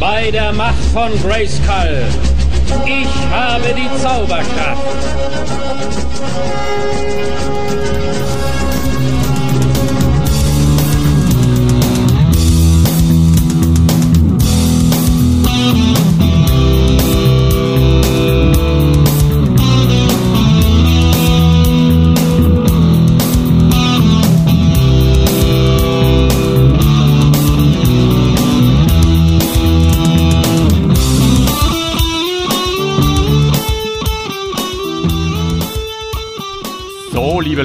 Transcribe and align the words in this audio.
bei 0.00 0.30
der 0.30 0.52
Macht 0.54 0.82
von 0.94 1.10
Grayskull. 1.22 2.04
Ich 2.86 3.08
habe 3.30 3.74
die 3.74 4.02
Zauberkraft. 4.02 4.80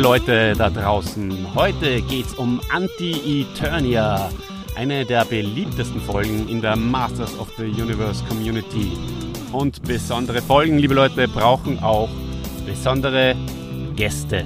Leute 0.05 0.53
da 0.55 0.69
draußen. 0.69 1.55
Heute 1.55 1.99
geht's 2.03 2.35
um 2.35 2.61
Anti-Eternia, 2.69 4.29
eine 4.75 5.03
der 5.03 5.25
beliebtesten 5.25 5.99
Folgen 5.99 6.47
in 6.47 6.61
der 6.61 6.75
Masters 6.75 7.35
of 7.39 7.51
the 7.57 7.63
Universe 7.63 8.23
Community. 8.25 8.91
Und 9.51 9.81
besondere 9.81 10.43
Folgen, 10.43 10.77
liebe 10.77 10.93
Leute, 10.93 11.27
brauchen 11.27 11.79
auch 11.79 12.07
besondere 12.67 13.35
Gäste. 13.95 14.45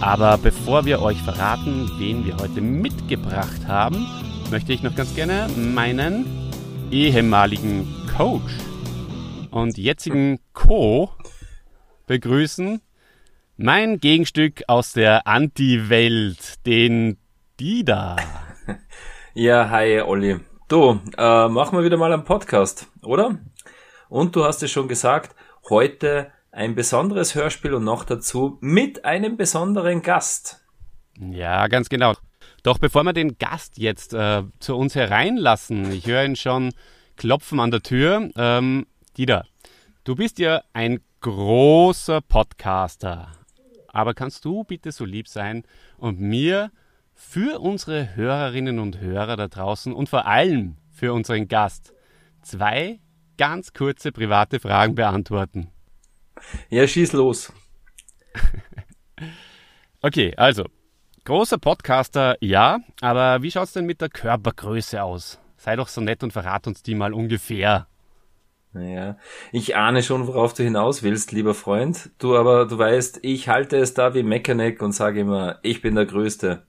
Aber 0.00 0.36
bevor 0.36 0.84
wir 0.84 1.00
euch 1.00 1.18
verraten, 1.18 1.88
wen 1.98 2.26
wir 2.26 2.36
heute 2.38 2.60
mitgebracht 2.60 3.64
haben, 3.68 4.04
möchte 4.50 4.72
ich 4.72 4.82
noch 4.82 4.96
ganz 4.96 5.14
gerne 5.14 5.48
meinen 5.56 6.26
ehemaligen 6.90 7.86
Coach 8.16 8.54
und 9.52 9.78
jetzigen 9.78 10.40
Co 10.54 11.12
begrüßen, 12.08 12.80
mein 13.62 14.00
Gegenstück 14.00 14.64
aus 14.66 14.92
der 14.92 15.26
Anti-Welt, 15.26 16.66
den 16.66 17.18
Dida. 17.58 18.16
Ja, 19.34 19.70
hi 19.70 20.02
Olli. 20.02 20.40
Du, 20.68 21.00
äh, 21.16 21.48
machen 21.48 21.78
wir 21.78 21.84
wieder 21.84 21.96
mal 21.96 22.12
einen 22.12 22.24
Podcast, 22.24 22.86
oder? 23.02 23.38
Und 24.10 24.36
du 24.36 24.44
hast 24.44 24.62
es 24.62 24.70
schon 24.70 24.88
gesagt, 24.88 25.34
heute 25.70 26.30
ein 26.50 26.74
besonderes 26.74 27.34
Hörspiel 27.34 27.72
und 27.72 27.84
noch 27.84 28.04
dazu 28.04 28.58
mit 28.60 29.06
einem 29.06 29.38
besonderen 29.38 30.02
Gast. 30.02 30.62
Ja, 31.18 31.66
ganz 31.68 31.88
genau. 31.88 32.12
Doch 32.62 32.76
bevor 32.76 33.04
wir 33.04 33.14
den 33.14 33.38
Gast 33.38 33.78
jetzt 33.78 34.12
äh, 34.12 34.42
zu 34.60 34.76
uns 34.76 34.94
hereinlassen, 34.94 35.90
ich 35.92 36.06
höre 36.06 36.26
ihn 36.26 36.36
schon 36.36 36.74
klopfen 37.16 37.58
an 37.58 37.70
der 37.70 37.82
Tür. 37.82 38.28
Ähm, 38.36 38.86
Dida, 39.16 39.46
du 40.04 40.14
bist 40.14 40.38
ja 40.38 40.60
ein 40.74 41.00
großer 41.22 42.20
Podcaster. 42.20 43.32
Aber 43.92 44.14
kannst 44.14 44.44
du 44.44 44.64
bitte 44.64 44.90
so 44.90 45.04
lieb 45.04 45.28
sein 45.28 45.64
und 45.98 46.18
mir 46.18 46.72
für 47.14 47.60
unsere 47.60 48.16
Hörerinnen 48.16 48.78
und 48.78 48.98
Hörer 49.00 49.36
da 49.36 49.48
draußen 49.48 49.92
und 49.92 50.08
vor 50.08 50.26
allem 50.26 50.76
für 50.90 51.12
unseren 51.12 51.46
Gast 51.46 51.94
zwei 52.40 53.00
ganz 53.36 53.72
kurze 53.72 54.12
private 54.12 54.60
Fragen 54.60 54.94
beantworten? 54.94 55.68
Ja, 56.70 56.86
schieß 56.86 57.12
los. 57.12 57.52
okay, 60.02 60.34
also, 60.36 60.64
großer 61.24 61.58
Podcaster, 61.58 62.36
ja, 62.40 62.80
aber 63.00 63.42
wie 63.42 63.50
schaut's 63.50 63.74
denn 63.74 63.86
mit 63.86 64.00
der 64.00 64.08
Körpergröße 64.08 65.02
aus? 65.02 65.38
Sei 65.56 65.76
doch 65.76 65.88
so 65.88 66.00
nett 66.00 66.22
und 66.24 66.32
verrat 66.32 66.66
uns 66.66 66.82
die 66.82 66.94
mal 66.94 67.12
ungefähr. 67.12 67.86
Naja, 68.74 69.18
ich 69.52 69.76
ahne 69.76 70.02
schon, 70.02 70.26
worauf 70.26 70.54
du 70.54 70.62
hinaus 70.62 71.02
willst, 71.02 71.32
lieber 71.32 71.54
Freund. 71.54 72.10
Du 72.18 72.36
aber, 72.36 72.66
du 72.66 72.78
weißt, 72.78 73.20
ich 73.22 73.48
halte 73.48 73.76
es 73.76 73.92
da 73.92 74.14
wie 74.14 74.22
Mechaneck 74.22 74.80
und 74.80 74.92
sage 74.92 75.20
immer, 75.20 75.58
ich 75.62 75.82
bin 75.82 75.94
der 75.94 76.06
Größte. 76.06 76.62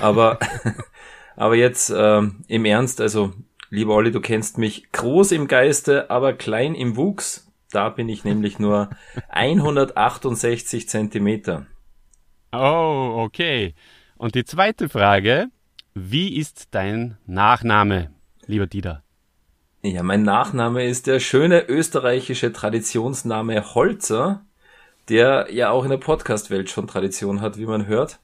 Aber, 0.00 0.38
aber 1.36 1.56
jetzt 1.56 1.92
ähm, 1.96 2.44
im 2.46 2.66
Ernst, 2.66 3.00
also, 3.00 3.32
lieber 3.70 3.94
Olli, 3.94 4.10
du 4.12 4.20
kennst 4.20 4.58
mich 4.58 4.92
groß 4.92 5.32
im 5.32 5.48
Geiste, 5.48 6.10
aber 6.10 6.34
klein 6.34 6.74
im 6.74 6.96
Wuchs. 6.96 7.50
Da 7.70 7.88
bin 7.88 8.08
ich 8.08 8.24
nämlich 8.24 8.58
nur 8.58 8.90
168 9.30 10.88
Zentimeter. 10.88 11.66
Oh, 12.52 13.14
okay. 13.18 13.74
Und 14.16 14.34
die 14.34 14.44
zweite 14.44 14.88
Frage, 14.88 15.46
wie 15.94 16.36
ist 16.36 16.68
dein 16.72 17.16
Nachname, 17.26 18.10
lieber 18.46 18.66
Dieter? 18.66 19.02
Ja, 19.82 20.02
mein 20.02 20.24
Nachname 20.24 20.86
ist 20.86 21.06
der 21.06 21.20
schöne 21.20 21.66
österreichische 21.66 22.52
Traditionsname 22.52 23.74
Holzer, 23.74 24.44
der 25.08 25.46
ja 25.50 25.70
auch 25.70 25.84
in 25.84 25.90
der 25.90 25.96
Podcast-Welt 25.96 26.68
schon 26.68 26.86
Tradition 26.86 27.40
hat, 27.40 27.56
wie 27.56 27.64
man 27.64 27.86
hört. 27.86 28.20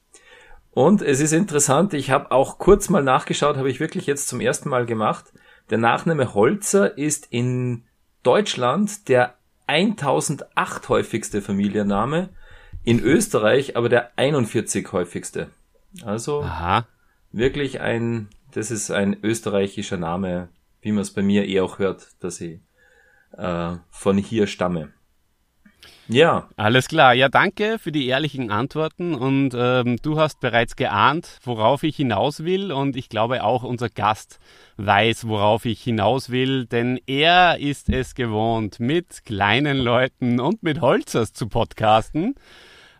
Und 0.73 1.01
es 1.01 1.21
ist 1.21 1.33
interessant, 1.33 1.95
ich 1.95 2.11
habe 2.11 2.31
auch 2.31 2.59
kurz 2.59 2.91
mal 2.91 3.03
nachgeschaut, 3.03 3.57
habe 3.57 3.71
ich 3.71 3.81
wirklich 3.81 4.05
jetzt 4.05 4.29
zum 4.29 4.43
ersten 4.43 4.69
Mal 4.69 4.85
gemacht. 4.85 5.33
Der 5.71 5.79
Nachname 5.79 6.35
Holzer 6.35 6.99
ist 6.99 7.29
in 7.31 7.85
Deutschland 8.23 9.09
der 9.09 9.33
1008 9.67 10.91
häufigste 10.91 11.41
Familienname, 11.41 12.29
in 12.85 13.01
Österreich 13.01 13.79
aber 13.79 13.89
der 13.89 14.11
41 14.17 14.93
häufigste. 14.93 15.49
Also 16.05 16.43
Aha. 16.43 16.87
wirklich 17.33 17.81
ein, 17.81 18.29
das 18.53 18.71
ist 18.71 18.91
ein 18.91 19.17
österreichischer 19.23 19.97
Name, 19.97 20.51
wie 20.81 20.93
man 20.93 21.03
es 21.03 21.13
bei 21.13 21.23
mir 21.23 21.47
eh 21.47 21.61
auch 21.61 21.79
hört, 21.79 22.09
dass 22.21 22.41
ich 22.41 22.61
äh, 23.37 23.77
von 23.91 24.19
hier 24.19 24.47
stamme. 24.47 24.93
Ja. 26.09 26.49
Alles 26.57 26.87
klar. 26.87 27.15
Ja, 27.15 27.29
danke 27.29 27.79
für 27.81 27.91
die 27.91 28.07
ehrlichen 28.07 28.51
Antworten 28.51 29.15
und 29.15 29.55
ähm, 29.57 29.97
du 30.03 30.19
hast 30.21 30.41
bereits 30.41 30.77
geahnt, 30.77 31.39
worauf 31.43 31.83
ich 31.83 31.97
hinaus 31.97 32.45
will 32.45 32.71
und 32.71 32.97
ich 32.97 33.09
glaube 33.09 33.43
auch 33.43 33.65
unser 33.65 33.89
Gast 33.89 34.39
weiß, 34.77 35.27
worauf 35.27 35.65
ich 35.65 35.83
hinaus 35.83 36.31
will, 36.31 36.67
denn 36.67 37.01
er 37.07 37.59
ist 37.59 37.89
es 37.89 38.15
gewohnt, 38.15 38.79
mit 38.79 39.25
kleinen 39.25 39.79
Leuten 39.79 40.39
und 40.39 40.63
mit 40.63 40.81
Holzers 40.81 41.33
zu 41.33 41.49
podcasten. 41.49 42.37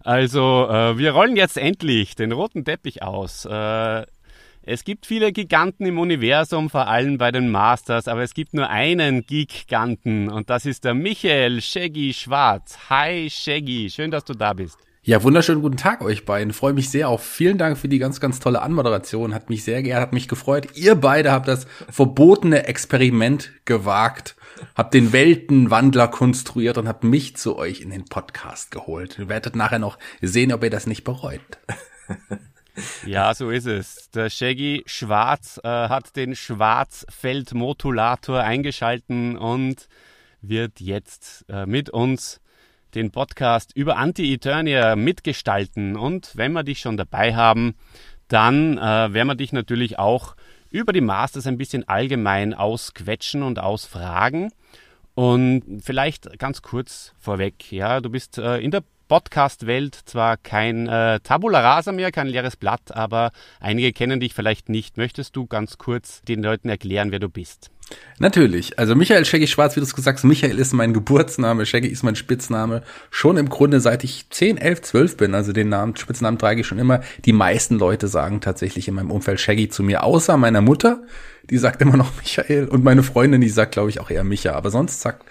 Also, 0.03 0.69
äh, 0.69 0.99
wir 0.99 1.13
rollen 1.13 1.37
jetzt 1.37 1.59
endlich 1.59 2.15
den 2.15 2.33
roten 2.33 2.65
Teppich 2.65 3.03
aus. 3.03 3.45
Äh, 3.45 4.07
es 4.69 4.83
gibt 4.83 5.07
viele 5.07 5.33
Giganten 5.33 5.87
im 5.87 5.97
Universum, 5.97 6.71
vor 6.71 6.89
allem 6.89 7.19
bei 7.19 7.31
den 7.31 7.51
Masters, 7.51 8.09
aber 8.09 8.25
es 8.25 8.35
gibt 8.35 8.53
nur 8.53 8.69
einen 8.69 9.25
Giganten 9.25 10.29
und 10.29 10.51
das 10.51 10.67
ist 10.67 10.85
der 10.85 10.93
Michael 10.93 11.61
Shaggy 11.63 12.13
Schwarz. 12.13 12.77
Hi 12.91 13.31
Shaggy, 13.31 13.89
schön, 13.91 14.11
dass 14.11 14.25
du 14.25 14.35
da 14.35 14.55
bist. 14.55 14.77
Ja, 15.05 15.23
wunderschönen 15.23 15.63
guten 15.63 15.77
Tag 15.77 16.03
euch 16.03 16.25
beiden. 16.25 16.53
Freue 16.53 16.73
mich 16.73 16.91
sehr 16.91 17.09
auf. 17.09 17.25
Vielen 17.25 17.59
Dank 17.59 17.79
für 17.79 17.87
die 17.87 18.01
ganz, 18.01 18.19
ganz 18.19 18.41
tolle 18.41 18.61
Anmoderation. 18.61 19.35
Hat 19.35 19.51
mich 19.51 19.63
sehr 19.63 19.85
geehrt, 19.85 20.01
hat 20.01 20.13
mich 20.13 20.27
gefreut. 20.27 20.71
Ihr 20.75 20.97
beide 20.97 21.31
habt 21.31 21.47
das 21.47 21.69
verbotene 21.89 22.67
Experiment 22.67 23.53
gewagt, 23.67 24.35
habt 24.75 24.95
den 24.95 25.13
Weltenwandler 25.13 26.09
konstruiert 26.09 26.77
und 26.77 26.89
habt 26.89 27.05
mich 27.05 27.37
zu 27.37 27.57
euch 27.57 27.83
in 27.83 27.91
den 27.91 28.07
Podcast 28.07 28.73
geholt. 28.73 29.17
Ihr 29.21 29.29
werdet 29.29 29.55
nachher 29.55 29.79
noch 29.79 29.97
sehen, 30.21 30.53
ob 30.53 30.65
ihr 30.65 30.71
das 30.71 30.89
nicht 30.89 31.05
bereut. 31.05 31.41
Ja, 33.07 33.35
so 33.35 33.51
ist 33.51 33.67
es. 33.67 34.11
Der 34.11 34.31
Shaggy 34.31 34.85
Schwarz 34.87 35.59
äh, 35.63 35.69
hat 35.69 36.17
den 36.17 36.35
Schwarzfeldmodulator 36.37 38.41
eingeschalten 38.41 39.39
und 39.39 39.89
wird 40.43 40.81
jetzt 40.81 41.47
äh, 41.49 41.65
mit 41.67 41.91
uns 41.91 42.41
den 42.95 43.11
Podcast 43.11 43.73
über 43.75 43.97
Anti-Eternia 43.97 44.95
mitgestalten. 44.97 45.97
Und 45.97 46.31
wenn 46.35 46.53
wir 46.53 46.65
dich 46.65 46.81
schon 46.81 46.97
dabei 46.97 47.35
haben, 47.35 47.75
dann 48.29 48.79
äh, 48.79 49.13
werden 49.13 49.29
wir 49.29 49.35
dich 49.35 49.53
natürlich 49.53 49.99
auch 49.99 50.37
über 50.71 50.93
die 50.93 51.01
Masters 51.01 51.47
ein 51.47 51.59
bisschen 51.59 51.89
allgemein 51.89 52.55
ausquetschen 52.55 53.43
und 53.43 53.59
ausfragen. 53.59 54.53
Und 55.15 55.81
vielleicht 55.83 56.39
ganz 56.39 56.63
kurz 56.63 57.15
vorweg, 57.19 57.73
ja, 57.73 58.01
du 58.01 58.11
bist 58.11 58.39
äh, 58.39 58.59
in 58.59 58.71
der 58.71 58.85
Podcast-Welt 59.09 59.99
zwar 60.05 60.37
kein 60.37 60.89
äh, 60.89 61.21
Tabula 61.21 61.61
Rasa 61.61 61.93
mehr, 61.93 62.13
kein 62.13 62.27
leeres 62.27 62.57
Blatt, 62.57 62.95
aber 62.95 63.33
einige 63.61 63.93
kennen 63.93 64.21
dich 64.21 64.35
vielleicht 64.35 64.69
nicht. 64.69 64.97
Möchtest 64.97 65.37
du 65.37 65.47
ganz 65.47 65.79
kurz 65.79 66.23
den 66.23 66.43
Leuten 66.43 66.69
erklären, 66.69 67.13
wer 67.13 67.19
du 67.19 67.29
bist? 67.29 67.71
Natürlich. 68.19 68.79
Also 68.79 68.97
Michael 68.97 69.25
Shaggy 69.25 69.47
Schwarz, 69.47 69.77
wie 69.77 69.81
du 69.81 69.87
es 69.87 69.95
gesagt 69.95 70.19
hast, 70.19 70.25
Michael 70.25 70.59
ist 70.59 70.73
mein 70.73 70.93
Geburtsname, 70.93 71.67
Shaggy 71.67 71.89
ist 71.89 72.03
mein 72.03 72.17
Spitzname. 72.17 72.83
Schon 73.11 73.37
im 73.37 73.49
Grunde 73.49 73.81
seit 73.81 74.05
ich 74.05 74.29
10, 74.31 74.57
11, 74.57 74.83
12 74.83 75.17
bin. 75.17 75.35
Also 75.35 75.53
den 75.53 75.69
Namen, 75.69 75.95
Spitznamen 75.97 76.39
trage 76.39 76.63
ich 76.63 76.67
schon 76.67 76.79
immer. 76.79 77.03
Die 77.25 77.33
meisten 77.33 77.79
Leute 77.79 78.09
sagen 78.09 78.41
tatsächlich 78.41 78.89
in 78.89 78.95
meinem 78.95 79.11
Umfeld 79.11 79.39
Shaggy 79.39 79.69
zu 79.69 79.83
mir, 79.83 80.03
außer 80.03 80.37
meiner 80.37 80.63
Mutter. 80.63 81.03
Die 81.49 81.59
sagt 81.59 81.81
immer 81.83 81.97
noch 81.97 82.17
Michael. 82.19 82.67
Und 82.69 82.83
meine 82.83 83.03
Freundin, 83.03 83.41
die 83.41 83.51
sagt, 83.51 83.73
glaube 83.73 83.91
ich, 83.91 84.01
auch 84.01 84.11
eher 84.11 84.25
Micha. 84.25 84.53
Aber 84.55 84.71
sonst 84.71 85.01
sagt 85.01 85.25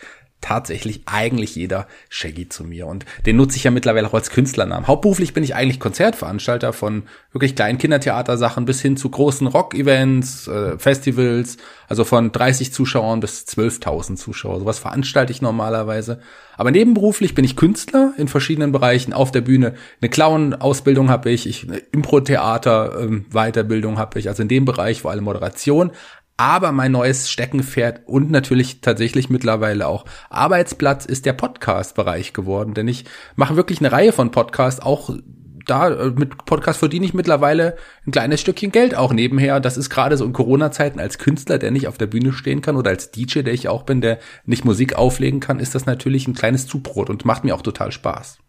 tatsächlich 0.45 1.01
eigentlich 1.07 1.55
jeder 1.55 1.87
Shaggy 2.09 2.47
zu 2.47 2.63
mir. 2.63 2.85
Und 2.85 3.03
den 3.25 3.35
nutze 3.35 3.57
ich 3.57 3.63
ja 3.63 3.71
mittlerweile 3.71 4.07
auch 4.07 4.13
als 4.13 4.29
Künstlernamen. 4.29 4.87
Hauptberuflich 4.87 5.33
bin 5.33 5.43
ich 5.43 5.55
eigentlich 5.55 5.79
Konzertveranstalter 5.79 6.71
von 6.71 7.03
wirklich 7.31 7.55
kleinen 7.55 7.79
Kindertheatersachen 7.79 8.65
bis 8.65 8.79
hin 8.79 8.95
zu 8.95 9.09
großen 9.09 9.47
Rock-Events, 9.47 10.47
äh, 10.47 10.77
Festivals, 10.77 11.57
also 11.87 12.03
von 12.03 12.31
30 12.31 12.71
Zuschauern 12.71 13.21
bis 13.21 13.47
12.000 13.47 14.17
Zuschauer. 14.17 14.59
Sowas 14.59 14.77
veranstalte 14.77 15.31
ich 15.31 15.41
normalerweise. 15.41 16.19
Aber 16.57 16.71
nebenberuflich 16.71 17.35
bin 17.35 17.43
ich 17.43 17.55
Künstler 17.55 18.13
in 18.17 18.27
verschiedenen 18.27 18.71
Bereichen 18.71 19.13
auf 19.13 19.31
der 19.31 19.41
Bühne. 19.41 19.73
Eine 20.01 20.09
Clown-Ausbildung 20.09 21.09
habe 21.09 21.31
ich, 21.31 21.47
ich 21.47 21.67
eine 21.67 21.77
Impro-Theater-Weiterbildung 21.77 23.93
ähm, 23.93 23.99
habe 23.99 24.19
ich, 24.19 24.27
also 24.29 24.43
in 24.43 24.47
dem 24.47 24.65
Bereich 24.65 25.01
vor 25.01 25.11
allem 25.11 25.23
Moderation. 25.23 25.91
Aber 26.37 26.73
mein 26.73 26.91
neues 26.91 27.29
Steckenpferd 27.29 28.01
und 28.05 28.29
natürlich 28.29 28.81
tatsächlich 28.81 29.29
mittlerweile 29.29 29.87
auch 29.87 30.05
Arbeitsplatz 30.29 31.05
ist 31.05 31.25
der 31.25 31.33
Podcast-Bereich 31.33 32.33
geworden, 32.33 32.73
denn 32.73 32.89
ich 32.89 33.05
mache 33.35 33.55
wirklich 33.55 33.79
eine 33.79 33.91
Reihe 33.91 34.11
von 34.11 34.31
Podcasts, 34.31 34.81
auch 34.81 35.11
da 35.65 35.89
äh, 35.89 36.11
mit 36.11 36.45
Podcast 36.45 36.79
verdiene 36.79 37.05
ich 37.05 37.13
mittlerweile 37.13 37.75
ein 38.05 38.11
kleines 38.11 38.41
Stückchen 38.41 38.71
Geld 38.71 38.95
auch 38.95 39.13
nebenher. 39.13 39.59
Das 39.59 39.77
ist 39.77 39.89
gerade 39.89 40.17
so 40.17 40.25
in 40.25 40.33
Corona-Zeiten 40.33 40.99
als 40.99 41.17
Künstler, 41.17 41.57
der 41.57 41.71
nicht 41.71 41.87
auf 41.87 41.97
der 41.97 42.07
Bühne 42.07 42.33
stehen 42.33 42.61
kann 42.61 42.75
oder 42.75 42.91
als 42.91 43.11
DJ, 43.11 43.41
der 43.41 43.53
ich 43.53 43.67
auch 43.67 43.83
bin, 43.83 44.01
der 44.01 44.19
nicht 44.45 44.65
Musik 44.65 44.95
auflegen 44.95 45.39
kann, 45.39 45.59
ist 45.59 45.75
das 45.75 45.85
natürlich 45.85 46.27
ein 46.27 46.35
kleines 46.35 46.67
Zubrot 46.67 47.09
und 47.09 47.25
macht 47.25 47.43
mir 47.43 47.55
auch 47.55 47.61
total 47.61 47.91
Spaß. 47.91 48.39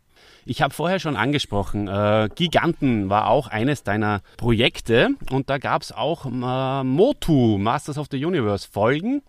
Ich 0.48 0.62
habe 0.62 0.72
vorher 0.72 1.00
schon 1.00 1.16
angesprochen, 1.16 1.88
äh, 1.88 2.28
Giganten 2.32 3.10
war 3.10 3.28
auch 3.28 3.48
eines 3.48 3.82
deiner 3.82 4.20
Projekte 4.36 5.10
und 5.30 5.50
da 5.50 5.58
gab 5.58 5.82
es 5.82 5.90
auch 5.90 6.24
äh, 6.24 6.84
Motu, 6.84 7.58
Masters 7.58 7.98
of 7.98 8.06
the 8.12 8.24
Universe 8.24 8.68
Folgen 8.70 9.22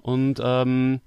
und 0.00 0.40
ähm, 0.42 1.00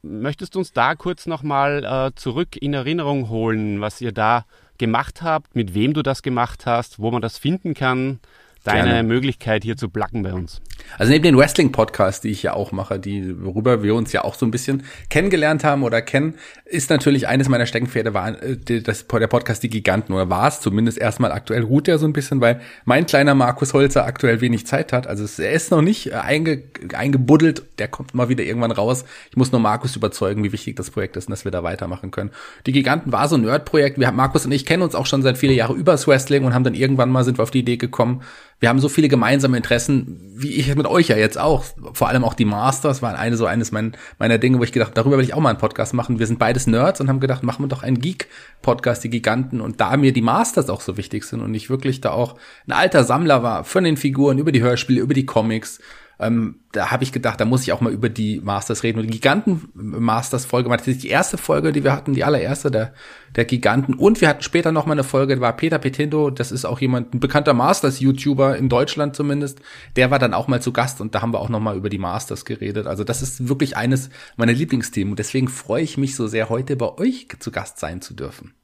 möchtest 0.00 0.54
du 0.54 0.60
uns 0.60 0.72
da 0.72 0.94
kurz 0.94 1.26
nochmal 1.26 1.84
äh, 1.84 2.18
zurück 2.18 2.56
in 2.58 2.72
Erinnerung 2.72 3.28
holen, 3.28 3.82
was 3.82 4.00
ihr 4.00 4.12
da 4.12 4.46
gemacht 4.78 5.20
habt, 5.20 5.54
mit 5.54 5.74
wem 5.74 5.92
du 5.92 6.02
das 6.02 6.22
gemacht 6.22 6.64
hast, 6.64 6.98
wo 6.98 7.10
man 7.10 7.20
das 7.20 7.36
finden 7.36 7.74
kann? 7.74 8.18
deine 8.64 8.84
Gerne. 8.84 9.02
Möglichkeit 9.02 9.64
hier 9.64 9.76
zu 9.76 9.88
placken 9.88 10.22
bei 10.22 10.32
uns. 10.32 10.60
Also 10.98 11.12
neben 11.12 11.22
den 11.22 11.36
Wrestling-Podcasts, 11.36 12.20
die 12.20 12.30
ich 12.30 12.42
ja 12.42 12.54
auch 12.54 12.72
mache, 12.72 12.98
die, 12.98 13.42
worüber 13.44 13.82
wir 13.82 13.94
uns 13.94 14.12
ja 14.12 14.24
auch 14.24 14.34
so 14.34 14.46
ein 14.46 14.50
bisschen 14.50 14.84
kennengelernt 15.10 15.64
haben 15.64 15.82
oder 15.82 16.02
kennen, 16.02 16.34
ist 16.64 16.90
natürlich 16.90 17.28
eines 17.28 17.48
meiner 17.48 17.66
Steckenpferde 17.66 18.14
war 18.14 18.42
äh, 18.42 18.80
das, 18.82 19.06
der 19.06 19.26
Podcast 19.26 19.62
Die 19.62 19.68
Giganten 19.68 20.12
oder 20.12 20.30
war 20.30 20.48
es 20.48 20.60
zumindest 20.60 20.98
erstmal 20.98 21.32
aktuell 21.32 21.62
ruht 21.62 21.88
er 21.88 21.98
so 21.98 22.06
ein 22.06 22.12
bisschen, 22.12 22.40
weil 22.40 22.60
mein 22.84 23.06
kleiner 23.06 23.34
Markus 23.34 23.74
Holzer 23.74 24.04
aktuell 24.06 24.40
wenig 24.40 24.66
Zeit 24.66 24.92
hat. 24.92 25.06
Also 25.06 25.42
er 25.42 25.52
ist 25.52 25.70
noch 25.70 25.82
nicht 25.82 26.12
äh, 26.12 26.14
einge, 26.14 26.62
eingebuddelt, 26.94 27.62
der 27.78 27.88
kommt 27.88 28.14
mal 28.14 28.28
wieder 28.28 28.44
irgendwann 28.44 28.72
raus. 28.72 29.04
Ich 29.30 29.36
muss 29.36 29.52
nur 29.52 29.60
Markus 29.60 29.96
überzeugen, 29.96 30.44
wie 30.44 30.52
wichtig 30.52 30.76
das 30.76 30.90
Projekt 30.90 31.16
ist 31.16 31.26
und 31.26 31.32
dass 31.32 31.44
wir 31.44 31.52
da 31.52 31.62
weitermachen 31.62 32.10
können. 32.10 32.30
Die 32.66 32.72
Giganten 32.72 33.12
war 33.12 33.28
so 33.28 33.36
ein 33.36 33.42
Nerd-Projekt. 33.42 33.98
Wir 33.98 34.06
haben 34.06 34.16
Markus 34.16 34.46
und 34.46 34.52
ich 34.52 34.66
kennen 34.66 34.82
uns 34.82 34.94
auch 34.94 35.06
schon 35.06 35.22
seit 35.22 35.38
viele 35.38 35.52
Jahre 35.52 35.74
übers 35.74 36.06
Wrestling 36.06 36.44
und 36.44 36.54
haben 36.54 36.64
dann 36.64 36.74
irgendwann 36.74 37.10
mal 37.10 37.24
sind 37.24 37.38
wir 37.38 37.42
auf 37.42 37.50
die 37.50 37.60
Idee 37.60 37.76
gekommen, 37.76 38.22
wir 38.62 38.68
haben 38.68 38.78
so 38.78 38.88
viele 38.88 39.08
gemeinsame 39.08 39.56
Interessen, 39.56 40.20
wie 40.36 40.52
ich 40.52 40.68
mit 40.76 40.86
euch 40.86 41.08
ja 41.08 41.16
jetzt 41.16 41.38
auch. 41.38 41.64
Vor 41.92 42.08
allem 42.08 42.24
auch 42.24 42.34
die 42.34 42.44
Masters 42.44 43.02
waren 43.02 43.16
eine 43.16 43.36
so 43.36 43.46
eines 43.46 43.72
mein, 43.72 43.96
meiner 44.18 44.38
Dinge, 44.38 44.58
wo 44.58 44.64
ich 44.64 44.72
gedacht, 44.72 44.92
darüber 44.94 45.18
will 45.18 45.24
ich 45.24 45.34
auch 45.34 45.40
mal 45.40 45.50
einen 45.50 45.58
Podcast 45.58 45.94
machen. 45.94 46.18
Wir 46.18 46.26
sind 46.26 46.38
beides 46.38 46.66
Nerds 46.66 47.00
und 47.00 47.08
haben 47.08 47.20
gedacht, 47.20 47.42
machen 47.42 47.64
wir 47.64 47.68
doch 47.68 47.82
einen 47.82 48.00
Geek-Podcast, 48.00 49.04
die 49.04 49.10
Giganten. 49.10 49.60
Und 49.60 49.80
da 49.80 49.96
mir 49.96 50.12
die 50.12 50.22
Masters 50.22 50.70
auch 50.70 50.80
so 50.80 50.96
wichtig 50.96 51.24
sind 51.24 51.40
und 51.40 51.54
ich 51.54 51.70
wirklich 51.70 52.00
da 52.00 52.10
auch 52.10 52.36
ein 52.66 52.72
alter 52.72 53.04
Sammler 53.04 53.42
war 53.42 53.64
von 53.64 53.84
den 53.84 53.96
Figuren 53.96 54.38
über 54.38 54.52
die 54.52 54.62
Hörspiele, 54.62 55.00
über 55.00 55.14
die 55.14 55.26
Comics, 55.26 55.80
ähm, 56.22 56.60
da 56.72 56.90
habe 56.90 57.04
ich 57.04 57.12
gedacht, 57.12 57.40
da 57.40 57.44
muss 57.44 57.62
ich 57.62 57.72
auch 57.72 57.80
mal 57.80 57.92
über 57.92 58.08
die 58.08 58.40
Masters 58.40 58.82
reden. 58.82 58.98
Und 58.98 59.06
die 59.06 59.12
Giganten-Masters-Folge 59.12 60.70
war 60.70 60.78
tatsächlich 60.78 61.02
die 61.02 61.10
erste 61.10 61.36
Folge, 61.36 61.72
die 61.72 61.84
wir 61.84 61.92
hatten, 61.92 62.14
die 62.14 62.24
allererste 62.24 62.70
der, 62.70 62.94
der 63.36 63.44
Giganten. 63.44 63.94
Und 63.94 64.20
wir 64.20 64.28
hatten 64.28 64.42
später 64.42 64.72
noch 64.72 64.86
mal 64.86 64.92
eine 64.92 65.04
Folge, 65.04 65.36
da 65.36 65.40
war 65.40 65.56
Peter 65.56 65.78
Petindo, 65.78 66.30
das 66.30 66.50
ist 66.50 66.64
auch 66.64 66.80
jemand, 66.80 67.14
ein 67.14 67.20
bekannter 67.20 67.52
Masters-YouTuber 67.52 68.56
in 68.56 68.68
Deutschland 68.68 69.14
zumindest. 69.14 69.60
Der 69.96 70.10
war 70.10 70.18
dann 70.18 70.32
auch 70.32 70.48
mal 70.48 70.62
zu 70.62 70.72
Gast 70.72 71.00
und 71.00 71.14
da 71.14 71.20
haben 71.20 71.34
wir 71.34 71.40
auch 71.40 71.50
noch 71.50 71.60
mal 71.60 71.76
über 71.76 71.90
die 71.90 71.98
Masters 71.98 72.44
geredet. 72.44 72.86
Also 72.86 73.04
das 73.04 73.20
ist 73.20 73.48
wirklich 73.48 73.76
eines 73.76 74.08
meiner 74.36 74.52
Lieblingsthemen. 74.52 75.12
Und 75.12 75.18
deswegen 75.18 75.48
freue 75.48 75.82
ich 75.82 75.98
mich 75.98 76.16
so 76.16 76.26
sehr, 76.26 76.48
heute 76.48 76.76
bei 76.76 76.96
euch 76.96 77.28
zu 77.38 77.50
Gast 77.50 77.78
sein 77.78 78.00
zu 78.00 78.14
dürfen. 78.14 78.54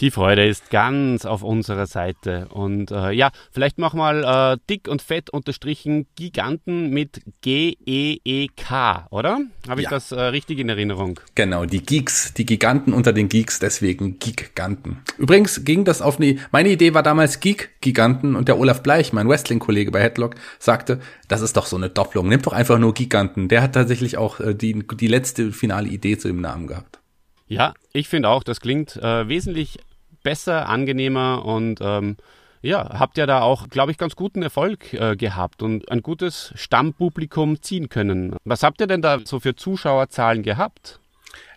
Die 0.00 0.10
Freude 0.10 0.44
ist 0.44 0.70
ganz 0.70 1.24
auf 1.24 1.44
unserer 1.44 1.86
Seite. 1.86 2.48
Und 2.50 2.90
äh, 2.90 3.12
ja, 3.12 3.30
vielleicht 3.52 3.78
mach 3.78 3.94
mal 3.94 4.54
äh, 4.54 4.58
dick 4.68 4.88
und 4.88 5.00
fett 5.02 5.30
unterstrichen 5.30 6.08
Giganten 6.16 6.90
mit 6.90 7.22
G-E-E-K, 7.42 9.06
oder? 9.10 9.38
Habe 9.68 9.80
ich 9.80 9.84
ja. 9.84 9.90
das 9.90 10.10
äh, 10.10 10.20
richtig 10.20 10.58
in 10.58 10.68
Erinnerung? 10.68 11.20
Genau, 11.36 11.64
die 11.64 11.80
Geeks, 11.80 12.34
die 12.34 12.44
Giganten 12.44 12.92
unter 12.92 13.12
den 13.12 13.28
Geeks, 13.28 13.60
deswegen 13.60 14.18
Giganten. 14.18 14.98
Übrigens 15.16 15.64
ging 15.64 15.84
das 15.84 16.02
auf 16.02 16.18
eine, 16.18 16.38
meine 16.50 16.70
Idee 16.70 16.92
war 16.92 17.04
damals 17.04 17.38
Geek-Giganten 17.38 18.34
und 18.34 18.48
der 18.48 18.58
Olaf 18.58 18.82
Bleich, 18.82 19.12
mein 19.12 19.28
Wrestling-Kollege 19.28 19.92
bei 19.92 20.02
Headlock, 20.02 20.34
sagte, 20.58 20.98
das 21.28 21.40
ist 21.40 21.56
doch 21.56 21.66
so 21.66 21.76
eine 21.76 21.88
Doppelung, 21.88 22.28
nimm 22.28 22.42
doch 22.42 22.52
einfach 22.52 22.80
nur 22.80 22.94
Giganten. 22.94 23.46
Der 23.46 23.62
hat 23.62 23.74
tatsächlich 23.74 24.18
auch 24.18 24.40
äh, 24.40 24.54
die, 24.56 24.84
die 24.88 25.06
letzte 25.06 25.52
finale 25.52 25.86
Idee 25.86 26.18
zu 26.18 26.26
dem 26.26 26.40
Namen 26.40 26.66
gehabt. 26.66 26.98
Ja, 27.46 27.74
ich 27.92 28.08
finde 28.08 28.28
auch, 28.28 28.42
das 28.42 28.60
klingt 28.60 28.96
äh, 28.96 29.28
wesentlich 29.28 29.78
besser, 30.22 30.68
angenehmer 30.68 31.44
und 31.44 31.80
ähm, 31.82 32.16
ja, 32.62 32.98
habt 32.98 33.18
ihr 33.18 33.26
da 33.26 33.42
auch, 33.42 33.68
glaube 33.68 33.92
ich, 33.92 33.98
ganz 33.98 34.16
guten 34.16 34.42
Erfolg 34.42 34.94
äh, 34.94 35.16
gehabt 35.16 35.62
und 35.62 35.90
ein 35.90 36.00
gutes 36.00 36.52
Stammpublikum 36.56 37.60
ziehen 37.60 37.90
können. 37.90 38.36
Was 38.44 38.62
habt 38.62 38.80
ihr 38.80 38.86
denn 38.86 39.02
da 39.02 39.18
so 39.22 39.38
für 39.38 39.54
Zuschauerzahlen 39.54 40.42
gehabt? 40.42 40.98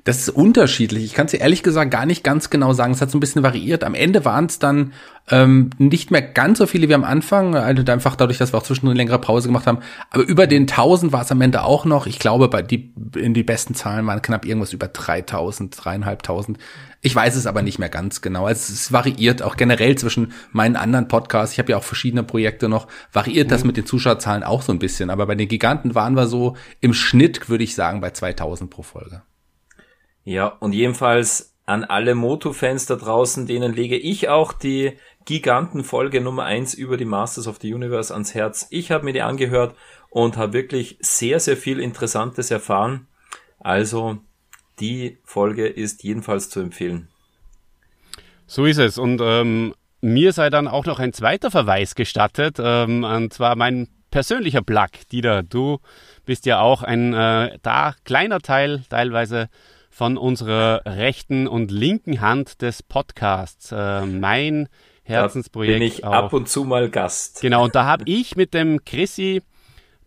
Das 0.08 0.20
ist 0.20 0.30
unterschiedlich. 0.30 1.04
Ich 1.04 1.14
kann 1.14 1.26
es 1.26 1.32
dir 1.32 1.42
ehrlich 1.42 1.64
gesagt 1.64 1.92
gar 1.92 2.06
nicht 2.06 2.24
ganz 2.24 2.50
genau 2.50 2.72
sagen. 2.72 2.94
Es 2.94 3.02
hat 3.02 3.12
so 3.12 3.18
ein 3.18 3.20
bisschen 3.20 3.44
variiert. 3.44 3.84
Am 3.84 3.94
Ende 3.94 4.24
waren 4.24 4.46
es 4.46 4.58
dann 4.58 4.94
ähm, 5.30 5.72
nicht 5.80 6.12
mehr 6.12 6.22
ganz 6.22 6.60
so 6.60 6.66
viele 6.66 6.88
wie 6.88 6.94
am 6.94 7.04
Anfang, 7.04 7.56
also 7.56 7.84
einfach 7.92 8.16
dadurch, 8.16 8.38
dass 8.38 8.54
wir 8.54 8.58
auch 8.58 8.64
zwischendurch 8.64 8.94
eine 8.94 9.00
längere 9.00 9.20
Pause 9.20 9.50
gemacht 9.50 9.68
haben. 9.68 9.80
Aber 10.10 10.24
über 10.24 10.48
den 10.48 10.62
1000 10.62 11.12
war 11.12 11.24
es 11.24 11.32
am 11.34 11.42
Ende 11.42 11.64
auch 11.64 11.84
noch. 11.84 12.08
Ich 12.08 12.20
glaube, 12.20 12.48
bei 12.48 12.62
die, 12.62 12.94
in 13.18 13.34
die 13.34 13.44
besten 13.44 13.76
Zahlen 13.76 14.08
waren 14.08 14.22
knapp 14.22 14.46
irgendwas 14.46 14.72
über 14.72 14.88
3000, 14.88 15.76
dreieinhalbtausend. 15.78 16.58
Ich 17.02 17.14
weiß 17.14 17.36
es 17.36 17.46
aber 17.46 17.62
nicht 17.62 17.78
mehr 17.78 17.90
ganz 17.90 18.22
genau. 18.22 18.46
Also 18.46 18.72
es 18.72 18.94
variiert 18.94 19.42
auch 19.42 19.58
generell 19.58 19.98
zwischen 19.98 20.32
meinen 20.54 20.78
anderen 20.78 21.10
Podcasts. 21.10 21.52
Ich 21.52 21.60
habe 21.60 21.72
ja 21.72 21.78
auch 21.78 21.84
verschiedene 21.84 22.24
Projekte 22.24 22.70
noch. 22.70 22.88
Variiert 23.12 23.48
mhm. 23.48 23.52
das 23.52 23.66
mit 23.66 23.76
den 23.76 23.86
Zuschauerzahlen 23.86 24.44
auch 24.44 24.62
so 24.62 24.72
ein 24.72 24.80
bisschen. 24.80 25.10
Aber 25.10 25.28
bei 25.28 25.36
den 25.36 25.50
Giganten 25.50 25.96
waren 25.96 26.16
wir 26.16 26.28
so 26.28 26.56
im 26.80 26.94
Schnitt, 26.94 27.50
würde 27.50 27.66
ich 27.66 27.76
sagen, 27.76 28.00
bei 28.00 28.12
2000 28.12 28.70
pro 28.70 28.84
Folge. 28.84 29.22
Ja, 30.28 30.48
und 30.48 30.74
jedenfalls 30.74 31.56
an 31.66 31.86
alle 31.86 32.14
Moto-Fans 32.14 32.86
da 32.86 32.98
draußen, 32.98 33.48
denen 33.48 33.74
lege 33.74 33.96
ich 33.96 34.28
auch 34.28 34.52
die 34.52 34.98
Giganten-Folge 35.24 36.20
Nummer 36.20 36.44
eins 36.44 36.74
über 36.74 36.98
die 36.98 37.06
Masters 37.06 37.48
of 37.48 37.60
the 37.62 37.74
Universe 37.74 38.14
ans 38.14 38.36
Herz. 38.36 38.68
Ich 38.70 38.92
habe 38.92 39.06
mir 39.06 39.14
die 39.14 39.22
angehört 39.22 39.74
und 40.10 40.36
habe 40.36 40.52
wirklich 40.52 40.98
sehr, 41.00 41.40
sehr 41.40 41.56
viel 41.56 41.80
Interessantes 41.80 42.52
erfahren. 42.52 43.08
Also 43.62 44.18
die 44.82 45.18
Folge 45.24 45.66
ist 45.66 46.04
jedenfalls 46.04 46.50
zu 46.50 46.60
empfehlen. 46.60 47.08
So 48.48 48.66
ist 48.66 48.80
es. 48.80 48.98
Und 48.98 49.22
ähm, 49.24 49.76
mir 50.02 50.34
sei 50.34 50.50
dann 50.50 50.68
auch 50.68 50.86
noch 50.86 51.00
ein 51.00 51.14
zweiter 51.14 51.52
Verweis 51.52 51.96
gestattet, 51.96 52.58
ähm, 52.60 53.06
und 53.06 53.32
zwar 53.32 53.56
mein 53.56 53.88
persönlicher 54.12 54.62
Plug, 54.62 54.90
Dieter. 55.10 55.44
Du 55.44 55.80
bist 56.26 56.46
ja 56.46 56.60
auch 56.60 56.84
ein 56.84 57.14
äh, 57.14 57.60
da 57.62 57.96
kleiner 58.04 58.42
Teil 58.42 58.84
teilweise 58.90 59.48
von 59.98 60.16
unserer 60.16 60.84
rechten 60.86 61.48
und 61.48 61.72
linken 61.72 62.22
Hand 62.22 62.62
des 62.62 62.84
Podcasts. 62.84 63.72
Äh, 63.72 64.06
mein 64.06 64.70
Herzensprojekt. 65.02 65.74
Da 65.74 65.80
bin 65.80 65.88
ich 65.88 66.04
auch. 66.04 66.12
ab 66.12 66.34
und 66.34 66.48
zu 66.48 66.66
mal 66.66 66.92
Gast. 66.92 67.42
Genau, 67.42 67.64
und 67.64 67.74
da 67.74 67.86
habe 67.86 68.04
ich 68.06 68.36
mit 68.36 68.54
dem 68.54 68.86
Chrissy, 68.86 69.42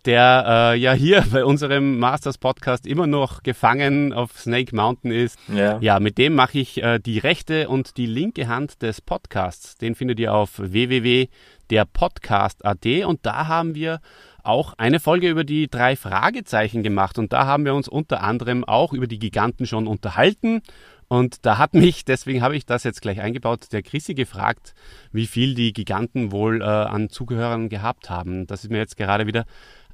der 0.05 0.45
äh, 0.47 0.79
ja 0.79 0.93
hier 0.93 1.25
bei 1.33 1.45
unserem 1.45 1.99
Masters 1.99 2.39
Podcast 2.39 2.87
immer 2.87 3.09
noch 3.09 3.43
gefangen 3.43 4.13
auf 4.13 4.39
Snake 4.39 4.77
Mountain 4.77 5.11
ist. 5.11 5.37
Ja, 5.49 5.79
ja 5.81 5.99
mit 5.99 6.19
dem 6.19 6.37
mache 6.37 6.61
ich 6.61 6.81
äh, 6.81 7.01
die 7.01 7.19
rechte 7.19 7.69
und 7.69 7.97
die 7.97 8.07
linke 8.07 8.47
Hand 8.47 8.83
des 8.83 9.01
Podcasts. 9.01 9.77
Den 9.77 9.97
findet 9.97 10.21
ihr 10.21 10.33
auf 10.33 10.53
www.derpodcast.at 10.57 12.87
und 13.07 13.27
da 13.27 13.49
haben 13.49 13.75
wir 13.75 13.99
auch 14.45 14.75
eine 14.79 15.01
Folge 15.01 15.29
über 15.29 15.45
die 15.45 15.69
drei 15.69 15.97
Fragezeichen 15.97 16.83
gemacht 16.83 17.19
und 17.19 17.33
da 17.33 17.47
haben 17.47 17.65
wir 17.65 17.75
uns 17.75 17.89
unter 17.89 18.23
anderem 18.23 18.65
auch 18.65 18.93
über 18.93 19.07
die 19.07 19.19
Giganten 19.19 19.67
schon 19.67 19.87
unterhalten. 19.87 20.63
Und 21.09 21.45
da 21.45 21.59
hat 21.59 21.75
mich, 21.75 22.05
deswegen 22.07 22.41
habe 22.41 22.57
ich 22.57 22.67
das 22.67 22.85
jetzt 22.85 23.03
gleich 23.03 23.21
eingebaut, 23.21 23.73
der 23.73 23.83
Chrissy 23.83 24.15
gefragt, 24.15 24.75
wie 25.11 25.27
viel 25.27 25.55
die 25.55 25.73
Giganten 25.73 26.31
wohl 26.31 26.63
äh, 26.63 26.65
an 26.65 27.09
Zugehörern 27.09 27.69
gehabt 27.69 28.11
haben. 28.11 28.47
Das 28.47 28.63
ist 28.63 28.71
mir 28.71 28.79
jetzt 28.79 28.97
gerade 28.97 29.27
wieder 29.27 29.45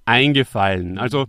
eingefallen. 0.05 0.99
Also 0.99 1.27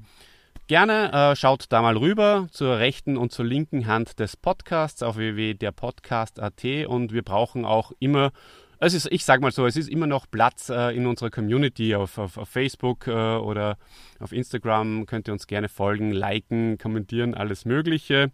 gerne 0.68 1.14
äh, 1.14 1.36
schaut 1.38 1.66
da 1.70 1.82
mal 1.82 1.96
rüber 1.96 2.48
zur 2.52 2.80
rechten 2.80 3.16
und 3.16 3.32
zur 3.32 3.46
linken 3.46 3.88
Hand 3.88 4.20
des 4.20 4.36
Podcasts 4.36 5.02
auf 5.04 5.16
www.derpodcast.at 5.16 6.66
und 6.88 7.14
wir 7.14 7.24
brauchen 7.24 7.64
auch 7.64 7.94
immer 8.00 8.32
es 8.80 8.94
ist, 8.94 9.12
ich 9.12 9.26
sage 9.26 9.42
mal 9.42 9.52
so, 9.52 9.66
es 9.66 9.76
ist 9.76 9.90
immer 9.90 10.08
noch 10.08 10.30
Platz 10.30 10.70
äh, 10.70 10.96
in 10.96 11.08
unserer 11.08 11.30
Community 11.30 11.96
auf, 11.96 12.18
auf, 12.18 12.38
auf 12.38 12.50
Facebook 12.50 13.08
äh, 13.08 13.12
oder 13.12 13.78
auf 14.20 14.32
Instagram. 14.32 15.06
Könnt 15.06 15.28
ihr 15.28 15.34
uns 15.34 15.48
gerne 15.48 15.70
folgen, 15.70 16.12
liken, 16.12 16.78
kommentieren, 16.78 17.34
alles 17.34 17.66
Mögliche. 17.66 18.32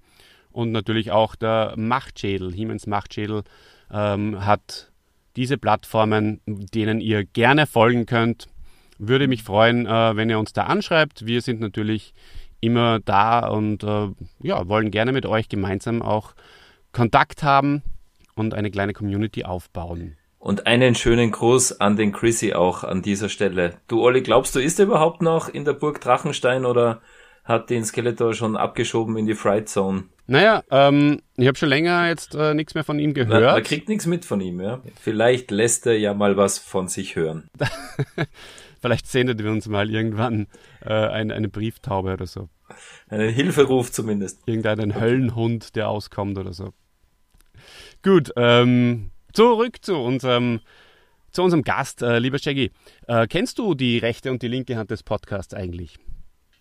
Und 0.51 0.71
natürlich 0.71 1.11
auch 1.11 1.35
der 1.35 1.73
Machtschädel, 1.77 2.53
Hiemens 2.53 2.87
Machtschädel, 2.87 3.43
ähm, 3.91 4.45
hat 4.45 4.91
diese 5.35 5.57
Plattformen, 5.57 6.41
denen 6.45 6.99
ihr 6.99 7.23
gerne 7.23 7.65
folgen 7.65 8.05
könnt. 8.05 8.47
Würde 8.99 9.27
mich 9.27 9.43
freuen, 9.43 9.85
äh, 9.87 10.15
wenn 10.15 10.29
ihr 10.29 10.39
uns 10.39 10.53
da 10.53 10.63
anschreibt. 10.65 11.25
Wir 11.25 11.41
sind 11.41 11.59
natürlich 11.59 12.13
immer 12.61 12.99
da 12.99 13.47
und 13.47 13.83
äh, 13.83 14.09
ja, 14.41 14.67
wollen 14.67 14.91
gerne 14.91 15.11
mit 15.11 15.25
euch 15.25 15.49
gemeinsam 15.49 16.01
auch 16.01 16.35
Kontakt 16.91 17.43
haben 17.43 17.81
und 18.35 18.53
eine 18.53 18.71
kleine 18.71 18.93
Community 18.93 19.43
aufbauen. 19.43 20.17
Und 20.43 20.67
einen 20.67 20.93
schönen 20.93 21.31
Gruß 21.31 21.79
an 21.79 21.95
den 21.95 22.11
Chrissy 22.11 22.51
auch 22.51 22.83
an 22.83 23.01
dieser 23.01 23.29
Stelle. 23.29 23.77
Du 23.87 24.01
Olli, 24.01 24.21
glaubst 24.21 24.53
du, 24.53 24.59
ist 24.59 24.77
er 24.77 24.87
überhaupt 24.87 25.21
noch 25.21 25.47
in 25.47 25.63
der 25.63 25.71
Burg 25.71 26.01
Drachenstein 26.01 26.65
oder 26.65 27.01
hat 27.45 27.69
den 27.69 27.85
Skeletor 27.85 28.33
schon 28.33 28.57
abgeschoben 28.57 29.15
in 29.15 29.25
die 29.25 29.35
Fright 29.35 29.69
Zone? 29.69 30.03
Naja, 30.27 30.61
ähm, 30.69 31.21
ich 31.37 31.47
habe 31.47 31.57
schon 31.57 31.69
länger 31.69 32.09
jetzt 32.09 32.35
äh, 32.35 32.53
nichts 32.53 32.75
mehr 32.75 32.83
von 32.83 32.99
ihm 32.99 33.13
gehört. 33.13 33.41
Man, 33.41 33.53
man 33.53 33.63
kriegt 33.63 33.87
nichts 33.87 34.05
mit 34.05 34.25
von 34.25 34.41
ihm, 34.41 34.59
ja. 34.59 34.81
Vielleicht 34.99 35.49
lässt 35.49 35.85
er 35.85 35.97
ja 35.97 36.13
mal 36.13 36.35
was 36.35 36.59
von 36.59 36.89
sich 36.89 37.15
hören. 37.15 37.49
Vielleicht 38.81 39.07
sendet 39.07 39.41
wir 39.41 39.49
uns 39.49 39.69
mal 39.69 39.89
irgendwann 39.89 40.47
äh, 40.85 40.91
eine, 40.91 41.35
eine 41.35 41.47
Brieftaube 41.47 42.11
oder 42.11 42.27
so. 42.27 42.49
Einen 43.07 43.33
Hilferuf 43.33 43.93
zumindest. 43.93 44.41
Irgendeinen 44.45 44.99
Höllenhund, 44.99 45.77
der 45.77 45.87
auskommt 45.87 46.37
oder 46.37 46.51
so. 46.51 46.73
Gut, 48.01 48.33
ähm, 48.35 49.11
zurück 49.33 49.77
zu 49.81 49.97
unserem, 49.97 50.61
zu 51.31 51.43
unserem 51.43 51.63
Gast, 51.63 52.01
äh, 52.01 52.19
lieber 52.19 52.39
Shaggy. 52.39 52.71
Äh, 53.07 53.27
kennst 53.27 53.59
du 53.59 53.73
die 53.73 53.97
rechte 53.97 54.31
und 54.31 54.41
die 54.41 54.47
linke 54.47 54.77
Hand 54.77 54.91
des 54.91 55.03
Podcasts 55.03 55.53
eigentlich? 55.53 55.99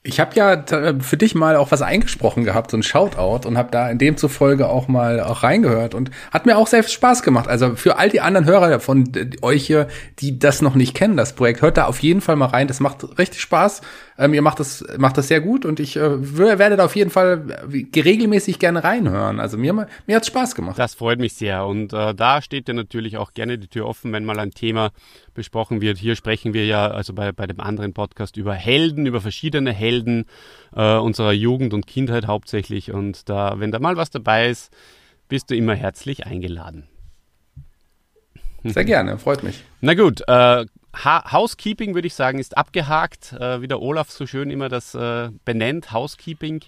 Ich 0.04 0.18
habe 0.18 0.34
ja 0.34 0.64
für 0.98 1.16
dich 1.16 1.36
mal 1.36 1.54
auch 1.54 1.70
was 1.70 1.80
eingesprochen 1.80 2.42
gehabt, 2.42 2.72
so 2.72 2.76
ein 2.76 2.82
Shoutout 2.82 3.46
und 3.46 3.56
habe 3.56 3.70
da 3.70 3.88
in 3.88 3.98
dem 3.98 4.16
zufolge 4.16 4.68
auch 4.68 4.88
mal 4.88 5.20
auch 5.20 5.44
reingehört 5.44 5.94
und 5.94 6.10
hat 6.32 6.44
mir 6.44 6.58
auch 6.58 6.66
selbst 6.66 6.92
Spaß 6.92 7.22
gemacht. 7.22 7.48
Also 7.48 7.76
für 7.76 7.98
all 7.98 8.08
die 8.08 8.20
anderen 8.20 8.46
Hörer 8.46 8.80
von 8.80 9.12
euch 9.42 9.64
hier, 9.64 9.86
die 10.18 10.40
das 10.40 10.60
noch 10.60 10.74
nicht 10.74 10.94
kennen, 10.94 11.16
das 11.16 11.34
Projekt, 11.34 11.62
hört 11.62 11.76
da 11.76 11.84
auf 11.84 12.00
jeden 12.00 12.20
Fall 12.20 12.34
mal 12.34 12.46
rein. 12.46 12.66
Das 12.66 12.80
macht 12.80 13.16
richtig 13.16 13.40
Spaß. 13.42 13.82
Ähm, 14.22 14.34
ihr 14.34 14.42
macht 14.42 14.60
das, 14.60 14.84
macht 14.98 15.18
das 15.18 15.26
sehr 15.26 15.40
gut 15.40 15.64
und 15.64 15.80
ich 15.80 15.96
äh, 15.96 16.38
werde 16.38 16.76
da 16.76 16.84
auf 16.84 16.94
jeden 16.94 17.10
Fall 17.10 17.44
regelmäßig 17.72 18.60
gerne 18.60 18.84
reinhören. 18.84 19.40
Also 19.40 19.58
mir, 19.58 19.88
mir 20.06 20.16
hat's 20.16 20.28
Spaß 20.28 20.54
gemacht. 20.54 20.78
Das 20.78 20.94
freut 20.94 21.18
mich 21.18 21.34
sehr 21.34 21.66
und 21.66 21.92
äh, 21.92 22.14
da 22.14 22.40
steht 22.40 22.68
dir 22.68 22.74
natürlich 22.74 23.16
auch 23.16 23.32
gerne 23.32 23.58
die 23.58 23.66
Tür 23.66 23.86
offen, 23.86 24.12
wenn 24.12 24.24
mal 24.24 24.38
ein 24.38 24.52
Thema 24.52 24.92
besprochen 25.34 25.80
wird. 25.80 25.98
Hier 25.98 26.14
sprechen 26.14 26.54
wir 26.54 26.66
ja 26.66 26.88
also 26.88 27.12
bei, 27.14 27.32
bei 27.32 27.48
dem 27.48 27.58
anderen 27.58 27.94
Podcast 27.94 28.36
über 28.36 28.54
Helden, 28.54 29.06
über 29.06 29.20
verschiedene 29.20 29.72
Helden 29.72 30.26
äh, 30.72 30.96
unserer 30.96 31.32
Jugend 31.32 31.74
und 31.74 31.88
Kindheit 31.88 32.28
hauptsächlich. 32.28 32.92
Und 32.92 33.28
da, 33.28 33.58
wenn 33.58 33.72
da 33.72 33.80
mal 33.80 33.96
was 33.96 34.10
dabei 34.10 34.50
ist, 34.50 34.72
bist 35.28 35.50
du 35.50 35.56
immer 35.56 35.74
herzlich 35.74 36.26
eingeladen. 36.26 36.86
Sehr 38.64 38.84
gerne, 38.84 39.18
freut 39.18 39.42
mich. 39.42 39.64
Na 39.80 39.94
gut, 39.94 40.22
äh, 40.28 40.66
Housekeeping 40.94 41.94
würde 41.94 42.06
ich 42.06 42.14
sagen, 42.14 42.38
ist 42.38 42.56
abgehakt, 42.56 43.32
äh, 43.32 43.62
wie 43.62 43.68
der 43.68 43.80
Olaf 43.80 44.10
so 44.10 44.26
schön 44.26 44.50
immer 44.50 44.68
das 44.68 44.94
äh, 44.94 45.30
benennt, 45.44 45.92
Housekeeping. 45.92 46.62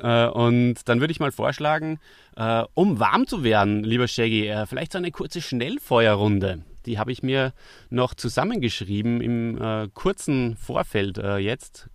Äh, 0.00 0.26
und 0.26 0.88
dann 0.88 1.00
würde 1.00 1.12
ich 1.12 1.20
mal 1.20 1.32
vorschlagen, 1.32 2.00
äh, 2.36 2.64
um 2.74 2.98
warm 2.98 3.26
zu 3.26 3.42
werden, 3.44 3.84
lieber 3.84 4.08
Shaggy, 4.08 4.46
äh, 4.48 4.66
vielleicht 4.66 4.92
so 4.92 4.98
eine 4.98 5.10
kurze 5.10 5.40
Schnellfeuerrunde. 5.40 6.64
Die 6.86 6.98
habe 6.98 7.12
ich 7.12 7.22
mir 7.22 7.52
noch 7.90 8.14
zusammengeschrieben 8.14 9.20
im 9.20 9.90
kurzen 9.92 10.56
Vorfeld 10.56 11.18
jetzt. 11.38 11.90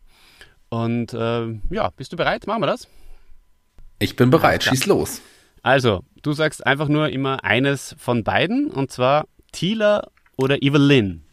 Und 0.69 1.13
ja, 1.13 1.89
bist 1.97 2.13
du 2.13 2.17
bereit? 2.17 2.45
Machen 2.45 2.61
wir 2.61 2.67
das? 2.67 2.87
Ich 3.97 4.15
bin 4.15 4.29
bereit, 4.29 4.63
schieß 4.63 4.85
los. 4.85 5.21
Also, 5.63 6.03
du 6.21 6.33
sagst 6.33 6.63
einfach 6.67 6.89
nur 6.89 7.09
immer 7.09 7.43
eines 7.43 7.95
von 7.97 8.23
beiden, 8.23 8.69
und 8.69 8.91
zwar 8.91 9.25
Tila 9.51 10.07
oder 10.37 10.61
Evelyn. 10.61 11.23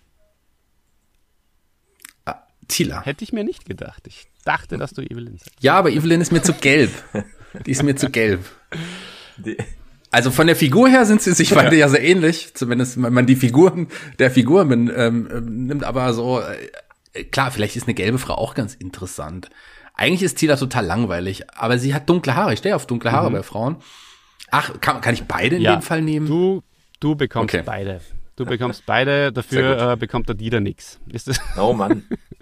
Tila. 2.70 3.04
Hätte 3.04 3.24
ich 3.24 3.32
mir 3.32 3.44
nicht 3.44 3.66
gedacht. 3.66 4.06
Ich 4.06 4.26
dachte, 4.44 4.78
dass 4.78 4.92
du 4.92 5.02
Evelyn 5.02 5.36
sagst. 5.38 5.62
Ja, 5.62 5.74
aber 5.74 5.90
Evelyn 5.90 6.20
ist 6.20 6.32
mir 6.32 6.42
zu 6.42 6.54
gelb. 6.54 6.90
Die 7.66 7.70
ist 7.70 7.82
mir 7.82 7.96
zu 7.96 8.10
gelb. 8.10 8.44
Also 10.10 10.30
von 10.30 10.46
der 10.46 10.56
Figur 10.56 10.88
her 10.88 11.04
sind 11.04 11.22
sie 11.22 11.32
sich 11.32 11.50
beide 11.50 11.76
ja, 11.76 11.88
sehr 11.88 12.02
ähnlich, 12.02 12.54
zumindest 12.54 13.00
wenn 13.00 13.12
man 13.12 13.26
die 13.26 13.36
Figuren 13.36 13.88
der 14.18 14.30
Figuren 14.30 14.90
ähm, 14.94 15.66
nimmt, 15.66 15.84
aber 15.84 16.12
so 16.14 16.40
äh, 16.40 17.24
klar, 17.24 17.50
vielleicht 17.50 17.76
ist 17.76 17.86
eine 17.86 17.94
gelbe 17.94 18.18
Frau 18.18 18.34
auch 18.34 18.54
ganz 18.54 18.74
interessant. 18.74 19.50
Eigentlich 19.94 20.22
ist 20.22 20.36
Tila 20.36 20.56
total 20.56 20.86
langweilig, 20.86 21.44
aber 21.54 21.78
sie 21.78 21.94
hat 21.94 22.08
dunkle 22.08 22.34
Haare. 22.34 22.54
Ich 22.54 22.60
stehe 22.60 22.74
auf 22.74 22.86
dunkle 22.86 23.12
Haare 23.12 23.30
mhm. 23.30 23.34
bei 23.34 23.42
Frauen. 23.42 23.76
Ach, 24.50 24.80
kann, 24.80 25.00
kann 25.00 25.14
ich 25.14 25.24
beide 25.24 25.56
in 25.56 25.62
ja, 25.62 25.76
dem 25.76 25.82
Fall 25.82 26.02
nehmen? 26.02 26.26
Du, 26.26 26.62
du 26.98 27.14
bekommst 27.14 27.54
okay. 27.54 27.62
beide. 27.64 28.00
Du 28.34 28.46
bekommst 28.46 28.86
beide, 28.86 29.32
dafür 29.32 29.92
äh, 29.92 29.96
bekommt 29.96 30.28
der 30.28 30.34
Dieter 30.34 30.60
nix. 30.60 30.98
Ist 31.12 31.28
das? 31.28 31.38
Oh 31.58 31.72
Mann. 31.72 32.04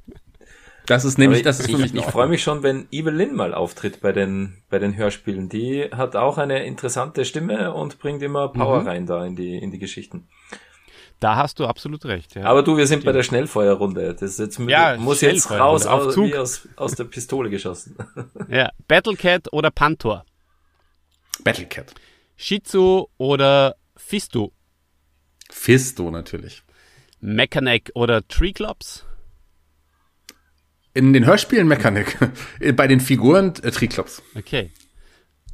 Das 0.89 1.05
ist 1.05 1.19
nämlich, 1.19 1.43
das 1.43 1.61
ist 1.61 1.71
für 1.71 1.77
mich 1.77 1.93
Ich, 1.93 2.01
ich 2.01 2.07
freue 2.07 2.29
mich 2.29 2.43
schon, 2.43 2.63
wenn 2.63 2.89
Evelyn 2.91 3.37
mal 3.37 3.53
auftritt 3.53 4.01
bei 4.01 4.11
den, 4.11 4.63
bei 4.71 4.79
den 4.79 4.97
Hörspielen. 4.97 5.51
Die 5.51 5.91
hat 5.93 6.17
auch 6.17 6.39
eine 6.39 6.65
interessante 6.65 7.27
Stimme 7.27 7.75
und 7.75 7.99
bringt 7.99 8.23
immer 8.23 8.49
Power 8.49 8.81
mhm. 8.81 8.89
rein 8.89 9.07
da 9.07 9.27
in 9.27 9.37
die, 9.37 9.59
in 9.59 9.71
die 9.71 9.79
Geschichten. 9.79 10.29
Da 11.21 11.37
hast 11.37 11.59
du 11.59 11.67
absolut 11.67 12.07
recht. 12.07 12.37
Ja. 12.37 12.45
Aber 12.45 12.63
du, 12.63 12.79
wir 12.79 12.87
sind 12.87 13.05
bei 13.05 13.13
der 13.13 13.23
Schnellfeuerrunde. 13.23 14.17
Das 14.19 14.39
jetzt 14.39 14.59
ja, 14.61 14.97
muss 14.97 15.21
jetzt 15.21 15.51
raus 15.51 15.85
aus, 15.85 16.17
wie 16.17 16.35
aus, 16.35 16.67
aus 16.77 16.95
der 16.95 17.05
Pistole 17.05 17.51
geschossen. 17.51 17.97
Ja, 18.49 18.71
Battlecat 18.87 19.53
oder 19.53 19.71
Pantor? 19.71 20.25
Battlecat. 21.45 21.93
Shizu 22.37 23.11
oder 23.19 23.77
Fistu? 23.95 24.53
Fisto 25.51 26.11
natürlich. 26.11 26.63
Mechanic 27.21 27.91
oder 27.95 28.27
Tree 28.27 28.53
Clubs? 28.53 29.05
In 30.99 31.13
den 31.13 31.27
Hörspielen 31.27 31.69
Mechanik. 31.69 32.19
Bei 32.75 32.89
den 32.89 32.99
Figuren 32.99 33.55
äh, 33.63 33.71
Triklops. 33.71 34.21
Okay. 34.35 34.73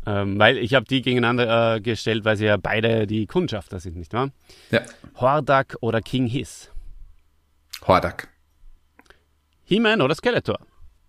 Ähm, 0.06 0.38
weil 0.38 0.56
ich 0.56 0.72
habe 0.72 0.86
die 0.86 1.02
gegeneinander 1.02 1.74
äh, 1.74 1.80
gestellt, 1.82 2.24
weil 2.24 2.38
sie 2.38 2.46
ja 2.46 2.56
beide 2.56 3.06
die 3.06 3.26
Kundschafter 3.26 3.78
sind, 3.78 3.96
nicht 3.96 4.14
wahr? 4.14 4.30
Ja. 4.70 4.80
Hordak 5.16 5.76
oder 5.80 6.00
King 6.00 6.26
Hiss? 6.26 6.70
Hordak. 7.86 8.28
He-Man 9.64 10.00
oder 10.00 10.14
Skeletor? 10.14 10.60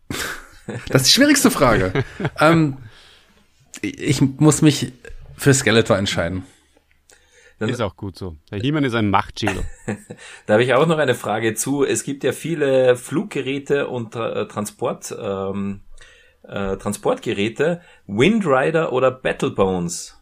das 0.89 1.03
ist 1.03 1.07
die 1.07 1.13
schwierigste 1.13 1.49
Frage. 1.49 1.93
ähm, 2.41 2.75
ich 3.81 4.19
muss 4.19 4.61
mich 4.61 4.91
für 5.37 5.53
Skeletor 5.53 5.97
entscheiden. 5.97 6.43
Dann, 7.67 7.73
ist 7.73 7.81
auch 7.81 7.95
gut 7.95 8.17
so. 8.17 8.35
Der 8.51 8.59
He-Man 8.59 8.83
ist 8.83 8.95
ein 8.95 9.09
Machtschädel. 9.09 9.63
da 10.45 10.53
habe 10.53 10.63
ich 10.63 10.73
auch 10.73 10.87
noch 10.87 10.97
eine 10.97 11.15
Frage 11.15 11.53
zu. 11.55 11.83
Es 11.83 12.03
gibt 12.03 12.23
ja 12.23 12.31
viele 12.31 12.95
Fluggeräte 12.95 13.87
und 13.87 14.15
äh, 14.15 14.47
Transport, 14.47 15.15
ähm, 15.19 15.81
äh, 16.43 16.77
Transportgeräte. 16.77 17.81
Windrider 18.07 18.93
oder 18.93 19.11
Battlebones? 19.11 20.17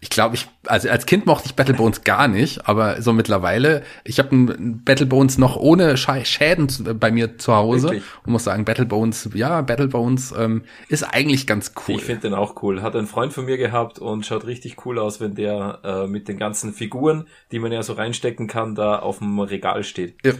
Ich 0.00 0.10
glaube, 0.10 0.36
ich, 0.36 0.46
also 0.66 0.88
als 0.88 1.06
Kind 1.06 1.26
mochte 1.26 1.46
ich 1.46 1.56
Battlebones 1.56 2.04
gar 2.04 2.28
nicht, 2.28 2.68
aber 2.68 3.02
so 3.02 3.12
mittlerweile, 3.12 3.82
ich 4.04 4.20
habe 4.20 4.34
ein 4.34 4.84
Battlebones 4.84 5.38
noch 5.38 5.56
ohne 5.56 5.96
Schäden 5.96 6.68
bei 7.00 7.10
mir 7.10 7.36
zu 7.38 7.54
Hause 7.54 7.88
Wirklich? 7.88 8.04
und 8.24 8.32
muss 8.32 8.44
sagen, 8.44 8.64
Battlebones, 8.64 9.30
ja, 9.34 9.60
Battlebones 9.60 10.32
ähm, 10.38 10.62
ist 10.88 11.02
eigentlich 11.02 11.48
ganz 11.48 11.72
cool. 11.88 11.96
Ich 11.96 12.04
finde 12.04 12.22
den 12.22 12.34
auch 12.34 12.62
cool. 12.62 12.82
Hat 12.82 12.94
ein 12.94 13.06
Freund 13.06 13.32
von 13.32 13.46
mir 13.46 13.56
gehabt 13.56 13.98
und 13.98 14.24
schaut 14.24 14.46
richtig 14.46 14.86
cool 14.86 15.00
aus, 15.00 15.20
wenn 15.20 15.34
der 15.34 15.80
äh, 15.82 16.06
mit 16.06 16.28
den 16.28 16.38
ganzen 16.38 16.72
Figuren, 16.72 17.26
die 17.50 17.58
man 17.58 17.72
ja 17.72 17.82
so 17.82 17.94
reinstecken 17.94 18.46
kann, 18.46 18.76
da 18.76 19.00
auf 19.00 19.18
dem 19.18 19.40
Regal 19.40 19.82
steht. 19.82 20.14
Ja. 20.24 20.32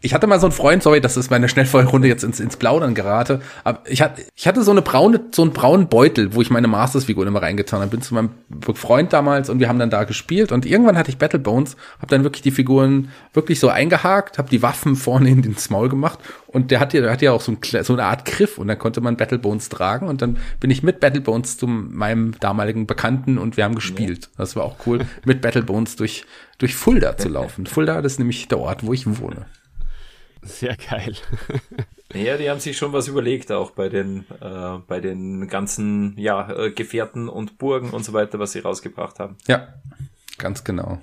Ich 0.00 0.14
hatte 0.14 0.28
mal 0.28 0.38
so 0.38 0.46
einen 0.46 0.52
Freund, 0.52 0.80
sorry, 0.80 1.00
dass 1.00 1.16
es 1.16 1.28
meine 1.28 1.48
Schnellfeuerrunde 1.48 2.06
jetzt 2.06 2.22
ins, 2.22 2.38
ins 2.38 2.56
Plaudern 2.56 2.94
gerate, 2.94 3.40
aber 3.64 3.80
ich 3.84 4.00
hatte, 4.00 4.22
ich 4.36 4.46
hatte 4.46 4.62
so 4.62 4.70
eine 4.70 4.80
braune, 4.80 5.20
so 5.32 5.42
einen 5.42 5.52
braunen 5.52 5.88
Beutel, 5.88 6.34
wo 6.34 6.40
ich 6.40 6.50
meine 6.50 6.68
Masters-Figuren 6.68 7.26
immer 7.26 7.42
reingetan 7.42 7.80
habe. 7.80 7.90
Bin 7.90 8.00
zu 8.00 8.14
meinem 8.14 8.30
Freund 8.74 9.12
damals 9.12 9.50
und 9.50 9.58
wir 9.58 9.68
haben 9.68 9.80
dann 9.80 9.90
da 9.90 10.04
gespielt 10.04 10.52
und 10.52 10.66
irgendwann 10.66 10.96
hatte 10.96 11.10
ich 11.10 11.18
Battlebones, 11.18 11.76
habe 11.98 12.06
dann 12.10 12.22
wirklich 12.22 12.42
die 12.42 12.52
Figuren 12.52 13.10
wirklich 13.32 13.58
so 13.58 13.70
eingehakt, 13.70 14.38
habe 14.38 14.48
die 14.48 14.62
Waffen 14.62 14.94
vorne 14.94 15.30
in 15.30 15.42
den 15.42 15.56
Maul 15.70 15.88
gemacht 15.88 16.20
und 16.46 16.70
der 16.70 16.78
hat 16.78 16.94
ja, 16.94 17.00
der 17.00 17.10
hat 17.10 17.20
ja 17.20 17.32
auch 17.32 17.40
so, 17.40 17.52
ein, 17.52 17.58
so 17.82 17.92
eine 17.92 18.04
Art 18.04 18.24
Griff 18.24 18.56
und 18.56 18.68
dann 18.68 18.78
konnte 18.78 19.00
man 19.00 19.16
Battlebones 19.16 19.68
tragen 19.68 20.06
und 20.06 20.22
dann 20.22 20.36
bin 20.60 20.70
ich 20.70 20.84
mit 20.84 21.00
Battlebones 21.00 21.56
zu 21.56 21.66
meinem 21.66 22.38
damaligen 22.38 22.86
Bekannten 22.86 23.36
und 23.36 23.56
wir 23.56 23.64
haben 23.64 23.74
gespielt. 23.74 24.30
Das 24.36 24.54
war 24.54 24.62
auch 24.62 24.76
cool, 24.86 25.00
mit 25.24 25.40
Battlebones 25.40 25.96
durch, 25.96 26.24
durch 26.58 26.76
Fulda 26.76 27.16
zu 27.16 27.28
laufen. 27.28 27.66
Fulda, 27.66 28.00
das 28.00 28.12
ist 28.12 28.18
nämlich 28.20 28.46
der 28.46 28.60
Ort, 28.60 28.86
wo 28.86 28.92
ich 28.92 29.04
wohne. 29.18 29.46
Sehr 30.42 30.76
geil. 30.76 31.14
ja, 32.14 32.36
die 32.36 32.48
haben 32.50 32.60
sich 32.60 32.76
schon 32.76 32.92
was 32.92 33.08
überlegt, 33.08 33.50
auch 33.52 33.72
bei 33.72 33.88
den, 33.88 34.24
äh, 34.40 34.78
bei 34.86 35.00
den 35.00 35.48
ganzen 35.48 36.14
ja, 36.18 36.50
äh, 36.50 36.70
Gefährten 36.70 37.28
und 37.28 37.58
Burgen 37.58 37.90
und 37.90 38.04
so 38.04 38.12
weiter, 38.12 38.38
was 38.38 38.52
sie 38.52 38.60
rausgebracht 38.60 39.18
haben. 39.18 39.36
Ja. 39.46 39.68
Ganz 40.38 40.62
genau. 40.64 41.02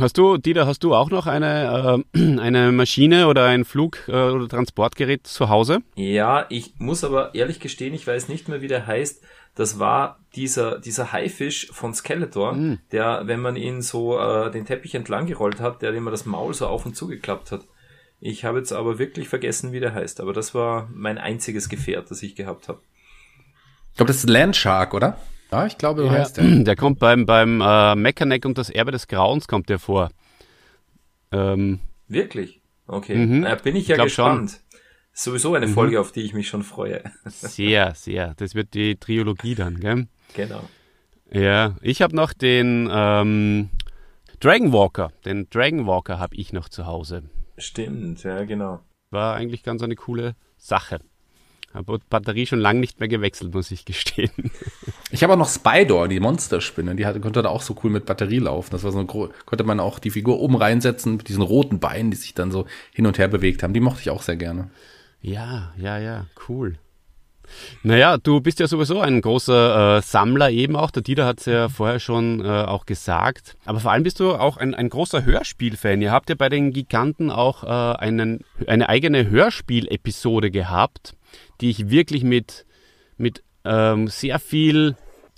Hast 0.00 0.18
du, 0.18 0.38
Dieter, 0.38 0.66
hast 0.66 0.82
du 0.82 0.94
auch 0.94 1.10
noch 1.10 1.26
eine, 1.26 2.02
äh, 2.14 2.38
eine 2.40 2.72
Maschine 2.72 3.28
oder 3.28 3.44
ein 3.44 3.64
Flug- 3.64 4.08
äh, 4.08 4.30
oder 4.30 4.48
Transportgerät 4.48 5.26
zu 5.26 5.48
Hause? 5.50 5.80
Ja, 5.94 6.46
ich 6.48 6.74
muss 6.78 7.04
aber 7.04 7.34
ehrlich 7.34 7.60
gestehen, 7.60 7.94
ich 7.94 8.06
weiß 8.06 8.28
nicht 8.28 8.48
mehr, 8.48 8.60
wie 8.62 8.68
der 8.68 8.86
heißt. 8.86 9.22
Das 9.54 9.78
war 9.78 10.18
dieser, 10.34 10.80
dieser 10.80 11.12
Haifisch 11.12 11.68
von 11.70 11.94
Skeletor, 11.94 12.54
Mm. 12.54 12.78
der, 12.90 13.22
wenn 13.26 13.38
man 13.38 13.54
ihn 13.54 13.82
so 13.82 14.18
äh, 14.18 14.50
den 14.50 14.64
Teppich 14.66 14.96
entlang 14.96 15.26
gerollt 15.26 15.60
hat, 15.60 15.80
der 15.80 15.94
immer 15.94 16.10
das 16.10 16.26
Maul 16.26 16.54
so 16.54 16.66
auf 16.66 16.84
und 16.86 16.96
zugeklappt 16.96 17.52
hat. 17.52 17.60
Ich 18.26 18.42
habe 18.46 18.56
jetzt 18.56 18.72
aber 18.72 18.98
wirklich 18.98 19.28
vergessen, 19.28 19.72
wie 19.72 19.80
der 19.80 19.92
heißt. 19.92 20.18
Aber 20.18 20.32
das 20.32 20.54
war 20.54 20.88
mein 20.94 21.18
einziges 21.18 21.68
Gefährt, 21.68 22.10
das 22.10 22.22
ich 22.22 22.34
gehabt 22.34 22.68
habe. 22.68 22.80
Ich 23.90 23.96
glaube, 23.98 24.08
das 24.08 24.16
ist 24.24 24.30
Landshark, 24.30 24.94
oder? 24.94 25.18
Ja, 25.52 25.66
ich 25.66 25.76
glaube, 25.76 26.04
so 26.04 26.10
heißt 26.10 26.38
der. 26.38 26.44
Der 26.64 26.74
kommt 26.74 26.98
beim, 27.00 27.26
beim 27.26 27.60
äh, 27.60 27.94
Mechaneck 27.94 28.46
und 28.46 28.56
das 28.56 28.70
Erbe 28.70 28.92
des 28.92 29.08
Grauens 29.08 29.46
kommt 29.46 29.68
der 29.68 29.78
vor. 29.78 30.10
Ähm, 31.32 31.80
Wirklich? 32.08 32.62
Okay. 32.86 33.14
Mhm. 33.14 33.40
Na, 33.40 33.56
bin 33.56 33.76
ich 33.76 33.88
ja 33.88 33.96
schon. 33.96 34.04
gespannt. 34.06 34.60
Sowieso 35.12 35.54
eine 35.54 35.66
Mhm. 35.66 35.74
Folge, 35.74 36.00
auf 36.00 36.10
die 36.10 36.22
ich 36.22 36.32
mich 36.32 36.48
schon 36.48 36.62
freue. 36.62 37.02
sehr, 37.26 37.94
sehr. 37.94 38.32
Das 38.38 38.54
wird 38.54 38.72
die 38.72 38.96
Trilogie 38.96 39.54
dann, 39.54 39.80
gell? 39.80 40.06
genau. 40.34 40.64
Ja, 41.30 41.76
ich 41.82 42.00
habe 42.00 42.16
noch 42.16 42.32
den 42.32 42.88
ähm, 42.90 43.68
Dragon 44.40 44.72
Walker. 44.72 45.12
Den 45.26 45.46
Dragon 45.50 45.86
Walker 45.86 46.18
habe 46.18 46.34
ich 46.36 46.54
noch 46.54 46.70
zu 46.70 46.86
Hause. 46.86 47.24
Stimmt, 47.56 48.22
ja, 48.24 48.44
genau. 48.44 48.80
War 49.10 49.34
eigentlich 49.34 49.62
ganz 49.62 49.82
eine 49.82 49.96
coole 49.96 50.34
Sache. 50.56 51.00
Habe 51.72 51.98
Batterie 52.08 52.46
schon 52.46 52.60
lange 52.60 52.78
nicht 52.78 53.00
mehr 53.00 53.08
gewechselt, 53.08 53.52
muss 53.52 53.70
ich 53.70 53.84
gestehen. 53.84 54.30
Ich 55.10 55.22
habe 55.22 55.34
auch 55.34 55.38
noch 55.38 55.48
Spydor, 55.48 56.08
die 56.08 56.18
Monsterspinne. 56.18 56.96
Die 56.96 57.06
hatte, 57.06 57.20
konnte 57.20 57.40
da 57.40 57.48
auch 57.48 57.62
so 57.62 57.76
cool 57.84 57.90
mit 57.90 58.04
Batterie 58.04 58.40
laufen. 58.40 58.70
Das 58.72 58.82
war 58.82 58.90
so 58.90 58.98
eine, 58.98 59.06
konnte 59.06 59.62
man 59.62 59.78
auch 59.78 60.00
die 60.00 60.10
Figur 60.10 60.40
oben 60.40 60.56
reinsetzen 60.56 61.18
mit 61.18 61.28
diesen 61.28 61.42
roten 61.42 61.78
Beinen, 61.78 62.10
die 62.10 62.16
sich 62.16 62.34
dann 62.34 62.50
so 62.50 62.66
hin 62.92 63.06
und 63.06 63.16
her 63.16 63.28
bewegt 63.28 63.62
haben. 63.62 63.72
Die 63.74 63.80
mochte 63.80 64.00
ich 64.00 64.10
auch 64.10 64.22
sehr 64.22 64.34
gerne. 64.34 64.70
Ja, 65.20 65.72
ja, 65.76 65.98
ja, 65.98 66.26
cool. 66.48 66.78
Naja, 67.82 68.16
du 68.18 68.40
bist 68.40 68.60
ja 68.60 68.66
sowieso 68.66 69.00
ein 69.00 69.20
großer 69.20 69.98
äh, 69.98 70.02
Sammler 70.02 70.50
eben 70.50 70.76
auch. 70.76 70.90
Der 70.90 71.02
Dieter 71.02 71.26
hat 71.26 71.40
es 71.40 71.46
ja 71.46 71.68
vorher 71.68 72.00
schon 72.00 72.44
äh, 72.44 72.48
auch 72.48 72.86
gesagt. 72.86 73.56
Aber 73.64 73.80
vor 73.80 73.92
allem 73.92 74.02
bist 74.02 74.20
du 74.20 74.32
auch 74.32 74.56
ein, 74.56 74.74
ein 74.74 74.88
großer 74.88 75.24
Hörspielfan. 75.24 76.02
Ihr 76.02 76.12
habt 76.12 76.28
ja 76.28 76.34
bei 76.34 76.48
den 76.48 76.72
Giganten 76.72 77.30
auch 77.30 77.64
äh, 77.64 77.98
einen, 77.98 78.44
eine 78.66 78.88
eigene 78.88 79.28
Hörspielepisode 79.28 80.50
gehabt, 80.50 81.14
die 81.60 81.70
ich 81.70 81.90
wirklich 81.90 82.24
mit, 82.24 82.66
mit 83.16 83.42
ähm, 83.64 84.08
sehr 84.08 84.38
viel 84.38 84.96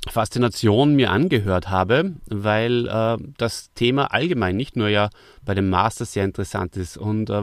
Faszination 0.08 0.94
mir 0.94 1.10
angehört 1.10 1.68
habe, 1.68 2.14
weil 2.28 2.88
äh, 2.88 3.16
das 3.36 3.72
Thema 3.74 4.12
allgemein 4.12 4.56
nicht 4.56 4.76
nur 4.76 4.88
ja 4.88 5.10
bei 5.44 5.54
dem 5.54 5.68
Master 5.68 6.04
sehr 6.04 6.24
interessant 6.24 6.76
ist. 6.76 6.96
Und 6.96 7.30
äh, 7.30 7.42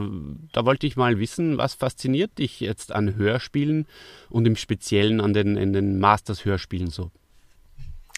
da 0.51 0.65
wollte 0.65 0.87
ich 0.87 0.95
mal 0.95 1.19
wissen, 1.19 1.57
was 1.57 1.73
fasziniert 1.73 2.37
dich 2.37 2.59
jetzt 2.59 2.91
an 2.91 3.15
Hörspielen 3.15 3.85
und 4.29 4.45
im 4.45 4.55
Speziellen 4.55 5.21
an 5.21 5.33
den, 5.33 5.57
in 5.57 5.73
den 5.73 5.99
Masters-Hörspielen 5.99 6.89
so? 6.89 7.11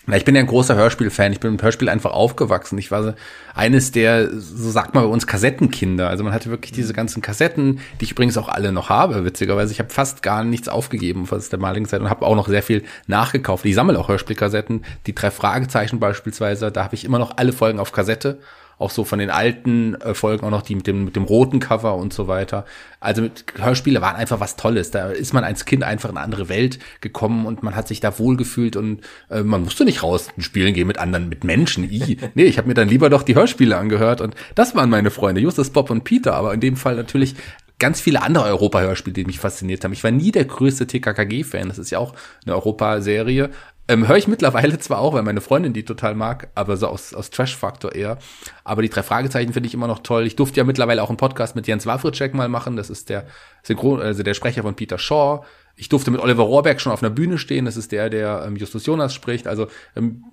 Na, 0.07 0.17
ich 0.17 0.25
bin 0.25 0.35
ja 0.35 0.41
ein 0.41 0.47
großer 0.47 0.75
Hörspielfan. 0.75 1.31
Ich 1.31 1.39
bin 1.39 1.53
mit 1.53 1.63
Hörspiel 1.63 1.89
einfach 1.89 2.11
aufgewachsen. 2.11 2.77
Ich 2.77 2.91
war 2.91 3.03
so 3.03 3.13
eines 3.55 3.91
der, 3.91 4.29
so 4.29 4.69
sagt 4.69 4.93
man 4.93 5.03
bei 5.03 5.09
uns, 5.09 5.25
Kassettenkinder. 5.25 6.09
Also 6.09 6.23
man 6.23 6.33
hatte 6.33 6.51
wirklich 6.51 6.71
diese 6.71 6.93
ganzen 6.93 7.23
Kassetten, 7.23 7.79
die 7.99 8.05
ich 8.05 8.11
übrigens 8.11 8.37
auch 8.37 8.47
alle 8.47 8.71
noch 8.71 8.89
habe, 8.89 9.25
witzigerweise. 9.25 9.71
Ich 9.71 9.79
habe 9.79 9.89
fast 9.89 10.21
gar 10.21 10.43
nichts 10.43 10.69
aufgegeben 10.69 11.27
aus 11.29 11.49
der 11.49 11.57
damaligen 11.57 11.87
Zeit 11.87 12.01
und 12.01 12.09
habe 12.09 12.25
auch 12.25 12.35
noch 12.35 12.47
sehr 12.47 12.63
viel 12.63 12.83
nachgekauft. 13.07 13.65
Ich 13.65 13.73
sammle 13.73 13.97
auch 13.99 14.07
Hörspielkassetten. 14.07 14.85
Die 15.07 15.15
drei 15.15 15.31
Fragezeichen 15.31 15.99
beispielsweise, 15.99 16.71
da 16.71 16.83
habe 16.83 16.93
ich 16.93 17.03
immer 17.03 17.17
noch 17.17 17.37
alle 17.37 17.53
Folgen 17.53 17.79
auf 17.79 17.91
Kassette. 17.91 18.39
Auch 18.77 18.91
so 18.91 19.03
von 19.03 19.19
den 19.19 19.29
alten 19.29 19.95
äh, 19.95 20.13
Folgen 20.13 20.45
auch 20.45 20.51
noch 20.51 20.61
die 20.61 20.75
mit 20.75 20.87
dem, 20.87 21.05
mit 21.05 21.15
dem 21.15 21.23
roten 21.23 21.59
Cover 21.59 21.95
und 21.95 22.13
so 22.13 22.27
weiter. 22.27 22.65
Also 22.99 23.21
mit 23.21 23.45
Hörspiele 23.57 24.01
waren 24.01 24.15
einfach 24.15 24.39
was 24.39 24.55
Tolles. 24.55 24.91
Da 24.91 25.09
ist 25.09 25.33
man 25.33 25.43
als 25.43 25.65
Kind 25.65 25.83
einfach 25.83 26.09
in 26.09 26.17
eine 26.17 26.25
andere 26.25 26.49
Welt 26.49 26.79
gekommen 27.01 27.45
und 27.45 27.63
man 27.63 27.75
hat 27.75 27.87
sich 27.87 27.99
da 27.99 28.17
wohlgefühlt 28.19 28.75
und 28.75 29.01
äh, 29.29 29.43
man 29.43 29.63
musste 29.63 29.85
nicht 29.85 30.03
raus 30.03 30.29
spielen 30.37 30.73
gehen 30.73 30.87
mit 30.87 30.97
anderen, 30.97 31.29
mit 31.29 31.43
Menschen. 31.43 31.83
I. 31.83 32.17
Nee, 32.33 32.43
ich 32.43 32.57
habe 32.57 32.67
mir 32.67 32.73
dann 32.73 32.89
lieber 32.89 33.09
doch 33.09 33.23
die 33.23 33.35
Hörspiele 33.35 33.77
angehört 33.77 34.21
und 34.21 34.35
das 34.55 34.75
waren 34.75 34.89
meine 34.89 35.11
Freunde, 35.11 35.41
Justus, 35.41 35.69
Bob 35.69 35.89
und 35.89 36.03
Peter. 36.03 36.33
Aber 36.33 36.53
in 36.53 36.59
dem 36.59 36.75
Fall 36.75 36.95
natürlich 36.95 37.35
ganz 37.79 37.99
viele 37.99 38.21
andere 38.21 38.45
Europa-Hörspiele, 38.45 39.13
die 39.13 39.25
mich 39.25 39.39
fasziniert 39.39 39.83
haben. 39.83 39.93
Ich 39.93 40.03
war 40.03 40.11
nie 40.11 40.31
der 40.31 40.45
größte 40.45 40.87
TKKG-Fan. 40.87 41.67
Das 41.67 41.77
ist 41.77 41.89
ja 41.89 41.99
auch 41.99 42.13
eine 42.45 42.55
Europa-Serie. 42.55 43.49
Ähm, 43.87 44.07
Höre 44.07 44.17
ich 44.17 44.27
mittlerweile 44.27 44.79
zwar 44.79 44.99
auch, 44.99 45.13
weil 45.13 45.21
meine 45.21 45.41
Freundin 45.41 45.73
die 45.73 45.85
total 45.85 46.15
mag, 46.15 46.49
aber 46.55 46.75
so 46.75 46.87
aus, 46.87 47.13
aus 47.13 47.29
Trash-Faktor 47.29 47.93
eher. 47.93 48.17
Aber 48.63 48.81
die 48.81 48.89
drei 48.89 49.03
Fragezeichen 49.03 49.53
finde 49.53 49.67
ich 49.67 49.75
immer 49.75 49.87
noch 49.87 49.99
toll. 49.99 50.25
Ich 50.25 50.35
durfte 50.35 50.57
ja 50.57 50.63
mittlerweile 50.63 51.03
auch 51.03 51.09
einen 51.09 51.17
Podcast 51.17 51.55
mit 51.55 51.67
Jens 51.67 51.85
Wawritschek 51.85 52.33
mal 52.33 52.49
machen. 52.49 52.75
Das 52.75 52.89
ist 52.89 53.09
der 53.09 53.27
Synchron, 53.61 54.01
also 54.01 54.23
der 54.23 54.33
Sprecher 54.33 54.63
von 54.63 54.75
Peter 54.75 54.97
Shaw. 54.97 55.45
Ich 55.75 55.89
durfte 55.89 56.09
mit 56.09 56.21
Oliver 56.21 56.43
Rohrbeck 56.43 56.79
schon 56.79 56.93
auf 56.93 57.03
einer 57.03 57.09
Bühne 57.09 57.37
stehen. 57.37 57.65
Das 57.65 57.77
ist 57.77 57.91
der, 57.91 58.09
der 58.09 58.45
ähm, 58.47 58.55
Justus 58.55 58.85
Jonas 58.85 59.13
spricht. 59.13 59.45
Also 59.45 59.67
ähm, 59.95 60.23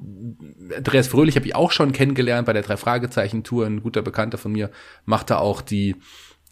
Andreas 0.74 1.08
Fröhlich 1.08 1.36
habe 1.36 1.46
ich 1.46 1.54
auch 1.54 1.72
schon 1.72 1.92
kennengelernt 1.92 2.46
bei 2.46 2.52
der 2.52 2.62
drei 2.62 2.76
Fragezeichen 2.76 3.42
Tour. 3.42 3.66
Ein 3.66 3.82
guter 3.82 4.02
Bekannter 4.02 4.38
von 4.38 4.52
mir 4.52 4.70
machte 5.04 5.38
auch 5.38 5.60
die 5.60 5.96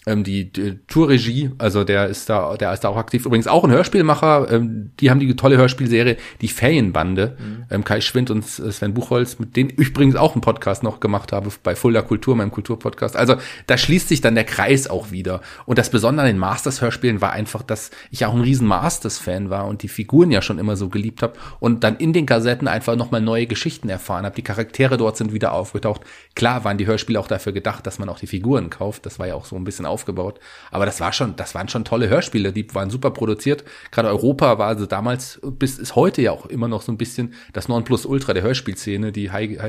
ähm, 0.06 0.24
die, 0.24 0.50
die 0.50 0.78
Tourregie, 0.86 1.50
also 1.58 1.84
der 1.84 2.06
ist 2.06 2.30
da, 2.30 2.56
der 2.56 2.72
ist 2.72 2.80
da 2.80 2.88
auch 2.88 2.96
aktiv. 2.96 3.26
Übrigens 3.26 3.46
auch 3.46 3.64
ein 3.64 3.70
Hörspielmacher. 3.70 4.50
Ähm, 4.50 4.92
die 4.98 5.10
haben 5.10 5.20
die 5.20 5.36
tolle 5.36 5.58
Hörspielserie 5.58 6.16
Die 6.40 6.48
Ferienbande. 6.48 7.36
Ähm, 7.70 7.84
Kai 7.84 8.00
Schwind 8.00 8.30
und 8.30 8.42
Sven 8.46 8.94
Buchholz, 8.94 9.38
mit 9.38 9.56
denen 9.56 9.70
ich 9.76 9.88
übrigens 9.88 10.16
auch 10.16 10.32
einen 10.32 10.40
Podcast 10.40 10.82
noch 10.82 11.00
gemacht 11.00 11.32
habe 11.32 11.50
bei 11.62 11.76
Fulda 11.76 12.00
Kultur, 12.00 12.34
meinem 12.34 12.50
Kulturpodcast. 12.50 13.14
Also 13.14 13.36
da 13.66 13.76
schließt 13.76 14.08
sich 14.08 14.22
dann 14.22 14.34
der 14.34 14.44
Kreis 14.44 14.88
auch 14.88 15.10
wieder. 15.10 15.42
Und 15.66 15.78
das 15.78 15.90
Besondere 15.90 16.26
an 16.26 16.32
den 16.32 16.38
Masters-Hörspielen 16.38 17.20
war 17.20 17.32
einfach, 17.32 17.62
dass 17.62 17.90
ich 18.10 18.24
auch 18.24 18.34
ein 18.34 18.40
riesen 18.40 18.66
Masters-Fan 18.68 19.50
war 19.50 19.66
und 19.66 19.82
die 19.82 19.88
Figuren 19.88 20.30
ja 20.30 20.40
schon 20.40 20.58
immer 20.58 20.76
so 20.76 20.88
geliebt 20.88 21.22
habe 21.22 21.34
und 21.58 21.84
dann 21.84 21.96
in 21.96 22.14
den 22.14 22.24
Kassetten 22.24 22.68
einfach 22.68 22.96
nochmal 22.96 23.20
neue 23.20 23.46
Geschichten 23.46 23.90
erfahren 23.90 24.24
habe. 24.24 24.34
Die 24.34 24.42
Charaktere 24.42 24.96
dort 24.96 25.18
sind 25.18 25.34
wieder 25.34 25.52
aufgetaucht. 25.52 26.00
Klar 26.34 26.64
waren 26.64 26.78
die 26.78 26.86
Hörspiele 26.86 27.20
auch 27.20 27.28
dafür 27.28 27.52
gedacht, 27.52 27.86
dass 27.86 27.98
man 27.98 28.08
auch 28.08 28.18
die 28.18 28.26
Figuren 28.26 28.70
kauft. 28.70 29.04
Das 29.04 29.18
war 29.18 29.26
ja 29.26 29.34
auch 29.34 29.44
so 29.44 29.56
ein 29.56 29.64
bisschen 29.64 29.89
aufgebaut. 29.90 30.40
Aber 30.70 30.86
das 30.86 31.00
war 31.00 31.12
schon, 31.12 31.36
das 31.36 31.54
waren 31.54 31.68
schon 31.68 31.84
tolle 31.84 32.08
Hörspiele. 32.08 32.52
Die 32.52 32.72
waren 32.74 32.90
super 32.90 33.10
produziert. 33.10 33.64
Gerade 33.90 34.08
Europa 34.08 34.58
war 34.58 34.68
also 34.68 34.86
damals 34.86 35.40
bis 35.42 35.78
ist 35.78 35.96
heute 35.96 36.22
ja 36.22 36.32
auch 36.32 36.46
immer 36.46 36.68
noch 36.68 36.82
so 36.82 36.90
ein 36.92 36.98
bisschen 36.98 37.34
das 37.52 37.68
Nonplusultra 37.68 38.32
der 38.32 38.42
Hörspielszene. 38.42 39.12
Die 39.12 39.30
Heike, 39.30 39.62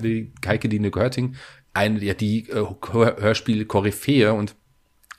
Heike, 0.45 0.69
Dine 0.69 0.91
Görting, 0.91 1.35
eine, 1.73 2.03
ja, 2.03 2.13
die 2.13 2.49
äh, 2.49 2.65
Hör- 2.91 3.17
Hörspiel-Koryphäe 3.19 4.33
und 4.33 4.55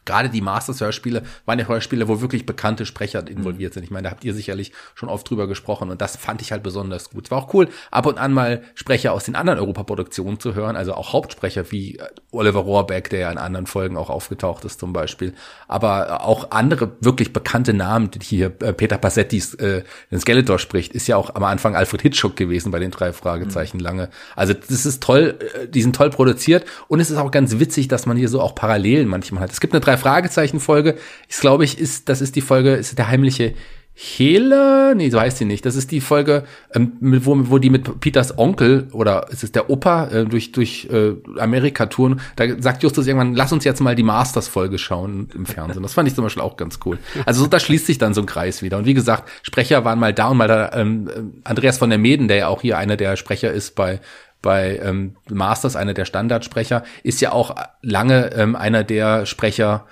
Gerade 0.05 0.31
die 0.31 0.41
Masters-Hörspiele 0.41 1.23
waren 1.47 1.59
ja 1.59 1.67
Hörspiele, 1.67 2.09
wo 2.09 2.21
wirklich 2.21 2.45
bekannte 2.45 2.87
Sprecher 2.87 3.27
involviert 3.29 3.75
sind. 3.75 3.85
Ich 3.85 3.91
meine, 3.91 4.05
da 4.05 4.11
habt 4.11 4.25
ihr 4.25 4.35
sicherlich 4.35 4.73
schon 4.95 5.09
oft 5.09 5.29
drüber 5.29 5.47
gesprochen 5.47 5.91
und 5.91 6.01
das 6.01 6.17
fand 6.17 6.43
ich 6.43 6.51
halt 6.51 6.63
besonders 6.63 7.11
gut. 7.11 7.27
Es 7.27 7.31
war 7.31 7.39
auch 7.39 7.55
cool, 7.55 7.69
ab 7.91 8.07
und 8.07 8.19
an 8.19 8.33
mal 8.33 8.63
Sprecher 8.75 9.13
aus 9.13 9.25
den 9.25 9.37
anderen 9.37 9.61
Europaproduktionen 9.61 10.41
zu 10.41 10.55
hören, 10.55 10.75
also 10.75 10.95
auch 10.95 11.13
Hauptsprecher 11.13 11.71
wie 11.71 11.99
äh, 11.99 12.07
Oliver 12.33 12.61
Rohrbeck, 12.61 13.11
der 13.11 13.21
ja 13.21 13.31
in 13.31 13.39
anderen 13.39 13.67
Folgen 13.67 13.97
auch 13.97 14.11
aufgetaucht 14.11 14.65
ist 14.65 14.81
zum 14.81 14.93
Beispiel, 14.93 15.35
aber 15.69 16.09
äh, 16.09 16.13
auch 16.25 16.51
andere 16.51 16.93
wirklich 17.01 17.33
bekannte 17.33 17.73
Namen, 17.73 18.11
die 18.11 18.21
hier 18.21 18.47
äh, 18.61 18.73
Peter 18.73 18.99
Passettis 18.99 19.55
äh, 19.55 19.85
den 20.11 20.21
Skeletor 20.21 20.59
spricht, 20.59 20.95
ist 20.95 21.07
ja 21.07 21.17
auch 21.17 21.35
am 21.35 21.45
Anfang 21.45 21.77
Alfred 21.77 22.03
Hitchcock 22.03 22.35
gewesen 22.35 22.73
bei 22.73 22.81
den 22.81 22.91
drei 22.91 23.13
Fragezeichen 23.13 23.79
lange. 23.79 24.09
Also 24.35 24.53
das 24.55 24.85
ist 24.85 25.03
toll, 25.03 25.39
die 25.69 25.83
sind 25.83 25.95
toll 25.95 26.11
produziert 26.11 26.65
und 26.89 27.01
es 27.01 27.11
ist 27.11 27.19
auch 27.19 27.31
ganz 27.31 27.59
witzig, 27.59 27.89
dass 27.89 28.07
man 28.07 28.17
hier 28.17 28.29
so 28.29 28.41
auch 28.41 28.55
Parallelen 28.55 29.09
manchmal 29.09 29.43
hat. 29.43 29.53
Es 29.53 29.61
gibt 29.61 29.75
eine 29.75 29.81
drei 29.93 29.97
Fragezeichen 29.99 30.61
Folge, 30.61 30.97
ich 31.29 31.39
glaube 31.39 31.65
ich 31.65 31.79
ist 31.79 32.09
das 32.09 32.21
ist 32.21 32.37
die 32.37 32.41
Folge 32.41 32.73
ist 32.75 32.97
der 32.99 33.09
heimliche 33.09 33.55
Hele, 33.95 34.95
nee, 34.97 35.11
so 35.11 35.21
heißt 35.21 35.37
sie 35.37 35.45
nicht. 35.45 35.67
Das 35.67 35.77
ist 35.77 35.91
die 35.91 36.01
Folge, 36.01 36.45
ähm, 36.75 36.93
wo, 37.01 37.37
wo 37.51 37.59
die 37.59 37.69
mit 37.69 38.01
Peters 38.01 38.39
Onkel 38.39 38.89
oder 38.93 39.29
ist 39.29 39.45
es 39.45 39.53
der 39.53 39.69
Opa 39.69 40.07
äh, 40.07 40.25
durch 40.25 40.51
durch 40.51 40.89
äh, 40.91 41.13
Amerika 41.39 41.85
touren. 41.85 42.23
Da 42.37 42.47
sagt 42.59 42.83
Justus 42.83 43.07
irgendwann, 43.07 43.35
lass 43.35 43.53
uns 43.53 43.65
jetzt 43.65 43.83
mal 43.83 43.95
die 43.95 44.03
Masters-Folge 44.03 44.79
schauen 44.79 45.29
im 45.35 45.45
Fernsehen. 45.45 45.83
Das 45.83 45.93
fand 45.93 46.09
ich 46.09 46.15
zum 46.15 46.25
Beispiel 46.25 46.43
auch 46.43 46.57
ganz 46.57 46.79
cool. 46.87 46.99
Also 47.27 47.43
so, 47.43 47.47
da 47.49 47.61
schließt 47.61 47.85
sich 47.85 47.99
dann 47.99 48.15
so 48.15 48.23
ein 48.23 48.27
Kreis 48.27 48.63
wieder. 48.63 48.79
Und 48.79 48.87
wie 48.87 48.95
gesagt, 48.95 49.29
Sprecher 49.43 49.85
waren 49.85 49.99
mal 49.99 50.15
da 50.15 50.29
und 50.29 50.39
mal 50.39 50.49
da. 50.49 50.73
Ähm, 50.73 51.11
ähm, 51.15 51.33
Andreas 51.45 51.77
von 51.77 51.91
der 51.91 51.99
Meden, 51.99 52.29
der 52.29 52.39
ja 52.39 52.49
auch 52.49 52.63
hier 52.63 52.79
einer 52.79 52.97
der 52.97 53.17
Sprecher 53.17 53.53
ist 53.53 53.75
bei 53.75 54.01
bei 54.43 54.79
ähm, 54.79 55.17
Masters, 55.31 55.77
einer 55.77 55.95
der 55.95 56.05
Standardsprecher, 56.05 56.85
ist 57.03 57.21
ja 57.21 57.33
auch 57.33 57.55
lange 57.81 58.33
ähm, 58.35 58.57
einer 58.57 58.85
der 58.85 59.25
Sprecher 59.25 59.87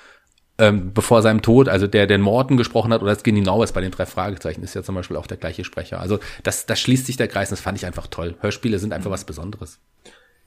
ähm, 0.60 0.92
bevor 0.92 1.22
seinem 1.22 1.40
Tod, 1.40 1.68
also 1.68 1.86
der 1.86 2.06
den 2.06 2.20
Morten 2.20 2.58
gesprochen 2.58 2.92
hat 2.92 3.00
oder 3.00 3.14
das 3.14 3.22
Genie 3.22 3.40
Naues 3.40 3.72
bei 3.72 3.80
den 3.80 3.90
drei 3.90 4.04
Fragezeichen, 4.04 4.62
ist 4.62 4.74
ja 4.74 4.82
zum 4.82 4.94
Beispiel 4.94 5.16
auch 5.16 5.26
der 5.26 5.38
gleiche 5.38 5.64
Sprecher. 5.64 6.00
Also 6.00 6.20
das, 6.42 6.66
das 6.66 6.78
schließt 6.80 7.06
sich 7.06 7.16
der 7.16 7.28
Kreis 7.28 7.48
und 7.48 7.52
das 7.52 7.62
fand 7.62 7.78
ich 7.78 7.86
einfach 7.86 8.06
toll. 8.08 8.36
Hörspiele 8.40 8.78
sind 8.78 8.92
einfach 8.92 9.10
was 9.10 9.24
Besonderes. 9.24 9.80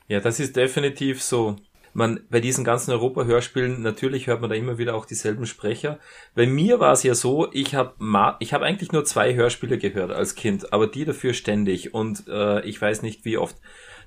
Ja, 0.07 0.19
das 0.19 0.39
ist 0.39 0.55
definitiv 0.55 1.23
so. 1.23 1.55
Man, 1.95 2.21
bei 2.29 2.39
diesen 2.39 2.63
ganzen 2.63 2.91
Europa-Hörspielen, 2.91 3.81
natürlich 3.81 4.27
hört 4.27 4.41
man 4.41 4.49
da 4.49 4.55
immer 4.55 4.77
wieder 4.77 4.95
auch 4.95 5.05
dieselben 5.05 5.45
Sprecher. 5.45 5.99
Bei 6.35 6.45
mir 6.45 6.79
war 6.79 6.93
es 6.93 7.03
ja 7.03 7.15
so, 7.15 7.51
ich 7.51 7.75
habe 7.75 7.93
ich 8.39 8.53
hab 8.53 8.61
eigentlich 8.61 8.91
nur 8.91 9.05
zwei 9.05 9.35
Hörspiele 9.35 9.77
gehört 9.77 10.11
als 10.11 10.35
Kind, 10.35 10.73
aber 10.73 10.87
die 10.87 11.05
dafür 11.05 11.33
ständig. 11.33 11.93
Und 11.93 12.27
äh, 12.27 12.61
ich 12.65 12.79
weiß 12.81 13.03
nicht, 13.03 13.25
wie 13.25 13.37
oft 13.37 13.57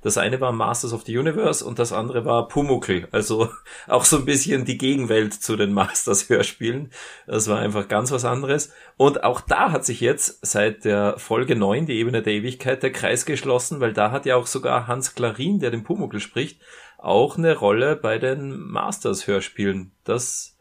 Das 0.03 0.19
eine 0.19 0.41
war 0.41 0.53
Masters 0.53 0.93
of 0.93 1.05
the 1.05 1.17
Universe 1.17 1.65
und 1.65 1.79
das 1.79 1.93
andere 1.93 2.25
war 2.25 2.49
Pumuckl. 2.49 3.09
Also 3.13 3.51
auch 3.89 4.05
so 4.05 4.19
ein 4.19 4.25
bisschen 4.25 4.65
die 4.65 4.79
Gegenwelt 4.79 5.35
zu 5.35 5.57
den 5.57 5.73
Masters 5.73 6.29
Hörspielen. 6.29 6.91
Das 7.27 7.49
war 7.49 7.59
einfach 7.59 7.89
ganz 7.89 8.11
was 8.13 8.25
anderes. 8.25 8.73
Und 8.97 9.25
auch 9.25 9.41
da 9.41 9.73
hat 9.73 9.85
sich 9.85 10.01
jetzt 10.01 10.45
seit 10.47 10.85
der 10.85 11.19
Folge 11.19 11.57
9, 11.57 11.87
die 11.87 11.99
Ebene 11.99 12.23
der 12.23 12.35
Ewigkeit, 12.35 12.83
der 12.83 12.93
Kreis 12.93 13.27
geschlossen, 13.27 13.81
weil 13.81 13.93
da 13.93 14.11
hat 14.11 14.27
ja 14.27 14.37
auch 14.37 14.47
sogar 14.47 14.87
Hans 14.87 15.15
Klarin, 15.15 15.59
der 15.59 15.71
den 15.71 15.85
Pumuckl 15.85 16.21
spricht, 16.21 16.61
auch 16.99 17.37
eine 17.37 17.57
Rolle 17.57 17.97
bei 17.97 18.19
den 18.19 18.59
Masters 18.59 19.27
Hörspielen. 19.27 19.93
Das 20.05 20.57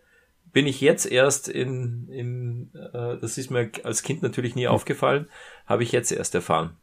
bin 0.55 0.67
ich 0.67 0.79
jetzt 0.79 1.05
erst 1.05 1.49
in, 1.49 2.07
in 2.07 2.71
äh, 2.73 3.17
das 3.19 3.37
ist 3.37 3.51
mir 3.51 3.71
als 3.83 4.03
Kind 4.03 4.21
natürlich 4.21 4.55
nie 4.55 4.67
aufgefallen, 4.67 5.27
habe 5.65 5.83
ich 5.83 5.91
jetzt 5.91 6.11
erst 6.11 6.33
erfahren. 6.33 6.77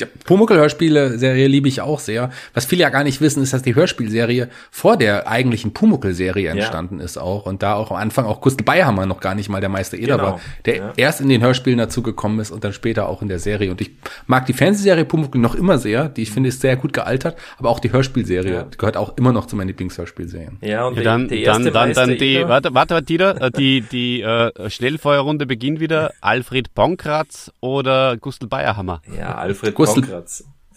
Ja, 0.00 0.06
Pumuckl-Hörspiele-Serie 0.24 1.48
liebe 1.48 1.68
ich 1.68 1.80
auch 1.80 1.98
sehr. 1.98 2.30
Was 2.54 2.66
viele 2.66 2.82
ja 2.82 2.90
gar 2.90 3.04
nicht 3.04 3.20
wissen, 3.20 3.42
ist, 3.42 3.52
dass 3.52 3.62
die 3.62 3.74
Hörspielserie 3.74 4.48
vor 4.70 4.96
der 4.96 5.28
eigentlichen 5.28 5.72
Pumuckl-Serie 5.72 6.50
entstanden 6.50 6.98
ja. 6.98 7.04
ist 7.04 7.18
auch. 7.18 7.46
Und 7.46 7.62
da 7.62 7.74
auch 7.74 7.90
am 7.90 7.96
Anfang 7.96 8.26
auch 8.26 8.40
Gustl 8.40 8.64
Bayerhammer 8.64 9.06
noch 9.06 9.20
gar 9.20 9.34
nicht 9.34 9.48
mal 9.48 9.60
der 9.60 9.68
Meister 9.68 9.96
Eder 9.96 10.16
genau. 10.16 10.28
war, 10.32 10.40
der 10.64 10.76
ja. 10.76 10.92
erst 10.96 11.20
in 11.20 11.28
den 11.28 11.42
Hörspielen 11.42 11.78
dazu 11.78 12.02
gekommen 12.02 12.40
ist 12.40 12.50
und 12.50 12.64
dann 12.64 12.72
später 12.72 13.08
auch 13.08 13.22
in 13.22 13.28
der 13.28 13.38
Serie. 13.38 13.70
Und 13.70 13.80
ich 13.80 13.90
mag 14.26 14.46
die 14.46 14.52
Fernsehserie 14.52 15.04
Pumuckl 15.04 15.38
noch 15.38 15.54
immer 15.54 15.78
sehr. 15.78 16.08
Die 16.08 16.22
ich 16.22 16.30
finde 16.30 16.48
ist 16.48 16.60
sehr 16.60 16.76
gut 16.76 16.92
gealtert. 16.92 17.36
Aber 17.58 17.70
auch 17.70 17.80
die 17.80 17.92
Hörspielserie 17.92 18.52
ja. 18.52 18.66
gehört 18.76 18.96
auch 18.96 19.16
immer 19.16 19.32
noch 19.32 19.46
zu 19.46 19.56
meinen 19.56 19.68
Lieblingshörspielserien. 19.68 20.58
Ja, 20.60 20.86
und 20.86 20.96
ja, 20.96 21.02
dann, 21.02 21.28
die, 21.28 21.38
die 21.38 21.44
dann, 21.44 21.64
dann, 21.64 21.92
dann 21.92 22.16
die, 22.16 22.44
warte, 22.46 22.74
warte, 22.74 22.94
warte, 22.94 23.02
Dieter, 23.02 23.50
die, 23.50 23.80
die 23.80 24.22
äh, 24.22 24.70
Schnellfeuerrunde 24.70 25.46
beginnt 25.46 25.80
wieder. 25.80 26.12
Alfred 26.20 26.74
Bonkratz 26.74 27.50
oder 27.60 28.16
Gustl 28.16 28.46
Bayerhammer? 28.46 29.02
Ja, 29.16 29.34
Alfred 29.36 29.74
Gustl 29.74 29.87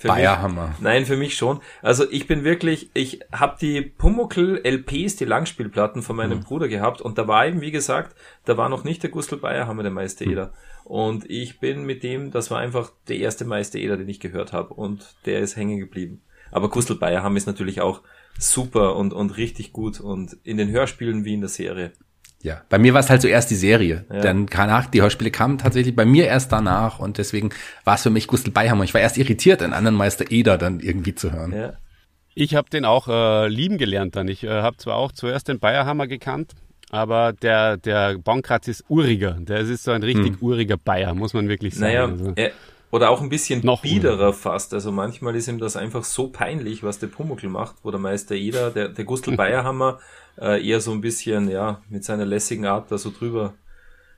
Bayerhammer. 0.08 0.76
nein, 0.80 1.06
für 1.06 1.18
mich 1.18 1.36
schon. 1.36 1.60
Also 1.82 2.10
ich 2.10 2.28
bin 2.28 2.44
wirklich, 2.44 2.90
ich 2.94 3.20
habe 3.32 3.58
die 3.60 3.82
Pumuckl 3.82 4.62
LPs, 4.64 5.16
die 5.16 5.26
Langspielplatten 5.26 6.02
von 6.02 6.16
meinem 6.16 6.40
mhm. 6.40 6.44
Bruder 6.44 6.68
gehabt 6.68 7.02
und 7.02 7.18
da 7.18 7.28
war 7.28 7.46
eben, 7.46 7.62
wie 7.62 7.72
gesagt, 7.72 8.16
da 8.46 8.58
war 8.58 8.70
noch 8.70 8.84
nicht 8.84 9.04
der 9.04 9.10
Gustl 9.10 9.38
Bayerhammer 9.38 9.84
der 9.84 9.92
Meister 9.92 10.26
Eder. 10.26 10.48
Mhm. 10.48 10.52
Und 10.86 11.30
ich 11.30 11.60
bin 11.60 11.84
mit 11.84 12.04
dem, 12.04 12.32
das 12.32 12.52
war 12.52 12.60
einfach 12.60 12.92
der 13.08 13.18
erste 13.18 13.46
Meister 13.46 13.80
Eder, 13.80 13.98
den 13.98 14.10
ich 14.10 14.20
gehört 14.20 14.54
habe 14.54 14.74
und 14.74 15.16
der 15.26 15.40
ist 15.40 15.56
hängen 15.56 15.80
geblieben. 15.80 16.22
Aber 16.52 16.70
Gustl 16.70 16.96
Bayerhammer 16.96 17.38
ist 17.38 17.48
natürlich 17.48 17.82
auch 17.82 18.02
super 18.38 18.96
und, 18.96 19.14
und 19.14 19.38
richtig 19.38 19.72
gut 19.72 20.00
und 20.00 20.38
in 20.44 20.58
den 20.58 20.70
Hörspielen 20.70 21.26
wie 21.26 21.34
in 21.34 21.42
der 21.42 21.50
Serie. 21.50 21.94
Ja, 22.44 22.62
bei 22.70 22.80
mir 22.80 22.94
war 22.94 23.02
es 23.02 23.10
halt 23.10 23.22
zuerst 23.22 23.52
die 23.52 23.56
Serie. 23.56 24.06
Ja. 24.12 24.22
Dann 24.22 24.48
danach, 24.48 24.88
die 24.88 25.02
Hörspiele 25.02 25.32
kamen 25.32 25.58
tatsächlich 25.58 25.96
bei 25.96 26.06
mir 26.06 26.26
erst 26.28 26.52
danach 26.52 27.00
und 27.00 27.18
deswegen 27.18 27.50
war 27.84 27.96
es 27.96 28.04
für 28.04 28.10
mich 28.10 28.28
Gustl 28.28 28.52
Beihammer. 28.52 28.84
Ich 28.84 28.94
war 28.94 29.02
erst 29.02 29.18
irritiert, 29.18 29.62
einen 29.62 29.74
anderen 29.74 29.96
Meister 29.96 30.32
Eder 30.32 30.58
dann 30.58 30.80
irgendwie 30.80 31.16
zu 31.16 31.32
hören. 31.32 31.54
Ja. 31.54 31.74
Ich 32.34 32.56
habe 32.56 32.70
den 32.70 32.86
auch 32.86 33.08
äh, 33.08 33.48
lieben 33.48 33.78
gelernt 33.78 34.16
dann. 34.16 34.28
Ich 34.28 34.44
äh, 34.44 34.50
habe 34.50 34.78
zwar 34.78 34.96
auch 34.96 35.12
zuerst 35.12 35.48
den 35.50 35.60
Bayerhammer 35.60 36.08
gekannt, 36.08 36.54
aber 36.90 37.34
der, 37.34 37.78
der 37.78 38.18
Bankratz 38.18 38.68
ist 38.68 38.86
uriger. 38.88 39.38
Der 39.40 39.60
ist 39.60 39.84
so 39.84 39.92
ein 39.92 40.04
richtig 40.04 40.34
hm. 40.34 40.38
uriger 40.42 40.78
Bayer, 40.78 41.14
muss 41.14 41.34
man 41.34 41.50
wirklich 41.50 41.76
sagen. 41.76 41.94
Naja, 41.94 42.06
also. 42.06 42.34
er, 42.36 42.52
oder 42.92 43.10
auch 43.10 43.22
ein 43.22 43.30
bisschen 43.30 43.66
noch 43.66 43.82
biederer 43.82 44.34
fast. 44.34 44.74
Also 44.74 44.92
manchmal 44.92 45.36
ist 45.36 45.48
ihm 45.48 45.60
das 45.60 45.78
einfach 45.78 46.04
so 46.04 46.28
peinlich, 46.28 46.84
was 46.84 47.00
der 47.00 47.08
Pumuckl 47.08 47.48
macht, 47.48 47.78
wo 47.84 47.92
der 47.92 48.00
Meister 48.00 48.36
Eder, 48.36 48.70
der, 48.70 48.90
der 48.90 49.06
Gustl 49.06 49.36
Bayerhammer 49.38 50.00
äh, 50.40 50.66
eher 50.66 50.82
so 50.82 50.92
ein 50.92 51.02
bisschen, 51.02 51.50
ja, 51.50 51.82
mit 51.90 52.04
seiner 52.04 52.26
lässigen 52.26 52.66
Art 52.66 52.92
da 52.92 52.98
so 52.98 53.12
drüber 53.12 53.54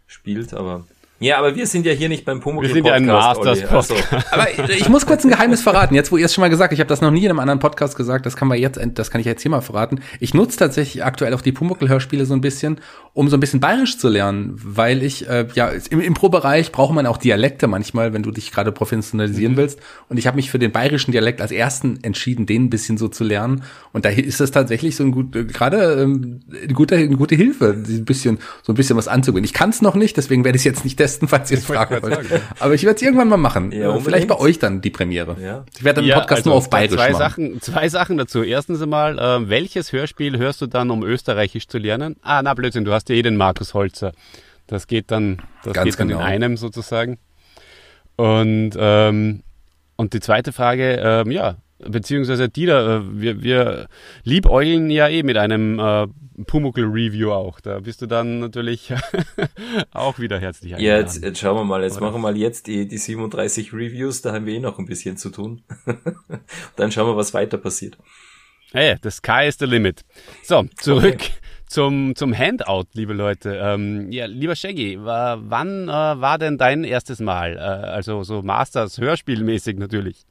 spielt, 0.08 0.54
aber 0.54 0.86
ja, 1.20 1.38
aber 1.38 1.56
wir 1.56 1.68
sind 1.68 1.86
ja 1.86 1.94
hier 1.94 2.10
nicht 2.10 2.26
beim 2.26 2.42
Pumuckl 2.42 2.68
Wir 2.68 2.74
sind 2.74 2.86
ja 2.86 2.94
ein 2.94 3.06
Masters 3.06 3.64
also. 3.64 3.96
Aber 4.32 4.48
ich 4.70 4.90
muss 4.90 5.06
kurz 5.06 5.24
ein 5.24 5.30
Geheimnis 5.30 5.62
verraten. 5.62 5.96
Jetzt, 5.96 6.12
wo 6.12 6.18
ihr 6.18 6.26
es 6.26 6.34
schon 6.34 6.42
mal 6.42 6.50
gesagt, 6.50 6.74
ich 6.74 6.80
habe 6.80 6.90
das 6.90 7.00
noch 7.00 7.12
nie 7.12 7.24
in 7.24 7.30
einem 7.30 7.40
anderen 7.40 7.60
Podcast 7.60 7.96
gesagt, 7.96 8.26
das 8.26 8.36
kann 8.36 8.48
man 8.48 8.58
jetzt, 8.58 8.80
das 8.96 9.10
kann 9.10 9.22
ich 9.22 9.28
jetzt 9.28 9.42
hier 9.42 9.52
mal 9.52 9.62
verraten. 9.62 10.02
Ich 10.20 10.34
nutze 10.34 10.58
tatsächlich 10.58 11.04
aktuell 11.04 11.34
auch 11.34 11.42
die 11.42 11.54
Pumuckl-Hörspiele 11.54 12.26
so 12.26 12.34
ein 12.34 12.42
bisschen, 12.42 12.80
um 13.14 13.30
so 13.30 13.38
ein 13.38 13.40
bisschen 13.40 13.60
bayerisch 13.60 13.98
zu 13.98 14.10
lernen, 14.10 14.54
weil 14.56 15.04
ich, 15.04 15.30
äh, 15.30 15.48
ja, 15.54 15.72
im 15.90 16.02
Impro-Bereich 16.02 16.72
braucht 16.72 16.94
man 16.94 17.06
auch 17.06 17.18
Dialekte 17.18 17.68
manchmal, 17.68 18.12
wenn 18.12 18.24
du 18.24 18.32
dich 18.32 18.52
gerade 18.52 18.72
professionalisieren 18.72 19.54
mhm. 19.54 19.58
willst. 19.58 19.80
Und 20.10 20.18
ich 20.18 20.28
habe 20.28 20.36
mich 20.36 20.50
für 20.50 20.60
den 20.60 20.72
bayerischen 20.72 21.12
Dialekt 21.12 21.40
als 21.40 21.52
ersten 21.52 22.00
entschieden, 22.02 22.46
den 22.46 22.66
ein 22.66 22.70
bisschen 22.70 22.98
so 22.98 23.08
zu 23.08 23.24
lernen. 23.24 23.64
Und 23.94 24.04
da 24.04 24.10
ist 24.10 24.42
das 24.42 24.52
tatsächlich 24.52 24.96
so 24.96 25.04
ein 25.04 25.12
gut, 25.12 25.36
äh, 25.36 25.46
gerade 25.46 26.02
ähm, 26.02 26.42
eine, 26.52 26.74
gute, 26.74 26.96
eine 26.96 27.16
gute 27.16 27.36
Hilfe, 27.36 27.76
ein 27.88 28.04
bisschen, 28.04 28.40
so 28.64 28.74
ein 28.74 28.76
bisschen 28.76 28.98
was 28.98 29.08
anzugehen. 29.08 29.46
Ich 29.46 29.54
kann 29.54 29.70
es 29.70 29.82
noch 29.82 29.96
nicht, 29.96 30.18
deswegen 30.18 30.44
werde 30.44 30.56
ich 30.56 30.62
es 30.62 30.66
jetzt 30.66 30.84
nicht 30.84 31.00
testen, 31.04 31.28
falls 31.28 31.52
ihr 31.52 31.58
es 31.58 31.66
fragen 31.66 32.02
wollt. 32.02 32.42
Aber 32.60 32.74
ich 32.74 32.84
werde 32.84 32.96
es 32.96 33.02
irgendwann 33.02 33.28
mal 33.28 33.38
machen. 33.38 33.72
Ja, 33.72 33.98
Vielleicht 34.00 34.28
bei 34.28 34.38
euch 34.38 34.60
dann 34.60 34.82
die 34.82 34.90
Premiere. 34.90 35.36
Ja. 35.42 35.66
Ich 35.76 35.84
werde 35.84 36.02
den 36.02 36.08
ja, 36.08 36.20
Podcast 36.20 36.40
also 36.40 36.50
nur 36.52 36.58
auf 36.58 36.70
Bayerisch 36.70 36.96
zwei 36.96 37.12
machen. 37.12 37.20
Sachen, 37.20 37.62
zwei 37.62 37.90
Sachen 37.90 38.18
dazu. 38.18 38.44
Erstens 38.44 38.82
einmal, 38.82 39.20
äh, 39.20 39.50
welches 39.50 39.92
Hörspiel 39.92 40.38
hörst 40.38 40.62
du 40.62 40.68
dann, 40.68 40.90
um 40.90 41.04
Österreichisch 41.04 41.68
zu 41.68 41.78
lernen? 41.78 42.16
Ah, 42.22 42.42
na 42.42 42.54
Blödsinn, 42.54 42.86
du 42.86 42.94
hast 42.94 43.10
ja 43.10 43.16
eh 43.16 43.22
den 43.22 43.36
Markus 43.36 43.74
Holzer. 43.74 44.14
Das 44.68 44.88
geht 44.88 45.12
dann, 45.12 45.42
das 45.64 45.74
Ganz 45.74 45.86
geht 45.86 46.00
dann 46.00 46.08
genau. 46.08 46.22
in 46.22 46.26
einem 46.26 46.58
sozusagen. 46.58 47.18
Und, 48.16 48.72
ähm, 48.78 49.44
und 49.96 50.14
die 50.14 50.20
zweite 50.20 50.54
Frage, 50.54 51.00
ähm, 51.04 51.32
ja, 51.32 51.56
beziehungsweise 51.88 52.50
Dieter, 52.50 52.98
äh, 52.98 53.02
wir, 53.22 53.44
wir 53.44 53.88
liebäugeln 54.24 54.90
ja 54.90 55.08
eh 55.08 55.24
mit 55.24 55.38
einem 55.38 55.80
äh, 55.80 56.08
Pumuckl-Review 56.46 57.32
auch. 57.32 57.60
Da 57.60 57.80
bist 57.80 58.02
du 58.02 58.08
dann 58.08 58.40
natürlich 58.40 58.94
auch 59.92 60.20
wieder 60.20 60.40
herzlich 60.40 60.76
eingeladen. 60.76 60.98
Ja, 60.98 61.02
jetzt, 61.02 61.24
jetzt 61.24 61.40
schauen 61.40 61.58
wir 61.58 61.64
mal. 61.64 61.84
Jetzt 61.84 61.98
Oder? 61.98 62.08
machen 62.08 62.16
wir 62.16 62.32
mal 62.32 62.38
jetzt 62.38 62.68
die, 62.68 62.88
die 62.88 62.98
37 62.98 63.74
Reviews. 63.74 64.22
Da 64.22 64.34
haben 64.34 64.46
wir 64.46 64.54
eh 64.54 64.60
noch 64.60 64.80
ein 64.80 64.86
bisschen 64.86 65.18
zu 65.18 65.30
tun. 65.30 65.64
dann 66.76 66.92
schauen 66.92 67.08
wir, 67.08 67.18
was 67.18 67.34
weiter 67.34 67.58
passiert. 67.58 67.98
Hey, 68.72 68.96
the 69.04 69.12
sky 69.12 69.48
is 69.48 69.58
the 69.60 69.66
limit. 69.66 70.02
So, 70.42 70.64
zurück 70.78 71.16
okay. 71.16 71.32
zum, 71.68 72.16
zum 72.16 72.36
Handout, 72.36 72.86
liebe 72.94 73.14
Leute. 73.14 73.60
Ähm, 73.62 74.12
ja, 74.12 74.26
lieber 74.26 74.56
Shaggy, 74.56 74.98
wann 75.00 75.88
äh, 75.88 75.92
war 75.92 76.40
denn 76.40 76.58
dein 76.58 76.84
erstes 76.84 77.20
Mal? 77.20 77.56
Äh, 77.58 77.60
also 77.60 78.24
so 78.24 78.42
Masters, 78.42 78.98
Hörspielmäßig 78.98 79.78
natürlich. 79.78 80.26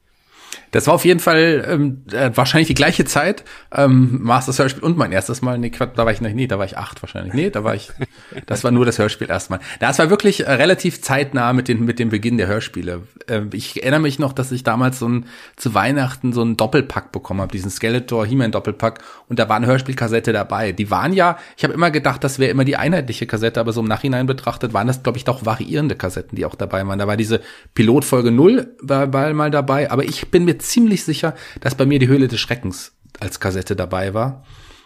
Das 0.72 0.86
war 0.86 0.94
auf 0.94 1.04
jeden 1.04 1.20
Fall 1.20 1.64
ähm, 1.68 2.02
äh, 2.12 2.30
wahrscheinlich 2.34 2.68
die 2.68 2.74
gleiche 2.74 3.04
Zeit. 3.04 3.44
Ähm, 3.74 4.20
Masters 4.22 4.58
Hörspiel 4.58 4.82
und 4.82 4.96
mein 4.96 5.12
erstes 5.12 5.42
Mal. 5.42 5.58
Nee, 5.58 5.70
da 5.70 6.04
war 6.04 6.12
ich 6.12 6.20
noch, 6.20 6.30
nee, 6.30 6.46
da 6.46 6.58
war 6.58 6.64
ich 6.64 6.78
acht 6.78 7.02
wahrscheinlich. 7.02 7.34
Nee, 7.34 7.50
da 7.50 7.62
war 7.62 7.74
ich, 7.74 7.90
das 8.46 8.64
war 8.64 8.70
nur 8.70 8.86
das 8.86 8.98
Hörspiel 8.98 9.28
erstmal. 9.28 9.60
Das 9.80 9.98
war 9.98 10.08
wirklich 10.08 10.46
äh, 10.46 10.52
relativ 10.52 11.02
zeitnah 11.02 11.52
mit, 11.52 11.68
den, 11.68 11.84
mit 11.84 11.98
dem 11.98 12.08
Beginn 12.08 12.38
der 12.38 12.46
Hörspiele. 12.46 13.02
Äh, 13.28 13.42
ich 13.52 13.82
erinnere 13.82 14.00
mich 14.00 14.18
noch, 14.18 14.32
dass 14.32 14.50
ich 14.50 14.64
damals 14.64 14.98
so 14.98 15.08
ein, 15.08 15.26
zu 15.56 15.74
Weihnachten 15.74 16.32
so 16.32 16.40
einen 16.40 16.56
Doppelpack 16.56 17.12
bekommen 17.12 17.40
habe, 17.40 17.52
diesen 17.52 17.70
Skeletor 17.70 18.24
He-Man 18.26 18.52
Doppelpack. 18.52 19.00
Und 19.28 19.38
da 19.38 19.48
war 19.48 19.56
eine 19.56 19.66
Hörspielkassette 19.66 20.32
dabei. 20.32 20.72
Die 20.72 20.90
waren 20.90 21.12
ja, 21.12 21.36
ich 21.56 21.64
habe 21.64 21.74
immer 21.74 21.90
gedacht, 21.90 22.24
das 22.24 22.38
wäre 22.38 22.50
immer 22.50 22.64
die 22.64 22.76
einheitliche 22.76 23.26
Kassette, 23.26 23.60
aber 23.60 23.72
so 23.72 23.80
im 23.80 23.88
Nachhinein 23.88 24.26
betrachtet 24.26 24.72
waren 24.72 24.86
das, 24.86 25.02
glaube 25.02 25.18
ich, 25.18 25.24
doch 25.24 25.44
variierende 25.44 25.96
Kassetten, 25.96 26.36
die 26.36 26.46
auch 26.46 26.54
dabei 26.54 26.86
waren. 26.86 26.98
Da 26.98 27.06
war 27.06 27.16
diese 27.16 27.40
Pilotfolge 27.74 28.30
null 28.30 28.74
war, 28.80 29.12
war 29.12 29.32
mal 29.34 29.50
dabei, 29.50 29.90
aber 29.90 30.04
ich 30.04 30.30
bin 30.30 30.41
mir 30.44 30.58
ziemlich 30.58 31.04
sicher, 31.04 31.34
dass 31.60 31.74
bei 31.74 31.86
mir 31.86 31.98
die 31.98 32.08
Höhle 32.08 32.28
des 32.28 32.40
Schreckens 32.40 32.92
als 33.20 33.40
Kassette 33.40 33.76
dabei 33.76 34.14
war. 34.14 34.44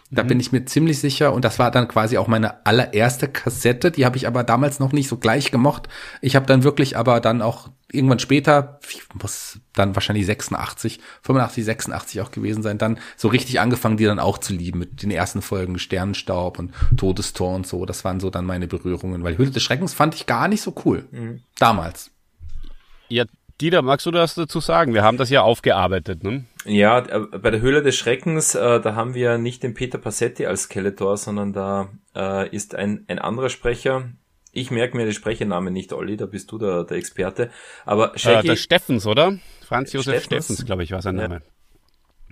Da 0.09 0.23
mhm. 0.23 0.27
bin 0.27 0.39
ich 0.39 0.51
mir 0.51 0.63
ziemlich 0.65 0.99
sicher 0.99 1.33
und 1.33 1.43
das 1.43 1.59
war 1.59 1.69
dann 1.69 1.87
quasi 1.87 2.17
auch 2.17 2.27
meine 2.27 2.65
allererste 2.65 3.27
Kassette. 3.27 3.91
Die 3.91 4.05
habe 4.05 4.15
ich 4.15 4.25
aber 4.25 4.43
damals 4.43 4.79
noch 4.79 4.93
nicht 4.93 5.09
so 5.09 5.17
gleich 5.17 5.51
gemocht. 5.51 5.89
Ich 6.21 6.35
habe 6.35 6.45
dann 6.45 6.63
wirklich 6.63 6.95
aber 6.95 7.19
dann 7.19 7.41
auch 7.41 7.69
irgendwann 7.91 8.19
später, 8.19 8.79
muss 9.21 9.59
dann 9.73 9.95
wahrscheinlich 9.95 10.25
86, 10.25 10.99
85, 11.23 11.65
86 11.65 12.21
auch 12.21 12.31
gewesen 12.31 12.63
sein, 12.63 12.77
dann 12.77 12.99
so 13.17 13.27
richtig 13.27 13.59
angefangen, 13.59 13.97
die 13.97 14.05
dann 14.05 14.19
auch 14.19 14.37
zu 14.37 14.53
lieben 14.53 14.79
mit 14.79 15.03
den 15.03 15.11
ersten 15.11 15.41
Folgen 15.41 15.77
Sternenstaub 15.77 16.57
und 16.57 16.73
Todestor 16.95 17.53
und 17.53 17.67
so. 17.67 17.85
Das 17.85 18.05
waren 18.05 18.21
so 18.21 18.29
dann 18.29 18.45
meine 18.45 18.67
Berührungen, 18.67 19.23
weil 19.23 19.37
Höhle 19.37 19.51
des 19.51 19.63
Schreckens 19.63 19.93
fand 19.93 20.15
ich 20.15 20.25
gar 20.25 20.47
nicht 20.47 20.61
so 20.61 20.73
cool. 20.85 21.07
Mhm. 21.11 21.41
Damals. 21.57 22.11
Ja, 23.09 23.25
Dieter, 23.59 23.81
magst 23.81 24.05
du 24.05 24.11
das 24.11 24.35
dazu 24.35 24.59
sagen? 24.59 24.93
Wir 24.93 25.03
haben 25.03 25.17
das 25.17 25.29
ja 25.29 25.41
aufgearbeitet, 25.41 26.23
ne? 26.23 26.45
Ja, 26.65 26.99
äh, 26.99 27.19
bei 27.39 27.49
der 27.49 27.61
Höhle 27.61 27.81
des 27.81 27.95
Schreckens, 27.95 28.53
äh, 28.53 28.79
da 28.79 28.95
haben 28.95 29.15
wir 29.15 29.37
nicht 29.37 29.63
den 29.63 29.73
Peter 29.73 29.97
Passetti 29.97 30.45
als 30.45 30.63
Skeletor, 30.63 31.17
sondern 31.17 31.53
da 31.53 31.89
äh, 32.15 32.47
ist 32.49 32.75
ein, 32.75 33.05
ein 33.07 33.17
anderer 33.17 33.49
Sprecher. 33.49 34.09
Ich 34.51 34.69
merke 34.69 34.95
mir 34.95 35.05
die 35.05 35.13
Sprechernamen 35.13 35.73
nicht, 35.73 35.91
Olli, 35.91 36.17
da 36.17 36.27
bist 36.27 36.51
du 36.51 36.57
der, 36.57 36.83
der 36.83 36.97
Experte. 36.97 37.49
Aber 37.85 38.13
äh, 38.15 38.19
Shaggy, 38.19 38.47
äh, 38.47 38.49
der 38.49 38.55
Steffens, 38.57 39.07
oder? 39.07 39.37
Franz 39.65 39.91
Josef 39.91 40.23
Steffens, 40.23 40.45
Steffens 40.45 40.65
glaube 40.65 40.83
ich, 40.83 40.91
war 40.91 41.01
sein 41.01 41.15
Name. 41.15 41.41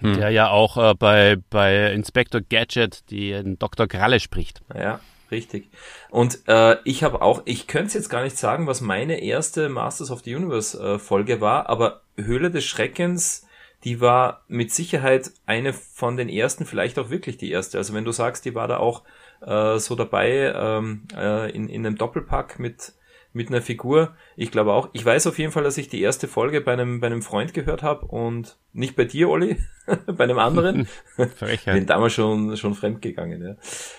Ja. 0.02 0.10
Hm. 0.10 0.14
Der 0.18 0.30
ja 0.30 0.50
auch 0.50 0.78
äh, 0.78 0.94
bei, 0.94 1.38
bei 1.50 1.92
Inspector 1.94 2.42
Gadget 2.42 3.10
die 3.10 3.56
Dr. 3.58 3.88
Kralle 3.88 4.20
spricht. 4.20 4.62
Ja, 4.76 5.00
Richtig. 5.32 5.70
Und 6.10 6.40
äh, 6.48 6.78
ich 6.84 7.04
habe 7.04 7.22
auch, 7.22 7.42
ich 7.46 7.68
könnte 7.68 7.88
es 7.88 7.94
jetzt 7.96 8.10
gar 8.10 8.24
nicht 8.24 8.38
sagen, 8.38 8.68
was 8.68 8.82
meine 8.82 9.22
erste 9.22 9.70
Masters 9.70 10.12
of 10.12 10.22
the 10.24 10.36
Universe 10.36 10.80
äh, 10.80 11.00
Folge 11.00 11.42
war, 11.42 11.68
aber 11.68 12.02
Höhle 12.16 12.52
des 12.52 12.66
Schreckens, 12.66 13.48
die 13.84 14.02
war 14.02 14.44
mit 14.48 14.72
Sicherheit 14.72 15.32
eine 15.46 15.74
von 15.74 16.18
den 16.18 16.30
ersten, 16.30 16.66
vielleicht 16.66 17.00
auch 17.00 17.10
wirklich 17.10 17.38
die 17.38 17.52
erste. 17.52 17.78
Also 17.78 17.94
wenn 17.94 18.06
du 18.06 18.12
sagst, 18.12 18.46
die 18.46 18.56
war 18.56 18.68
da 18.68 18.78
auch 18.78 19.04
äh, 19.42 19.80
so 19.80 19.96
dabei 19.96 20.54
ähm, 20.56 21.04
äh, 21.16 21.52
in, 21.52 21.70
in 21.70 21.86
einem 21.86 21.98
Doppelpack 21.98 22.60
mit 22.60 22.94
mit 23.36 23.50
einer 23.50 23.62
Figur. 23.62 24.16
Ich 24.36 24.50
glaube 24.50 24.74
auch. 24.74 24.90
Ich 24.94 25.06
weiß 25.06 25.28
auf 25.28 25.38
jeden 25.38 25.52
Fall, 25.52 25.64
dass 25.64 25.78
ich 25.78 25.90
die 25.90 26.02
erste 26.02 26.28
Folge 26.28 26.62
bei 26.62 26.74
einem, 26.74 27.02
bei 27.02 27.08
einem 27.08 27.22
Freund 27.22 27.54
gehört 27.54 27.84
habe 27.84 28.06
und 28.06 28.58
nicht 28.72 28.96
bei 28.96 29.04
dir, 29.04 29.30
Olli, 29.30 29.58
bei 30.08 30.24
einem 30.24 30.40
anderen. 30.40 30.88
Bin 31.66 31.86
damals 31.86 32.14
schon, 32.14 32.56
schon 32.56 32.74
fremdgegangen, 32.74 33.44
ja. 33.44 33.56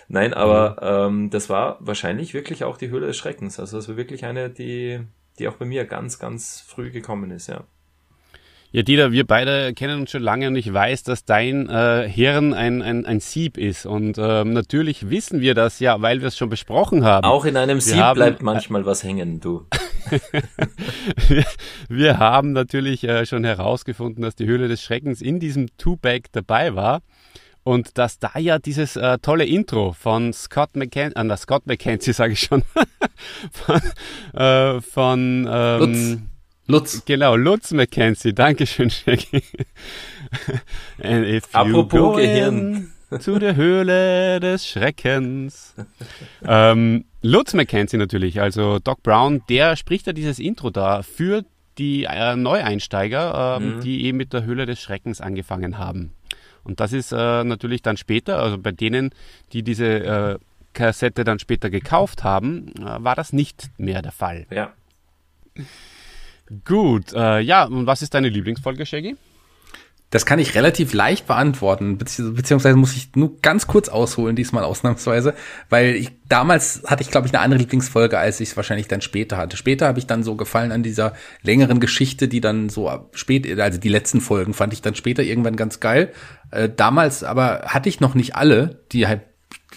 Nein, 0.09 0.35
aber 0.35 1.11
mhm. 1.11 1.17
ähm, 1.25 1.31
das 1.31 1.51
war 1.51 1.77
wahrscheinlich 1.81 2.35
wirklich 2.35 2.65
auch 2.65 2.79
die 2.79 2.89
Höhle 2.89 3.09
des 3.09 3.17
Schreckens. 3.17 3.61
Also 3.61 3.77
das 3.77 3.89
war 3.89 3.97
wirklich 3.97 4.25
eine, 4.25 4.49
die, 4.49 5.01
die 5.39 5.49
auch 5.49 5.57
bei 5.57 5.67
mir 5.67 5.85
ganz, 5.85 6.19
ganz 6.19 6.65
früh 6.67 6.91
gekommen 6.91 7.31
ist, 7.31 7.49
ja. 7.49 7.65
Ja, 8.73 8.83
Dieter, 8.83 9.13
wir 9.13 9.27
beide 9.27 9.73
kennen 9.75 10.01
uns 10.01 10.11
schon 10.11 10.23
lange 10.23 10.49
und 10.49 10.57
ich 10.57 10.73
weiß, 10.73 11.05
dass 11.05 11.25
dein 11.25 11.69
äh, 11.69 12.09
Hirn 12.09 12.53
ein, 12.53 12.83
ein, 12.83 13.07
ein 13.07 13.21
Sieb 13.21 13.59
ist. 13.59 13.87
Und 13.87 14.19
ähm, 14.19 14.53
natürlich 14.53 15.09
wissen 15.09 15.41
wir 15.41 15.55
das 15.55 15.79
ja, 15.79 16.03
weil 16.03 16.21
wir 16.21 16.29
es 16.29 16.37
schon 16.37 16.49
besprochen 16.49 17.05
haben. 17.05 17.25
Auch 17.25 17.45
in 17.45 17.57
einem 17.57 17.77
wir 17.77 17.83
Sieb 17.83 17.97
haben, 17.97 18.17
bleibt 18.17 18.43
manchmal 18.43 18.85
was 18.85 19.05
hängen, 19.05 19.41
du. 19.41 19.67
wir, 21.29 21.45
wir, 21.89 22.19
haben 22.19 22.53
natürlich 22.53 23.05
äh, 23.05 23.25
schon 23.25 23.45
herausgefunden, 23.45 24.23
dass 24.23 24.35
die 24.35 24.47
Höhle 24.47 24.69
des 24.69 24.83
Schreckens 24.83 25.23
in 25.23 25.41
diesem 25.41 25.69
Two-Bag 25.79 26.25
dabei 26.33 26.75
war. 26.75 27.03
Und 27.63 27.99
dass 27.99 28.21
da 28.21 28.39
ja 28.39 28.61
dieses 28.61 28.95
äh, 28.95 29.19
tolle 29.19 29.45
Intro 29.45 29.93
von 29.93 30.33
Scott 30.33 30.77
McKenzie, 30.77 31.19
äh, 31.19 31.37
Scott 31.37 31.67
McKenzie 31.67 32.13
sage 32.13 32.35
ich 32.35 32.41
schon, 32.41 32.63
von, 33.51 33.81
äh, 34.41 34.81
von 34.81 35.49
ähm, 35.51 35.79
Lutz. 35.81 36.36
Lutz. 36.67 37.05
Genau, 37.05 37.37
Lutz 37.37 37.73
McKenzie. 37.73 38.33
Dankeschön, 38.33 38.91
Shaggy. 38.91 39.43
Apropos 41.53 42.17
Gehirn. 42.17 42.93
Zu 43.21 43.39
der 43.39 43.55
Höhle 43.55 44.41
des 44.41 44.67
Schreckens. 44.67 45.75
ähm, 46.45 47.05
Lutz 47.23 47.55
McKenzie 47.55 47.99
natürlich, 47.99 48.41
also 48.41 48.81
Doc 48.81 49.03
Brown, 49.05 49.43
der 49.49 49.77
spricht 49.77 50.09
ja 50.09 50.13
dieses 50.13 50.41
Intro 50.41 50.71
da 50.71 51.03
für 51.03 51.45
die 51.79 52.05
äh, 52.05 52.35
Neueinsteiger, 52.35 53.59
ähm, 53.61 53.77
mhm. 53.77 53.81
die 53.83 54.05
eben 54.05 54.19
mit 54.19 54.33
der 54.33 54.45
Höhle 54.45 54.67
des 54.67 54.81
Schreckens 54.81 55.21
angefangen 55.21 55.79
haben. 55.79 56.15
Und 56.65 56.81
das 56.81 56.93
ist 56.93 57.13
äh, 57.13 57.45
natürlich 57.45 57.83
dann 57.83 57.97
später, 57.97 58.41
also 58.41 58.59
bei 58.59 58.73
denen, 58.73 59.11
die 59.53 59.63
diese 59.63 59.87
äh, 59.87 60.39
Kassette 60.73 61.23
dann 61.23 61.39
später 61.39 61.71
gekauft 61.71 62.25
haben, 62.25 62.73
äh, 62.81 63.05
war 63.05 63.15
das 63.15 63.33
nicht 63.33 63.71
mehr 63.79 64.03
der 64.03 64.13
Fall. 64.13 64.47
Ja. 64.51 64.73
Gut, 66.65 67.13
äh, 67.13 67.41
ja, 67.41 67.65
und 67.65 67.87
was 67.87 68.03
ist 68.03 68.15
deine 68.15 68.29
Lieblingsfolge, 68.29 68.87
Shaggy? 68.87 69.17
Das 70.11 70.25
kann 70.25 70.39
ich 70.39 70.55
relativ 70.55 70.95
leicht 70.95 71.27
beantworten, 71.27 71.99
beziehungsweise 71.99 72.77
muss 72.77 72.95
ich 72.95 73.17
nur 73.17 73.41
ganz 73.41 73.67
kurz 73.67 73.89
ausholen, 73.89 74.37
diesmal 74.37 74.63
ausnahmsweise, 74.63 75.35
weil 75.69 75.97
ich 75.97 76.13
damals 76.29 76.85
hatte 76.87 77.03
ich, 77.03 77.11
glaube 77.11 77.27
ich, 77.27 77.35
eine 77.35 77.43
andere 77.43 77.59
Lieblingsfolge, 77.59 78.17
als 78.17 78.39
ich 78.39 78.51
es 78.51 78.57
wahrscheinlich 78.57 78.87
dann 78.87 79.01
später 79.01 79.37
hatte. 79.37 79.57
Später 79.57 79.89
habe 79.89 79.99
ich 79.99 80.07
dann 80.07 80.23
so 80.23 80.37
gefallen 80.37 80.71
an 80.71 80.85
dieser 80.85 81.15
längeren 81.43 81.81
Geschichte, 81.81 82.29
die 82.29 82.41
dann 82.41 82.69
so 82.69 83.09
spät, 83.13 83.59
also 83.59 83.81
die 83.81 83.89
letzten 83.89 84.21
Folgen 84.21 84.55
fand 84.55 84.73
ich 84.73 84.81
dann 84.81 84.95
später 84.95 85.25
irgendwann 85.25 85.57
ganz 85.57 85.81
geil. 85.81 86.13
Äh, 86.53 86.69
damals 86.75 87.25
aber 87.25 87.63
hatte 87.67 87.89
ich 87.89 87.99
noch 87.99 88.15
nicht 88.15 88.37
alle, 88.37 88.85
die 88.93 89.09
halt 89.09 89.23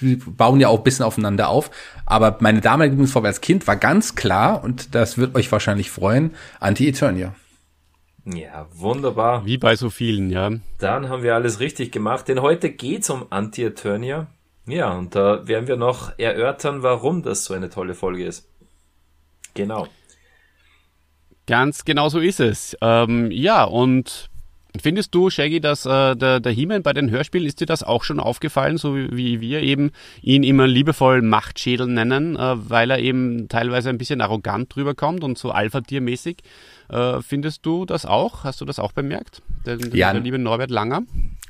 die 0.02 0.16
bauen 0.16 0.60
ja 0.60 0.68
auch 0.70 0.80
ein 0.80 0.84
bisschen 0.84 1.06
aufeinander 1.06 1.50
auf. 1.50 1.72
Aber 2.06 2.38
meine 2.40 2.62
damalige 2.62 2.92
Lieblingsfolge 2.92 3.28
als 3.28 3.42
Kind 3.42 3.68
war 3.68 3.76
ganz 3.76 4.16
klar, 4.16 4.64
und 4.64 4.96
das 4.96 5.18
wird 5.18 5.36
euch 5.36 5.52
wahrscheinlich 5.52 5.92
freuen, 5.92 6.36
Anti-Eternia. 6.60 7.36
Ja, 8.26 8.68
wunderbar. 8.74 9.46
Wie 9.46 9.58
bei 9.58 9.76
so 9.76 9.90
vielen, 9.90 10.30
ja. 10.30 10.52
Dann 10.78 11.10
haben 11.10 11.24
wir 11.24 11.36
alles 11.36 11.60
richtig 11.60 11.92
gemacht, 11.92 12.28
denn 12.28 12.42
heute 12.42 12.70
geht's 12.70 13.10
um 13.10 13.26
Anti-Eternia. 13.30 14.28
Ja, 14.68 14.92
und 14.92 15.16
da 15.16 15.48
werden 15.48 15.68
wir 15.68 15.78
noch 15.78 16.18
erörtern, 16.20 16.84
warum 16.84 17.24
das 17.24 17.46
so 17.46 17.54
eine 17.54 17.70
tolle 17.70 17.96
Folge 17.96 18.26
ist. 18.26 18.48
Genau. 19.56 19.88
Ganz 21.48 21.86
genau 21.86 22.10
so 22.10 22.20
ist 22.20 22.40
es. 22.40 22.78
Ähm, 22.82 23.32
ja, 23.32 23.64
und 23.64 24.30
Findest 24.78 25.16
du, 25.16 25.32
Shaggy, 25.32 25.60
dass 25.60 25.86
äh, 25.86 26.16
der, 26.16 26.40
der 26.40 26.52
He-Man 26.52 26.84
bei 26.84 26.94
den 26.94 27.10
Hörspielen, 27.10 27.48
ist 27.48 27.60
dir 27.60 27.66
das 27.66 27.82
auch 27.82 28.04
schon 28.04 28.20
aufgefallen, 28.20 28.78
so 28.78 28.96
wie, 28.96 29.10
wie 29.12 29.42
wir 29.42 29.64
eben 29.64 29.92
ihn 30.22 30.44
immer 30.44 30.68
liebevoll 30.68 31.24
Machtschädel 31.24 31.88
nennen, 31.88 32.36
äh, 32.36 32.70
weil 32.70 32.92
er 32.92 33.00
eben 33.00 33.50
teilweise 33.50 33.90
ein 33.90 33.98
bisschen 33.98 34.22
arrogant 34.22 34.74
drüber 34.76 34.94
kommt 34.94 35.24
und 35.24 35.40
so 35.40 35.50
Alpha-Tier-mäßig? 35.50 36.38
Äh, 36.90 37.22
findest 37.22 37.66
du 37.66 37.86
das 37.86 38.06
auch? 38.06 38.44
Hast 38.44 38.62
du 38.62 38.66
das 38.66 38.78
auch 38.78 38.92
bemerkt? 38.92 39.42
Der, 39.66 39.78
ja. 39.94 40.14
der 40.14 40.22
liebe 40.22 40.38
Norbert 40.38 40.70
Langer? 40.70 41.02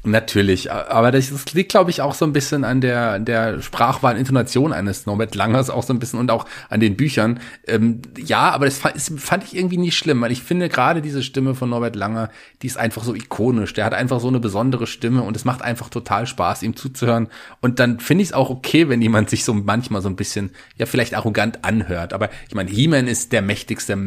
Natürlich, 0.05 0.71
aber 0.71 1.11
das, 1.11 1.29
das 1.29 1.53
liegt, 1.53 1.71
glaube 1.71 1.91
ich, 1.91 2.01
auch 2.01 2.13
so 2.13 2.23
ein 2.23 2.31
bisschen 2.31 2.63
an 2.63 2.79
der, 2.79 3.19
der 3.19 3.61
Sprachwahl 3.61 4.17
Intonation 4.17 4.71
eines 4.71 5.05
Norbert 5.05 5.35
Langers, 5.35 5.69
auch 5.69 5.83
so 5.83 5.91
ein 5.91 5.99
bisschen 5.99 6.19
und 6.19 6.31
auch 6.31 6.45
an 6.69 6.79
den 6.79 6.95
Büchern. 6.95 7.41
Ähm, 7.67 8.01
ja, 8.17 8.49
aber 8.51 8.63
das 8.63 8.77
fand, 8.77 8.95
das 8.95 9.11
fand 9.17 9.43
ich 9.43 9.57
irgendwie 9.57 9.75
nicht 9.75 9.97
schlimm, 9.97 10.21
weil 10.21 10.31
ich 10.31 10.41
finde 10.41 10.69
gerade 10.69 11.01
diese 11.01 11.21
Stimme 11.21 11.53
von 11.53 11.69
Norbert 11.69 11.97
Langer, 11.97 12.29
die 12.61 12.67
ist 12.67 12.77
einfach 12.77 13.03
so 13.03 13.13
ikonisch. 13.13 13.73
Der 13.73 13.83
hat 13.83 13.93
einfach 13.93 14.21
so 14.21 14.29
eine 14.29 14.39
besondere 14.39 14.87
Stimme 14.87 15.21
und 15.23 15.35
es 15.35 15.43
macht 15.43 15.61
einfach 15.61 15.89
total 15.89 16.25
Spaß, 16.25 16.63
ihm 16.63 16.77
zuzuhören. 16.77 17.27
Und 17.59 17.79
dann 17.79 17.99
finde 17.99 18.21
ich 18.21 18.29
es 18.29 18.33
auch 18.33 18.49
okay, 18.49 18.87
wenn 18.87 19.01
jemand 19.01 19.29
sich 19.29 19.43
so 19.43 19.53
manchmal 19.53 20.01
so 20.01 20.07
ein 20.07 20.15
bisschen, 20.15 20.51
ja, 20.77 20.85
vielleicht 20.85 21.13
arrogant 21.13 21.65
anhört. 21.65 22.13
Aber 22.13 22.29
ich 22.47 22.55
meine, 22.55 22.71
He-Man 22.71 23.07
ist 23.07 23.33
der 23.33 23.41
mächtigste 23.41 23.97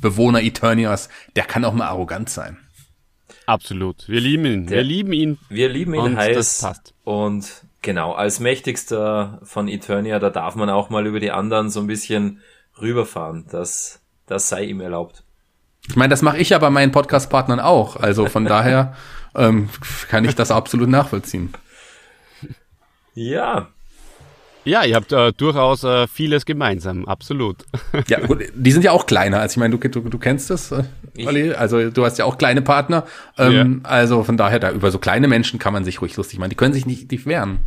Bewohner 0.00 0.40
Eternias, 0.40 1.08
der 1.34 1.44
kann 1.44 1.64
auch 1.64 1.74
mal 1.74 1.88
arrogant 1.88 2.30
sein. 2.30 2.58
Absolut. 3.48 4.06
Wir 4.08 4.20
lieben 4.20 4.44
ihn. 4.44 4.66
Der, 4.66 4.76
wir 4.76 4.84
lieben 4.84 5.12
ihn. 5.14 5.38
Wir 5.48 5.70
lieben 5.70 5.94
ihn 5.94 6.00
und 6.00 6.16
heiß. 6.18 6.36
Das 6.36 6.60
passt. 6.60 6.94
Und 7.02 7.64
genau, 7.80 8.12
als 8.12 8.40
mächtigster 8.40 9.40
von 9.42 9.68
Eternia, 9.68 10.18
da 10.18 10.28
darf 10.28 10.54
man 10.54 10.68
auch 10.68 10.90
mal 10.90 11.06
über 11.06 11.18
die 11.18 11.30
anderen 11.30 11.70
so 11.70 11.80
ein 11.80 11.86
bisschen 11.86 12.42
rüberfahren. 12.78 13.46
Das, 13.50 14.02
das 14.26 14.50
sei 14.50 14.64
ihm 14.64 14.82
erlaubt. 14.82 15.24
Ich 15.88 15.96
meine, 15.96 16.10
das 16.10 16.20
mache 16.20 16.36
ich 16.36 16.50
ja 16.50 16.58
bei 16.58 16.68
meinen 16.68 16.92
Podcast-Partnern 16.92 17.58
auch. 17.58 17.96
Also 17.96 18.26
von 18.26 18.44
daher 18.44 18.94
ähm, 19.34 19.70
kann 20.08 20.26
ich 20.26 20.34
das 20.34 20.50
absolut 20.50 20.90
nachvollziehen. 20.90 21.54
Ja, 23.14 23.68
ja, 24.68 24.84
ihr 24.84 24.94
habt 24.94 25.12
äh, 25.12 25.32
durchaus 25.32 25.84
äh, 25.84 26.06
vieles 26.06 26.46
gemeinsam, 26.46 27.06
absolut. 27.06 27.64
ja, 28.08 28.20
gut, 28.20 28.44
die 28.54 28.70
sind 28.70 28.84
ja 28.84 28.92
auch 28.92 29.06
kleiner. 29.06 29.40
Also 29.40 29.54
ich 29.54 29.56
meine, 29.58 29.76
du, 29.76 29.88
du, 29.88 30.00
du 30.00 30.18
kennst 30.18 30.50
das, 30.50 30.72
äh, 30.72 30.84
Olli. 31.26 31.52
Also 31.52 31.90
du 31.90 32.04
hast 32.04 32.18
ja 32.18 32.24
auch 32.24 32.38
kleine 32.38 32.62
Partner. 32.62 33.04
Ähm, 33.36 33.80
ja. 33.82 33.90
Also 33.90 34.22
von 34.24 34.36
daher, 34.36 34.58
da 34.58 34.70
über 34.70 34.90
so 34.90 34.98
kleine 34.98 35.28
Menschen 35.28 35.58
kann 35.58 35.72
man 35.72 35.84
sich 35.84 36.00
ruhig 36.00 36.16
lustig 36.16 36.38
machen. 36.38 36.50
Die 36.50 36.56
können 36.56 36.74
sich 36.74 36.86
nicht, 36.86 37.10
nicht 37.10 37.26
wehren. 37.26 37.60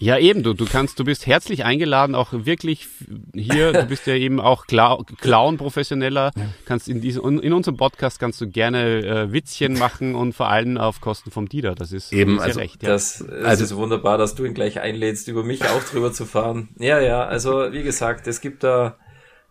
Ja, 0.00 0.16
eben, 0.16 0.42
du, 0.42 0.54
du 0.54 0.64
kannst, 0.64 0.98
du 0.98 1.04
bist 1.04 1.26
herzlich 1.26 1.66
eingeladen, 1.66 2.14
auch 2.14 2.32
wirklich 2.32 2.88
hier, 3.34 3.72
du 3.74 3.84
bist 3.84 4.06
ja 4.06 4.14
eben 4.14 4.40
auch 4.40 4.66
Clown-Professioneller, 4.66 6.30
kannst 6.64 6.88
in 6.88 7.02
diesem, 7.02 7.38
in 7.38 7.52
unserem 7.52 7.76
Podcast 7.76 8.18
kannst 8.18 8.40
du 8.40 8.48
gerne 8.48 9.04
äh, 9.04 9.32
Witzchen 9.32 9.74
machen 9.74 10.14
und 10.14 10.32
vor 10.32 10.48
allem 10.48 10.78
auf 10.78 11.02
Kosten 11.02 11.30
vom 11.30 11.50
Dieter, 11.50 11.74
das 11.74 11.92
ist 11.92 12.14
eben, 12.14 12.36
ist 12.36 12.42
also, 12.42 12.60
recht, 12.60 12.82
ja. 12.82 12.88
Das, 12.88 13.18
das 13.28 13.44
also, 13.44 13.64
ist 13.64 13.76
wunderbar, 13.76 14.16
dass 14.16 14.34
du 14.34 14.46
ihn 14.46 14.54
gleich 14.54 14.80
einlädst, 14.80 15.28
über 15.28 15.44
mich 15.44 15.62
auch 15.66 15.84
drüber 15.84 16.14
zu 16.14 16.24
fahren. 16.24 16.70
Ja, 16.78 16.98
ja, 16.98 17.22
also 17.26 17.70
wie 17.70 17.82
gesagt, 17.82 18.26
es 18.26 18.40
gibt 18.40 18.64
da, 18.64 18.96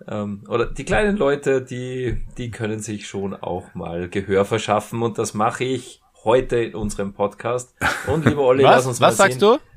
ähm, 0.08 0.46
oder 0.50 0.66
die 0.66 0.84
kleinen 0.84 1.16
Leute, 1.16 1.62
die, 1.62 2.26
die 2.40 2.50
können 2.50 2.80
sich 2.80 3.08
schon 3.08 3.36
auch 3.36 3.76
mal 3.76 4.10
Gehör 4.10 4.46
verschaffen 4.46 5.04
und 5.04 5.20
das 5.20 5.36
mache 5.36 5.64
ich 5.64 6.02
heute 6.24 6.58
in 6.58 6.74
unserem 6.74 7.14
Podcast. 7.14 7.76
Und 8.08 8.26
lieber 8.26 8.42
Olli, 8.42 8.64
lass 8.64 8.88
uns 8.88 9.00
was 9.00 9.12
mal 9.20 9.26
sagst 9.28 9.40
sehen. 9.40 9.52
du? 9.58 9.69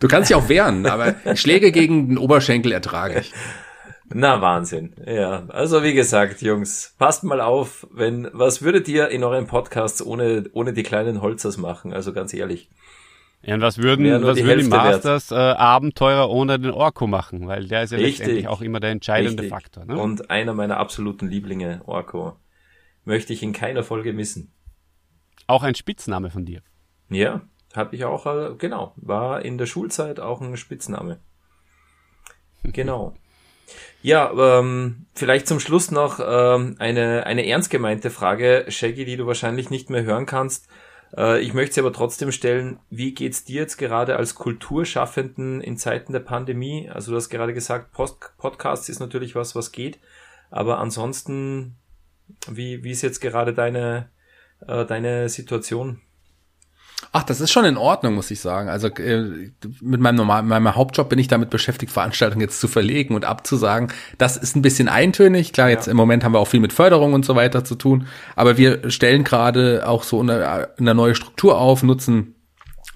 Du 0.00 0.08
kannst 0.08 0.30
dich 0.30 0.36
auch 0.36 0.48
wehren, 0.48 0.86
aber 0.86 1.14
Schläge 1.36 1.72
gegen 1.72 2.08
den 2.08 2.18
Oberschenkel 2.18 2.72
ertrage 2.72 3.20
ich. 3.20 3.32
Na, 4.12 4.40
Wahnsinn. 4.40 4.92
Ja, 5.04 5.46
also 5.48 5.82
wie 5.82 5.94
gesagt, 5.94 6.40
Jungs, 6.40 6.94
passt 6.98 7.24
mal 7.24 7.40
auf, 7.40 7.86
wenn, 7.92 8.28
was 8.32 8.62
würdet 8.62 8.86
ihr 8.88 9.08
in 9.08 9.24
euren 9.24 9.46
Podcasts 9.46 10.04
ohne, 10.04 10.44
ohne 10.52 10.72
die 10.72 10.84
kleinen 10.84 11.22
Holzers 11.22 11.56
machen? 11.56 11.92
Also 11.92 12.12
ganz 12.12 12.32
ehrlich. 12.32 12.70
Ja, 13.42 13.54
und 13.54 13.60
was 13.60 13.78
würden, 13.78 14.22
was 14.22 14.36
die 14.36 14.44
würden 14.44 14.62
die 14.62 14.68
Masters 14.68 15.30
äh, 15.30 15.34
Abenteurer 15.34 16.30
ohne 16.30 16.58
den 16.58 16.70
Orko 16.70 17.06
machen? 17.06 17.46
Weil 17.46 17.66
der 17.68 17.82
ist 17.82 17.92
ja 17.92 17.98
Richtig. 17.98 18.18
letztendlich 18.18 18.48
auch 18.48 18.60
immer 18.60 18.80
der 18.80 18.90
entscheidende 18.90 19.42
Richtig. 19.42 19.50
Faktor. 19.50 19.84
Ne? 19.84 19.96
Und 19.96 20.30
einer 20.30 20.54
meiner 20.54 20.78
absoluten 20.78 21.28
Lieblinge, 21.28 21.82
Orko. 21.86 22.36
Möchte 23.04 23.32
ich 23.32 23.42
in 23.42 23.52
keiner 23.52 23.84
Folge 23.84 24.12
missen. 24.12 24.52
Auch 25.46 25.62
ein 25.62 25.76
Spitzname 25.76 26.30
von 26.30 26.44
dir. 26.44 26.60
Ja, 27.08 27.42
habe 27.76 27.94
ich 27.94 28.04
auch, 28.04 28.26
äh, 28.26 28.54
genau, 28.56 28.92
war 28.96 29.44
in 29.44 29.58
der 29.58 29.66
Schulzeit 29.66 30.20
auch 30.20 30.40
ein 30.40 30.56
Spitzname. 30.56 31.18
Genau. 32.62 33.14
Ja, 34.02 34.32
ähm, 34.58 35.06
vielleicht 35.14 35.48
zum 35.48 35.60
Schluss 35.60 35.90
noch 35.90 36.20
ähm, 36.24 36.76
eine, 36.78 37.26
eine 37.26 37.46
ernst 37.46 37.70
gemeinte 37.70 38.10
Frage, 38.10 38.66
Shaggy, 38.68 39.04
die 39.04 39.16
du 39.16 39.26
wahrscheinlich 39.26 39.70
nicht 39.70 39.90
mehr 39.90 40.04
hören 40.04 40.26
kannst. 40.26 40.68
Äh, 41.16 41.40
ich 41.40 41.54
möchte 41.54 41.74
sie 41.74 41.80
aber 41.80 41.92
trotzdem 41.92 42.32
stellen. 42.32 42.78
Wie 42.90 43.14
geht's 43.14 43.44
dir 43.44 43.62
jetzt 43.62 43.76
gerade 43.76 44.16
als 44.16 44.34
Kulturschaffenden 44.34 45.60
in 45.60 45.76
Zeiten 45.76 46.12
der 46.12 46.20
Pandemie? 46.20 46.88
Also 46.88 47.10
du 47.10 47.16
hast 47.16 47.30
gerade 47.30 47.54
gesagt, 47.54 47.92
Post 47.92 48.32
Podcast 48.38 48.88
ist 48.88 49.00
natürlich 49.00 49.34
was, 49.34 49.56
was 49.56 49.72
geht. 49.72 49.98
Aber 50.50 50.78
ansonsten, 50.78 51.76
wie, 52.48 52.84
wie 52.84 52.92
ist 52.92 53.02
jetzt 53.02 53.20
gerade 53.20 53.52
deine, 53.52 54.10
äh, 54.66 54.84
deine 54.84 55.28
Situation? 55.28 56.00
Ach, 57.12 57.22
das 57.22 57.40
ist 57.40 57.50
schon 57.50 57.64
in 57.64 57.76
Ordnung, 57.76 58.14
muss 58.14 58.30
ich 58.30 58.40
sagen. 58.40 58.68
Also 58.68 58.88
äh, 58.88 59.50
mit 59.80 60.00
meinem 60.00 60.16
normalen, 60.16 60.46
meinem 60.46 60.74
Hauptjob 60.74 61.08
bin 61.08 61.18
ich 61.18 61.28
damit 61.28 61.50
beschäftigt, 61.50 61.92
Veranstaltungen 61.92 62.42
jetzt 62.42 62.60
zu 62.60 62.68
verlegen 62.68 63.14
und 63.14 63.24
abzusagen. 63.24 63.88
Das 64.18 64.36
ist 64.36 64.54
ein 64.56 64.62
bisschen 64.62 64.88
eintönig. 64.88 65.52
Klar, 65.52 65.70
jetzt 65.70 65.86
ja. 65.86 65.92
im 65.92 65.96
Moment 65.96 66.24
haben 66.24 66.32
wir 66.32 66.40
auch 66.40 66.48
viel 66.48 66.60
mit 66.60 66.72
Förderung 66.72 67.14
und 67.14 67.24
so 67.24 67.34
weiter 67.34 67.64
zu 67.64 67.74
tun. 67.74 68.06
Aber 68.34 68.58
wir 68.58 68.90
stellen 68.90 69.24
gerade 69.24 69.88
auch 69.88 70.02
so 70.02 70.20
eine, 70.20 70.68
eine 70.78 70.94
neue 70.94 71.14
Struktur 71.14 71.58
auf, 71.58 71.82
nutzen 71.82 72.34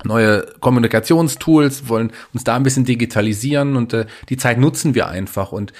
neue 0.04 0.46
Kommunikationstools, 0.60 1.88
wollen 1.88 2.12
uns 2.32 2.44
da 2.44 2.56
ein 2.56 2.62
bisschen 2.62 2.84
digitalisieren 2.84 3.76
und 3.76 3.92
äh, 3.92 4.06
die 4.28 4.36
Zeit 4.36 4.58
nutzen 4.58 4.94
wir 4.94 5.08
einfach 5.08 5.52
und 5.52 5.72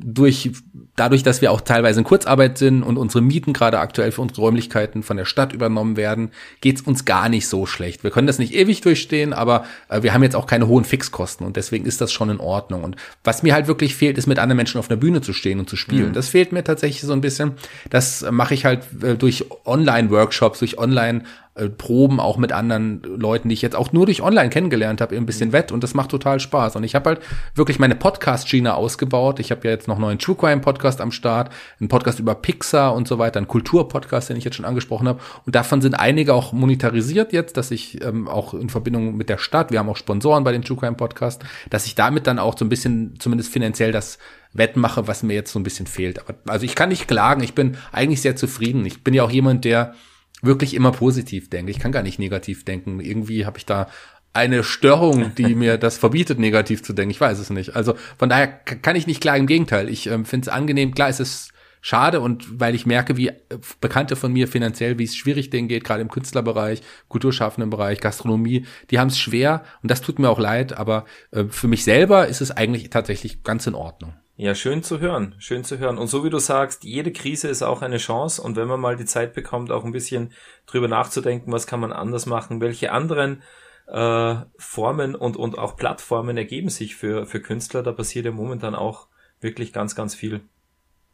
durch, 0.00 0.50
dadurch, 0.94 1.22
dass 1.24 1.42
wir 1.42 1.50
auch 1.50 1.60
teilweise 1.60 2.00
in 2.00 2.04
Kurzarbeit 2.04 2.56
sind 2.56 2.82
und 2.82 2.96
unsere 2.96 3.20
Mieten 3.20 3.52
gerade 3.52 3.80
aktuell 3.80 4.12
für 4.12 4.22
unsere 4.22 4.42
Räumlichkeiten 4.42 5.02
von 5.02 5.16
der 5.16 5.24
Stadt 5.24 5.52
übernommen 5.52 5.96
werden, 5.96 6.30
geht's 6.60 6.82
uns 6.82 7.04
gar 7.04 7.28
nicht 7.28 7.48
so 7.48 7.66
schlecht. 7.66 8.04
Wir 8.04 8.10
können 8.10 8.28
das 8.28 8.38
nicht 8.38 8.54
ewig 8.54 8.80
durchstehen, 8.80 9.32
aber 9.32 9.64
äh, 9.88 10.02
wir 10.02 10.14
haben 10.14 10.22
jetzt 10.22 10.36
auch 10.36 10.46
keine 10.46 10.68
hohen 10.68 10.84
Fixkosten 10.84 11.46
und 11.46 11.56
deswegen 11.56 11.84
ist 11.84 12.00
das 12.00 12.12
schon 12.12 12.30
in 12.30 12.38
Ordnung. 12.38 12.84
Und 12.84 12.96
was 13.24 13.42
mir 13.42 13.54
halt 13.54 13.66
wirklich 13.66 13.96
fehlt, 13.96 14.18
ist 14.18 14.26
mit 14.26 14.38
anderen 14.38 14.56
Menschen 14.56 14.78
auf 14.78 14.88
einer 14.88 15.00
Bühne 15.00 15.20
zu 15.20 15.32
stehen 15.32 15.58
und 15.58 15.68
zu 15.68 15.76
spielen. 15.76 16.10
Mhm. 16.10 16.14
Das 16.14 16.28
fehlt 16.28 16.52
mir 16.52 16.62
tatsächlich 16.62 17.02
so 17.02 17.12
ein 17.12 17.20
bisschen. 17.20 17.52
Das 17.90 18.24
mache 18.30 18.54
ich 18.54 18.64
halt 18.64 18.86
äh, 19.02 19.16
durch 19.16 19.46
Online-Workshops, 19.64 20.60
durch 20.60 20.78
Online- 20.78 21.24
äh, 21.58 21.68
Proben 21.68 22.20
auch 22.20 22.36
mit 22.36 22.52
anderen 22.52 23.02
Leuten, 23.02 23.48
die 23.48 23.54
ich 23.54 23.62
jetzt 23.62 23.76
auch 23.76 23.92
nur 23.92 24.06
durch 24.06 24.22
online 24.22 24.50
kennengelernt 24.50 25.00
habe, 25.00 25.16
ein 25.16 25.26
bisschen 25.26 25.52
wett 25.52 25.72
und 25.72 25.82
das 25.82 25.94
macht 25.94 26.10
total 26.10 26.40
Spaß. 26.40 26.76
Und 26.76 26.84
ich 26.84 26.94
habe 26.94 27.10
halt 27.10 27.20
wirklich 27.54 27.78
meine 27.78 27.94
Podcast-Schiene 27.94 28.74
ausgebaut. 28.74 29.40
Ich 29.40 29.50
habe 29.50 29.66
ja 29.66 29.70
jetzt 29.70 29.88
noch 29.88 29.96
einen 29.96 30.02
neuen 30.02 30.18
True 30.18 30.36
Crime 30.36 30.60
Podcast 30.60 31.00
am 31.00 31.12
Start, 31.12 31.52
einen 31.80 31.88
Podcast 31.88 32.18
über 32.18 32.34
Pixar 32.34 32.94
und 32.94 33.08
so 33.08 33.18
weiter, 33.18 33.38
einen 33.38 33.48
Kulturpodcast, 33.48 34.30
den 34.30 34.36
ich 34.36 34.44
jetzt 34.44 34.56
schon 34.56 34.64
angesprochen 34.64 35.08
habe. 35.08 35.20
Und 35.46 35.54
davon 35.54 35.80
sind 35.80 35.94
einige 35.94 36.34
auch 36.34 36.52
monetarisiert 36.52 37.32
jetzt, 37.32 37.56
dass 37.56 37.70
ich 37.70 38.02
ähm, 38.04 38.28
auch 38.28 38.54
in 38.54 38.70
Verbindung 38.70 39.16
mit 39.16 39.28
der 39.28 39.38
Stadt, 39.38 39.70
wir 39.70 39.78
haben 39.78 39.88
auch 39.88 39.96
Sponsoren 39.96 40.44
bei 40.44 40.52
dem 40.52 40.62
True 40.62 40.76
Crime 40.76 40.96
Podcast, 40.96 41.44
dass 41.70 41.86
ich 41.86 41.94
damit 41.94 42.26
dann 42.26 42.38
auch 42.38 42.56
so 42.56 42.64
ein 42.64 42.68
bisschen 42.68 43.14
zumindest 43.18 43.52
finanziell 43.52 43.92
das 43.92 44.18
wettmache, 44.52 45.06
was 45.06 45.22
mir 45.22 45.34
jetzt 45.34 45.52
so 45.52 45.58
ein 45.58 45.62
bisschen 45.62 45.86
fehlt. 45.86 46.18
Aber, 46.20 46.34
also 46.46 46.64
ich 46.64 46.74
kann 46.74 46.88
nicht 46.88 47.08
klagen, 47.08 47.42
ich 47.42 47.54
bin 47.54 47.76
eigentlich 47.92 48.22
sehr 48.22 48.36
zufrieden. 48.36 48.84
Ich 48.86 49.04
bin 49.04 49.14
ja 49.14 49.22
auch 49.22 49.30
jemand, 49.30 49.64
der 49.64 49.94
wirklich 50.42 50.74
immer 50.74 50.92
positiv 50.92 51.50
denke. 51.50 51.70
Ich 51.70 51.78
kann 51.78 51.92
gar 51.92 52.02
nicht 52.02 52.18
negativ 52.18 52.64
denken. 52.64 53.00
Irgendwie 53.00 53.46
habe 53.46 53.58
ich 53.58 53.66
da 53.66 53.88
eine 54.32 54.62
Störung, 54.62 55.34
die 55.36 55.54
mir 55.54 55.78
das 55.78 55.98
verbietet, 55.98 56.38
negativ 56.38 56.82
zu 56.82 56.92
denken. 56.92 57.10
Ich 57.10 57.20
weiß 57.20 57.38
es 57.38 57.50
nicht. 57.50 57.76
Also 57.76 57.94
von 58.16 58.28
daher 58.28 58.46
kann 58.46 58.96
ich 58.96 59.06
nicht 59.06 59.20
klar 59.20 59.36
Im 59.36 59.46
Gegenteil, 59.46 59.88
ich 59.88 60.06
ähm, 60.06 60.24
finde 60.24 60.48
es 60.48 60.54
angenehm. 60.54 60.94
Klar, 60.94 61.08
es 61.08 61.20
ist 61.20 61.52
schade 61.80 62.20
und 62.20 62.60
weil 62.60 62.74
ich 62.74 62.86
merke, 62.86 63.16
wie 63.16 63.28
äh, 63.28 63.34
Bekannte 63.80 64.16
von 64.16 64.32
mir 64.32 64.48
finanziell, 64.48 64.98
wie 64.98 65.04
es 65.04 65.16
schwierig 65.16 65.50
denen 65.50 65.68
geht, 65.68 65.84
gerade 65.84 66.02
im 66.02 66.10
Künstlerbereich, 66.10 66.82
kulturschaffenden 67.08 67.70
Bereich, 67.70 68.00
Gastronomie, 68.00 68.66
die 68.90 68.98
haben 68.98 69.08
es 69.08 69.18
schwer 69.18 69.64
und 69.82 69.90
das 69.90 70.02
tut 70.02 70.18
mir 70.18 70.28
auch 70.28 70.38
leid. 70.38 70.76
Aber 70.76 71.04
äh, 71.30 71.44
für 71.44 71.68
mich 71.68 71.84
selber 71.84 72.26
ist 72.26 72.40
es 72.40 72.50
eigentlich 72.50 72.90
tatsächlich 72.90 73.42
ganz 73.42 73.66
in 73.66 73.74
Ordnung. 73.74 74.14
Ja, 74.40 74.54
schön 74.54 74.84
zu 74.84 75.00
hören, 75.00 75.34
schön 75.40 75.64
zu 75.64 75.78
hören. 75.78 75.98
Und 75.98 76.06
so 76.06 76.22
wie 76.22 76.30
du 76.30 76.38
sagst, 76.38 76.84
jede 76.84 77.10
Krise 77.10 77.48
ist 77.48 77.62
auch 77.62 77.82
eine 77.82 77.98
Chance. 77.98 78.40
Und 78.40 78.54
wenn 78.54 78.68
man 78.68 78.78
mal 78.78 78.96
die 78.96 79.04
Zeit 79.04 79.34
bekommt, 79.34 79.72
auch 79.72 79.84
ein 79.84 79.90
bisschen 79.90 80.32
drüber 80.66 80.86
nachzudenken, 80.86 81.50
was 81.50 81.66
kann 81.66 81.80
man 81.80 81.92
anders 81.92 82.24
machen, 82.24 82.60
welche 82.60 82.92
anderen 82.92 83.42
äh, 83.88 84.36
Formen 84.56 85.16
und, 85.16 85.36
und 85.36 85.58
auch 85.58 85.76
Plattformen 85.76 86.36
ergeben 86.36 86.68
sich 86.68 86.94
für, 86.94 87.26
für 87.26 87.40
Künstler, 87.40 87.82
da 87.82 87.90
passiert 87.90 88.26
ja 88.26 88.30
momentan 88.30 88.76
auch 88.76 89.08
wirklich 89.40 89.72
ganz, 89.72 89.96
ganz 89.96 90.14
viel. 90.14 90.42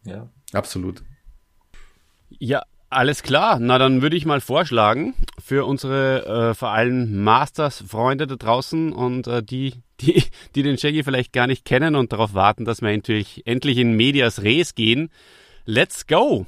Ja. 0.04 0.28
Absolut. 0.52 1.02
Ja, 2.28 2.64
alles 2.90 3.22
klar. 3.22 3.58
Na, 3.58 3.78
dann 3.78 4.02
würde 4.02 4.16
ich 4.16 4.26
mal 4.26 4.42
vorschlagen, 4.42 5.14
für 5.42 5.64
unsere 5.64 6.50
äh, 6.50 6.54
vor 6.54 6.72
allem 6.72 7.24
Masters-Freunde 7.24 8.26
da 8.26 8.36
draußen 8.36 8.92
und 8.92 9.26
äh, 9.28 9.42
die, 9.42 9.82
die, 10.00 10.22
die 10.54 10.62
den 10.62 10.78
Shaggy 10.78 11.02
vielleicht 11.02 11.32
gar 11.32 11.46
nicht 11.46 11.64
kennen 11.64 11.94
und 11.94 12.12
darauf 12.12 12.34
warten, 12.34 12.64
dass 12.64 12.82
wir 12.82 12.90
endlich, 12.90 13.46
endlich 13.46 13.78
in 13.78 13.94
Medias 13.94 14.42
Res 14.42 14.74
gehen. 14.74 15.10
Let's 15.64 16.06
go! 16.06 16.46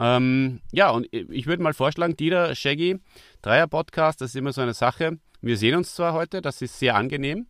Ähm, 0.00 0.60
ja, 0.72 0.90
und 0.90 1.06
ich 1.12 1.46
würde 1.46 1.62
mal 1.62 1.74
vorschlagen, 1.74 2.16
Dieter, 2.16 2.54
Shaggy, 2.54 2.98
Dreier-Podcast, 3.42 4.20
das 4.20 4.30
ist 4.30 4.36
immer 4.36 4.52
so 4.52 4.60
eine 4.60 4.74
Sache. 4.74 5.18
Wir 5.40 5.56
sehen 5.56 5.76
uns 5.76 5.94
zwar 5.94 6.12
heute, 6.12 6.42
das 6.42 6.60
ist 6.60 6.78
sehr 6.78 6.96
angenehm. 6.96 7.46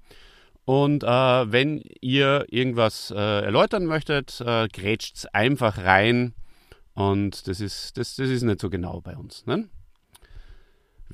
Und 0.64 1.02
äh, 1.02 1.06
wenn 1.06 1.82
ihr 2.00 2.46
irgendwas 2.48 3.10
äh, 3.10 3.44
erläutern 3.44 3.86
möchtet, 3.86 4.40
äh, 4.40 4.68
grätscht 4.68 5.26
einfach 5.32 5.78
rein. 5.78 6.34
Und 6.94 7.48
das 7.48 7.60
ist, 7.60 7.96
das, 7.96 8.16
das 8.16 8.28
ist 8.28 8.42
nicht 8.42 8.60
so 8.60 8.70
genau 8.70 9.00
bei 9.00 9.16
uns. 9.16 9.46
Ne? 9.46 9.68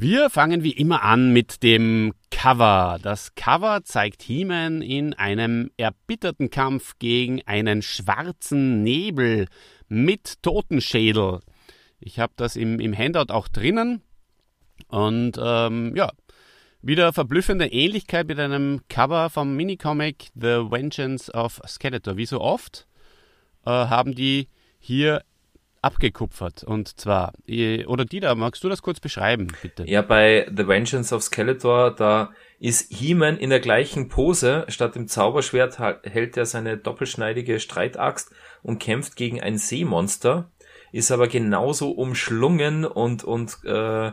Wir 0.01 0.31
fangen 0.31 0.63
wie 0.63 0.71
immer 0.71 1.03
an 1.03 1.33
mit 1.33 1.65
dem 1.65 2.15
Cover. 2.31 3.01
Das 3.03 3.35
Cover 3.35 3.83
zeigt 3.83 4.23
He-Man 4.23 4.81
in 4.81 5.13
einem 5.13 5.73
erbitterten 5.77 6.51
Kampf 6.51 7.01
gegen 7.01 7.43
einen 7.49 7.83
schwarzen 7.83 8.85
Nebel 8.85 9.49
mit 9.89 10.41
Totenschädel. 10.41 11.41
Ich 11.99 12.21
habe 12.21 12.33
das 12.37 12.55
im, 12.55 12.79
im 12.79 12.97
Handout 12.97 13.33
auch 13.33 13.49
drinnen. 13.49 14.03
Und 14.87 15.33
ähm, 15.43 15.97
ja, 15.97 16.13
wieder 16.81 17.13
verblüffende 17.13 17.67
Ähnlichkeit 17.67 18.29
mit 18.29 18.39
einem 18.39 18.83
Cover 18.89 19.31
vom 19.31 19.57
Minicomic 19.57 20.29
The 20.37 20.71
Vengeance 20.71 21.29
of 21.35 21.61
Skeletor. 21.67 22.17
Wie 22.17 22.27
so 22.27 22.41
oft 22.41 22.87
äh, 23.67 23.71
haben 23.71 24.15
die 24.15 24.47
hier 24.79 25.25
abgekupfert. 25.89 26.65
Und 26.65 27.01
zwar, 27.01 27.33
oder 27.87 28.05
Dieter, 28.05 28.35
magst 28.35 28.63
du 28.63 28.69
das 28.69 28.83
kurz 28.83 29.01
beschreiben, 29.01 29.49
bitte? 29.63 29.85
Ja, 29.87 30.03
bei 30.03 30.47
The 30.55 30.69
Vengeance 30.69 31.15
of 31.15 31.23
Skeletor, 31.23 31.95
da 31.95 32.31
ist 32.61 32.93
He-Man 32.93 33.39
in 33.39 33.51
der 33.51 33.61
gleichen 33.61 34.09
Pose. 34.09 34.67
Statt 34.69 34.95
dem 34.95 35.09
Zauberschwert 35.09 35.79
hält 35.79 36.37
er 36.37 36.45
seine 36.45 36.77
doppelschneidige 36.77 37.59
Streitaxt 37.59 38.31
und 38.63 38.79
kämpft 38.79 39.17
gegen 39.17 39.41
ein 39.41 39.57
Seemonster. 39.57 40.51
Ist 40.93 41.11
aber 41.11 41.29
genauso 41.29 41.91
umschlungen 41.91 42.85
und, 42.85 43.25
und 43.25 43.59
äh, 43.65 44.13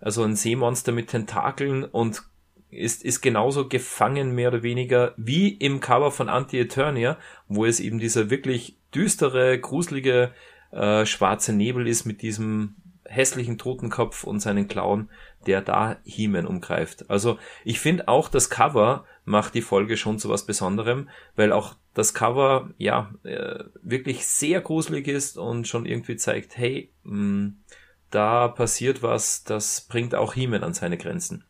also 0.00 0.22
ein 0.22 0.36
Seemonster 0.36 0.92
mit 0.92 1.08
Tentakeln 1.08 1.84
und 1.84 2.22
ist, 2.70 3.04
ist 3.04 3.20
genauso 3.20 3.68
gefangen, 3.68 4.34
mehr 4.34 4.48
oder 4.48 4.62
weniger, 4.62 5.14
wie 5.16 5.48
im 5.48 5.80
Cover 5.80 6.10
von 6.10 6.28
Anti-Eternia, 6.28 7.16
wo 7.48 7.64
es 7.64 7.80
eben 7.80 7.98
dieser 7.98 8.28
wirklich 8.28 8.76
düstere, 8.94 9.58
gruselige 9.58 10.32
äh, 10.76 11.06
schwarze 11.06 11.52
Nebel 11.52 11.88
ist 11.88 12.04
mit 12.04 12.22
diesem 12.22 12.76
hässlichen 13.04 13.58
Totenkopf 13.58 14.24
und 14.24 14.40
seinen 14.40 14.68
Klauen, 14.68 15.10
der 15.46 15.62
da 15.62 15.96
He-Man 16.04 16.46
umgreift. 16.46 17.08
Also 17.08 17.38
ich 17.64 17.80
finde 17.80 18.08
auch 18.08 18.28
das 18.28 18.50
Cover 18.50 19.04
macht 19.24 19.54
die 19.54 19.62
Folge 19.62 19.96
schon 19.96 20.18
zu 20.18 20.28
was 20.28 20.46
Besonderem, 20.46 21.08
weil 21.34 21.52
auch 21.52 21.74
das 21.94 22.14
Cover 22.14 22.70
ja 22.78 23.12
äh, 23.24 23.64
wirklich 23.82 24.26
sehr 24.26 24.60
gruselig 24.60 25.08
ist 25.08 25.38
und 25.38 25.66
schon 25.66 25.86
irgendwie 25.86 26.16
zeigt, 26.16 26.56
hey, 26.56 26.90
mh, 27.04 27.14
mm, 27.14 27.56
da 28.10 28.48
passiert 28.48 29.02
was, 29.02 29.44
das 29.44 29.80
bringt 29.80 30.14
auch 30.14 30.34
He-Man 30.34 30.62
an 30.62 30.74
seine 30.74 30.96
Grenzen. 30.96 31.44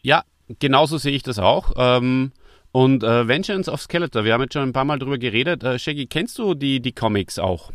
Ja, 0.00 0.24
genauso 0.58 0.96
sehe 0.98 1.12
ich 1.12 1.22
das 1.22 1.38
auch. 1.38 1.72
Ähm, 1.76 2.32
und 2.72 3.04
äh, 3.04 3.28
Vengeance 3.28 3.70
of 3.70 3.80
Skeletor, 3.82 4.24
wir 4.24 4.32
haben 4.32 4.42
jetzt 4.42 4.54
schon 4.54 4.62
ein 4.62 4.72
paar 4.72 4.84
Mal 4.84 4.98
drüber 4.98 5.18
geredet. 5.18 5.62
Äh, 5.62 5.78
Shaggy, 5.78 6.06
kennst 6.06 6.38
du 6.38 6.54
die, 6.54 6.80
die 6.80 6.92
Comics 6.92 7.38
auch? 7.38 7.70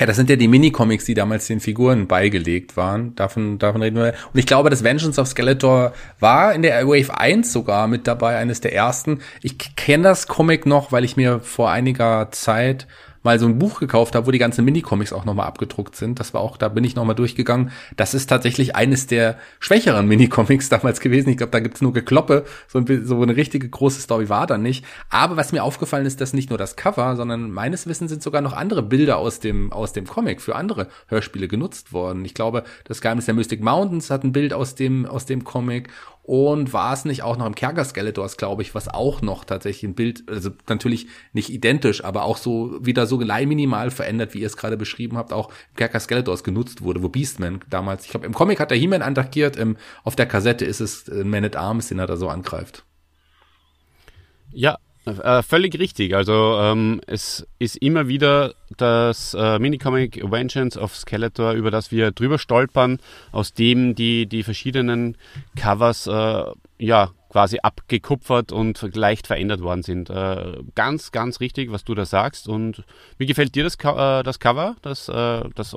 Ja, 0.00 0.06
das 0.06 0.16
sind 0.16 0.30
ja 0.30 0.36
die 0.36 0.48
Mini-Comics, 0.48 1.04
die 1.04 1.12
damals 1.12 1.46
den 1.46 1.60
Figuren 1.60 2.06
beigelegt 2.06 2.78
waren. 2.78 3.14
Davon, 3.14 3.58
davon 3.58 3.82
reden 3.82 3.96
wir. 3.96 4.14
Und 4.32 4.40
ich 4.40 4.46
glaube, 4.46 4.70
das 4.70 4.82
Vengeance 4.82 5.20
of 5.20 5.28
Skeletor 5.28 5.92
war 6.18 6.54
in 6.54 6.62
der 6.62 6.86
Wave 6.86 7.16
1 7.18 7.52
sogar 7.52 7.88
mit 7.88 8.06
dabei, 8.06 8.38
eines 8.38 8.60
der 8.62 8.74
ersten. 8.74 9.20
Ich 9.42 9.76
kenne 9.76 10.04
das 10.04 10.28
Comic 10.28 10.64
noch, 10.64 10.92
weil 10.92 11.04
ich 11.04 11.16
mir 11.18 11.40
vor 11.40 11.70
einiger 11.70 12.30
Zeit 12.30 12.86
mal 13.22 13.38
so 13.38 13.46
ein 13.46 13.58
Buch 13.58 13.80
gekauft 13.80 14.14
habe, 14.14 14.26
wo 14.26 14.30
die 14.30 14.38
ganzen 14.38 14.64
Minicomics 14.64 15.12
auch 15.12 15.24
nochmal 15.24 15.46
abgedruckt 15.46 15.96
sind. 15.96 16.18
Das 16.20 16.34
war 16.34 16.40
auch, 16.40 16.56
da 16.56 16.68
bin 16.68 16.84
ich 16.84 16.96
nochmal 16.96 17.14
durchgegangen. 17.14 17.70
Das 17.96 18.14
ist 18.14 18.26
tatsächlich 18.26 18.76
eines 18.76 19.06
der 19.06 19.38
schwächeren 19.60 20.06
Minicomics 20.06 20.68
damals 20.70 21.00
gewesen. 21.00 21.30
Ich 21.30 21.36
glaube, 21.36 21.52
da 21.52 21.60
gibt's 21.60 21.80
nur 21.80 21.92
Gekloppe. 21.92 22.44
So, 22.68 22.78
ein, 22.78 23.06
so 23.06 23.22
eine 23.22 23.36
richtige 23.36 23.68
große 23.68 24.00
Story 24.00 24.28
war 24.28 24.46
da 24.46 24.58
nicht. 24.58 24.84
Aber 25.10 25.36
was 25.36 25.52
mir 25.52 25.62
aufgefallen 25.62 26.06
ist, 26.06 26.20
dass 26.20 26.32
nicht 26.32 26.50
nur 26.50 26.58
das 26.58 26.76
Cover, 26.76 27.16
sondern 27.16 27.50
meines 27.50 27.86
Wissens 27.86 28.10
sind 28.10 28.22
sogar 28.22 28.40
noch 28.40 28.52
andere 28.52 28.82
Bilder 28.82 29.18
aus 29.18 29.40
dem, 29.40 29.72
aus 29.72 29.92
dem 29.92 30.06
Comic 30.06 30.40
für 30.40 30.56
andere 30.56 30.88
Hörspiele 31.08 31.48
genutzt 31.48 31.92
worden. 31.92 32.24
Ich 32.24 32.34
glaube, 32.34 32.64
das 32.84 33.00
Geheimnis 33.00 33.26
der 33.26 33.34
Mystic 33.34 33.62
Mountains 33.62 34.10
hat 34.10 34.24
ein 34.24 34.32
Bild 34.32 34.52
aus 34.52 34.74
dem, 34.74 35.06
aus 35.06 35.26
dem 35.26 35.44
Comic 35.44 35.88
und 36.22 36.72
war 36.72 36.92
es 36.92 37.04
nicht 37.04 37.22
auch 37.22 37.36
noch 37.36 37.46
im 37.46 37.54
Kerker 37.54 37.84
Skeletors, 37.84 38.36
glaube 38.36 38.62
ich, 38.62 38.74
was 38.74 38.88
auch 38.88 39.22
noch 39.22 39.44
tatsächlich 39.44 39.90
ein 39.90 39.94
Bild, 39.94 40.22
also 40.28 40.50
natürlich 40.68 41.08
nicht 41.32 41.50
identisch, 41.50 42.04
aber 42.04 42.22
auch 42.22 42.36
so 42.36 42.78
wieder 42.80 43.06
so 43.06 43.16
minimal 43.18 43.90
verändert, 43.90 44.32
wie 44.34 44.40
ihr 44.40 44.46
es 44.46 44.56
gerade 44.56 44.76
beschrieben 44.76 45.16
habt, 45.16 45.32
auch 45.32 45.48
im 45.48 45.76
Kerker 45.76 45.98
Skeletors 45.98 46.44
genutzt 46.44 46.82
wurde, 46.82 47.02
wo 47.02 47.08
Beastman 47.08 47.60
damals, 47.68 48.04
ich 48.04 48.10
glaube, 48.10 48.26
im 48.26 48.34
Comic 48.34 48.60
hat 48.60 48.70
der 48.70 48.78
He-Man 48.78 49.02
attackiert, 49.02 49.56
im, 49.56 49.76
auf 50.04 50.14
der 50.14 50.26
Kassette 50.26 50.64
ist 50.64 50.80
es 50.80 51.08
ein 51.08 51.28
Man 51.28 51.44
at 51.44 51.56
Arms, 51.56 51.88
den 51.88 51.98
er 51.98 52.06
da 52.06 52.16
so 52.16 52.28
angreift. 52.28 52.84
Ja, 54.52 54.78
Äh, 55.04 55.42
völlig 55.42 55.78
richtig. 55.78 56.14
Also 56.14 56.58
ähm, 56.60 57.00
es 57.06 57.46
ist 57.58 57.76
immer 57.76 58.06
wieder 58.06 58.54
das 58.76 59.34
äh, 59.34 59.58
Minicomic 59.58 60.22
Vengeance 60.30 60.78
of 60.78 60.94
Skeletor, 60.94 61.52
über 61.52 61.70
das 61.70 61.90
wir 61.90 62.12
drüber 62.12 62.38
stolpern, 62.38 62.98
aus 63.32 63.52
dem 63.52 63.94
die, 63.94 64.26
die 64.26 64.44
verschiedenen 64.44 65.16
Covers 65.56 66.06
äh, 66.06 66.44
ja 66.78 67.10
quasi 67.32 67.58
abgekupfert 67.62 68.52
und 68.52 68.94
leicht 68.94 69.26
verändert 69.26 69.62
worden 69.62 69.82
sind. 69.82 70.10
Äh, 70.10 70.58
ganz, 70.74 71.12
ganz 71.12 71.40
richtig, 71.40 71.72
was 71.72 71.82
du 71.82 71.94
da 71.94 72.04
sagst. 72.04 72.46
Und 72.46 72.84
wie 73.16 73.24
gefällt 73.24 73.54
dir 73.54 73.64
das, 73.64 73.76
äh, 73.76 74.22
das 74.22 74.38
Cover, 74.38 74.76
das, 74.82 75.08
äh, 75.08 75.42
das 75.54 75.74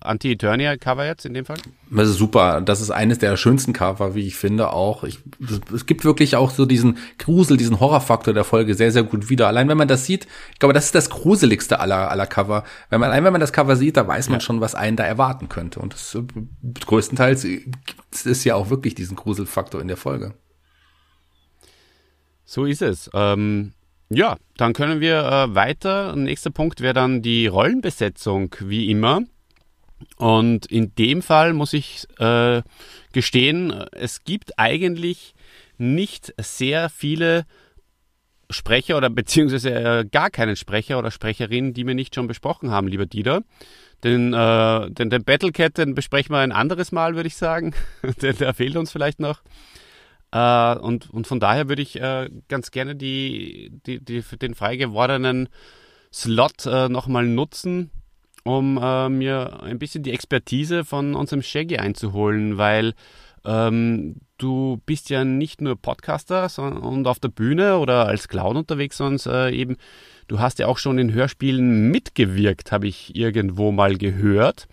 Anti-Eternia-Cover 0.00 1.06
jetzt 1.06 1.24
in 1.24 1.32
dem 1.32 1.44
Fall? 1.44 1.58
Das 1.90 2.08
ist 2.08 2.16
super. 2.16 2.60
Das 2.60 2.80
ist 2.80 2.90
eines 2.90 3.18
der 3.18 3.36
schönsten 3.36 3.72
Cover, 3.72 4.16
wie 4.16 4.26
ich 4.26 4.34
finde 4.34 4.72
auch. 4.72 5.04
Ich, 5.04 5.20
es 5.72 5.86
gibt 5.86 6.04
wirklich 6.04 6.34
auch 6.34 6.50
so 6.50 6.66
diesen 6.66 6.98
Grusel, 7.18 7.56
diesen 7.56 7.78
Horrorfaktor 7.78 8.34
der 8.34 8.44
Folge 8.44 8.74
sehr, 8.74 8.90
sehr 8.90 9.04
gut 9.04 9.30
wieder. 9.30 9.46
Allein 9.46 9.68
wenn 9.68 9.78
man 9.78 9.86
das 9.86 10.06
sieht, 10.06 10.26
ich 10.54 10.58
glaube, 10.58 10.72
das 10.72 10.86
ist 10.86 10.96
das 10.96 11.08
gruseligste 11.08 11.78
aller, 11.78 12.10
aller 12.10 12.26
Cover. 12.26 12.64
Wenn 12.90 12.98
man, 12.98 13.10
allein 13.10 13.22
wenn 13.22 13.32
man 13.32 13.40
das 13.40 13.52
Cover 13.52 13.76
sieht, 13.76 13.96
da 13.96 14.08
weiß 14.08 14.28
man 14.28 14.40
ja. 14.40 14.44
schon, 14.44 14.60
was 14.60 14.74
einen 14.74 14.96
da 14.96 15.04
erwarten 15.04 15.48
könnte. 15.48 15.78
Und 15.78 15.92
das, 15.92 16.18
größtenteils 16.84 17.42
gibt 17.42 18.26
es 18.26 18.42
ja 18.42 18.56
auch 18.56 18.70
wirklich 18.70 18.96
diesen 18.96 19.14
Gruselfaktor 19.14 19.80
in 19.80 19.86
der 19.86 19.96
Folge. 19.96 20.34
So 22.46 22.64
ist 22.64 22.80
es. 22.80 23.10
Ähm, 23.12 23.72
ja, 24.08 24.36
dann 24.56 24.72
können 24.72 25.00
wir 25.00 25.18
äh, 25.18 25.54
weiter. 25.54 26.14
Nächster 26.14 26.50
Punkt 26.50 26.80
wäre 26.80 26.94
dann 26.94 27.20
die 27.20 27.48
Rollenbesetzung, 27.48 28.54
wie 28.60 28.88
immer. 28.88 29.22
Und 30.16 30.66
in 30.66 30.94
dem 30.94 31.22
Fall 31.22 31.52
muss 31.52 31.72
ich 31.72 32.06
äh, 32.18 32.62
gestehen, 33.12 33.72
es 33.92 34.24
gibt 34.24 34.58
eigentlich 34.58 35.34
nicht 35.76 36.32
sehr 36.38 36.88
viele 36.88 37.46
Sprecher 38.48 38.96
oder 38.96 39.10
beziehungsweise 39.10 39.70
äh, 39.70 40.04
gar 40.04 40.30
keinen 40.30 40.54
Sprecher 40.54 41.00
oder 41.00 41.10
Sprecherin, 41.10 41.74
die 41.74 41.84
wir 41.84 41.94
nicht 41.94 42.14
schon 42.14 42.28
besprochen 42.28 42.70
haben, 42.70 42.86
lieber 42.86 43.06
Dieter. 43.06 43.42
Den, 44.04 44.32
äh, 44.34 44.90
den, 44.90 45.10
den 45.10 45.24
Battlecat, 45.24 45.78
den 45.78 45.94
besprechen 45.94 46.32
wir 46.32 46.38
ein 46.38 46.52
anderes 46.52 46.92
Mal, 46.92 47.16
würde 47.16 47.26
ich 47.26 47.36
sagen. 47.36 47.74
der, 48.22 48.34
der 48.34 48.54
fehlt 48.54 48.76
uns 48.76 48.92
vielleicht 48.92 49.18
noch. 49.18 49.40
Äh, 50.36 50.78
und, 50.78 51.08
und 51.10 51.26
von 51.26 51.40
daher 51.40 51.68
würde 51.68 51.80
ich 51.80 52.00
äh, 52.00 52.28
ganz 52.48 52.70
gerne 52.70 52.94
die, 52.94 53.72
die, 53.86 54.04
die, 54.04 54.22
den 54.22 54.54
frei 54.54 54.76
gewordenen 54.76 55.48
Slot 56.12 56.66
äh, 56.66 56.90
nochmal 56.90 57.26
nutzen, 57.26 57.90
um 58.44 58.78
äh, 58.82 59.08
mir 59.08 59.62
ein 59.62 59.78
bisschen 59.78 60.02
die 60.02 60.12
Expertise 60.12 60.84
von 60.84 61.14
unserem 61.14 61.42
Shaggy 61.42 61.78
einzuholen, 61.78 62.58
weil 62.58 62.92
ähm, 63.46 64.16
du 64.36 64.78
bist 64.84 65.08
ja 65.08 65.24
nicht 65.24 65.62
nur 65.62 65.80
Podcaster 65.80 66.50
und 66.58 67.06
auf 67.06 67.18
der 67.18 67.28
Bühne 67.28 67.78
oder 67.78 68.06
als 68.06 68.28
Clown 68.28 68.56
unterwegs, 68.58 68.98
sondern 68.98 69.32
äh, 69.32 69.54
eben 69.54 69.76
du 70.28 70.38
hast 70.38 70.58
ja 70.58 70.66
auch 70.66 70.78
schon 70.78 70.98
in 70.98 71.14
Hörspielen 71.14 71.90
mitgewirkt, 71.90 72.72
habe 72.72 72.88
ich 72.88 73.16
irgendwo 73.16 73.72
mal 73.72 73.96
gehört. 73.96 74.68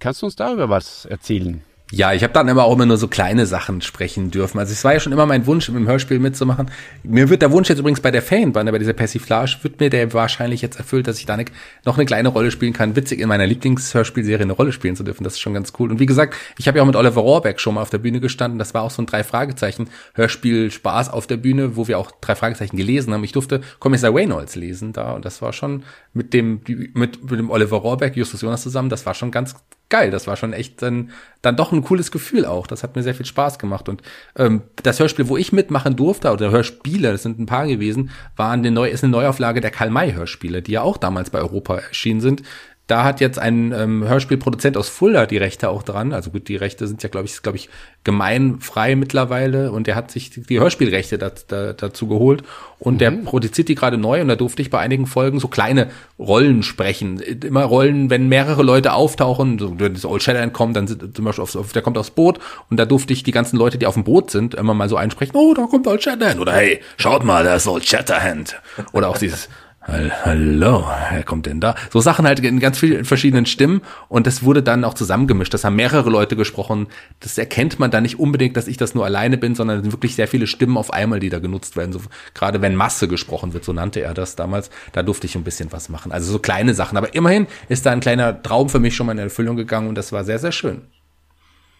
Kannst 0.00 0.22
du 0.22 0.26
uns 0.26 0.34
darüber 0.34 0.68
was 0.68 1.04
erzählen? 1.04 1.62
Ja, 1.92 2.12
ich 2.12 2.24
habe 2.24 2.32
dann 2.32 2.48
immer 2.48 2.64
auch 2.64 2.74
immer 2.74 2.84
nur 2.84 2.96
so 2.96 3.06
kleine 3.06 3.46
Sachen 3.46 3.80
sprechen 3.80 4.32
dürfen. 4.32 4.58
Also 4.58 4.72
es 4.72 4.82
war 4.82 4.94
ja 4.94 4.98
schon 4.98 5.12
immer 5.12 5.24
mein 5.24 5.46
Wunsch, 5.46 5.68
im 5.68 5.86
Hörspiel 5.86 6.18
mitzumachen. 6.18 6.68
Mir 7.04 7.28
wird 7.28 7.42
der 7.42 7.52
Wunsch 7.52 7.68
jetzt 7.68 7.78
übrigens 7.78 8.00
bei 8.00 8.10
der 8.10 8.22
Fanbande, 8.22 8.72
bei 8.72 8.78
dieser 8.80 8.92
Persiflage, 8.92 9.58
wird 9.62 9.78
mir 9.78 9.88
der 9.88 10.12
wahrscheinlich 10.12 10.62
jetzt 10.62 10.78
erfüllt, 10.78 11.06
dass 11.06 11.20
ich 11.20 11.26
da 11.26 11.38
noch 11.84 11.96
eine 11.96 12.04
kleine 12.04 12.28
Rolle 12.30 12.50
spielen 12.50 12.72
kann. 12.72 12.96
Witzig, 12.96 13.20
in 13.20 13.28
meiner 13.28 13.46
Lieblingshörspielserie 13.46 14.42
eine 14.42 14.52
Rolle 14.52 14.72
spielen 14.72 14.96
zu 14.96 15.04
dürfen. 15.04 15.22
Das 15.22 15.34
ist 15.34 15.38
schon 15.38 15.54
ganz 15.54 15.74
cool. 15.78 15.92
Und 15.92 16.00
wie 16.00 16.06
gesagt, 16.06 16.34
ich 16.58 16.66
habe 16.66 16.78
ja 16.78 16.82
auch 16.82 16.88
mit 16.88 16.96
Oliver 16.96 17.20
Rohrbeck 17.20 17.60
schon 17.60 17.74
mal 17.74 17.82
auf 17.82 17.90
der 17.90 17.98
Bühne 17.98 18.18
gestanden. 18.18 18.58
Das 18.58 18.74
war 18.74 18.82
auch 18.82 18.90
so 18.90 19.00
ein 19.02 19.06
Drei-Fragezeichen-Hörspiel 19.06 20.72
Spaß 20.72 21.08
auf 21.10 21.28
der 21.28 21.36
Bühne, 21.36 21.76
wo 21.76 21.86
wir 21.86 22.00
auch 22.00 22.10
drei 22.20 22.34
Fragezeichen 22.34 22.76
gelesen 22.76 23.14
haben. 23.14 23.22
Ich 23.22 23.30
durfte 23.30 23.60
Kommissar 23.78 24.12
Reynolds 24.12 24.56
lesen 24.56 24.92
da 24.92 25.12
und 25.12 25.24
das 25.24 25.40
war 25.40 25.52
schon 25.52 25.84
mit 26.12 26.34
dem, 26.34 26.62
mit, 26.94 27.30
mit 27.30 27.38
dem 27.38 27.48
Oliver 27.48 27.76
Rohrbeck, 27.76 28.16
Justus 28.16 28.40
Jonas 28.40 28.62
zusammen, 28.62 28.88
das 28.88 29.06
war 29.06 29.14
schon 29.14 29.30
ganz 29.30 29.54
geil. 29.88 30.10
Das 30.10 30.26
war 30.26 30.36
schon 30.36 30.52
echt 30.52 30.82
dann, 30.82 31.10
dann 31.42 31.56
doch 31.56 31.72
ein 31.72 31.82
cooles 31.82 32.10
Gefühl 32.10 32.44
auch. 32.44 32.66
Das 32.66 32.82
hat 32.82 32.96
mir 32.96 33.02
sehr 33.02 33.14
viel 33.14 33.26
Spaß 33.26 33.58
gemacht. 33.58 33.88
Und 33.88 34.02
ähm, 34.36 34.62
das 34.82 35.00
Hörspiel, 35.00 35.28
wo 35.28 35.36
ich 35.36 35.52
mitmachen 35.52 35.96
durfte, 35.96 36.30
oder 36.32 36.50
Hörspiele, 36.50 37.12
das 37.12 37.22
sind 37.22 37.38
ein 37.38 37.46
paar 37.46 37.66
gewesen, 37.66 38.10
war 38.36 38.52
eine 38.52 38.70
neue, 38.70 38.90
ist 38.90 39.04
eine 39.04 39.12
Neuauflage 39.12 39.60
der 39.60 39.70
Karl-May-Hörspiele, 39.70 40.62
die 40.62 40.72
ja 40.72 40.82
auch 40.82 40.96
damals 40.96 41.30
bei 41.30 41.38
Europa 41.38 41.76
erschienen 41.76 42.20
sind. 42.20 42.42
Da 42.86 43.02
hat 43.02 43.20
jetzt 43.20 43.38
ein 43.38 43.72
ähm, 43.72 44.06
Hörspielproduzent 44.06 44.76
aus 44.76 44.88
Fulda 44.88 45.26
die 45.26 45.38
Rechte 45.38 45.70
auch 45.70 45.82
dran. 45.82 46.12
Also 46.12 46.30
gut, 46.30 46.46
die 46.46 46.54
Rechte 46.54 46.86
sind 46.86 47.02
ja, 47.02 47.08
glaube 47.08 47.26
ich, 47.26 47.42
glaube 47.42 47.58
ich, 47.58 47.68
gemeinfrei 48.04 48.94
mittlerweile 48.94 49.72
und 49.72 49.88
der 49.88 49.96
hat 49.96 50.12
sich 50.12 50.30
die 50.30 50.60
Hörspielrechte 50.60 51.18
da, 51.18 51.32
da, 51.48 51.72
dazu 51.72 52.06
geholt 52.06 52.44
und 52.78 52.94
mhm. 52.94 52.98
der 52.98 53.10
produziert 53.10 53.68
die 53.68 53.74
gerade 53.74 53.98
neu 53.98 54.20
und 54.20 54.28
da 54.28 54.36
durfte 54.36 54.62
ich 54.62 54.70
bei 54.70 54.78
einigen 54.78 55.06
Folgen 55.06 55.40
so 55.40 55.48
kleine 55.48 55.88
Rollen 56.16 56.62
sprechen. 56.62 57.18
Immer 57.18 57.64
Rollen, 57.64 58.08
wenn 58.08 58.28
mehrere 58.28 58.62
Leute 58.62 58.92
auftauchen, 58.92 59.58
so 59.58 59.80
wenn 59.80 59.94
das 59.94 60.04
Old 60.04 60.22
Shatterhand 60.22 60.52
kommt, 60.52 60.76
dann 60.76 60.86
sind 60.86 61.16
zum 61.16 61.24
Beispiel 61.24 61.42
aufs, 61.42 61.56
auf, 61.56 61.72
der 61.72 61.82
kommt 61.82 61.98
aufs 61.98 62.10
Boot 62.10 62.38
und 62.70 62.78
da 62.78 62.84
durfte 62.84 63.12
ich 63.12 63.24
die 63.24 63.32
ganzen 63.32 63.56
Leute, 63.56 63.78
die 63.78 63.86
auf 63.86 63.94
dem 63.94 64.04
Boot 64.04 64.30
sind, 64.30 64.54
immer 64.54 64.74
mal 64.74 64.88
so 64.88 64.96
einsprechen, 64.96 65.34
oh, 65.34 65.52
da 65.54 65.66
kommt 65.66 65.88
Old 65.88 66.04
Shatterhand 66.04 66.38
oder 66.38 66.52
hey, 66.52 66.80
schaut 66.98 67.24
mal, 67.24 67.42
da 67.42 67.56
ist 67.56 67.66
Old 67.66 67.84
Shatterhand. 67.84 68.54
Oder 68.92 69.08
auch 69.08 69.18
dieses 69.18 69.48
Hallo, 69.88 70.84
wer 71.12 71.22
kommt 71.22 71.46
denn 71.46 71.60
da? 71.60 71.76
So 71.92 72.00
Sachen 72.00 72.26
halt 72.26 72.40
in 72.40 72.58
ganz 72.58 72.76
vielen 72.76 73.04
verschiedenen 73.04 73.46
Stimmen 73.46 73.82
und 74.08 74.26
das 74.26 74.42
wurde 74.42 74.60
dann 74.60 74.82
auch 74.82 74.94
zusammengemischt. 74.94 75.54
Das 75.54 75.62
haben 75.62 75.76
mehrere 75.76 76.10
Leute 76.10 76.34
gesprochen. 76.34 76.88
Das 77.20 77.38
erkennt 77.38 77.78
man 77.78 77.92
da 77.92 78.00
nicht 78.00 78.18
unbedingt, 78.18 78.56
dass 78.56 78.66
ich 78.66 78.78
das 78.78 78.96
nur 78.96 79.04
alleine 79.04 79.38
bin, 79.38 79.54
sondern 79.54 79.82
sind 79.82 79.92
wirklich 79.92 80.16
sehr 80.16 80.26
viele 80.26 80.48
Stimmen 80.48 80.76
auf 80.76 80.92
einmal, 80.92 81.20
die 81.20 81.28
da 81.28 81.38
genutzt 81.38 81.76
werden. 81.76 81.92
So, 81.92 82.00
gerade 82.34 82.62
wenn 82.62 82.74
Masse 82.74 83.06
gesprochen 83.06 83.54
wird, 83.54 83.64
so 83.64 83.72
nannte 83.72 84.00
er 84.00 84.12
das 84.12 84.34
damals, 84.34 84.70
da 84.92 85.04
durfte 85.04 85.26
ich 85.28 85.36
ein 85.36 85.44
bisschen 85.44 85.70
was 85.70 85.88
machen. 85.88 86.10
Also 86.10 86.32
so 86.32 86.40
kleine 86.40 86.74
Sachen. 86.74 86.98
Aber 86.98 87.14
immerhin 87.14 87.46
ist 87.68 87.86
da 87.86 87.92
ein 87.92 88.00
kleiner 88.00 88.42
Traum 88.42 88.68
für 88.68 88.80
mich 88.80 88.96
schon 88.96 89.06
mal 89.06 89.12
in 89.12 89.18
Erfüllung 89.18 89.54
gegangen 89.54 89.88
und 89.88 89.94
das 89.94 90.10
war 90.10 90.24
sehr, 90.24 90.40
sehr 90.40 90.52
schön. 90.52 90.82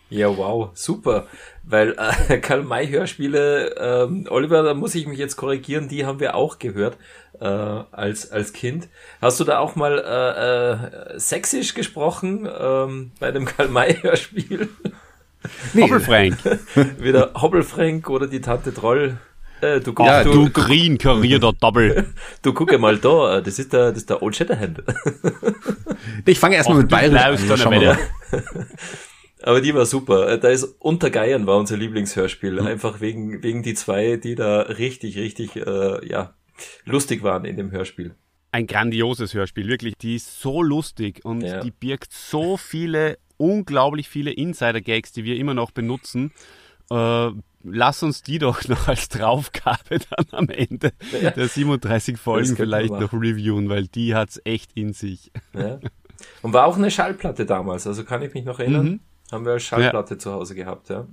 Ja, 0.09 0.37
wow, 0.37 0.71
super. 0.75 1.27
Weil 1.65 1.97
äh, 2.29 2.39
Karl-May-Hörspiele, 2.41 3.75
ähm, 3.77 4.27
Oliver, 4.31 4.63
da 4.63 4.75
muss 4.75 4.95
ich 4.95 5.09
mich 5.09 5.19
jetzt 5.19 5.35
korrigieren, 5.37 5.89
die 5.89 6.07
haben 6.07 6.21
wir 6.21 6.37
auch 6.37 6.61
gehört 6.61 6.97
äh, 7.41 7.45
als, 7.45 8.31
als 8.31 8.53
Kind. 8.53 8.89
Hast 9.21 9.41
du 9.41 9.45
da 9.45 9.59
auch 9.59 9.77
mal 9.77 9.99
äh, 9.99 11.15
äh, 11.15 11.19
sächsisch 11.19 11.75
gesprochen 11.75 12.49
ähm, 12.59 13.13
bei 13.21 13.33
dem 13.33 13.45
Karl-May-Hörspiel? 13.45 14.69
Nee. 15.75 15.83
Hoppelfrank. 15.83 16.37
Wieder 16.99 17.33
Hoppelfrank 17.35 18.09
oder 18.11 18.27
die 18.27 18.41
Tante 18.41 18.75
Troll. 18.75 19.19
Äh, 19.61 19.81
du, 19.81 19.95
ja, 20.01 20.23
du, 20.23 20.33
du 20.33 20.51
green 20.51 20.99
karierter 20.99 21.53
Double. 21.53 22.07
du 22.43 22.53
gucke 22.53 22.79
mal 22.79 22.99
da, 22.99 23.41
das 23.41 23.59
ist 23.59 23.73
der, 23.73 23.91
das 23.91 23.99
ist 23.99 24.11
der 24.11 24.23
Old 24.23 24.37
Shatterhand. 24.37 24.83
ich 26.27 26.39
fange 26.39 26.57
erstmal 26.57 26.79
mit 26.79 26.89
Bayerisch 26.89 27.51
an. 27.65 27.97
Aber 29.43 29.61
die 29.61 29.75
war 29.75 29.87
super. 29.87 30.29
Äh, 30.29 30.39
da 30.39 30.49
ist 30.49 30.65
Unter 30.81 31.09
Geiern 31.11 31.47
war 31.47 31.57
unser 31.57 31.77
Lieblingshörspiel. 31.77 32.61
Mhm. 32.61 32.67
Einfach 32.67 33.01
wegen, 33.01 33.43
wegen 33.43 33.63
die 33.63 33.75
zwei, 33.75 34.17
die 34.17 34.35
da 34.35 34.63
richtig, 34.63 35.17
richtig, 35.17 35.57
äh, 35.57 36.07
ja, 36.07 36.35
lustig 36.85 37.23
waren 37.23 37.45
in 37.45 37.57
dem 37.57 37.71
Hörspiel. 37.71 38.15
Ein 38.53 38.67
grandioses 38.67 39.35
Hörspiel, 39.35 39.69
wirklich. 39.69 39.97
Die 39.99 40.17
ist 40.17 40.41
so 40.41 40.63
lustig 40.63 41.25
und 41.25 41.43
ja. 41.43 41.61
die 41.61 41.71
birgt 41.71 42.13
so 42.13 42.57
viele, 42.57 43.19
unglaublich 43.37 44.09
viele 44.09 44.33
Insider-Gags, 44.33 45.13
die 45.13 45.25
wir 45.25 45.37
immer 45.37 45.55
noch 45.55 45.73
benutzen. 45.73 46.33
Äh, 46.91 47.31
lass 47.63 48.03
uns 48.03 48.23
die 48.23 48.39
doch 48.39 48.67
noch 48.69 48.89
als 48.89 49.09
Draufgabe 49.09 49.99
dann 50.11 50.27
am 50.31 50.49
Ende 50.49 50.93
ja. 51.21 51.31
der 51.31 51.49
37 51.49 52.17
Folgen 52.17 52.57
vielleicht 52.57 52.93
noch 52.93 53.13
reviewen, 53.13 53.69
weil 53.69 53.89
die 53.89 54.15
hat's 54.15 54.41
echt 54.45 54.73
in 54.75 54.93
sich. 54.93 55.33
Ja. 55.53 55.81
Und 56.43 56.53
war 56.53 56.67
auch 56.67 56.77
eine 56.77 56.91
Schallplatte 56.91 57.45
damals, 57.45 57.87
also 57.87 58.05
kann 58.05 58.23
ich 58.23 58.33
mich 58.33 58.45
noch 58.45 58.59
erinnern. 58.59 58.87
Mhm. 58.87 59.01
Haben 59.33 59.45
wir 59.45 59.53
als 59.53 59.65
Schallplatte 59.65 60.15
ja. 60.15 60.19
zu 60.19 60.33
Hause 60.33 60.55
gehabt, 60.55 60.89
ja. 60.89 61.07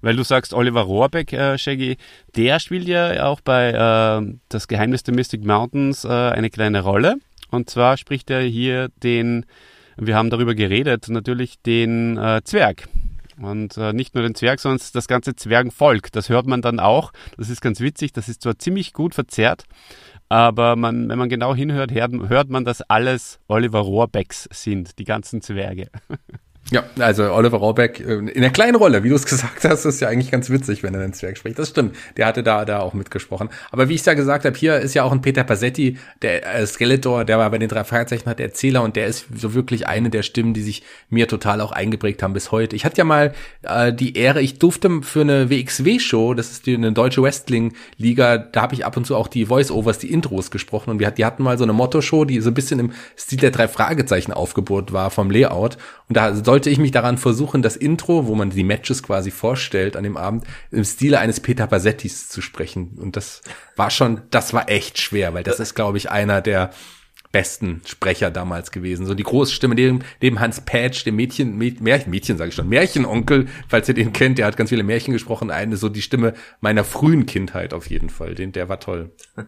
Weil 0.00 0.16
du 0.16 0.22
sagst, 0.22 0.54
Oliver 0.54 0.82
Rohrbeck, 0.82 1.32
äh, 1.32 1.58
Shaggy, 1.58 1.96
der 2.36 2.60
spielt 2.60 2.86
ja 2.86 3.26
auch 3.26 3.40
bei 3.40 3.70
äh, 3.70 4.34
Das 4.48 4.68
Geheimnis 4.68 5.02
der 5.02 5.14
Mystic 5.14 5.44
Mountains 5.44 6.04
äh, 6.04 6.08
eine 6.08 6.50
kleine 6.50 6.80
Rolle. 6.80 7.16
Und 7.50 7.70
zwar 7.70 7.96
spricht 7.96 8.30
er 8.30 8.42
hier 8.42 8.88
den, 9.02 9.46
wir 9.96 10.16
haben 10.16 10.30
darüber 10.30 10.54
geredet, 10.54 11.08
natürlich 11.08 11.60
den 11.62 12.16
äh, 12.18 12.42
Zwerg. 12.44 12.88
Und 13.40 13.76
äh, 13.76 13.92
nicht 13.92 14.14
nur 14.14 14.24
den 14.24 14.34
Zwerg, 14.34 14.58
sondern 14.58 14.84
das 14.92 15.06
ganze 15.06 15.36
Zwergenvolk. 15.36 16.10
Das 16.12 16.28
hört 16.28 16.46
man 16.46 16.60
dann 16.60 16.80
auch. 16.80 17.12
Das 17.36 17.50
ist 17.50 17.60
ganz 17.60 17.80
witzig. 17.80 18.12
Das 18.12 18.28
ist 18.28 18.42
zwar 18.42 18.58
ziemlich 18.58 18.92
gut 18.92 19.14
verzerrt, 19.14 19.64
aber 20.28 20.76
man, 20.76 21.08
wenn 21.08 21.18
man 21.18 21.28
genau 21.28 21.54
hinhört, 21.54 21.92
hört, 21.92 22.12
hört 22.28 22.50
man, 22.50 22.64
dass 22.64 22.82
alles 22.82 23.40
Oliver 23.48 23.80
Rohrbecks 23.80 24.48
sind, 24.52 24.98
die 24.98 25.04
ganzen 25.04 25.40
Zwerge. 25.40 25.88
Ja, 26.70 26.84
also 26.98 27.32
Oliver 27.32 27.56
Rohrbeck 27.56 27.98
äh, 28.00 28.18
in 28.18 28.42
der 28.42 28.50
kleinen 28.50 28.76
Rolle, 28.76 29.02
wie 29.02 29.08
du 29.08 29.14
es 29.14 29.24
gesagt 29.26 29.64
hast, 29.64 29.86
ist 29.86 30.00
ja 30.00 30.08
eigentlich 30.08 30.30
ganz 30.30 30.50
witzig, 30.50 30.82
wenn 30.82 30.94
er 30.94 31.00
den 31.00 31.14
Zwerg 31.14 31.38
spricht. 31.38 31.58
Das 31.58 31.70
stimmt. 31.70 31.96
Der 32.16 32.26
hatte 32.26 32.42
da 32.42 32.66
da 32.66 32.80
auch 32.80 32.92
mitgesprochen. 32.92 33.48
Aber 33.70 33.88
wie 33.88 33.94
ich 33.94 34.00
es 34.00 34.06
ja 34.06 34.14
gesagt 34.14 34.44
habe, 34.44 34.56
hier 34.56 34.78
ist 34.78 34.94
ja 34.94 35.02
auch 35.02 35.12
ein 35.12 35.22
Peter 35.22 35.44
Passetti, 35.44 35.96
der 36.20 36.46
äh, 36.54 36.66
Skeletor, 36.66 37.24
der 37.24 37.38
war 37.38 37.50
bei 37.50 37.58
den 37.58 37.68
drei 37.68 37.84
Fragezeichen 37.84 38.28
hat 38.28 38.38
Erzähler 38.38 38.82
und 38.82 38.96
der 38.96 39.06
ist 39.06 39.26
so 39.34 39.54
wirklich 39.54 39.86
eine 39.86 40.10
der 40.10 40.22
Stimmen, 40.22 40.52
die 40.52 40.60
sich 40.60 40.82
mir 41.08 41.26
total 41.26 41.62
auch 41.62 41.72
eingeprägt 41.72 42.22
haben 42.22 42.34
bis 42.34 42.52
heute. 42.52 42.76
Ich 42.76 42.84
hatte 42.84 42.98
ja 42.98 43.04
mal 43.04 43.32
äh, 43.62 43.92
die 43.92 44.16
Ehre, 44.16 44.42
ich 44.42 44.58
durfte 44.58 45.00
für 45.02 45.22
eine 45.22 45.48
WXW-Show, 45.48 46.34
das 46.34 46.50
ist 46.50 46.66
die, 46.66 46.74
eine 46.74 46.92
deutsche 46.92 47.22
Wrestling-Liga, 47.22 48.36
da 48.38 48.60
habe 48.60 48.74
ich 48.74 48.84
ab 48.84 48.96
und 48.96 49.06
zu 49.06 49.16
auch 49.16 49.28
die 49.28 49.46
Voice-Overs, 49.46 49.98
die 49.98 50.12
Intros 50.12 50.50
gesprochen 50.50 50.90
und 50.90 50.98
wir 50.98 51.08
die 51.10 51.24
hatten 51.24 51.42
mal 51.42 51.56
so 51.56 51.64
eine 51.64 51.72
Motto-Show, 51.72 52.26
die 52.26 52.40
so 52.40 52.50
ein 52.50 52.54
bisschen 52.54 52.78
im 52.78 52.92
Stil 53.16 53.38
der 53.38 53.50
drei 53.50 53.68
Fragezeichen 53.68 54.32
aufgebohrt 54.34 54.92
war 54.92 55.10
vom 55.10 55.30
Layout 55.30 55.78
und 56.08 56.16
da 56.16 56.34
soll 56.34 56.57
sollte 56.58 56.70
ich 56.70 56.78
mich 56.78 56.90
daran 56.90 57.18
versuchen, 57.18 57.62
das 57.62 57.76
Intro, 57.76 58.26
wo 58.26 58.34
man 58.34 58.50
die 58.50 58.64
Matches 58.64 59.04
quasi 59.04 59.30
vorstellt 59.30 59.96
an 59.96 60.02
dem 60.02 60.16
Abend, 60.16 60.42
im 60.72 60.82
Stile 60.82 61.20
eines 61.20 61.38
Peter 61.38 61.68
Basettis 61.68 62.28
zu 62.28 62.40
sprechen. 62.40 62.98
Und 62.98 63.14
das 63.14 63.42
war 63.76 63.90
schon, 63.90 64.22
das 64.32 64.52
war 64.52 64.68
echt 64.68 64.98
schwer, 64.98 65.34
weil 65.34 65.44
das 65.44 65.60
ist, 65.60 65.76
glaube 65.76 65.98
ich, 65.98 66.10
einer 66.10 66.40
der 66.40 66.70
besten 67.30 67.80
Sprecher 67.86 68.32
damals 68.32 68.72
gewesen. 68.72 69.06
So 69.06 69.14
die 69.14 69.22
große 69.22 69.52
Stimme 69.52 69.76
neben, 69.76 70.00
neben 70.20 70.40
Hans 70.40 70.60
Patch, 70.62 71.04
dem 71.04 71.14
Mädchen, 71.14 71.56
Märchen, 71.56 72.10
Mädchen 72.10 72.38
sage 72.38 72.48
ich 72.48 72.56
schon, 72.56 72.68
Märchenonkel, 72.68 73.46
falls 73.68 73.86
ihr 73.86 73.94
den 73.94 74.12
kennt, 74.12 74.38
der 74.38 74.46
hat 74.46 74.56
ganz 74.56 74.70
viele 74.70 74.82
Märchen 74.82 75.12
gesprochen. 75.12 75.52
Eine 75.52 75.76
so 75.76 75.88
die 75.88 76.02
Stimme 76.02 76.34
meiner 76.60 76.82
frühen 76.82 77.24
Kindheit 77.26 77.72
auf 77.72 77.88
jeden 77.88 78.10
Fall. 78.10 78.34
Den, 78.34 78.50
der 78.50 78.68
war 78.68 78.80
toll. 78.80 79.12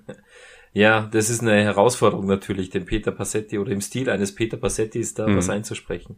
Ja, 0.72 1.08
das 1.10 1.30
ist 1.30 1.40
eine 1.42 1.64
Herausforderung 1.64 2.26
natürlich, 2.26 2.70
den 2.70 2.84
Peter 2.84 3.10
Passetti 3.10 3.58
oder 3.58 3.72
im 3.72 3.80
Stil 3.80 4.08
eines 4.08 4.36
Peter 4.36 4.56
Passettis 4.56 5.14
da 5.14 5.26
mhm. 5.26 5.36
was 5.36 5.50
einzusprechen. 5.50 6.16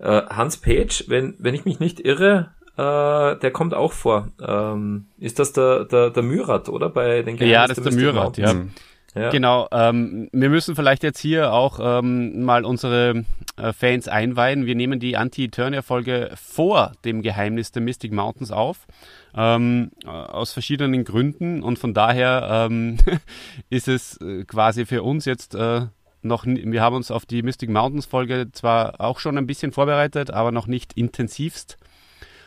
Äh, 0.00 0.22
Hans 0.28 0.56
Page, 0.56 1.04
wenn, 1.08 1.34
wenn 1.38 1.54
ich 1.54 1.64
mich 1.64 1.78
nicht 1.78 2.00
irre, 2.00 2.50
äh, 2.76 3.38
der 3.38 3.50
kommt 3.52 3.74
auch 3.74 3.92
vor. 3.92 4.28
Ähm, 4.40 5.06
ist 5.18 5.38
das 5.38 5.52
der, 5.52 5.84
der, 5.84 6.10
der 6.10 6.22
Myrat, 6.22 6.68
oder? 6.68 6.88
Bei 6.88 7.22
den 7.22 7.36
Geheimnis 7.36 7.52
Ja, 7.52 7.66
das 7.66 7.78
ist 7.78 7.84
der 7.84 7.92
Myrat, 7.92 8.38
ja. 8.38 8.54
Ja. 9.14 9.30
Genau, 9.30 9.66
ähm, 9.72 10.28
wir 10.32 10.50
müssen 10.50 10.76
vielleicht 10.76 11.02
jetzt 11.02 11.18
hier 11.18 11.52
auch 11.52 11.80
ähm, 11.82 12.44
mal 12.44 12.64
unsere 12.64 13.24
äh, 13.56 13.72
Fans 13.72 14.06
einweihen. 14.06 14.66
Wir 14.66 14.76
nehmen 14.76 15.00
die 15.00 15.16
Anti-Eternia-Folge 15.16 16.30
vor 16.36 16.92
dem 17.04 17.22
Geheimnis 17.22 17.72
der 17.72 17.82
Mystic 17.82 18.12
Mountains 18.12 18.52
auf, 18.52 18.86
ähm, 19.34 19.90
aus 20.06 20.52
verschiedenen 20.52 21.02
Gründen 21.02 21.62
und 21.64 21.78
von 21.80 21.92
daher 21.92 22.68
ähm, 22.70 22.98
ist 23.68 23.88
es 23.88 24.16
äh, 24.20 24.44
quasi 24.44 24.86
für 24.86 25.02
uns 25.02 25.24
jetzt 25.24 25.56
äh, 25.56 25.86
noch, 26.22 26.44
wir 26.46 26.82
haben 26.82 26.96
uns 26.96 27.10
auf 27.10 27.26
die 27.26 27.42
Mystic 27.42 27.70
Mountains 27.70 28.06
Folge 28.06 28.48
zwar 28.52 29.00
auch 29.00 29.18
schon 29.18 29.38
ein 29.38 29.46
bisschen 29.46 29.72
vorbereitet, 29.72 30.30
aber 30.30 30.52
noch 30.52 30.66
nicht 30.66 30.92
intensivst. 30.94 31.76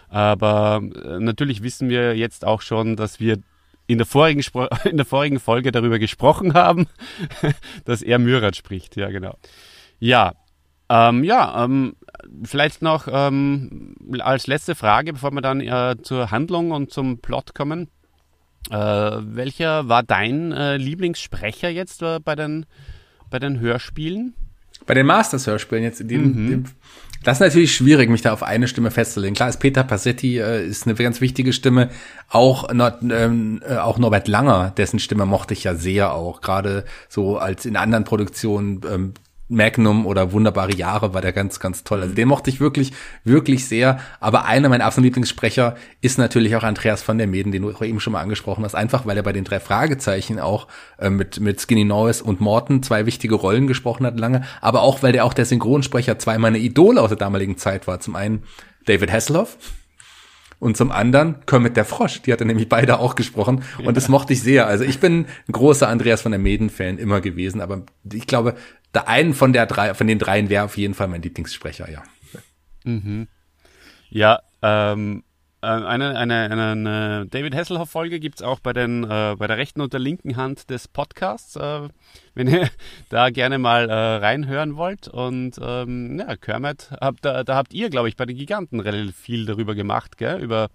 Aber 0.09 0.81
äh, 0.83 1.19
natürlich 1.19 1.63
wissen 1.63 1.89
wir 1.89 2.15
jetzt 2.15 2.45
auch 2.45 2.61
schon, 2.61 2.95
dass 2.95 3.19
wir 3.19 3.39
in 3.87 3.97
der 3.97 4.07
vorigen, 4.07 4.43
in 4.85 4.97
der 4.97 5.05
vorigen 5.05 5.39
Folge 5.39 5.71
darüber 5.71 5.99
gesprochen 5.99 6.53
haben, 6.53 6.87
dass 7.85 8.01
er 8.01 8.19
Myrat 8.19 8.55
spricht. 8.55 8.95
Ja, 8.95 9.09
genau. 9.09 9.37
Ja, 9.99 10.33
ähm, 10.89 11.23
ja, 11.23 11.63
ähm, 11.63 11.95
vielleicht 12.43 12.81
noch 12.81 13.07
ähm, 13.09 13.95
als 14.19 14.47
letzte 14.47 14.75
Frage, 14.75 15.13
bevor 15.13 15.31
wir 15.31 15.41
dann 15.41 15.61
äh, 15.61 15.95
zur 16.01 16.29
Handlung 16.29 16.71
und 16.71 16.91
zum 16.91 17.19
Plot 17.19 17.55
kommen. 17.55 17.89
Äh, 18.69 18.75
welcher 18.75 19.89
war 19.89 20.03
dein 20.03 20.51
äh, 20.51 20.77
Lieblingssprecher 20.77 21.69
jetzt 21.69 22.01
äh, 22.01 22.19
bei 22.19 22.35
den 22.35 22.65
bei 23.33 23.39
den 23.39 23.59
Hörspielen? 23.59 24.35
Bei 24.85 24.93
den 24.93 25.07
Masters-Hörspielen 25.07 25.83
jetzt 25.83 25.99
in 25.99 26.07
dem, 26.07 26.21
mhm. 26.21 26.49
dem, 26.49 26.63
das 27.23 27.37
ist 27.37 27.41
natürlich 27.41 27.75
schwierig, 27.75 28.07
mich 28.11 28.21
da 28.21 28.31
auf 28.31 28.43
eine 28.43 28.67
Stimme 28.67 28.91
festzulegen. 28.91 29.33
Klar 29.33 29.49
ist 29.49 29.59
Peter 29.59 29.83
Passetti 29.83 30.37
äh, 30.37 30.63
ist 30.63 30.85
eine 30.85 30.93
ganz 30.93 31.19
wichtige 31.19 31.51
Stimme. 31.51 31.89
Auch, 32.29 32.69
ähm, 32.69 33.59
äh, 33.67 33.77
auch 33.77 33.97
Norbert 33.97 34.27
Langer, 34.27 34.71
dessen 34.77 34.99
Stimme 34.99 35.25
mochte 35.25 35.55
ich 35.55 35.63
ja 35.63 35.73
sehr 35.73 36.13
auch. 36.13 36.41
Gerade 36.41 36.85
so 37.09 37.39
als 37.39 37.65
in 37.65 37.75
anderen 37.75 38.03
Produktionen 38.03 38.81
ähm, 38.87 39.13
Magnum 39.49 40.05
oder 40.05 40.31
Wunderbare 40.31 40.73
Jahre 40.73 41.13
war 41.13 41.21
der 41.21 41.33
ganz, 41.33 41.59
ganz 41.59 41.83
toll. 41.83 42.01
Also 42.01 42.15
den 42.15 42.27
mochte 42.27 42.49
ich 42.49 42.59
wirklich, 42.59 42.93
wirklich 43.23 43.67
sehr. 43.67 43.99
Aber 44.19 44.45
einer 44.45 44.69
meiner 44.69 44.85
absoluten 44.85 45.07
Lieblingssprecher 45.07 45.75
ist 46.01 46.17
natürlich 46.17 46.55
auch 46.55 46.63
Andreas 46.63 47.01
von 47.01 47.17
der 47.17 47.27
Meden, 47.27 47.51
den 47.51 47.61
du 47.61 47.71
eben 47.83 47.99
schon 47.99 48.13
mal 48.13 48.21
angesprochen 48.21 48.63
hast. 48.63 48.75
Einfach, 48.75 49.05
weil 49.05 49.17
er 49.17 49.23
bei 49.23 49.33
den 49.33 49.43
drei 49.43 49.59
Fragezeichen 49.59 50.39
auch 50.39 50.67
äh, 50.97 51.09
mit, 51.09 51.39
mit 51.39 51.59
Skinny 51.59 51.83
Norris 51.83 52.21
und 52.21 52.39
Morton 52.39 52.83
zwei 52.83 53.05
wichtige 53.05 53.35
Rollen 53.35 53.67
gesprochen 53.67 54.05
hat 54.05 54.19
lange. 54.19 54.43
Aber 54.61 54.81
auch, 54.81 55.03
weil 55.03 55.11
der 55.11 55.25
auch 55.25 55.33
der 55.33 55.45
Synchronsprecher 55.45 56.17
zwei 56.19 56.37
meiner 56.37 56.57
Idole 56.57 57.01
aus 57.01 57.09
der 57.09 57.17
damaligen 57.17 57.57
Zeit 57.57 57.85
war. 57.85 57.99
Zum 57.99 58.15
einen 58.15 58.43
David 58.85 59.11
Hasselhoff 59.11 59.57
und 60.63 60.77
zum 60.77 60.91
anderen 60.91 61.45
Kermit 61.45 61.75
der 61.75 61.83
Frosch. 61.83 62.21
Die 62.21 62.31
hat 62.31 62.39
er 62.39 62.45
nämlich 62.45 62.69
beide 62.69 62.99
auch 62.99 63.15
gesprochen 63.15 63.63
und 63.79 63.85
ja. 63.85 63.91
das 63.91 64.07
mochte 64.07 64.31
ich 64.31 64.41
sehr. 64.41 64.65
Also 64.65 64.85
ich 64.85 64.99
bin 65.01 65.25
ein 65.47 65.51
großer 65.51 65.89
Andreas 65.89 66.21
von 66.21 66.31
der 66.31 66.39
Meden-Fan 66.39 66.97
immer 66.97 67.19
gewesen, 67.19 67.59
aber 67.59 67.81
ich 68.11 68.27
glaube, 68.27 68.55
der 68.93 69.07
einen 69.07 69.33
von 69.33 69.53
der 69.53 69.65
drei, 69.65 69.93
von 69.93 70.07
den 70.07 70.19
dreien 70.19 70.49
wäre 70.49 70.65
auf 70.65 70.77
jeden 70.77 70.93
Fall 70.93 71.07
mein 71.07 71.21
Lieblingssprecher, 71.21 71.89
ja. 71.89 72.03
Mhm. 72.83 73.27
Ja, 74.09 74.39
ähm, 74.61 75.23
äh, 75.63 75.67
eine, 75.67 76.17
eine, 76.17 76.51
eine, 76.51 77.25
David 77.29 77.55
Hasselhoff-Folge 77.55 78.19
gibt 78.19 78.35
es 78.35 78.41
auch 78.41 78.59
bei, 78.59 78.73
den, 78.73 79.05
äh, 79.05 79.35
bei 79.37 79.47
der 79.47 79.57
rechten 79.57 79.79
und 79.79 79.93
der 79.93 79.99
linken 80.01 80.35
Hand 80.35 80.69
des 80.69 80.87
Podcasts, 80.89 81.55
äh, 81.55 81.87
wenn 82.35 82.47
ihr 82.47 82.69
da 83.09 83.29
gerne 83.29 83.57
mal 83.57 83.89
äh, 83.89 83.93
reinhören 83.93 84.75
wollt. 84.75 85.07
Und 85.07 85.59
ähm, 85.61 86.19
ja, 86.19 86.35
Kermit, 86.35 86.91
habt, 86.99 87.23
da, 87.23 87.43
da 87.43 87.55
habt 87.55 87.73
ihr, 87.73 87.89
glaube 87.89 88.09
ich, 88.09 88.17
bei 88.17 88.25
den 88.25 88.37
Giganten 88.37 88.81
relativ 88.81 89.15
viel 89.15 89.45
darüber 89.45 89.73
gemacht, 89.73 90.17
gell? 90.17 90.41
über 90.41 90.69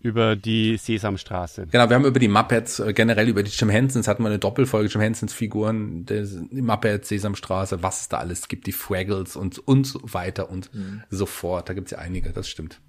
über 0.00 0.36
die 0.36 0.76
Sesamstraße. 0.76 1.66
Genau, 1.70 1.88
wir 1.88 1.96
haben 1.96 2.04
über 2.04 2.20
die 2.20 2.28
Muppets, 2.28 2.78
äh, 2.78 2.92
generell 2.92 3.28
über 3.28 3.42
die 3.42 3.50
Jim 3.50 3.68
Hensons, 3.68 4.06
hatten 4.06 4.22
wir 4.22 4.28
eine 4.28 4.38
Doppelfolge, 4.38 4.88
Jim 4.88 5.00
Hensons 5.00 5.32
Figuren, 5.32 6.06
die 6.06 6.62
Muppets, 6.62 7.08
Sesamstraße, 7.08 7.82
was 7.82 8.02
es 8.02 8.08
da 8.08 8.18
alles 8.18 8.48
gibt, 8.48 8.66
die 8.66 8.72
Fraggles 8.72 9.36
und, 9.36 9.58
und 9.66 9.86
so 9.86 10.00
weiter 10.04 10.50
und 10.50 10.72
mhm. 10.72 11.02
so 11.10 11.26
fort. 11.26 11.68
Da 11.68 11.74
gibt's 11.74 11.90
ja 11.90 11.98
einige, 11.98 12.30
das 12.30 12.48
stimmt. 12.48 12.80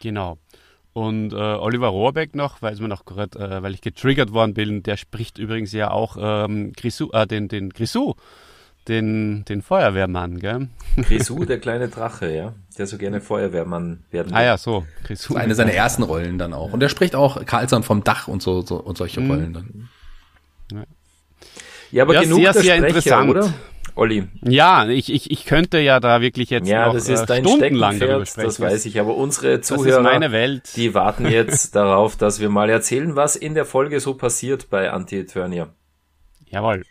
Genau. 0.00 0.38
Und 0.92 1.32
äh, 1.32 1.36
Oliver 1.36 1.88
Rohrbeck 1.88 2.36
noch, 2.36 2.62
weil, 2.62 2.76
mir 2.76 2.88
noch 2.88 3.04
grad, 3.04 3.34
äh, 3.36 3.62
weil 3.62 3.74
ich 3.74 3.80
getriggert 3.80 4.32
worden 4.32 4.54
bin, 4.54 4.82
der 4.82 4.96
spricht 4.96 5.38
übrigens 5.38 5.72
ja 5.72 5.90
auch 5.90 6.16
ähm, 6.18 6.72
Grisou, 6.72 7.10
äh, 7.12 7.26
den, 7.26 7.48
den 7.48 7.70
Grisou 7.70 8.14
den, 8.88 9.44
den 9.46 9.62
Feuerwehrmann, 9.62 10.38
gell? 10.38 10.68
Grisou, 10.96 11.44
der 11.44 11.58
kleine 11.58 11.88
Drache, 11.88 12.30
ja. 12.34 12.52
Der 12.76 12.86
so 12.86 12.98
gerne 12.98 13.20
Feuerwehrmann 13.20 14.04
werden 14.10 14.30
will. 14.30 14.36
Ah 14.36 14.42
ja, 14.42 14.58
so. 14.58 14.84
Grisou. 15.04 15.36
eine 15.36 15.54
seiner 15.54 15.72
ersten 15.72 16.02
Rollen 16.02 16.38
dann 16.38 16.52
auch. 16.52 16.72
Und 16.72 16.82
er 16.82 16.88
spricht 16.88 17.14
auch 17.14 17.44
Karlsson 17.46 17.82
vom 17.82 18.04
Dach 18.04 18.28
und 18.28 18.42
so, 18.42 18.62
so 18.62 18.76
und 18.76 18.98
solche 18.98 19.20
mhm. 19.20 19.30
Rollen 19.30 19.52
dann. 19.54 19.88
Ja, 20.72 20.84
ja 21.90 22.02
aber 22.02 22.14
ja, 22.14 22.22
genug 22.22 22.40
sehr, 22.40 22.52
der 22.52 22.62
sehr 22.62 22.76
Sprecher, 22.76 22.88
interessant. 22.88 23.30
oder? 23.30 23.54
Olli. 23.96 24.26
Ja, 24.42 24.88
ich, 24.88 25.12
ich, 25.12 25.30
ich 25.30 25.44
könnte 25.44 25.78
ja 25.78 26.00
da 26.00 26.20
wirklich 26.20 26.50
jetzt 26.50 26.66
ja, 26.66 26.86
noch 26.86 26.94
das 26.94 27.08
ist 27.08 27.20
äh, 27.20 27.26
dein 27.26 27.46
stundenlang 27.46 28.00
darüber 28.00 28.26
sprechen. 28.26 28.48
Das 28.48 28.58
weiß 28.58 28.86
ich, 28.86 28.98
aber 28.98 29.14
unsere 29.16 29.60
Zuhörer, 29.60 30.58
die 30.76 30.94
warten 30.94 31.28
jetzt 31.28 31.76
darauf, 31.76 32.16
dass 32.16 32.40
wir 32.40 32.48
mal 32.48 32.68
erzählen, 32.68 33.14
was 33.14 33.36
in 33.36 33.54
der 33.54 33.64
Folge 33.64 34.00
so 34.00 34.14
passiert 34.14 34.68
bei 34.68 34.90
Anti-Eternia. 34.90 35.68
Jawohl 36.46 36.82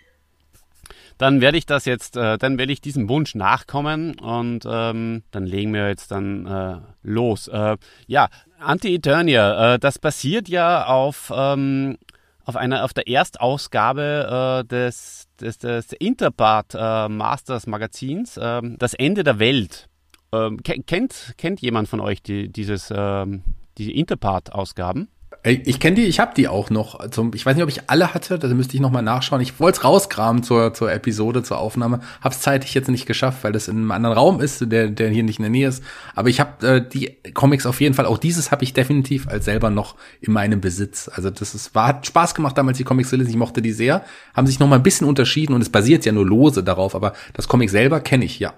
dann 1.18 1.42
werde 1.42 1.58
ich 1.58 1.66
das 1.66 1.86
jetzt, 1.86 2.18
äh, 2.18 2.38
dann 2.38 2.58
werde 2.58 2.74
ich 2.74 2.82
diesem 2.82 3.10
Wunsch 3.10 3.36
nachkommen 3.36 4.20
und 4.20 4.66
ähm, 4.66 5.24
dann 5.32 5.46
legen 5.46 5.74
wir 5.74 5.88
jetzt 5.88 6.12
dann 6.12 6.46
äh, 6.46 6.78
los. 7.04 7.48
Äh, 7.48 7.78
ja, 8.08 8.30
Anti-Eternia, 8.60 9.76
äh, 9.76 9.80
das 9.80 10.00
basiert 10.00 10.50
ja 10.50 10.86
auf, 10.86 11.32
ähm, 11.36 11.98
auf, 12.46 12.56
einer, 12.56 12.84
auf 12.84 12.94
der 12.94 13.08
Erstausgabe 13.08 14.64
äh, 14.64 14.68
des, 14.68 15.28
des, 15.40 15.58
des 15.60 15.94
Interpart 15.94 16.76
äh, 16.78 17.10
Masters 17.10 17.68
Magazins, 17.68 18.38
äh, 18.38 18.62
Das 18.78 18.94
Ende 18.94 19.24
der 19.24 19.40
Welt. 19.40 19.90
Ähm, 20.32 20.62
kennt, 20.64 21.34
kennt 21.38 21.62
jemand 21.62 21.88
von 21.88 22.00
euch 22.00 22.24
die, 22.24 22.50
dieses, 22.50 22.92
ähm, 22.96 23.44
die 23.78 23.98
Interpart-Ausgaben? 23.98 25.10
Ich 25.46 25.82
kenne 25.82 25.98
die, 25.98 26.04
ich 26.04 26.22
habe 26.22 26.34
die 26.34 26.48
auch 26.48 26.70
noch. 26.70 27.10
Zum, 27.10 27.34
ich 27.34 27.46
weiß 27.46 27.56
nicht, 27.56 27.64
ob 27.64 27.70
ich 27.70 27.90
alle 27.90 28.14
hatte, 28.14 28.40
da 28.40 28.48
müsste 28.48 28.76
ich 28.76 28.82
noch 28.82 28.92
mal 28.92 29.02
nachschauen. 29.02 29.42
Ich 29.42 29.60
wollte 29.60 29.80
es 29.80 29.84
rauskramen 29.84 30.42
zur, 30.42 30.74
zur 30.74 30.90
Episode, 30.90 31.44
zur 31.44 31.58
Aufnahme. 31.58 32.00
Hab's 32.22 32.40
zeitlich 32.40 32.74
jetzt 32.74 32.88
nicht 32.88 33.06
geschafft, 33.06 33.44
weil 33.44 33.52
das 33.52 33.68
in 33.68 33.76
einem 33.76 33.92
anderen 33.92 34.16
Raum 34.16 34.40
ist, 34.40 34.72
der, 34.72 34.88
der 34.88 35.10
hier 35.10 35.24
nicht 35.24 35.40
in 35.40 35.44
der 35.44 35.50
Nähe 35.50 35.68
ist. 35.68 35.84
Aber 36.16 36.30
ich 36.30 36.40
habe 36.40 36.66
äh, 36.66 36.88
die 36.88 37.18
Comics 37.34 37.66
auf 37.66 37.82
jeden 37.82 37.94
Fall, 37.94 38.06
auch 38.06 38.20
dieses 38.20 38.52
habe 38.52 38.64
ich 38.64 38.72
definitiv 38.72 39.28
als 39.28 39.44
selber 39.44 39.70
noch 39.70 39.96
in 40.22 40.32
meinem 40.32 40.62
Besitz. 40.62 41.10
Also 41.14 41.30
das 41.30 41.54
ist, 41.54 41.76
war, 41.76 41.88
hat 41.88 42.08
Spaß 42.08 42.36
gemacht 42.36 42.58
damals, 42.58 42.78
die 42.78 42.86
Comics 42.86 43.10
zu 43.10 43.18
lesen. 43.18 43.32
Ich 43.32 43.36
mochte 43.36 43.62
die 43.62 43.74
sehr. 43.74 44.06
Haben 44.34 44.48
sich 44.48 44.60
noch 44.60 44.70
mal 44.70 44.78
ein 44.78 44.84
bisschen 44.84 45.08
unterschieden 45.08 45.54
und 45.54 45.62
es 45.62 45.70
basiert 45.70 46.06
ja 46.06 46.14
nur 46.14 46.26
lose 46.26 46.64
darauf, 46.64 46.96
aber 46.96 47.12
das 47.34 47.50
Comic 47.50 47.70
selber 47.70 48.00
kenne 48.00 48.24
ich, 48.24 48.40
ja. 48.40 48.54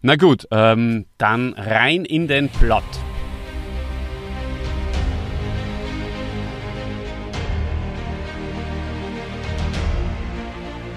Na 0.00 0.14
gut, 0.14 0.46
ähm, 0.52 1.06
dann 1.18 1.54
rein 1.54 2.04
in 2.04 2.28
den 2.28 2.50
Plot. 2.50 2.84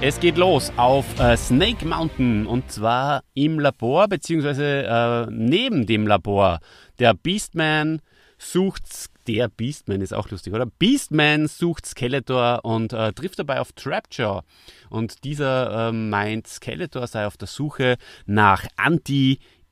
Es 0.02 0.18
geht 0.22 0.38
los 0.38 0.72
auf 0.78 1.20
äh, 1.20 1.36
Snake 1.36 1.86
Mountain 1.86 2.47
und 2.47 2.72
zwar 2.72 3.26
im 3.34 3.60
Labor 3.60 4.08
beziehungsweise 4.08 4.86
äh, 4.86 5.28
neben 5.30 5.88
dem 5.88 6.08
Labor. 6.08 6.62
Der 7.00 7.14
Beastman 7.14 8.02
sucht, 8.38 8.84
der 9.28 9.50
Beastman 9.50 10.00
ist 10.00 10.14
auch 10.14 10.30
lustig, 10.30 10.54
oder? 10.54 10.68
Beastman 10.68 11.47
sucht 11.47 11.86
Skeletor 11.86 12.64
und 12.64 12.93
äh, 12.93 13.12
trifft 13.12 13.39
dabei 13.39 13.60
auf 13.60 13.74
Trapjaw. 13.74 14.43
Und 14.89 15.26
dieser 15.26 15.89
äh, 15.89 15.91
meint, 15.91 16.47
Skeletor 16.47 17.06
sei 17.06 17.28
auf 17.28 17.36
der 17.36 17.50
Suche 17.50 17.97
nach 18.26 18.66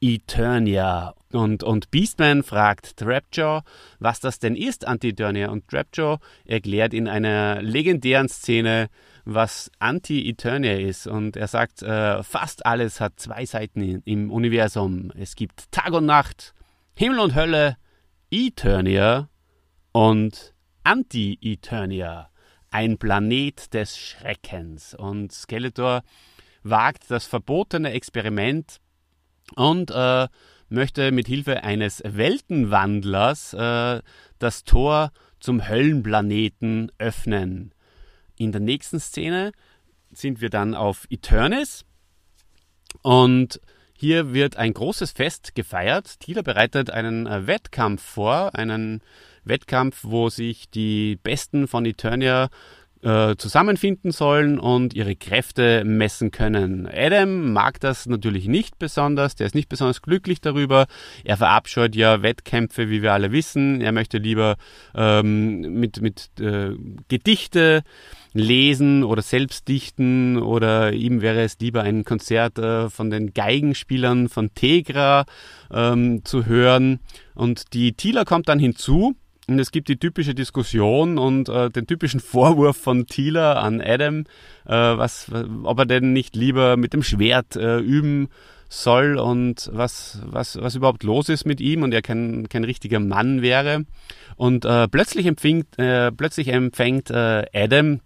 Anti-Eternia. 0.02 1.16
Und, 1.34 1.64
und 1.64 1.92
Beastman 1.92 2.44
fragt 2.44 2.98
Trapjaw, 2.98 3.62
was 4.00 4.20
das 4.20 4.40
denn 4.40 4.56
ist, 4.56 4.88
Anti-Eternia. 4.88 5.50
Und 5.50 5.68
Trapjaw 5.68 6.20
erklärt 6.46 6.94
in 6.94 7.08
einer 7.08 7.62
legendären 7.62 8.30
Szene, 8.30 8.90
was 9.26 9.72
Anti-Eternia 9.80 10.78
ist. 10.78 11.08
Und 11.08 11.36
er 11.36 11.48
sagt, 11.48 11.82
äh, 11.82 12.24
fast 12.24 12.66
alles 12.66 13.02
hat 13.02 13.20
zwei 13.20 13.46
Seiten 13.46 14.02
im 14.06 14.32
Universum. 14.32 15.12
Es 15.18 15.36
gibt 15.36 15.72
Tag 15.72 15.92
und 15.94 16.06
Nacht, 16.06 16.54
Himmel 16.96 17.20
und 17.20 17.36
Hölle, 17.36 17.78
Eternia 18.32 19.30
und 19.92 20.54
Anti-Eternia. 20.84 22.30
Ein 22.70 22.98
Planet 22.98 23.74
des 23.74 23.98
Schreckens. 23.98 24.94
Und 24.94 25.32
Skeletor 25.32 26.04
wagt 26.64 27.10
das 27.10 27.26
verbotene 27.26 27.92
Experiment 27.92 28.80
und 29.56 29.92
äh, 29.92 30.28
möchte 30.70 31.12
mit 31.12 31.28
Hilfe 31.28 31.64
eines 31.64 32.02
Weltenwandlers 32.06 33.54
äh, 33.54 34.02
das 34.40 34.64
Tor 34.64 35.12
zum 35.40 35.68
Höllenplaneten 35.68 36.92
öffnen. 36.98 37.74
In 38.38 38.52
der 38.52 38.62
nächsten 38.62 39.00
Szene 39.00 39.52
sind 40.12 40.42
wir 40.42 40.50
dann 40.50 40.76
auf 40.76 41.08
Eternis 41.10 41.86
und 43.02 43.60
hier 44.00 44.34
wird 44.34 44.58
ein 44.58 44.74
großes 44.74 45.12
Fest 45.12 45.56
gefeiert. 45.56 46.20
Tila 46.20 46.44
bereitet 46.44 46.92
einen 46.92 47.26
äh, 47.26 47.48
Wettkampf 47.48 48.04
vor, 48.04 48.54
einen 48.54 49.02
Wettkampf, 49.44 50.04
wo 50.04 50.30
sich 50.30 50.70
die 50.70 51.16
Besten 51.16 51.68
von 51.68 51.86
Eternia 51.86 52.50
äh, 53.04 53.36
zusammenfinden 53.38 54.12
sollen 54.12 54.60
und 54.60 54.94
ihre 54.94 55.16
Kräfte 55.16 55.84
messen 55.86 56.32
können. 56.32 56.88
Adam 56.88 57.54
mag 57.54 57.80
das 57.80 58.06
natürlich 58.06 58.48
nicht 58.48 58.80
besonders, 58.80 59.36
der 59.36 59.48
ist 59.48 59.56
nicht 59.56 59.70
besonders 59.70 60.02
glücklich 60.02 60.42
darüber. 60.42 60.88
Er 61.24 61.38
verabscheut 61.38 61.96
ja 61.96 62.22
Wettkämpfe, 62.22 62.90
wie 62.90 63.02
wir 63.02 63.14
alle 63.14 63.32
wissen. 63.32 63.82
Er 63.82 63.92
möchte 63.92 64.18
lieber 64.18 64.58
ähm, 64.96 65.80
mit, 65.80 66.02
mit 66.02 66.30
äh, 66.40 66.72
Gedichte 67.08 67.84
lesen 68.34 69.04
oder 69.04 69.22
selbst 69.22 69.68
dichten 69.68 70.38
oder 70.38 70.94
ihm 70.94 71.22
wäre 71.22 71.42
es 71.42 71.58
lieber 71.60 71.84
ein 71.84 72.04
Konzert 72.04 72.60
äh, 72.60 72.90
von 72.90 73.10
den 73.10 73.34
Geigenspielern 73.34 74.30
von 74.30 74.54
Tegra 74.54 75.26
ähm, 75.72 76.24
zu 76.24 76.46
hören. 76.46 77.00
Und 77.36 77.74
die 77.74 77.94
Tila 77.94 78.26
kommt 78.26 78.50
dann 78.50 78.60
hinzu 78.60 79.16
und 79.50 79.60
es 79.60 79.72
gibt 79.72 79.88
die 79.88 79.98
typische 79.98 80.36
Diskussion 80.36 81.18
und 81.18 81.48
äh, 81.48 81.70
den 81.70 81.88
typischen 81.88 82.20
Vorwurf 82.20 82.76
von 82.76 83.06
Thieler 83.06 83.64
an 83.64 83.80
Adam, 83.82 84.26
äh, 84.66 84.74
was, 84.74 85.32
ob 85.64 85.80
er 85.80 85.86
denn 85.86 86.12
nicht 86.12 86.36
lieber 86.36 86.76
mit 86.76 86.94
dem 86.94 87.02
Schwert 87.02 87.56
äh, 87.56 87.80
üben 87.80 88.28
soll 88.68 89.18
und 89.18 89.70
was, 89.72 90.20
was, 90.26 90.62
was 90.62 90.76
überhaupt 90.76 91.04
los 91.04 91.30
ist 91.30 91.46
mit 91.46 91.62
ihm 91.62 91.84
und 91.84 91.94
er 91.94 92.02
kein, 92.02 92.50
kein 92.50 92.66
richtiger 92.66 93.00
Mann 93.00 93.42
wäre. 93.42 93.86
Und 94.36 94.66
äh, 94.66 94.90
plötzlich 94.90 95.26
empfängt, 95.26 95.80
äh, 95.80 96.12
plötzlich 96.12 96.50
empfängt 96.50 97.10
äh, 97.10 97.46
Adam 97.54 98.02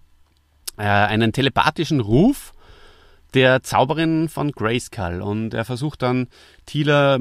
äh, 0.78 0.84
einen 0.84 1.34
telepathischen 1.34 2.02
Ruf 2.02 2.54
der 3.34 3.64
Zauberin 3.64 4.30
von 4.30 4.52
Grayskull 4.52 5.22
und 5.22 5.54
er 5.54 5.66
versucht 5.66 6.02
dann 6.02 6.28
Thieler, 6.66 7.20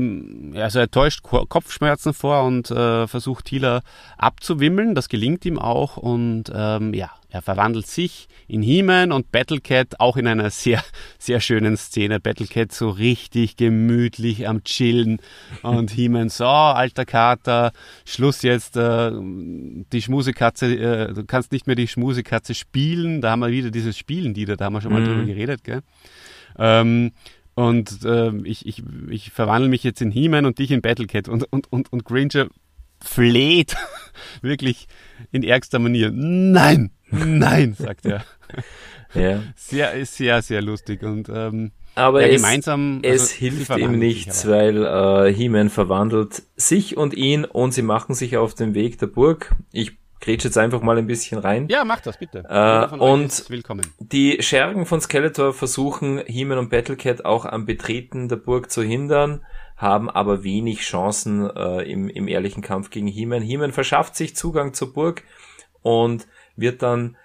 also 0.54 0.78
er 0.80 0.90
täuscht 0.90 1.22
Kopfschmerzen 1.22 2.14
vor 2.14 2.44
und 2.44 2.70
äh, 2.70 3.06
versucht 3.06 3.46
Thieler 3.46 3.82
abzuwimmeln. 4.18 4.94
Das 4.94 5.08
gelingt 5.08 5.44
ihm 5.44 5.58
auch 5.58 5.96
und 5.96 6.50
ähm, 6.54 6.94
ja, 6.94 7.11
er 7.30 7.42
verwandelt 7.42 7.86
sich 7.86 8.28
in 8.48 8.62
He-Man 8.62 9.12
und 9.12 9.30
Battlecat 9.30 10.00
auch 10.00 10.16
in 10.16 10.26
einer 10.26 10.50
sehr, 10.50 10.82
sehr 11.18 11.40
schönen 11.40 11.76
Szene. 11.76 12.20
Battlecat 12.20 12.72
so 12.72 12.90
richtig 12.90 13.56
gemütlich 13.56 14.48
am 14.48 14.64
Chillen 14.64 15.20
und 15.62 15.90
He-Man 15.92 16.28
so, 16.28 16.46
alter 16.46 17.04
Kater, 17.04 17.72
Schluss 18.04 18.42
jetzt, 18.42 18.76
äh, 18.76 19.12
die 19.12 20.02
Schmusekatze, 20.02 20.74
äh, 20.74 21.14
du 21.14 21.24
kannst 21.24 21.52
nicht 21.52 21.66
mehr 21.66 21.76
die 21.76 21.88
Schmusekatze 21.88 22.54
spielen. 22.54 23.20
Da 23.20 23.30
haben 23.30 23.40
wir 23.40 23.50
wieder 23.50 23.70
dieses 23.70 23.96
Spielen, 23.96 24.34
die 24.34 24.44
da, 24.44 24.56
da 24.56 24.66
haben 24.66 24.74
wir 24.74 24.80
schon 24.80 24.92
mal 24.92 25.00
mhm. 25.00 25.06
drüber 25.06 25.24
geredet, 25.24 25.64
gell? 25.64 25.80
Ähm, 26.58 27.12
und 27.54 28.04
äh, 28.04 28.34
ich, 28.44 28.66
ich, 28.66 28.82
ich 29.10 29.30
verwandle 29.30 29.68
mich 29.68 29.84
jetzt 29.84 30.00
in 30.00 30.10
He-Man 30.10 30.46
und 30.46 30.58
dich 30.58 30.70
in 30.70 30.80
Battlecat. 30.80 31.28
Und, 31.28 31.44
und, 31.52 31.70
und, 31.72 31.92
und 31.92 32.04
Granger 32.04 32.48
fleht 33.02 33.76
wirklich 34.42 34.86
in 35.32 35.42
ärgster 35.42 35.78
Manier. 35.78 36.10
Nein, 36.10 36.90
nein, 37.11 37.74
sagt 37.78 38.06
er. 38.06 38.24
ja. 39.14 39.42
Sehr, 39.56 40.04
sehr, 40.06 40.42
sehr 40.42 40.62
lustig. 40.62 41.02
Und 41.02 41.28
ähm, 41.28 41.72
aber 41.94 42.22
ja, 42.22 42.28
es, 42.28 42.42
gemeinsam, 42.42 43.00
also 43.04 43.14
es 43.14 43.30
hilft 43.30 43.76
ihm 43.76 43.98
nichts, 43.98 44.46
weil 44.46 44.84
äh, 44.84 45.32
He-Man 45.32 45.70
verwandelt 45.70 46.42
sich 46.56 46.96
und 46.96 47.14
ihn 47.14 47.44
und 47.44 47.72
sie 47.72 47.82
machen 47.82 48.14
sich 48.14 48.36
auf 48.36 48.54
den 48.54 48.74
Weg 48.74 48.98
der 48.98 49.08
Burg. 49.08 49.54
Ich 49.72 49.98
grätsch 50.20 50.44
jetzt 50.44 50.58
einfach 50.58 50.82
mal 50.82 50.98
ein 50.98 51.06
bisschen 51.06 51.38
rein. 51.38 51.66
Ja, 51.68 51.84
mach 51.84 52.00
das 52.00 52.18
bitte. 52.18 52.44
Äh, 52.48 52.96
und 52.96 53.44
die 53.98 54.42
Schergen 54.42 54.86
von 54.86 55.00
Skeletor 55.00 55.52
versuchen 55.52 56.22
He-Man 56.26 56.58
und 56.58 56.70
Battlecat 56.70 57.24
auch 57.24 57.44
am 57.44 57.66
Betreten 57.66 58.28
der 58.28 58.36
Burg 58.36 58.70
zu 58.70 58.82
hindern, 58.82 59.44
haben 59.76 60.11
aber 60.11 60.44
wenig 60.44 60.80
Chancen 60.80 61.48
äh, 61.50 61.82
im, 61.90 62.08
im 62.08 62.28
ehrlichen 62.28 62.62
Kampf 62.62 62.90
gegen 62.90 63.06
He-Man. 63.06 63.42
He-Man 63.42 63.72
verschafft 63.72 64.14
sich 64.14 64.36
Zugang 64.36 64.74
zur 64.74 64.92
Burg 64.92 65.22
und 65.82 66.26
wird 66.61 66.82
dann 66.82 67.16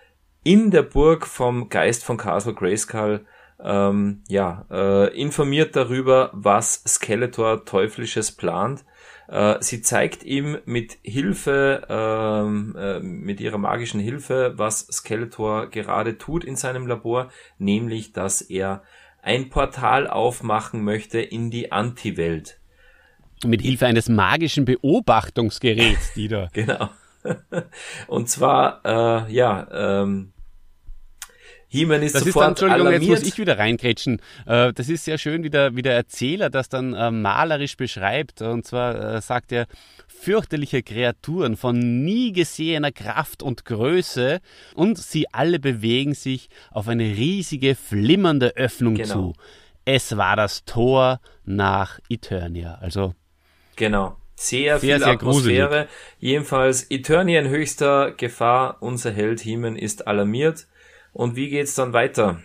in 0.44 0.72
der 0.72 0.84
Burg 0.84 1.26
vom 1.28 1.70
Geist 1.70 2.04
von 2.04 2.18
Castle 2.18 2.54
Grayskull 2.54 3.26
ähm, 3.64 4.24
ja, 4.28 4.66
äh, 4.70 5.20
informiert 5.20 5.76
darüber, 5.76 6.30
was 6.34 6.84
Skeletor 6.86 7.66
Teuflisches 7.66 8.32
plant 8.32 8.84
äh, 9.28 9.56
sie 9.60 9.82
zeigt 9.82 10.24
ihm 10.24 10.58
mit 10.66 10.98
Hilfe, 11.04 11.86
ähm, 11.90 12.76
äh, 12.78 13.00
mit 13.00 13.40
ihrer 13.40 13.58
magischen 13.58 14.00
Hilfe, 14.00 14.54
was 14.56 14.88
Skeletor 14.88 15.68
gerade 15.68 16.18
tut 16.18 16.44
in 16.44 16.56
seinem 16.56 16.86
Labor, 16.88 17.32
nämlich, 17.58 18.14
dass 18.14 18.42
er 18.42 18.84
ein 19.22 19.50
Portal 19.50 20.08
aufmachen 20.08 20.84
möchte 20.84 21.20
in 21.20 21.50
die 21.50 21.72
Anti-Welt. 21.72 22.60
Mit 23.44 23.62
Hilfe 23.62 23.88
eines 23.88 24.08
magischen 24.08 24.66
Beobachtungsgeräts, 24.66 26.14
die 26.14 26.28
da. 26.28 26.50
genau. 26.54 26.90
Und 28.08 28.30
zwar, 28.30 28.82
äh, 28.84 29.34
ja, 29.34 30.02
ähm, 30.04 30.34
He-Man 31.68 32.02
ist 32.04 32.16
das 32.16 32.24
sofort 32.24 32.36
ist 32.36 32.42
dann, 32.42 32.50
Entschuldigung, 32.50 32.88
alarmiert. 32.88 33.10
jetzt 33.10 33.20
muss 33.24 33.34
ich 33.34 33.38
wieder 33.38 33.58
reingrätschen. 33.58 34.22
Äh, 34.46 34.72
das 34.74 34.88
ist 34.88 35.06
sehr 35.06 35.18
schön, 35.18 35.44
wie 35.44 35.50
der, 35.50 35.76
wie 35.76 35.82
der 35.82 35.94
Erzähler 35.94 36.50
das 36.50 36.70
dann 36.70 36.94
äh, 36.94 37.12
malerisch 37.12 37.76
beschreibt. 37.76 38.42
Und 38.42 38.66
zwar 38.66 39.16
äh, 39.16 39.22
sagt 39.22 39.52
er, 39.52 39.68
fürchterliche 40.08 40.84
Kreaturen 40.84 41.58
von 41.58 42.04
nie 42.04 42.32
gesehener 42.32 42.92
Kraft 42.92 43.44
und 43.44 43.66
Größe 43.66 44.40
und 44.76 44.98
sie 44.98 45.32
alle 45.34 45.60
bewegen 45.60 46.14
sich 46.14 46.50
auf 46.72 46.88
eine 46.88 47.04
riesige, 47.04 47.76
flimmernde 47.76 48.56
Öffnung 48.56 48.96
genau. 48.96 49.14
zu. 49.14 49.34
Es 49.84 50.18
war 50.18 50.36
das 50.36 50.66
Tor 50.66 51.20
nach 51.44 52.00
Eternia. 52.10 52.76
Also 52.82 53.14
genau. 53.76 54.18
Sehr, 54.36 54.80
sehr 54.80 54.80
viel 54.80 55.00
sehr 55.00 55.14
Atmosphäre. 55.14 55.70
Gruselig. 55.70 55.90
Jedenfalls 56.20 56.92
Eternia 56.92 57.40
in 57.40 57.50
höchster 57.50 58.12
Gefahr. 58.12 58.78
Unser 58.82 59.12
Held 59.12 59.44
Heeman 59.44 59.78
ist 59.78 60.08
alarmiert 60.08 60.68
und 61.14 61.36
wie 61.36 61.50
geht's 61.50 61.76
dann 61.76 61.94
weiter? 61.94 62.42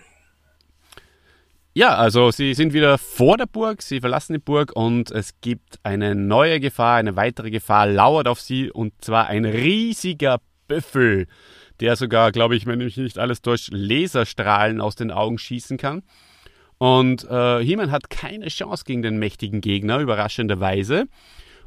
Ja, 1.72 1.94
also 1.94 2.30
sie 2.30 2.54
sind 2.54 2.72
wieder 2.72 2.98
vor 2.98 3.36
der 3.36 3.46
Burg, 3.46 3.82
sie 3.82 4.00
verlassen 4.00 4.32
die 4.32 4.40
Burg 4.40 4.72
und 4.74 5.10
es 5.12 5.40
gibt 5.40 5.78
eine 5.84 6.16
neue 6.16 6.58
Gefahr, 6.58 6.96
eine 6.96 7.14
weitere 7.14 7.50
Gefahr 7.50 7.86
lauert 7.86 8.26
auf 8.26 8.40
sie 8.40 8.70
und 8.70 8.92
zwar 9.00 9.28
ein 9.28 9.44
riesiger 9.44 10.40
Büffel, 10.66 11.26
der 11.78 11.96
sogar, 11.96 12.32
glaube 12.32 12.56
ich, 12.56 12.66
wenn 12.66 12.80
ich 12.80 12.96
nicht 12.96 13.18
alles 13.18 13.40
täusche, 13.40 13.70
Laserstrahlen 13.72 14.80
aus 14.80 14.96
den 14.96 15.10
Augen 15.10 15.38
schießen 15.38 15.78
kann. 15.78 16.02
Und 16.78 17.24
äh, 17.30 17.62
He-Man 17.64 17.90
hat 17.90 18.10
keine 18.10 18.48
Chance 18.48 18.84
gegen 18.84 19.02
den 19.02 19.18
mächtigen 19.18 19.60
Gegner, 19.60 19.98
überraschenderweise. 19.98 21.06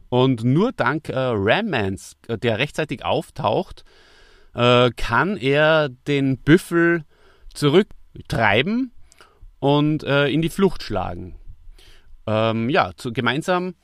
Und 0.09 0.43
nur 0.43 0.71
dank 0.71 1.09
äh, 1.09 1.17
Rammans, 1.17 2.15
äh, 2.27 2.37
der 2.37 2.59
rechtzeitig 2.59 3.03
auftaucht, 3.03 3.83
äh, 4.53 4.91
kann 4.91 5.37
er 5.37 5.89
den 5.89 6.37
Büffel 6.37 7.03
zurücktreiben 7.53 8.91
und 9.59 10.03
äh, 10.03 10.27
in 10.27 10.41
die 10.41 10.49
Flucht 10.49 10.83
schlagen. 10.83 11.35
Ähm, 12.25 12.69
ja, 12.69 12.91
zu, 12.95 13.11
gemeinsam 13.11 13.75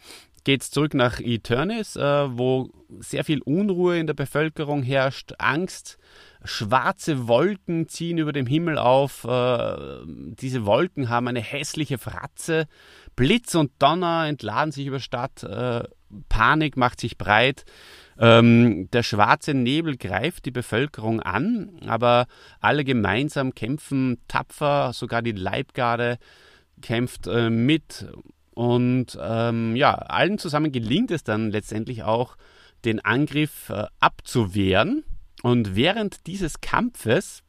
geht's 0.43 0.71
zurück 0.71 0.93
nach 0.93 1.19
Eternis, 1.19 1.95
äh, 1.95 2.37
wo 2.37 2.69
sehr 2.99 3.23
viel 3.23 3.41
Unruhe 3.41 3.99
in 3.99 4.07
der 4.07 4.13
Bevölkerung 4.13 4.83
herrscht, 4.83 5.33
Angst. 5.37 5.97
Schwarze 6.43 7.27
Wolken 7.27 7.89
ziehen 7.89 8.17
über 8.17 8.31
dem 8.31 8.47
Himmel 8.47 8.77
auf. 8.77 9.25
Äh, 9.25 9.75
diese 10.05 10.65
Wolken 10.65 11.09
haben 11.09 11.27
eine 11.27 11.41
hässliche 11.41 11.97
Fratze. 11.97 12.67
Blitz 13.15 13.55
und 13.55 13.71
Donner 13.79 14.25
entladen 14.27 14.71
sich 14.71 14.87
über 14.87 14.99
Stadt. 14.99 15.43
Äh, 15.43 15.83
Panik 16.29 16.77
macht 16.77 16.99
sich 16.99 17.17
breit. 17.17 17.65
Ähm, 18.17 18.89
der 18.91 19.03
schwarze 19.03 19.53
Nebel 19.53 19.95
greift 19.95 20.45
die 20.45 20.51
Bevölkerung 20.51 21.21
an, 21.21 21.79
aber 21.87 22.27
alle 22.59 22.83
gemeinsam 22.83 23.55
kämpfen 23.55 24.17
tapfer, 24.27 24.91
sogar 24.93 25.21
die 25.21 25.31
Leibgarde 25.31 26.17
kämpft 26.81 27.27
äh, 27.27 27.49
mit. 27.49 28.07
Und 28.51 29.17
ähm, 29.21 29.75
ja, 29.75 29.93
allen 29.93 30.37
zusammen 30.37 30.71
gelingt 30.71 31.11
es 31.11 31.23
dann 31.23 31.51
letztendlich 31.51 32.03
auch, 32.03 32.35
den 32.85 32.99
Angriff 32.99 33.69
äh, 33.69 33.85
abzuwehren. 33.99 35.03
Und 35.41 35.75
während 35.75 36.27
dieses 36.27 36.59
Kampfes 36.59 37.43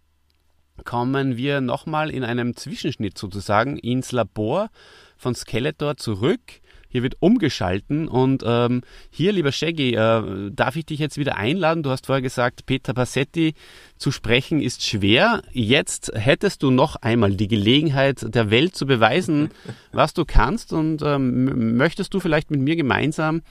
kommen 0.84 1.36
wir 1.36 1.60
nochmal 1.60 2.10
in 2.10 2.24
einem 2.24 2.56
Zwischenschnitt 2.56 3.18
sozusagen 3.18 3.76
ins 3.76 4.12
Labor 4.12 4.70
von 5.16 5.34
Skeletor 5.34 5.96
zurück. 5.96 6.60
Hier 6.90 7.04
wird 7.04 7.16
umgeschalten 7.20 8.08
und 8.08 8.42
ähm, 8.44 8.82
hier, 9.10 9.32
lieber 9.32 9.52
Shaggy, 9.52 9.94
äh, 9.94 10.50
darf 10.50 10.74
ich 10.74 10.84
dich 10.84 10.98
jetzt 10.98 11.16
wieder 11.16 11.36
einladen? 11.36 11.84
Du 11.84 11.90
hast 11.90 12.06
vorher 12.06 12.20
gesagt, 12.20 12.66
Peter 12.66 12.92
Passetti 12.92 13.54
zu 13.96 14.10
sprechen 14.10 14.60
ist 14.60 14.84
schwer. 14.84 15.42
Jetzt 15.52 16.10
hättest 16.14 16.64
du 16.64 16.70
noch 16.72 16.96
einmal 16.96 17.36
die 17.36 17.48
Gelegenheit, 17.48 18.34
der 18.34 18.50
Welt 18.50 18.74
zu 18.74 18.86
beweisen, 18.86 19.50
was 19.92 20.14
du 20.14 20.24
kannst 20.24 20.72
und 20.72 21.00
ähm, 21.02 21.76
möchtest 21.76 22.12
du 22.12 22.18
vielleicht 22.18 22.50
mit 22.50 22.60
mir 22.60 22.74
gemeinsam 22.74 23.42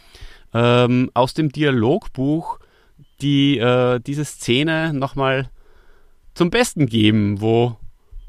ähm, 0.54 1.10
aus 1.14 1.34
dem 1.34 1.52
Dialogbuch 1.52 2.60
die 3.22 3.58
äh, 3.58 4.00
diese 4.00 4.26
Szene 4.26 4.94
nochmal 4.94 5.50
zum 6.34 6.50
Besten 6.50 6.86
geben, 6.88 7.42
wo 7.42 7.78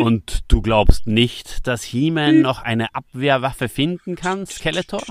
Und 0.00 0.40
du 0.48 0.60
glaubst 0.60 1.06
nicht, 1.06 1.66
dass 1.66 1.82
He-Man 1.82 2.40
noch 2.40 2.62
eine 2.62 2.94
Abwehrwaffe 2.94 3.68
finden 3.68 4.16
kann, 4.16 4.46
Skeletor? 4.46 5.02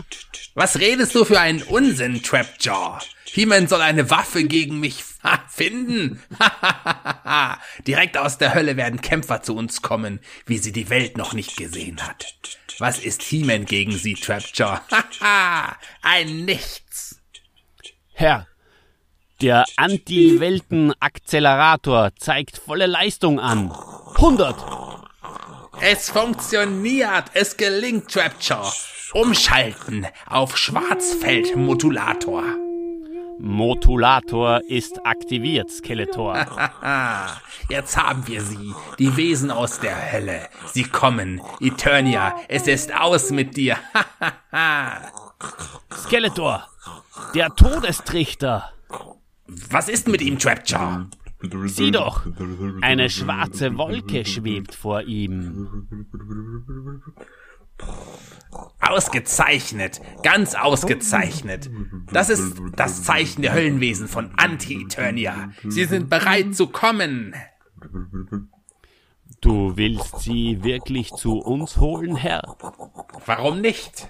Was 0.56 0.80
redest 0.80 1.16
du 1.16 1.24
für 1.26 1.40
einen 1.40 1.64
Unsinn, 1.64 2.22
Trapjaw? 2.22 3.00
He-Man 3.32 3.68
soll 3.68 3.82
eine 3.82 4.10
Waffe 4.10 4.44
gegen 4.44 4.80
mich 4.80 5.04
finden. 5.50 6.22
Direkt 7.88 8.18
aus 8.18 8.38
der 8.38 8.54
Hölle 8.54 8.78
werden 8.78 9.02
Kämpfer 9.02 9.42
zu 9.42 9.56
uns 9.56 9.82
kommen, 9.82 10.20
wie 10.46 10.58
sie 10.58 10.72
die 10.72 10.90
Welt 10.90 11.18
noch 11.18 11.34
nicht 11.34 11.58
gesehen 11.58 12.02
hat. 12.02 12.34
Was 12.80 13.00
ist 13.00 13.24
He-Man 13.24 13.66
gegen 13.66 13.98
sie, 13.98 14.14
Trapjaw? 14.14 14.80
Ein 16.02 16.46
Nichts. 16.46 17.20
Herr, 18.14 18.48
der 19.42 19.66
Anti-Welten-Akzelerator 19.76 22.12
zeigt 22.18 22.58
volle 22.58 22.88
Leistung 22.88 23.40
an. 23.40 23.72
100. 24.16 24.56
Es 25.82 26.10
funktioniert. 26.10 27.26
Es 27.34 27.58
gelingt, 27.58 28.10
Trapjaw. 28.12 28.72
Umschalten 29.14 30.08
auf 30.26 30.58
Schwarzfeld-Modulator. 30.58 32.44
Modulator 33.40 34.62
ist 34.68 35.06
aktiviert, 35.06 35.70
Skeletor. 35.70 36.36
Jetzt 37.70 37.98
haben 37.98 38.28
wir 38.28 38.42
sie, 38.42 38.74
die 38.98 39.16
Wesen 39.16 39.52
aus 39.52 39.80
der 39.80 40.12
Hölle. 40.12 40.48
Sie 40.74 40.84
kommen. 40.84 41.42
Eternia, 41.60 42.36
es 42.48 42.68
ist 42.68 42.94
aus 42.94 43.32
mit 43.32 43.56
dir. 43.58 43.78
Skeletor, 45.94 46.68
der 47.36 47.50
Todestrichter. 47.56 48.72
Was 49.70 49.90
ist 49.90 50.08
mit 50.08 50.22
ihm, 50.22 50.40
Trapjaw? 50.40 51.06
Sieh 51.66 51.92
doch, 51.92 52.26
eine 52.82 53.10
schwarze 53.10 53.78
Wolke 53.78 54.26
schwebt 54.26 54.74
vor 54.74 55.04
ihm. 55.04 55.88
Ausgezeichnet, 58.80 60.02
ganz 60.24 60.56
ausgezeichnet. 60.56 61.70
Das 62.12 62.30
ist 62.30 62.58
das 62.76 63.04
Zeichen 63.04 63.42
der 63.42 63.54
Höllenwesen 63.54 64.08
von 64.08 64.32
Anti-Eternia. 64.38 65.52
Sie 65.68 65.86
sind 65.86 66.10
bereit 66.10 66.56
zu 66.56 66.68
kommen. 66.68 67.36
Du 69.42 69.78
willst 69.78 70.20
sie 70.20 70.64
wirklich 70.64 71.12
zu 71.12 71.38
uns 71.38 71.78
holen, 71.78 72.16
Herr? 72.16 72.56
Warum 73.26 73.62
nicht? 73.62 74.10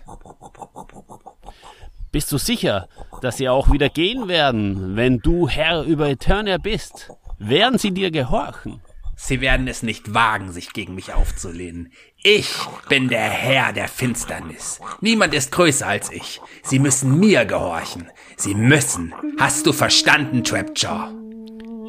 Bist 2.12 2.32
du 2.32 2.38
sicher, 2.38 2.88
dass 3.22 3.38
sie 3.38 3.50
auch 3.50 3.72
wieder 3.72 3.90
gehen 3.90 4.28
werden, 4.28 4.96
wenn 4.96 5.20
du 5.20 5.50
Herr 5.50 5.84
über 5.84 6.08
Eternia 6.10 6.58
bist? 6.58 7.12
Werden 7.40 7.78
sie 7.78 7.92
dir 7.92 8.12
gehorchen? 8.12 8.82
Sie 9.20 9.42
werden 9.42 9.68
es 9.68 9.82
nicht 9.82 10.14
wagen, 10.14 10.52
sich 10.52 10.74
gegen 10.74 10.94
mich 10.94 11.12
aufzulehnen. 11.12 11.92
Ich 12.22 12.54
bin 12.88 13.10
der 13.10 13.28
Herr 13.30 13.74
der 13.74 13.88
Finsternis. 13.88 14.80
Niemand 15.02 15.34
ist 15.34 15.52
größer 15.52 15.88
als 15.88 16.12
ich. 16.12 16.40
Sie 16.62 16.78
müssen 16.78 17.20
mir 17.20 17.46
gehorchen. 17.46 18.12
Sie 18.38 18.54
müssen. 18.54 19.16
Hast 19.40 19.66
du 19.66 19.74
verstanden, 19.74 20.44
Trapjaw? 20.44 21.12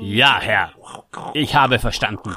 Ja, 0.01 0.41
Herr. 0.41 0.73
Ich 1.35 1.55
habe 1.55 1.79
verstanden. 1.79 2.35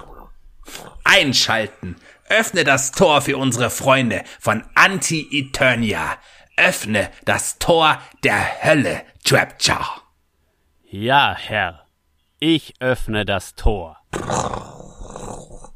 Einschalten. 1.06 1.96
Öffne 2.28 2.66
das 2.66 2.92
Tor 2.92 3.22
für 3.22 3.38
unsere 3.38 3.70
Freunde 3.70 4.24
von 4.42 4.62
Anti-Eternia. 4.76 6.18
Öffne 6.58 7.10
das 7.24 7.60
Tor 7.60 7.98
der 8.26 8.64
Hölle, 8.64 9.04
Trapjaw. 9.24 10.02
Ja, 10.84 11.34
Herr. 11.38 11.88
Ich 12.40 12.74
öffne 12.82 13.24
das 13.26 13.56
Tor. 13.56 13.98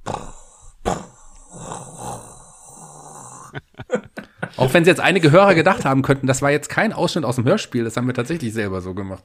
Auch 4.58 4.74
wenn 4.74 4.86
sie 4.86 4.90
jetzt 4.90 5.02
einige 5.02 5.32
Hörer 5.32 5.54
gedacht 5.54 5.86
haben 5.86 6.02
könnten, 6.02 6.28
das 6.28 6.42
war 6.42 6.52
jetzt 6.52 6.70
kein 6.70 6.94
Ausschnitt 6.94 7.26
aus 7.26 7.36
dem 7.36 7.44
Hörspiel, 7.46 7.84
das 7.84 7.98
haben 7.98 8.08
wir 8.08 8.14
tatsächlich 8.14 8.54
selber 8.54 8.80
so 8.82 8.94
gemacht. 8.94 9.24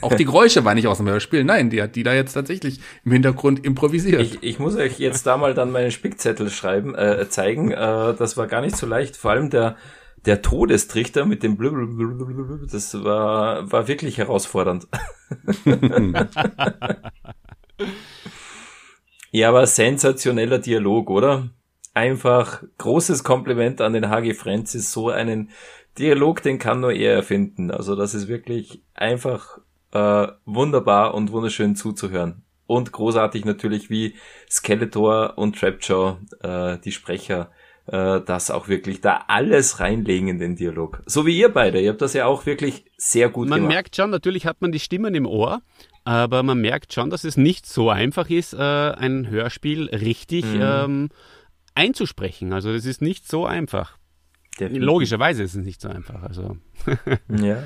Auch 0.00 0.14
die 0.14 0.24
Geräusche 0.24 0.64
waren 0.64 0.76
nicht 0.76 0.86
aus 0.86 0.98
dem 0.98 1.08
Hörspiel, 1.08 1.42
nein, 1.44 1.70
die 1.70 1.82
hat 1.82 1.96
die 1.96 2.04
da 2.04 2.14
jetzt 2.14 2.34
tatsächlich 2.34 2.80
im 3.04 3.12
Hintergrund 3.12 3.64
improvisiert. 3.64 4.20
Ich, 4.20 4.42
ich 4.42 4.58
muss 4.58 4.76
euch 4.76 4.98
jetzt 4.98 5.26
da 5.26 5.36
mal 5.36 5.54
dann 5.54 5.72
meinen 5.72 5.90
Spickzettel 5.90 6.50
schreiben, 6.50 6.94
äh, 6.94 7.28
zeigen. 7.28 7.72
Äh, 7.72 8.14
das 8.14 8.36
war 8.36 8.46
gar 8.46 8.60
nicht 8.60 8.76
so 8.76 8.86
leicht. 8.86 9.16
Vor 9.16 9.32
allem 9.32 9.50
der 9.50 9.76
der 10.24 10.42
Todestrichter 10.42 11.26
mit 11.26 11.44
dem 11.44 11.56
Blub, 11.56 11.74
das 12.70 12.92
war 13.04 13.70
war 13.70 13.88
wirklich 13.88 14.18
herausfordernd. 14.18 14.88
ja, 19.30 19.48
aber 19.48 19.66
sensationeller 19.66 20.58
Dialog, 20.58 21.10
oder? 21.10 21.50
einfach 21.98 22.62
großes 22.78 23.24
Kompliment 23.24 23.80
an 23.80 23.92
den 23.92 24.08
HG 24.08 24.34
Francis. 24.34 24.92
So 24.92 25.10
einen 25.10 25.50
Dialog, 25.98 26.42
den 26.42 26.60
kann 26.60 26.80
nur 26.80 26.92
er 26.92 27.14
erfinden. 27.14 27.72
Also 27.72 27.96
das 27.96 28.14
ist 28.14 28.28
wirklich 28.28 28.82
einfach 28.94 29.58
äh, 29.92 30.28
wunderbar 30.44 31.14
und 31.14 31.32
wunderschön 31.32 31.74
zuzuhören. 31.74 32.44
Und 32.68 32.92
großartig 32.92 33.44
natürlich, 33.44 33.90
wie 33.90 34.14
Skeletor 34.48 35.38
und 35.38 35.58
Trapjaw, 35.58 36.18
äh, 36.40 36.78
die 36.78 36.92
Sprecher, 36.92 37.50
äh, 37.88 38.20
das 38.20 38.50
auch 38.50 38.68
wirklich 38.68 39.00
da 39.00 39.24
alles 39.28 39.80
reinlegen 39.80 40.28
in 40.28 40.38
den 40.38 40.56
Dialog. 40.56 41.02
So 41.06 41.26
wie 41.26 41.38
ihr 41.38 41.48
beide. 41.48 41.80
Ihr 41.80 41.90
habt 41.90 42.02
das 42.02 42.12
ja 42.12 42.26
auch 42.26 42.46
wirklich 42.46 42.84
sehr 42.96 43.28
gut 43.28 43.48
man 43.48 43.60
gemacht. 43.60 43.68
Man 43.68 43.74
merkt 43.76 43.96
schon, 43.96 44.10
natürlich 44.10 44.46
hat 44.46 44.60
man 44.60 44.72
die 44.72 44.78
Stimmen 44.78 45.14
im 45.14 45.26
Ohr, 45.26 45.62
aber 46.04 46.42
man 46.42 46.60
merkt 46.60 46.92
schon, 46.92 47.10
dass 47.10 47.24
es 47.24 47.36
nicht 47.36 47.66
so 47.66 47.90
einfach 47.90 48.28
ist, 48.30 48.52
äh, 48.52 48.58
ein 48.58 49.28
Hörspiel 49.30 49.88
richtig 49.88 50.44
mhm. 50.44 50.60
ähm, 50.60 51.08
einzusprechen. 51.74 52.52
Also 52.52 52.72
das 52.72 52.84
ist 52.84 53.00
nicht 53.00 53.26
so 53.26 53.46
einfach. 53.46 53.96
Definitiv. 54.58 54.84
Logischerweise 54.84 55.42
ist 55.42 55.54
es 55.54 55.64
nicht 55.64 55.80
so 55.80 55.88
einfach. 55.88 56.22
Also. 56.22 56.56
ja. 57.28 57.62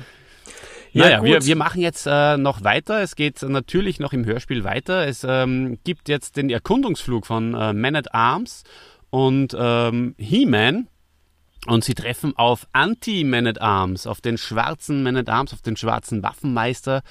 Ja, 0.95 1.05
naja, 1.05 1.23
wir, 1.23 1.43
wir 1.43 1.55
machen 1.55 1.81
jetzt 1.81 2.05
äh, 2.05 2.37
noch 2.37 2.63
weiter. 2.63 3.01
Es 3.01 3.15
geht 3.15 3.41
natürlich 3.41 3.99
noch 3.99 4.13
im 4.13 4.25
Hörspiel 4.25 4.63
weiter. 4.63 5.07
Es 5.07 5.25
ähm, 5.27 5.79
gibt 5.83 6.07
jetzt 6.07 6.37
den 6.37 6.51
Erkundungsflug 6.51 7.25
von 7.25 7.55
äh, 7.55 7.73
Man 7.73 7.95
at 7.95 8.13
Arms 8.13 8.63
und 9.13 9.55
ähm, 9.55 10.15
He-Man. 10.17 10.87
Und 11.67 11.85
sie 11.85 11.93
treffen 11.93 12.35
auf 12.35 12.67
Anti-Man 12.73 13.45
at 13.45 13.61
Arms, 13.61 14.07
auf 14.07 14.21
den 14.21 14.39
schwarzen 14.39 15.03
Man 15.03 15.15
at 15.15 15.29
Arms, 15.29 15.53
auf 15.53 15.61
den 15.61 15.77
schwarzen 15.77 16.23
Waffenmeister. 16.23 17.03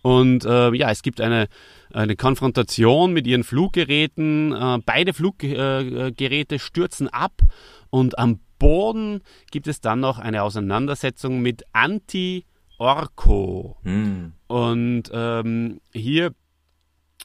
Und 0.00 0.46
äh, 0.46 0.74
ja, 0.74 0.90
es 0.90 1.02
gibt 1.02 1.20
eine, 1.20 1.48
eine 1.92 2.16
Konfrontation 2.16 3.12
mit 3.12 3.26
ihren 3.26 3.44
Fluggeräten. 3.44 4.52
Äh, 4.52 4.78
beide 4.84 5.12
Fluggeräte 5.12 6.58
stürzen 6.58 7.08
ab 7.08 7.42
und 7.90 8.18
am 8.18 8.40
Boden 8.58 9.20
gibt 9.50 9.66
es 9.66 9.82
dann 9.82 10.00
noch 10.00 10.18
eine 10.18 10.42
Auseinandersetzung 10.42 11.42
mit 11.42 11.64
Anti-Orko. 11.72 13.76
Hm. 13.82 14.32
Und 14.48 15.10
ähm, 15.12 15.80
hier, 15.92 16.32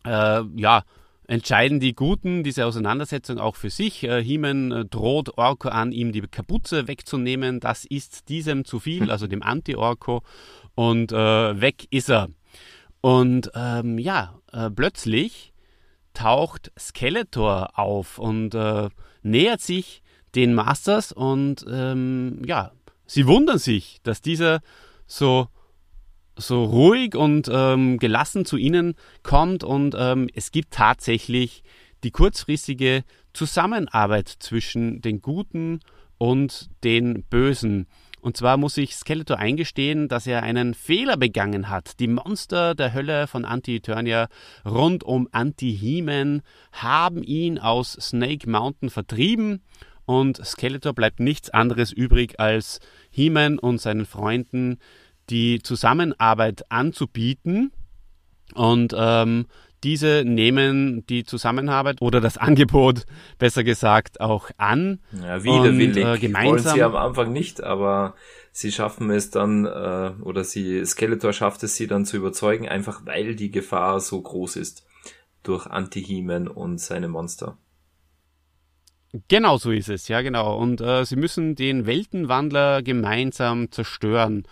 äh, 0.06 0.42
ja, 0.56 0.84
entscheiden 1.28 1.80
die 1.80 1.94
Guten 1.94 2.44
diese 2.44 2.66
Auseinandersetzung 2.66 3.40
auch 3.40 3.56
für 3.56 3.70
sich. 3.70 4.04
Äh, 4.04 4.24
Heeman 4.24 4.72
äh, 4.72 4.86
droht 4.86 5.38
Orko 5.38 5.70
an, 5.70 5.92
ihm 5.92 6.12
die 6.12 6.22
Kapuze 6.22 6.88
wegzunehmen. 6.88 7.60
Das 7.60 7.86
ist 7.86 8.30
diesem 8.30 8.66
zu 8.66 8.80
viel, 8.80 9.12
also 9.12 9.28
dem 9.28 9.44
Anti-Orko. 9.44 10.24
Und 10.76 11.12
äh, 11.12 11.62
weg 11.62 11.88
ist 11.90 12.10
er. 12.10 12.30
Und 13.02 13.52
ähm, 13.56 13.98
ja, 14.00 14.40
äh, 14.52 14.70
plötzlich 14.70 15.54
taucht 16.14 16.72
Skeletor 16.80 17.78
auf 17.78 18.18
und 18.18 18.56
äh, 18.56 18.90
nähert 19.22 19.62
sich 19.62 20.02
den 20.34 20.54
Masters 20.54 21.12
und 21.12 21.66
ähm, 21.70 22.42
ja, 22.46 22.72
sie 23.06 23.28
wundern 23.28 23.58
sich, 23.58 24.00
dass 24.04 24.22
dieser 24.22 24.62
so 25.08 25.48
so 26.38 26.64
ruhig 26.64 27.16
und 27.16 27.50
ähm, 27.52 27.98
gelassen 27.98 28.46
zu 28.46 28.58
ihnen 28.58 28.96
kommt 29.24 29.64
und 29.64 29.96
ähm, 29.98 30.28
es 30.34 30.52
gibt 30.52 30.72
tatsächlich 30.72 31.64
die 32.04 32.12
kurzfristige 32.12 33.04
Zusammenarbeit 33.34 34.30
zwischen 34.40 35.02
den 35.02 35.22
Guten 35.22 35.80
und 36.18 36.70
den 36.84 37.24
Bösen. 37.24 37.88
Und 38.22 38.38
zwar 38.38 38.58
muss 38.58 38.74
sich 38.74 38.96
Skeletor 38.96 39.38
eingestehen, 39.38 40.08
dass 40.08 40.26
er 40.26 40.42
einen 40.42 40.74
Fehler 40.74 41.16
begangen 41.16 41.70
hat. 41.70 42.00
Die 42.00 42.08
Monster 42.08 42.74
der 42.74 42.94
Hölle 42.94 43.28
von 43.28 43.46
Anti-Eternia 43.46 44.30
rund 44.66 45.04
um 45.04 45.30
Anti-Heman 45.32 46.42
haben 46.72 47.22
ihn 47.22 47.60
aus 47.60 47.94
Snake 47.94 48.50
Mountain 48.50 48.90
vertrieben 48.90 49.62
und 50.06 50.44
Skeletor 50.44 50.94
bleibt 50.94 51.20
nichts 51.20 51.50
anderes 51.50 51.92
übrig, 51.92 52.40
als 52.40 52.80
He-Man 53.12 53.60
und 53.60 53.80
seinen 53.80 54.06
Freunden 54.06 54.80
die 55.30 55.62
Zusammenarbeit 55.62 56.70
anzubieten. 56.70 57.72
Und 58.54 58.94
ähm, 58.98 59.48
diese 59.84 60.24
nehmen 60.26 61.06
die 61.08 61.26
Zusammenarbeit 61.26 62.02
oder 62.02 62.20
das 62.22 62.38
Angebot, 62.38 63.06
besser 63.38 63.64
gesagt, 63.64 64.20
auch 64.20 64.50
an. 64.58 65.00
Ja, 65.12 65.44
widerwillig. 65.44 66.04
Und, 66.04 66.16
äh, 66.16 66.18
gemeinsam 66.18 66.66
wollen 66.66 66.76
sie 66.76 66.84
am 66.84 66.96
Anfang 66.96 67.34
nicht, 67.34 67.64
aber 67.64 68.16
sie 68.52 68.72
schaffen 68.72 69.12
es 69.12 69.30
dann, 69.30 69.66
äh, 69.66 70.12
oder 70.22 70.44
sie, 70.44 70.84
Skeletor 70.86 71.34
schafft 71.34 71.64
es 71.64 71.76
sie 71.76 71.88
dann 71.88 72.06
zu 72.06 72.18
überzeugen, 72.18 72.68
einfach 72.68 73.06
weil 73.06 73.36
die 73.36 73.52
Gefahr 73.52 74.00
so 74.00 74.22
groß 74.22 74.56
ist 74.56 74.86
durch 75.44 75.68
Anti-Heman 75.68 76.48
und 76.48 76.80
seine 76.80 77.08
Monster. 77.08 77.58
Genau 79.28 79.58
so 79.58 79.72
ist 79.72 79.90
es, 79.90 80.08
ja 80.08 80.22
genau. 80.22 80.58
Und 80.58 80.82
äh, 80.82 81.06
sie 81.06 81.16
müssen 81.16 81.56
den 81.56 81.86
Weltenwandler 81.86 82.82
gemeinsam 82.82 83.72
zerstören. 83.72 84.48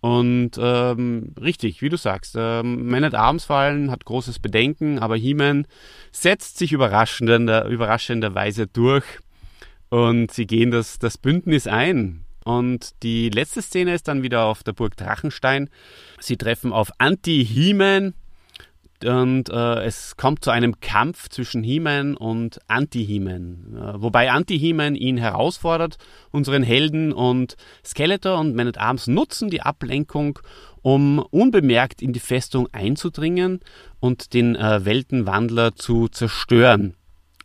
Und 0.00 0.52
ähm, 0.60 1.34
richtig, 1.40 1.82
wie 1.82 1.88
du 1.88 1.96
sagst, 1.96 2.36
ähm, 2.38 2.88
Man 2.88 3.02
at 3.02 3.14
Arms 3.14 3.44
fallen 3.44 3.90
hat 3.90 4.04
großes 4.04 4.38
Bedenken, 4.38 5.00
aber 5.00 5.16
He-Man 5.16 5.66
setzt 6.12 6.58
sich 6.58 6.72
überraschender, 6.72 7.66
überraschenderweise 7.66 8.68
durch 8.68 9.04
und 9.88 10.30
sie 10.30 10.46
gehen 10.46 10.70
das, 10.70 10.98
das 10.98 11.18
Bündnis 11.18 11.66
ein. 11.66 12.24
Und 12.44 13.02
die 13.02 13.28
letzte 13.28 13.60
Szene 13.60 13.94
ist 13.94 14.08
dann 14.08 14.22
wieder 14.22 14.44
auf 14.44 14.62
der 14.62 14.72
Burg 14.72 14.96
Drachenstein. 14.96 15.68
Sie 16.20 16.36
treffen 16.36 16.72
auf 16.72 16.90
Anti-He-Man, 16.98 18.14
und 19.04 19.48
äh, 19.48 19.84
es 19.84 20.16
kommt 20.16 20.44
zu 20.44 20.50
einem 20.50 20.80
Kampf 20.80 21.28
zwischen 21.28 21.62
He-Man 21.62 22.16
und 22.16 22.58
Anti-He-Man. 22.66 23.76
Äh, 23.76 24.02
wobei 24.02 24.30
Anti-He-Man 24.30 24.94
ihn 24.94 25.16
herausfordert, 25.16 25.98
unseren 26.30 26.62
Helden 26.62 27.12
und 27.12 27.56
Skeletor 27.84 28.38
und 28.38 28.54
Man 28.54 28.68
at 28.68 28.78
Arms 28.78 29.06
nutzen 29.06 29.50
die 29.50 29.62
Ablenkung, 29.62 30.38
um 30.82 31.18
unbemerkt 31.18 32.02
in 32.02 32.12
die 32.12 32.20
Festung 32.20 32.68
einzudringen 32.72 33.60
und 34.00 34.34
den 34.34 34.56
äh, 34.56 34.84
Weltenwandler 34.84 35.74
zu 35.74 36.08
zerstören. 36.08 36.94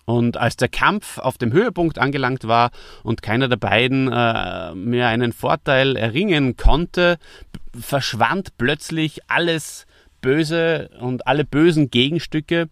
Und 0.06 0.38
als 0.38 0.58
der 0.58 0.68
Kampf 0.68 1.18
auf 1.18 1.38
dem 1.38 1.54
Höhepunkt 1.54 1.98
angelangt 1.98 2.46
war 2.46 2.72
und 3.04 3.22
keiner 3.22 3.48
der 3.48 3.58
beiden 3.58 4.12
äh, 4.12 4.76
mehr 4.76 5.08
einen 5.08 5.32
Vorteil 5.32 5.96
erringen 5.96 6.58
konnte, 6.58 7.18
verschwand 7.74 8.58
plötzlich 8.58 9.22
alles 9.30 9.86
böse 10.24 10.90
und 11.00 11.28
alle 11.28 11.46
bösen 11.46 11.92
Gegenstücke, 11.92 12.70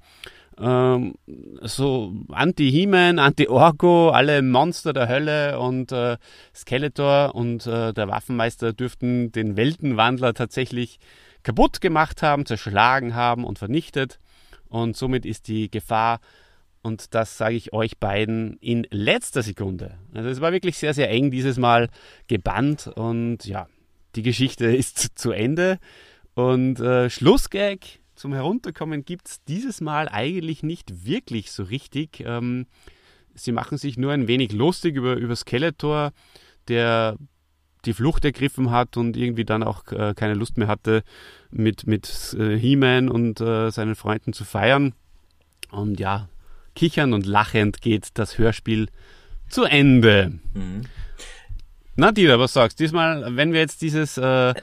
ähm, 0.59 1.15
so 1.61 2.13
Anti-He-Man, 2.29 3.19
Anti-Orko, 3.19 4.09
alle 4.09 4.41
Monster 4.41 4.93
der 4.93 5.07
Hölle 5.07 5.59
und 5.59 5.91
äh, 5.91 6.17
Skeletor 6.55 7.35
und 7.35 7.67
äh, 7.67 7.93
der 7.93 8.07
Waffenmeister 8.07 8.73
dürften 8.73 9.31
den 9.31 9.57
Weltenwandler 9.57 10.33
tatsächlich 10.33 10.99
kaputt 11.43 11.81
gemacht 11.81 12.21
haben, 12.21 12.45
zerschlagen 12.45 13.15
haben 13.15 13.43
und 13.43 13.59
vernichtet. 13.59 14.19
Und 14.69 14.95
somit 14.95 15.25
ist 15.25 15.47
die 15.47 15.69
Gefahr, 15.69 16.19
und 16.83 17.13
das 17.13 17.37
sage 17.37 17.55
ich 17.55 17.73
euch 17.73 17.97
beiden 17.99 18.57
in 18.57 18.87
letzter 18.89 19.43
Sekunde. 19.43 19.97
Also 20.13 20.29
es 20.29 20.41
war 20.41 20.51
wirklich 20.51 20.77
sehr, 20.77 20.93
sehr 20.93 21.09
eng 21.09 21.29
dieses 21.29 21.57
Mal 21.57 21.89
gebannt 22.27 22.87
und 22.87 23.45
ja, 23.45 23.67
die 24.15 24.23
Geschichte 24.23 24.65
ist 24.65 24.97
zu 25.19 25.31
Ende. 25.31 25.79
Und 26.33 26.79
äh, 26.79 27.09
Schlussgag 27.09 27.79
zum 28.15 28.33
Herunterkommen 28.33 29.03
gibt 29.03 29.27
es 29.27 29.43
dieses 29.45 29.81
Mal 29.81 30.07
eigentlich 30.07 30.63
nicht 30.63 31.05
wirklich 31.05 31.51
so 31.51 31.63
richtig. 31.63 32.23
Ähm, 32.25 32.67
sie 33.33 33.51
machen 33.51 33.77
sich 33.77 33.97
nur 33.97 34.11
ein 34.11 34.27
wenig 34.27 34.51
lustig 34.51 34.95
über, 34.95 35.15
über 35.15 35.35
Skeletor, 35.35 36.11
der 36.67 37.17
die 37.85 37.93
Flucht 37.93 38.23
ergriffen 38.23 38.69
hat 38.69 38.95
und 38.97 39.17
irgendwie 39.17 39.45
dann 39.45 39.63
auch 39.63 39.91
äh, 39.91 40.13
keine 40.15 40.35
Lust 40.35 40.57
mehr 40.57 40.67
hatte, 40.67 41.03
mit, 41.49 41.87
mit 41.87 42.35
äh, 42.39 42.55
He-Man 42.57 43.09
und 43.09 43.41
äh, 43.41 43.71
seinen 43.71 43.95
Freunden 43.95 44.33
zu 44.33 44.45
feiern. 44.45 44.93
Und 45.71 45.99
ja, 45.99 46.29
kichern 46.75 47.13
und 47.13 47.25
lachend 47.25 47.81
geht 47.81 48.09
das 48.13 48.37
Hörspiel 48.37 48.87
zu 49.49 49.63
Ende. 49.63 50.39
Mhm. 50.53 50.81
Na, 51.95 52.11
Dieter, 52.11 52.39
was 52.39 52.53
sagst 52.53 52.79
du? 52.79 52.83
Diesmal, 52.83 53.35
wenn 53.35 53.51
wir 53.51 53.59
jetzt 53.59 53.81
dieses 53.81 54.17
äh, 54.17 54.53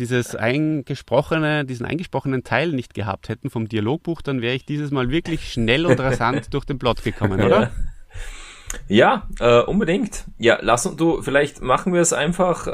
dieses 0.00 0.34
eingesprochene, 0.34 1.64
diesen 1.64 1.86
eingesprochenen 1.86 2.42
Teil 2.42 2.72
nicht 2.72 2.94
gehabt 2.94 3.28
hätten 3.28 3.50
vom 3.50 3.68
Dialogbuch, 3.68 4.22
dann 4.22 4.40
wäre 4.40 4.54
ich 4.54 4.64
dieses 4.64 4.90
Mal 4.90 5.10
wirklich 5.10 5.52
schnell 5.52 5.86
und 5.86 6.00
rasant 6.00 6.52
durch 6.54 6.64
den 6.64 6.78
Plot 6.78 7.04
gekommen, 7.04 7.40
oder? 7.40 7.70
Ja, 8.88 9.28
äh, 9.40 9.60
unbedingt. 9.62 10.24
Ja, 10.38 10.58
lass 10.62 10.86
uns 10.86 10.96
du, 10.96 11.22
vielleicht 11.22 11.60
machen 11.60 11.92
wir 11.92 12.00
es 12.00 12.12
einfach, 12.12 12.66
äh, 12.66 12.70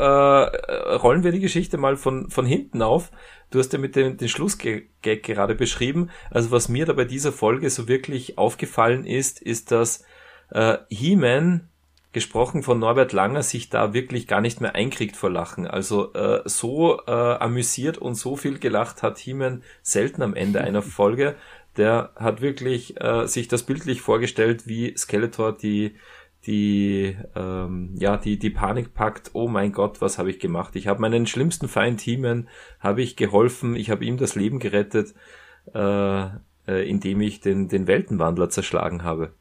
rollen 0.96 1.24
wir 1.24 1.32
die 1.32 1.40
Geschichte 1.40 1.78
mal 1.78 1.96
von, 1.96 2.30
von 2.30 2.46
hinten 2.46 2.82
auf. 2.82 3.10
Du 3.50 3.58
hast 3.58 3.72
ja 3.72 3.78
mit 3.78 3.96
dem 3.96 4.16
den 4.16 4.28
Schlussgag 4.28 4.84
gerade 5.02 5.54
beschrieben. 5.54 6.10
Also 6.30 6.50
was 6.50 6.68
mir 6.68 6.84
da 6.84 6.92
bei 6.92 7.04
dieser 7.04 7.32
Folge 7.32 7.70
so 7.70 7.88
wirklich 7.88 8.38
aufgefallen 8.38 9.06
ist, 9.06 9.40
ist, 9.40 9.70
dass 9.72 10.04
äh, 10.50 10.78
He-Man 10.90 11.68
gesprochen 12.16 12.62
von 12.62 12.78
Norbert 12.78 13.12
Langer, 13.12 13.42
sich 13.42 13.68
da 13.68 13.92
wirklich 13.92 14.26
gar 14.26 14.40
nicht 14.40 14.62
mehr 14.62 14.74
einkriegt 14.74 15.18
vor 15.18 15.28
Lachen. 15.28 15.66
Also 15.66 16.14
äh, 16.14 16.40
so 16.46 16.98
äh, 17.06 17.10
amüsiert 17.10 17.98
und 17.98 18.14
so 18.14 18.36
viel 18.36 18.58
gelacht 18.58 19.02
hat 19.02 19.18
Heeman 19.18 19.62
selten 19.82 20.22
am 20.22 20.32
Ende 20.32 20.62
einer 20.62 20.80
Folge. 20.98 21.34
Der 21.76 22.12
hat 22.16 22.40
wirklich 22.40 22.98
äh, 23.02 23.26
sich 23.26 23.48
das 23.48 23.64
bildlich 23.64 24.00
vorgestellt, 24.00 24.66
wie 24.66 24.96
Skeletor 24.96 25.54
die 25.58 25.96
die 26.46 27.14
ähm, 27.34 27.94
ja 27.98 28.16
die 28.16 28.38
die 28.38 28.48
Panik 28.48 28.94
packt. 28.94 29.32
Oh 29.34 29.46
mein 29.46 29.72
Gott, 29.72 30.00
was 30.00 30.16
habe 30.16 30.30
ich 30.30 30.40
gemacht? 30.40 30.74
Ich 30.74 30.86
habe 30.86 31.02
meinen 31.02 31.26
schlimmsten 31.26 31.68
Feind 31.68 32.00
Heeman 32.00 32.48
habe 32.80 33.02
ich 33.02 33.16
geholfen. 33.16 33.76
Ich 33.76 33.90
habe 33.90 34.06
ihm 34.06 34.16
das 34.16 34.34
Leben 34.34 34.58
gerettet, 34.58 35.14
äh, 35.74 36.24
äh, 36.66 36.88
indem 36.88 37.20
ich 37.20 37.42
den 37.42 37.68
den 37.68 37.86
Weltenwandler 37.86 38.48
zerschlagen 38.48 39.04
habe. 39.04 39.34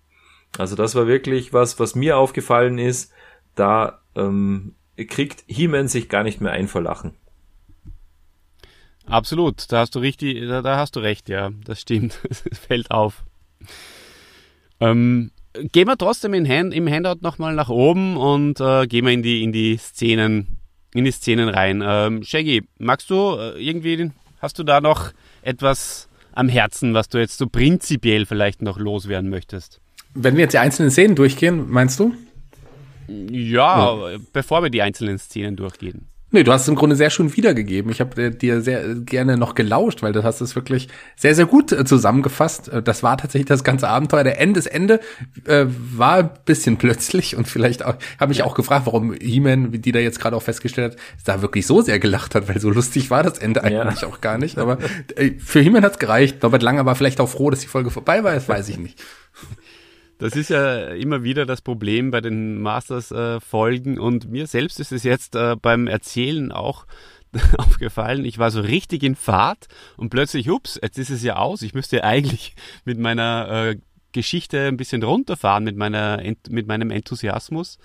Also 0.57 0.75
das 0.75 0.95
war 0.95 1.07
wirklich 1.07 1.53
was, 1.53 1.79
was 1.79 1.95
mir 1.95 2.17
aufgefallen 2.17 2.77
ist. 2.77 3.11
Da 3.55 3.99
ähm, 4.15 4.75
kriegt 4.97 5.43
He-Man 5.47 5.87
sich 5.87 6.09
gar 6.09 6.23
nicht 6.23 6.41
mehr 6.41 6.51
ein 6.51 6.67
vor 6.67 6.81
Lachen. 6.81 7.13
Absolut, 9.07 9.71
da 9.71 9.79
hast 9.79 9.93
du 9.95 9.99
richtig, 9.99 10.47
da, 10.47 10.61
da 10.61 10.77
hast 10.77 10.95
du 10.95 10.99
recht, 10.99 11.29
ja, 11.29 11.51
das 11.63 11.81
stimmt. 11.81 12.19
Es 12.29 12.59
fällt 12.59 12.89
auf. 12.91 13.23
Ähm, 14.79 15.31
gehen 15.71 15.87
wir 15.87 15.97
trotzdem 15.97 16.33
Hand, 16.47 16.73
im 16.73 16.89
Handout 16.89 17.21
nochmal 17.21 17.53
nach 17.53 17.69
oben 17.69 18.17
und 18.17 18.59
äh, 18.59 18.87
gehen 18.87 19.05
wir 19.05 19.13
in 19.13 19.23
die, 19.23 19.43
in 19.43 19.51
die 19.51 19.77
Szenen, 19.77 20.57
in 20.93 21.05
die 21.05 21.11
Szenen 21.11 21.49
rein. 21.49 21.83
Ähm, 21.85 22.23
Shaggy, 22.23 22.63
magst 22.79 23.09
du 23.09 23.35
äh, 23.35 23.61
irgendwie, 23.61 24.11
hast 24.41 24.57
du 24.57 24.63
da 24.63 24.81
noch 24.81 25.11
etwas 25.43 26.09
am 26.33 26.49
Herzen, 26.49 26.93
was 26.93 27.07
du 27.07 27.19
jetzt 27.19 27.37
so 27.37 27.47
prinzipiell 27.47 28.25
vielleicht 28.25 28.61
noch 28.61 28.79
loswerden 28.79 29.29
möchtest? 29.29 29.81
Wenn 30.15 30.35
wir 30.35 30.43
jetzt 30.43 30.53
die 30.53 30.59
einzelnen 30.59 30.91
Szenen 30.91 31.15
durchgehen, 31.15 31.69
meinst 31.69 31.99
du? 31.99 32.13
Ja, 33.07 34.11
ja. 34.11 34.17
bevor 34.33 34.63
wir 34.63 34.69
die 34.69 34.81
einzelnen 34.81 35.19
Szenen 35.19 35.55
durchgehen. 35.55 36.07
Nee, 36.31 36.43
du 36.43 36.51
hast 36.51 36.63
es 36.63 36.67
im 36.67 36.75
Grunde 36.75 36.97
sehr 36.97 37.11
schön 37.11 37.33
wiedergegeben. 37.37 37.89
Ich 37.91 38.01
habe 38.01 38.31
dir 38.31 38.59
sehr 38.59 38.95
gerne 38.95 39.37
noch 39.37 39.55
gelauscht, 39.55 40.01
weil 40.01 40.11
du 40.11 40.23
hast 40.23 40.41
es 40.41 40.55
wirklich 40.55 40.89
sehr, 41.15 41.33
sehr 41.33 41.45
gut 41.45 41.71
äh, 41.71 41.85
zusammengefasst. 41.85 42.67
Äh, 42.67 42.83
das 42.83 43.03
war 43.03 43.17
tatsächlich 43.17 43.47
das 43.47 43.63
ganze 43.63 43.87
Abenteuer. 43.87 44.25
Der 44.25 44.41
Ende, 44.41 44.59
das 44.59 44.65
Ende 44.65 44.99
äh, 45.45 45.65
war 45.67 46.17
ein 46.17 46.29
bisschen 46.43 46.75
plötzlich 46.79 47.37
und 47.37 47.47
vielleicht 47.47 47.85
auch, 47.85 47.95
habe 48.19 48.33
ich 48.33 48.43
auch 48.43 48.55
gefragt, 48.55 48.85
warum 48.85 49.13
He-Man, 49.13 49.71
wie 49.71 49.79
die 49.79 49.93
da 49.93 49.99
jetzt 49.99 50.19
gerade 50.19 50.35
auch 50.35 50.41
festgestellt 50.41 50.93
hat, 50.93 50.99
da 51.25 51.41
wirklich 51.41 51.67
so 51.67 51.81
sehr 51.81 51.99
gelacht 51.99 52.35
hat, 52.35 52.49
weil 52.49 52.59
so 52.59 52.69
lustig 52.69 53.09
war 53.11 53.23
das 53.23 53.37
Ende 53.37 53.63
eigentlich 53.63 54.01
ja. 54.01 54.07
auch 54.07 54.19
gar 54.19 54.37
nicht. 54.37 54.57
Aber 54.57 54.79
äh, 55.15 55.31
für 55.37 55.61
He-Man 55.61 55.85
hat's 55.85 55.99
gereicht. 55.99 56.41
Norbert 56.41 56.63
Langer 56.63 56.85
war 56.85 56.95
vielleicht 56.95 57.21
auch 57.21 57.29
froh, 57.29 57.49
dass 57.49 57.61
die 57.61 57.67
Folge 57.67 57.91
vorbei 57.91 58.25
war, 58.25 58.33
das 58.33 58.49
weiß 58.49 58.67
ich 58.67 58.77
nicht. 58.77 59.01
Das 60.17 60.35
ist 60.35 60.49
ja 60.49 60.87
immer 60.89 61.23
wieder 61.23 61.45
das 61.45 61.61
Problem 61.61 62.11
bei 62.11 62.21
den 62.21 62.61
Masters-Folgen 62.61 63.97
äh, 63.97 63.99
und 63.99 64.29
mir 64.29 64.47
selbst 64.47 64.79
ist 64.79 64.91
es 64.91 65.03
jetzt 65.03 65.35
äh, 65.35 65.55
beim 65.61 65.87
Erzählen 65.87 66.51
auch 66.51 66.85
aufgefallen. 67.57 68.23
Ich 68.23 68.37
war 68.37 68.51
so 68.51 68.61
richtig 68.61 69.03
in 69.03 69.15
Fahrt 69.15 69.67
und 69.97 70.09
plötzlich, 70.09 70.49
ups, 70.49 70.79
jetzt 70.81 70.97
ist 70.97 71.09
es 71.09 71.23
ja 71.23 71.35
aus. 71.35 71.61
Ich 71.61 71.73
müsste 71.73 72.03
eigentlich 72.03 72.55
mit 72.85 72.97
meiner 72.97 73.49
äh, 73.49 73.77
Geschichte 74.13 74.67
ein 74.67 74.77
bisschen 74.77 75.03
runterfahren, 75.03 75.65
mit, 75.65 75.75
meiner, 75.75 76.23
mit 76.49 76.67
meinem 76.67 76.91
Enthusiasmus. 76.91 77.77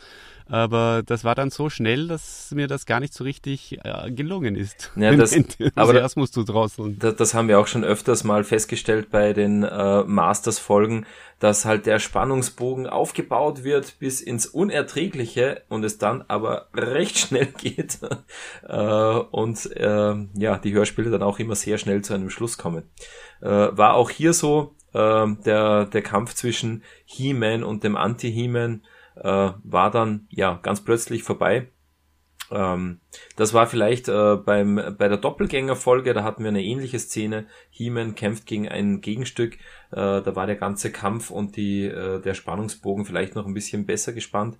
Aber 0.50 1.02
das 1.06 1.22
war 1.22 1.36
dann 1.36 1.50
so 1.50 1.70
schnell, 1.70 2.08
dass 2.08 2.50
mir 2.52 2.66
das 2.66 2.84
gar 2.84 2.98
nicht 2.98 3.14
so 3.14 3.22
richtig 3.22 3.78
äh, 3.84 4.10
gelungen 4.10 4.56
ist. 4.56 4.90
Ja, 4.96 5.14
das, 5.16 5.32
Enthusiasmus 5.32 6.32
zu 6.32 6.42
drosseln. 6.42 6.98
Das, 6.98 7.14
das, 7.14 7.34
haben 7.34 7.46
wir 7.46 7.60
auch 7.60 7.68
schon 7.68 7.84
öfters 7.84 8.24
mal 8.24 8.42
festgestellt 8.42 9.10
bei 9.10 9.32
den 9.32 9.62
äh, 9.62 10.02
Masters-Folgen, 10.02 11.06
dass 11.38 11.64
halt 11.64 11.86
der 11.86 12.00
Spannungsbogen 12.00 12.88
aufgebaut 12.88 13.62
wird 13.62 14.00
bis 14.00 14.20
ins 14.20 14.46
Unerträgliche 14.46 15.62
und 15.68 15.84
es 15.84 15.98
dann 15.98 16.24
aber 16.26 16.68
recht 16.74 17.18
schnell 17.18 17.46
geht 17.56 18.00
äh, 18.66 18.76
und 18.76 19.70
äh, 19.76 20.14
ja, 20.34 20.58
die 20.58 20.72
Hörspiele 20.72 21.10
dann 21.10 21.22
auch 21.22 21.38
immer 21.38 21.54
sehr 21.54 21.78
schnell 21.78 22.02
zu 22.02 22.12
einem 22.12 22.28
Schluss 22.28 22.58
kommen. 22.58 22.82
Äh, 23.40 23.48
war 23.48 23.94
auch 23.94 24.10
hier 24.10 24.32
so, 24.32 24.74
äh, 24.94 25.26
der, 25.44 25.86
der 25.86 26.02
Kampf 26.02 26.34
zwischen 26.34 26.82
He-Man 27.04 27.62
und 27.62 27.84
dem 27.84 27.96
Anti-He-Man 27.96 28.82
äh, 29.20 29.50
war 29.62 29.90
dann 29.90 30.26
ja 30.30 30.58
ganz 30.62 30.82
plötzlich 30.82 31.22
vorbei. 31.22 31.68
Ähm, 32.50 33.00
das 33.36 33.54
war 33.54 33.66
vielleicht 33.66 34.08
äh, 34.08 34.36
beim 34.36 34.96
bei 34.98 35.08
der 35.08 35.18
Doppelgängerfolge, 35.18 36.14
da 36.14 36.24
hatten 36.24 36.42
wir 36.42 36.48
eine 36.48 36.64
ähnliche 36.64 36.98
Szene. 36.98 37.46
He-Man 37.70 38.14
kämpft 38.14 38.46
gegen 38.46 38.68
ein 38.68 39.00
Gegenstück, 39.00 39.54
äh, 39.92 40.20
da 40.22 40.36
war 40.36 40.46
der 40.46 40.56
ganze 40.56 40.90
Kampf 40.90 41.30
und 41.30 41.56
die 41.56 41.84
äh, 41.84 42.20
der 42.20 42.34
Spannungsbogen 42.34 43.04
vielleicht 43.04 43.34
noch 43.34 43.46
ein 43.46 43.54
bisschen 43.54 43.86
besser 43.86 44.12
gespannt, 44.12 44.58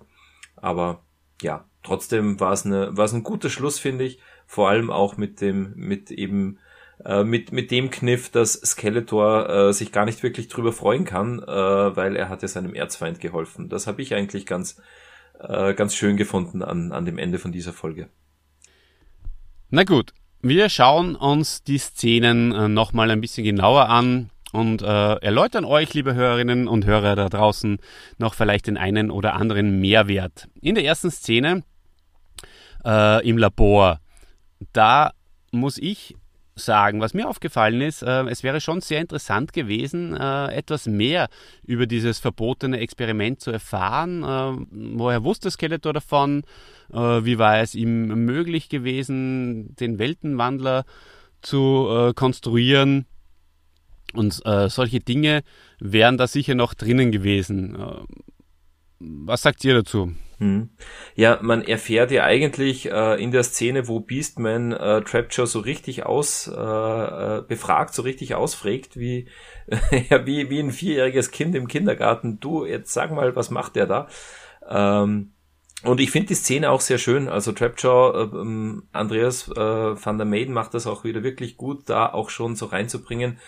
aber 0.57 1.03
ja, 1.43 1.65
trotzdem 1.83 2.39
war 2.39 2.53
es 2.53 2.65
eine 2.65 2.97
war 2.97 3.07
es 3.07 3.13
ein 3.13 3.25
guter 3.25 3.51
Schluss 3.51 3.79
finde 3.79 4.05
ich, 4.05 4.21
vor 4.47 4.69
allem 4.69 4.91
auch 4.91 5.17
mit 5.17 5.41
dem 5.41 5.73
mit 5.75 6.11
eben 6.11 6.59
äh, 7.05 7.25
mit, 7.25 7.53
mit 7.53 7.71
dem 7.71 7.91
Kniff, 7.91 8.31
dass 8.31 8.53
Skeletor 8.53 9.49
äh, 9.49 9.73
sich 9.73 9.93
gar 9.93 10.05
nicht 10.05 10.23
wirklich 10.23 10.49
drüber 10.49 10.73
freuen 10.73 11.05
kann, 11.05 11.39
äh, 11.41 11.47
weil 11.47 12.17
er 12.17 12.29
hat 12.29 12.43
ja 12.43 12.49
seinem 12.49 12.75
Erzfeind 12.75 13.21
geholfen. 13.21 13.69
Das 13.69 13.87
habe 13.87 14.03
ich 14.03 14.15
eigentlich 14.15 14.45
ganz, 14.45 14.81
äh, 15.39 15.73
ganz 15.75 15.95
schön 15.95 16.17
gefunden 16.17 16.63
an, 16.63 16.93
an 16.93 17.07
dem 17.07 17.19
Ende 17.19 17.39
von 17.39 17.53
dieser 17.53 17.73
Folge. 17.73 18.09
Na 19.71 19.85
gut, 19.85 20.13
wir 20.43 20.69
schauen 20.69 21.17
uns 21.17 21.63
die 21.63 21.79
Szenen 21.79 22.53
äh, 22.53 22.69
nochmal 22.69 23.11
ein 23.11 23.21
bisschen 23.21 23.45
genauer 23.45 23.89
an 23.89 24.31
und 24.53 24.83
äh, 24.83 25.15
erläutern 25.15 25.65
euch, 25.65 25.95
liebe 25.95 26.15
Hörerinnen 26.15 26.69
und 26.69 26.85
Hörer 26.85 27.17
da 27.17 27.29
draußen, 27.29 27.79
noch 28.19 28.35
vielleicht 28.35 28.67
den 28.67 28.77
einen 28.77 29.11
oder 29.11 29.35
anderen 29.35 29.81
Mehrwert. 29.81 30.49
In 30.61 30.75
der 30.75 30.85
ersten 30.85 31.11
Szene 31.11 31.63
im 32.83 33.37
Labor, 33.37 34.01
da 34.73 35.13
muss 35.53 35.77
ich 35.77 36.17
sagen. 36.65 37.01
Was 37.01 37.15
mir 37.15 37.29
aufgefallen 37.29 37.81
ist, 37.81 38.03
äh, 38.03 38.23
es 38.29 38.43
wäre 38.43 38.61
schon 38.61 38.81
sehr 38.81 39.01
interessant 39.01 39.53
gewesen, 39.53 40.17
äh, 40.17 40.47
etwas 40.55 40.87
mehr 40.87 41.29
über 41.67 41.87
dieses 41.87 42.19
verbotene 42.19 42.79
Experiment 42.79 43.41
zu 43.41 43.51
erfahren. 43.51 44.23
Äh, 44.23 44.67
woher 44.99 45.25
wusste 45.25 45.51
Skeletor 45.51 45.93
davon? 45.93 46.45
Äh, 46.93 46.97
wie 46.97 47.39
war 47.39 47.59
es 47.59 47.75
ihm 47.75 48.25
möglich 48.25 48.69
gewesen, 48.69 49.75
den 49.77 49.99
Weltenwandler 49.99 50.85
zu 51.43 51.89
äh, 51.91 52.15
konstruieren? 52.15 53.07
Und 54.13 54.45
äh, 54.45 54.69
solche 54.69 55.01
Dinge 55.01 55.43
wären 55.79 56.19
da 56.19 56.27
sicher 56.27 56.55
noch 56.55 56.75
drinnen 56.75 57.13
gewesen. 57.13 57.77
Was 59.01 59.43
sagt 59.43 59.65
ihr 59.65 59.75
dazu? 59.75 60.13
Hm. 60.39 60.71
Ja, 61.15 61.39
man 61.43 61.63
erfährt 61.63 62.11
ja 62.11 62.25
eigentlich 62.25 62.91
äh, 62.91 63.23
in 63.23 63.31
der 63.31 63.43
Szene, 63.43 63.89
wo 63.89 64.01
Beastman 64.01 64.73
äh, 64.73 65.03
Trapjaw 65.03 65.47
so 65.47 65.61
richtig 65.61 66.07
aus 66.07 66.49
äh, 66.49 66.55
äh 66.55 67.43
befragt, 67.47 67.93
so 67.93 68.03
richtig 68.03 68.35
ausfragt, 68.35 68.99
wie 68.99 69.29
ja, 70.11 70.25
wie 70.27 70.49
wie 70.49 70.61
ein 70.61 70.71
vierjähriges 70.71 71.31
Kind 71.31 71.55
im 71.55 71.69
Kindergarten. 71.69 72.41
Du, 72.41 72.65
jetzt 72.65 72.93
sag 72.93 73.11
mal, 73.13 73.37
was 73.37 73.51
macht 73.51 73.77
der 73.77 73.87
da? 73.87 74.09
Ähm, 74.67 75.33
und 75.83 75.99
ich 76.01 76.11
finde 76.11 76.29
die 76.29 76.35
Szene 76.35 76.71
auch 76.71 76.81
sehr 76.81 76.99
schön. 76.99 77.29
Also 77.29 77.53
Trapjaw, 77.53 78.13
äh, 78.13 78.37
ähm, 78.37 78.85
Andreas 78.93 79.49
äh, 79.49 79.55
van 79.57 80.19
der 80.19 80.27
Maiden 80.27 80.55
macht 80.55 80.75
das 80.75 80.87
auch 80.87 81.05
wieder 81.05 81.23
wirklich 81.23 81.57
gut, 81.57 81.89
da 81.89 82.13
auch 82.13 82.31
schon 82.31 82.57
so 82.57 82.67
reinzubringen. 82.67 83.39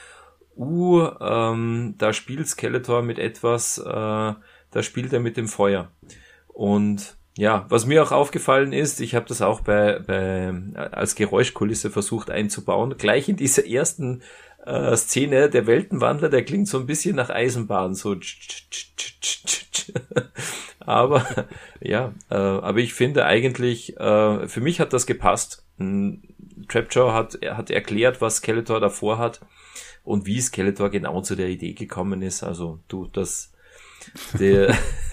Uh, 0.55 1.09
ähm, 1.20 1.94
da 1.96 2.12
spielt 2.12 2.46
Skeletor 2.46 3.03
mit 3.03 3.18
etwas, 3.18 3.78
äh, 3.78 4.32
da 4.73 4.83
spielt 4.83 5.12
er 5.12 5.20
mit 5.20 5.37
dem 5.37 5.47
Feuer. 5.49 5.91
Und 6.49 7.16
ja, 7.37 7.64
was 7.68 7.87
mir 7.87 8.03
auch 8.03 8.12
aufgefallen 8.12 8.73
ist, 8.73 9.01
ich 9.01 9.14
habe 9.14 9.27
das 9.27 9.41
auch 9.41 9.61
bei, 9.61 10.01
bei 10.01 10.53
als 10.75 11.14
Geräuschkulisse 11.14 11.91
versucht 11.91 12.31
einzubauen. 12.31 12.97
Gleich 12.99 13.29
in 13.29 13.37
dieser 13.37 13.66
ersten 13.66 14.23
äh, 14.66 14.95
Szene 14.97 15.49
der 15.49 15.66
Weltenwandler, 15.66 16.29
der 16.29 16.45
klingt 16.45 16.68
so 16.68 16.79
ein 16.79 16.87
bisschen 16.87 17.16
nach 17.16 17.31
Eisenbahn, 17.31 17.95
so. 17.95 18.16
aber 20.81 21.47
ja, 21.81 22.12
äh, 22.31 22.35
aber 22.35 22.79
ich 22.79 22.93
finde 22.93 23.25
eigentlich, 23.25 23.97
äh, 23.97 24.49
für 24.49 24.61
mich 24.61 24.81
hat 24.81 24.93
das 24.93 25.07
gepasst. 25.07 25.64
Trapjaw 26.68 27.12
hat, 27.12 27.39
hat 27.43 27.70
erklärt, 27.70 28.20
was 28.20 28.37
Skeletor 28.37 28.79
davor 28.79 29.18
hat 29.18 29.41
und 30.05 30.27
wie 30.27 30.41
Skeletor 30.41 30.91
genau 30.91 31.23
zu 31.23 31.35
der 31.35 31.49
Idee 31.49 31.73
gekommen 31.73 32.23
ist. 32.23 32.43
Also 32.43 32.79
du, 32.89 33.07
das 33.07 33.51
der, 34.38 34.68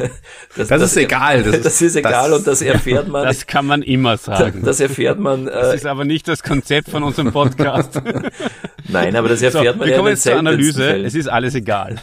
das, 0.56 0.68
das, 0.68 0.82
ist 0.82 0.98
egal. 0.98 1.44
Das, 1.44 1.62
das 1.62 1.82
ist 1.82 1.96
egal 1.96 2.30
das, 2.30 2.40
und 2.40 2.48
das 2.48 2.62
erfährt 2.62 3.08
man. 3.08 3.26
Das 3.26 3.48
kann 3.48 3.66
man 3.66 3.82
immer 3.82 4.18
sagen. 4.18 4.62
Das 4.64 4.80
erfährt 4.80 5.20
man. 5.20 5.46
Das 5.46 5.74
äh, 5.74 5.76
ist 5.76 5.86
aber 5.86 6.06
nicht 6.06 6.28
das 6.28 6.44
Konzept 6.44 6.90
von 6.90 7.04
unserem 7.04 7.32
Podcast. 7.32 8.02
Nein, 8.88 9.16
aber 9.16 9.30
das 9.30 9.42
erfährt 9.42 9.74
so, 9.74 9.80
man 9.80 9.88
wir 9.88 9.96
kommen 9.96 10.10
jetzt 10.10 10.24
zur 10.24 10.36
Analyse. 10.36 10.84
Fällen. 10.84 11.06
Es 11.06 11.16
ist 11.16 11.28
alles 11.28 11.56
egal. 11.56 11.98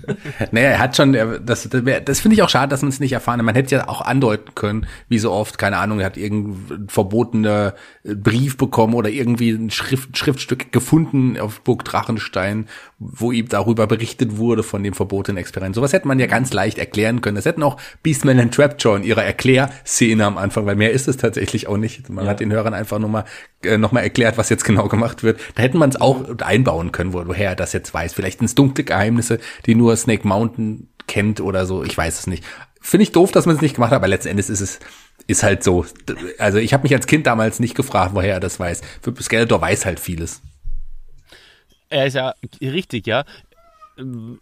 naja, 0.50 0.70
er 0.70 0.78
hat 0.78 0.96
schon, 0.96 1.12
das, 1.12 1.68
das 1.68 2.20
finde 2.20 2.34
ich 2.34 2.42
auch 2.42 2.48
schade, 2.48 2.68
dass 2.68 2.82
man 2.82 2.90
es 2.90 3.00
nicht 3.00 3.12
erfahren 3.12 3.38
hat. 3.38 3.46
Man 3.46 3.54
hätte 3.54 3.74
ja 3.74 3.88
auch 3.88 4.00
andeuten 4.00 4.54
können, 4.54 4.86
wie 5.08 5.18
so 5.18 5.30
oft, 5.30 5.58
keine 5.58 5.76
Ahnung, 5.78 6.00
er 6.00 6.06
hat 6.06 6.16
irgendeinen 6.16 6.88
verbotenen 6.88 7.72
Brief 8.04 8.56
bekommen 8.56 8.94
oder 8.94 9.08
irgendwie 9.08 9.50
ein 9.50 9.70
Schrift, 9.70 10.18
Schriftstück 10.18 10.72
gefunden 10.72 11.38
auf 11.38 11.60
Burg 11.60 11.84
Drachenstein, 11.84 12.66
wo 12.98 13.32
ihm 13.32 13.48
darüber 13.48 13.86
berichtet 13.86 14.36
wurde 14.36 14.62
von 14.62 14.82
dem 14.82 14.94
verbotenen 14.94 15.38
Experiment. 15.38 15.74
Sowas 15.74 15.92
hätte 15.92 16.08
man 16.08 16.18
ja 16.18 16.26
ganz 16.32 16.54
leicht 16.54 16.78
erklären 16.78 17.20
können. 17.20 17.36
Das 17.36 17.44
hätten 17.44 17.62
auch 17.62 17.76
Beastman 18.02 18.38
und 18.38 18.54
Trapjaw 18.54 18.96
in 18.96 19.04
ihrer 19.04 19.22
Erklärszene 19.22 20.24
am 20.24 20.38
Anfang, 20.38 20.64
weil 20.64 20.76
mehr 20.76 20.90
ist 20.90 21.06
es 21.06 21.18
tatsächlich 21.18 21.68
auch 21.68 21.76
nicht. 21.76 22.08
Man 22.08 22.24
ja. 22.24 22.30
hat 22.30 22.40
den 22.40 22.50
Hörern 22.50 22.72
einfach 22.72 22.98
nur 22.98 23.10
mal, 23.10 23.26
äh, 23.62 23.76
noch 23.76 23.92
mal 23.92 24.00
erklärt, 24.00 24.38
was 24.38 24.48
jetzt 24.48 24.64
genau 24.64 24.88
gemacht 24.88 25.22
wird. 25.22 25.38
Da 25.56 25.62
hätte 25.62 25.76
man 25.76 25.90
es 25.90 26.00
auch 26.00 26.24
einbauen 26.38 26.90
können, 26.90 27.12
woher 27.12 27.50
er 27.50 27.54
das 27.54 27.74
jetzt 27.74 27.92
weiß. 27.92 28.14
Vielleicht 28.14 28.40
ins 28.40 28.54
dunkle 28.54 28.82
Geheimnisse, 28.82 29.40
die 29.66 29.74
nur 29.74 29.94
Snake 29.94 30.26
Mountain 30.26 30.88
kennt 31.06 31.42
oder 31.42 31.66
so. 31.66 31.84
Ich 31.84 31.98
weiß 31.98 32.20
es 32.20 32.26
nicht. 32.26 32.42
Finde 32.80 33.02
ich 33.02 33.12
doof, 33.12 33.30
dass 33.30 33.44
man 33.44 33.54
es 33.54 33.60
nicht 33.60 33.74
gemacht 33.74 33.90
hat, 33.90 33.96
aber 33.96 34.08
letztendlich 34.08 34.48
ist 34.48 34.62
es 34.62 34.80
ist 35.26 35.42
halt 35.42 35.62
so. 35.62 35.84
Also 36.38 36.56
ich 36.56 36.72
habe 36.72 36.84
mich 36.84 36.94
als 36.94 37.06
Kind 37.06 37.26
damals 37.26 37.60
nicht 37.60 37.74
gefragt, 37.74 38.14
woher 38.14 38.32
er 38.32 38.40
das 38.40 38.58
weiß. 38.58 38.80
Für 39.02 39.14
Skeletor 39.22 39.60
weiß 39.60 39.84
halt 39.84 40.00
vieles. 40.00 40.40
Er 41.90 42.06
ist 42.06 42.14
ja 42.14 42.32
richtig, 42.62 43.06
ja 43.06 43.26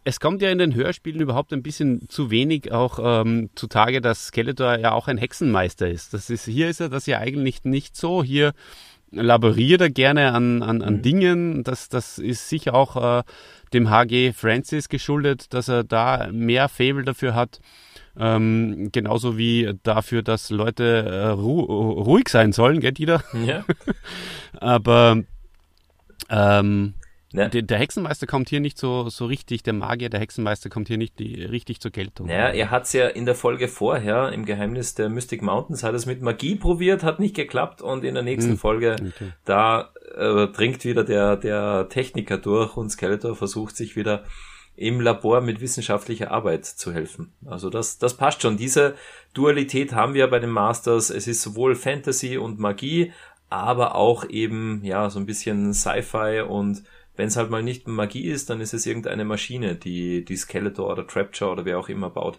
es 0.04 0.20
kommt 0.20 0.42
ja 0.42 0.50
in 0.50 0.58
den 0.58 0.74
Hörspielen 0.74 1.20
überhaupt 1.20 1.52
ein 1.52 1.62
bisschen 1.62 2.08
zu 2.08 2.30
wenig 2.30 2.72
auch 2.72 2.98
ähm, 3.02 3.50
zutage, 3.54 4.00
dass 4.00 4.28
Skeletor 4.28 4.78
ja 4.78 4.92
auch 4.92 5.08
ein 5.08 5.18
Hexenmeister 5.18 5.88
ist. 5.88 6.14
Das 6.14 6.30
ist 6.30 6.44
hier 6.44 6.68
ist 6.68 6.80
er 6.80 6.88
das 6.88 7.06
ja 7.06 7.18
eigentlich 7.18 7.64
nicht 7.64 7.96
so. 7.96 8.22
Hier 8.22 8.52
laboriert 9.10 9.80
er 9.80 9.90
gerne 9.90 10.32
an, 10.32 10.62
an, 10.62 10.82
an 10.82 10.94
mhm. 10.94 11.02
Dingen. 11.02 11.64
Das, 11.64 11.88
das 11.88 12.18
ist 12.18 12.48
sicher 12.48 12.74
auch 12.74 13.20
äh, 13.20 13.22
dem 13.72 13.90
HG 13.90 14.32
Francis 14.32 14.88
geschuldet, 14.88 15.52
dass 15.52 15.68
er 15.68 15.84
da 15.84 16.28
mehr 16.32 16.68
Fable 16.68 17.04
dafür 17.04 17.34
hat. 17.34 17.60
Ähm, 18.18 18.90
genauso 18.92 19.38
wie 19.38 19.72
dafür, 19.82 20.22
dass 20.22 20.50
Leute 20.50 20.84
äh, 20.84 21.26
ru 21.28 21.60
ruhig 21.60 22.28
sein 22.28 22.52
sollen, 22.52 22.80
gell, 22.80 22.92
Dieter? 22.92 23.22
Ja. 23.46 23.64
Aber 24.60 25.22
ähm, 26.28 26.94
Ne? 27.32 27.48
Der, 27.48 27.62
der, 27.62 27.78
Hexenmeister 27.78 28.26
kommt 28.26 28.48
hier 28.48 28.58
nicht 28.58 28.76
so, 28.76 29.08
so 29.08 29.26
richtig, 29.26 29.62
der 29.62 29.72
Magier, 29.72 30.10
der 30.10 30.18
Hexenmeister 30.18 30.68
kommt 30.68 30.88
hier 30.88 30.98
nicht 30.98 31.18
die, 31.20 31.44
richtig 31.44 31.80
zur 31.80 31.92
Geltung. 31.92 32.26
Naja, 32.26 32.48
er 32.48 32.70
hat's 32.70 32.92
ja 32.92 33.06
in 33.06 33.24
der 33.24 33.36
Folge 33.36 33.68
vorher, 33.68 34.32
im 34.32 34.44
Geheimnis 34.44 34.94
der 34.94 35.08
Mystic 35.08 35.40
Mountains, 35.40 35.84
hat 35.84 35.94
es 35.94 36.06
mit 36.06 36.22
Magie 36.22 36.56
probiert, 36.56 37.04
hat 37.04 37.20
nicht 37.20 37.36
geklappt 37.36 37.82
und 37.82 38.04
in 38.04 38.14
der 38.14 38.24
nächsten 38.24 38.52
hm. 38.52 38.58
Folge, 38.58 38.96
okay. 38.98 39.32
da 39.44 39.90
äh, 40.16 40.48
dringt 40.48 40.84
wieder 40.84 41.04
der, 41.04 41.36
der 41.36 41.88
Techniker 41.88 42.36
durch 42.36 42.76
und 42.76 42.90
Skeletor 42.90 43.36
versucht 43.36 43.76
sich 43.76 43.94
wieder 43.94 44.24
im 44.74 45.00
Labor 45.00 45.40
mit 45.40 45.60
wissenschaftlicher 45.60 46.30
Arbeit 46.30 46.64
zu 46.64 46.92
helfen. 46.92 47.32
Also 47.44 47.70
das, 47.70 47.98
das 47.98 48.16
passt 48.16 48.42
schon. 48.42 48.56
Diese 48.56 48.94
Dualität 49.34 49.92
haben 49.92 50.14
wir 50.14 50.26
bei 50.28 50.38
den 50.38 50.50
Masters. 50.50 51.10
Es 51.10 51.26
ist 51.28 51.42
sowohl 51.42 51.74
Fantasy 51.74 52.38
und 52.38 52.58
Magie, 52.58 53.12
aber 53.50 53.94
auch 53.94 54.28
eben, 54.28 54.80
ja, 54.82 55.10
so 55.10 55.18
ein 55.18 55.26
bisschen 55.26 55.74
Sci-Fi 55.74 56.42
und 56.48 56.82
wenn 57.20 57.28
es 57.28 57.36
halt 57.36 57.50
mal 57.50 57.62
nicht 57.62 57.86
Magie 57.86 58.28
ist, 58.28 58.48
dann 58.48 58.62
ist 58.62 58.72
es 58.72 58.86
irgendeine 58.86 59.26
Maschine, 59.26 59.74
die, 59.74 60.24
die 60.24 60.36
Skeletor 60.36 60.90
oder 60.90 61.06
Trapjaw 61.06 61.52
oder 61.52 61.66
wer 61.66 61.78
auch 61.78 61.90
immer 61.90 62.08
baut. 62.08 62.38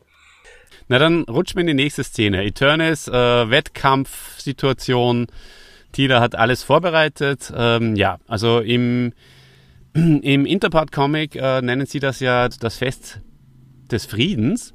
Na, 0.88 0.98
dann 0.98 1.22
rutschen 1.26 1.58
wir 1.58 1.62
in 1.62 1.68
die 1.68 1.84
nächste 1.84 2.04
Szene. 2.04 2.44
Eternis, 2.44 3.08
äh, 3.08 3.14
Wettkampfsituation. 3.14 5.28
Tila 5.92 6.20
hat 6.20 6.34
alles 6.34 6.64
vorbereitet. 6.64 7.54
Ähm, 7.56 7.96
ja, 7.96 8.18
also 8.28 8.60
im, 8.60 9.14
im 9.94 10.48
Interpart-Comic 10.48 11.36
äh, 11.36 11.62
nennen 11.62 11.86
sie 11.86 12.00
das 12.00 12.20
ja 12.20 12.50
das 12.50 12.78
Fest 12.78 13.22
des 13.92 14.08
Friedens. 14.08 14.74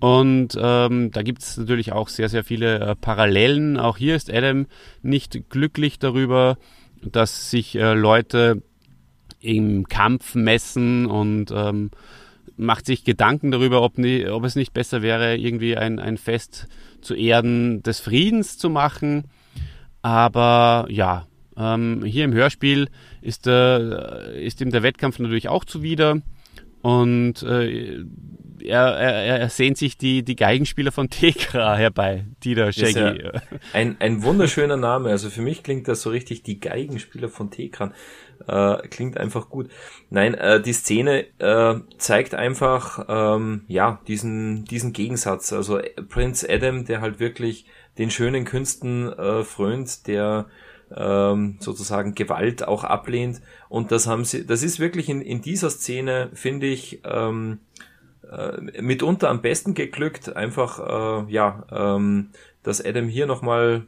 Und 0.00 0.58
ähm, 0.58 1.10
da 1.10 1.20
gibt 1.20 1.42
es 1.42 1.58
natürlich 1.58 1.92
auch 1.92 2.08
sehr, 2.08 2.30
sehr 2.30 2.44
viele 2.44 2.80
äh, 2.80 2.96
Parallelen. 2.96 3.76
Auch 3.76 3.98
hier 3.98 4.16
ist 4.16 4.32
Adam 4.32 4.68
nicht 5.02 5.50
glücklich 5.50 5.98
darüber, 5.98 6.56
dass 7.02 7.50
sich 7.50 7.74
äh, 7.74 7.92
Leute 7.92 8.62
im 9.44 9.88
Kampf 9.88 10.34
messen 10.34 11.06
und 11.06 11.52
ähm, 11.54 11.90
macht 12.56 12.86
sich 12.86 13.04
Gedanken 13.04 13.50
darüber, 13.50 13.82
ob, 13.82 13.98
nie, 13.98 14.26
ob, 14.26 14.44
es 14.44 14.56
nicht 14.56 14.72
besser 14.72 15.02
wäre, 15.02 15.36
irgendwie 15.36 15.76
ein, 15.76 15.98
ein 15.98 16.16
Fest 16.16 16.68
zu 17.00 17.14
Erden 17.14 17.82
des 17.82 18.00
Friedens 18.00 18.58
zu 18.58 18.70
machen. 18.70 19.24
Aber 20.02 20.86
ja, 20.88 21.26
ähm, 21.56 22.04
hier 22.04 22.24
im 22.24 22.32
Hörspiel 22.32 22.88
ist, 23.20 23.46
äh, 23.46 24.44
ist 24.44 24.60
ihm 24.60 24.70
der 24.70 24.82
Wettkampf 24.82 25.18
natürlich 25.18 25.48
auch 25.48 25.64
zuwider. 25.64 26.20
Und 26.82 27.42
äh, 27.42 28.04
er, 28.62 28.96
er, 28.96 29.40
er 29.40 29.48
sehnt 29.48 29.78
sich 29.78 29.96
die, 29.96 30.22
die 30.22 30.36
Geigenspieler 30.36 30.92
von 30.92 31.10
Tekra 31.10 31.76
herbei, 31.76 32.26
die 32.42 32.54
da 32.54 32.72
Shaggy. 32.72 33.22
Ja 33.22 33.32
ein, 33.72 33.96
ein 34.00 34.22
wunderschöner 34.22 34.76
Name. 34.76 35.10
Also 35.10 35.30
für 35.30 35.42
mich 35.42 35.62
klingt 35.62 35.88
das 35.88 36.02
so 36.02 36.10
richtig, 36.10 36.42
die 36.42 36.60
Geigenspieler 36.60 37.28
von 37.28 37.50
Tekran. 37.50 37.94
Äh, 38.46 38.88
klingt 38.88 39.18
einfach 39.18 39.48
gut. 39.48 39.70
Nein, 40.10 40.34
äh, 40.34 40.60
die 40.60 40.72
Szene 40.72 41.26
äh, 41.38 41.80
zeigt 41.98 42.34
einfach 42.34 43.06
ähm, 43.08 43.62
ja 43.68 44.00
diesen 44.06 44.64
diesen 44.64 44.92
Gegensatz. 44.92 45.52
Also 45.52 45.80
Prince 46.08 46.46
Adam, 46.48 46.84
der 46.84 47.00
halt 47.00 47.20
wirklich 47.20 47.66
den 47.98 48.10
schönen 48.10 48.44
Künsten 48.44 49.12
äh, 49.12 49.44
frönt, 49.44 50.06
der 50.06 50.46
ähm, 50.94 51.56
sozusagen 51.60 52.14
Gewalt 52.14 52.66
auch 52.66 52.84
ablehnt. 52.84 53.40
Und 53.68 53.92
das 53.92 54.06
haben 54.06 54.24
sie, 54.24 54.46
das 54.46 54.62
ist 54.62 54.80
wirklich 54.80 55.08
in, 55.08 55.20
in 55.20 55.40
dieser 55.42 55.70
Szene, 55.70 56.30
finde 56.34 56.66
ich, 56.66 57.00
ähm, 57.04 57.60
äh, 58.30 58.82
mitunter 58.82 59.30
am 59.30 59.42
besten 59.42 59.74
geglückt. 59.74 60.34
Einfach, 60.36 61.26
äh, 61.26 61.32
ja, 61.32 61.64
ähm, 61.70 62.30
dass 62.62 62.84
Adam 62.84 63.08
hier 63.08 63.26
nochmal 63.26 63.86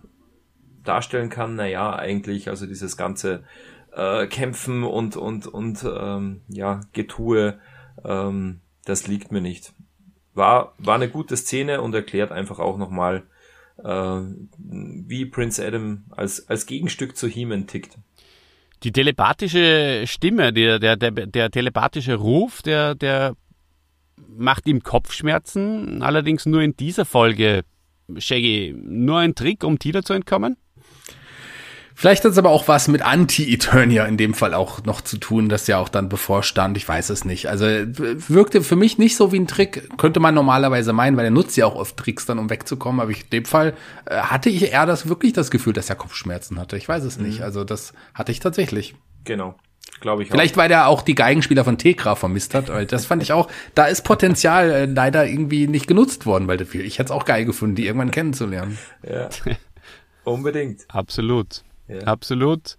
darstellen 0.85 1.31
kann, 1.31 1.57
naja, 1.57 1.95
eigentlich, 1.97 2.49
also 2.49 2.67
dieses 2.67 2.97
ganze 2.97 3.43
äh, 3.97 4.27
Kämpfen 4.27 4.85
und, 4.85 5.17
und, 5.17 5.47
und 5.47 5.85
ähm, 5.85 6.43
ja, 6.49 6.83
Getue, 6.93 7.59
ähm, 8.05 8.61
das 8.85 9.07
liegt 9.07 9.33
mir 9.33 9.41
nicht. 9.41 9.73
War, 10.35 10.75
war 10.79 10.97
eine 10.97 11.09
gute 11.09 11.37
Szene 11.37 11.81
und 11.81 11.95
erklärt 11.95 12.31
einfach 12.31 12.59
auch 12.59 12.77
nochmal, 12.77 13.25
äh, 13.83 14.21
wie 14.59 15.25
Prince 15.25 15.67
Adam 15.67 16.05
als, 16.11 16.49
als 16.49 16.67
Gegenstück 16.67 17.17
zu 17.17 17.27
He-Man 17.27 17.67
tickt. 17.67 17.99
Die 18.83 18.93
telepathische 18.93 20.05
Stimme, 20.07 20.53
der, 20.53 20.79
der, 20.79 20.97
der, 20.97 21.11
der 21.11 21.51
telepathische 21.51 22.17
Ruf, 22.17 22.61
der, 22.61 22.95
der 22.95 23.35
macht 24.29 24.67
ihm 24.67 24.83
Kopfschmerzen, 24.83 26.03
allerdings 26.03 26.45
nur 26.45 26.61
in 26.61 26.77
dieser 26.77 27.07
Folge. 27.07 27.65
Shaggy, 28.19 28.75
nur 28.77 29.19
ein 29.19 29.35
Trick, 29.35 29.65
um 29.65 29.79
Tila 29.79 30.03
zu 30.03 30.13
entkommen? 30.13 30.57
Vielleicht 31.99 32.27
hat 32.27 32.33
es 32.33 32.37
aber 32.37 32.51
auch 32.51 32.69
was 32.69 32.89
mit 32.89 33.01
Anti-Eternia 33.01 34.05
in 34.05 34.19
dem 34.19 34.35
Fall 34.35 34.53
auch 34.53 34.85
noch 34.85 35.01
zu 35.01 35.17
tun, 35.17 35.49
das 35.49 35.67
ja 35.67 35.79
auch 35.79 35.89
dann 35.89 36.11
bevorstand. 36.11 36.77
Ich 36.77 36.87
weiß 36.87 37.09
es 37.09 37.25
nicht. 37.25 37.49
Also 37.49 37.65
wirkte 37.65 38.61
für 38.61 38.77
mich 38.77 38.99
nicht 38.99 39.17
so 39.17 39.33
wie 39.33 39.41
ein 39.41 39.47
Trick. 39.47 39.89
Könnte 39.97 40.21
man 40.21 40.35
normalerweise 40.35 40.93
meinen, 40.93 41.17
weil 41.17 41.25
er 41.25 41.31
nutzt 41.31 41.57
ja 41.57 41.65
auch 41.65 41.75
oft 41.75 41.97
Tricks 41.97 42.27
dann, 42.27 42.39
um 42.39 42.51
wegzukommen. 42.51 43.01
Aber 43.01 43.11
ich, 43.11 43.23
in 43.23 43.31
dem 43.31 43.45
Fall 43.47 43.73
äh, 44.05 44.19
hatte 44.19 44.51
ich 44.51 44.73
eher 44.73 44.85
das 44.85 45.09
wirklich 45.09 45.33
das 45.33 45.51
Gefühl, 45.51 45.73
dass 45.73 45.89
er 45.89 45.97
Kopfschmerzen 45.97 46.61
hatte. 46.61 46.77
Ich 46.77 46.87
weiß 46.87 47.03
es 47.03 47.17
mhm. 47.17 47.29
nicht. 47.29 47.41
Also 47.41 47.65
das 47.65 47.95
hatte 48.13 48.31
ich 48.31 48.41
tatsächlich. 48.41 48.95
Genau. 49.25 49.55
Glaube 50.01 50.23
ich 50.23 50.29
Vielleicht, 50.29 50.57
auch. 50.57 50.59
weil 50.59 50.71
er 50.71 50.89
auch 50.89 51.01
die 51.01 51.15
Geigenspieler 51.15 51.65
von 51.65 51.79
Tekra 51.79 52.15
vermisst 52.15 52.53
hat. 52.53 52.69
Weil 52.69 52.85
das 52.85 53.07
fand 53.07 53.23
ich 53.23 53.33
auch, 53.33 53.49
da 53.75 53.87
ist 53.87 54.03
Potenzial 54.03 54.71
äh, 54.71 54.85
leider 54.85 55.27
irgendwie 55.27 55.67
nicht 55.67 55.87
genutzt 55.87 56.27
worden, 56.27 56.47
weil 56.47 56.61
ich 56.61 56.99
hätte 56.99 57.05
es 57.05 57.11
auch 57.11 57.25
geil 57.25 57.47
gefunden, 57.47 57.75
die 57.75 57.87
irgendwann 57.87 58.11
kennenzulernen. 58.11 58.77
Ja. 59.03 59.31
Unbedingt. 60.25 60.85
Absolut. 60.89 61.63
Ja. 61.89 62.01
Absolut. 62.01 62.77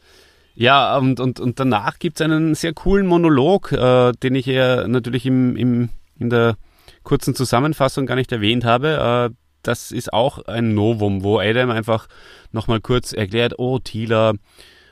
Ja, 0.56 0.98
und, 0.98 1.20
und, 1.20 1.40
und 1.40 1.60
danach 1.60 2.00
gibt's 2.00 2.22
einen 2.22 2.56
sehr 2.56 2.74
coolen 2.74 3.06
Monolog, 3.06 3.72
äh, 3.72 4.12
den 4.12 4.36
ich 4.36 4.48
ja 4.48 4.88
natürlich 4.88 5.26
im, 5.26 5.56
im, 5.56 5.90
in 6.20 6.30
der 6.30 6.58
kurzen 7.04 7.36
Zusammenfassung 7.36 8.06
gar 8.06 8.16
nicht 8.16 8.32
erwähnt 8.32 8.66
habe. 8.66 9.30
Äh, 9.32 9.36
das 9.62 9.92
ist 9.92 10.14
auch 10.14 10.46
ein 10.46 10.74
Novum, 10.74 11.24
wo 11.24 11.40
Adam 11.40 11.70
einfach 11.70 12.08
nochmal 12.52 12.80
kurz 12.80 13.14
erklärt, 13.14 13.56
oh 13.60 13.80
Tila, 13.80 14.34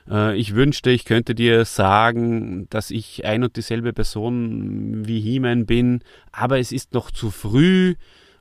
äh, 0.10 0.38
ich 0.38 0.54
wünschte, 0.54 0.92
ich 0.92 1.06
könnte 1.06 1.34
dir 1.34 1.66
sagen, 1.66 2.68
dass 2.70 2.92
ich 2.92 3.26
ein 3.26 3.44
und 3.44 3.56
dieselbe 3.56 3.94
Person 3.94 5.08
wie 5.08 5.20
He-Man 5.20 5.66
bin, 5.66 6.02
aber 6.32 6.60
es 6.60 6.72
ist 6.72 6.94
noch 6.94 7.10
zu 7.12 7.32
früh. 7.32 7.96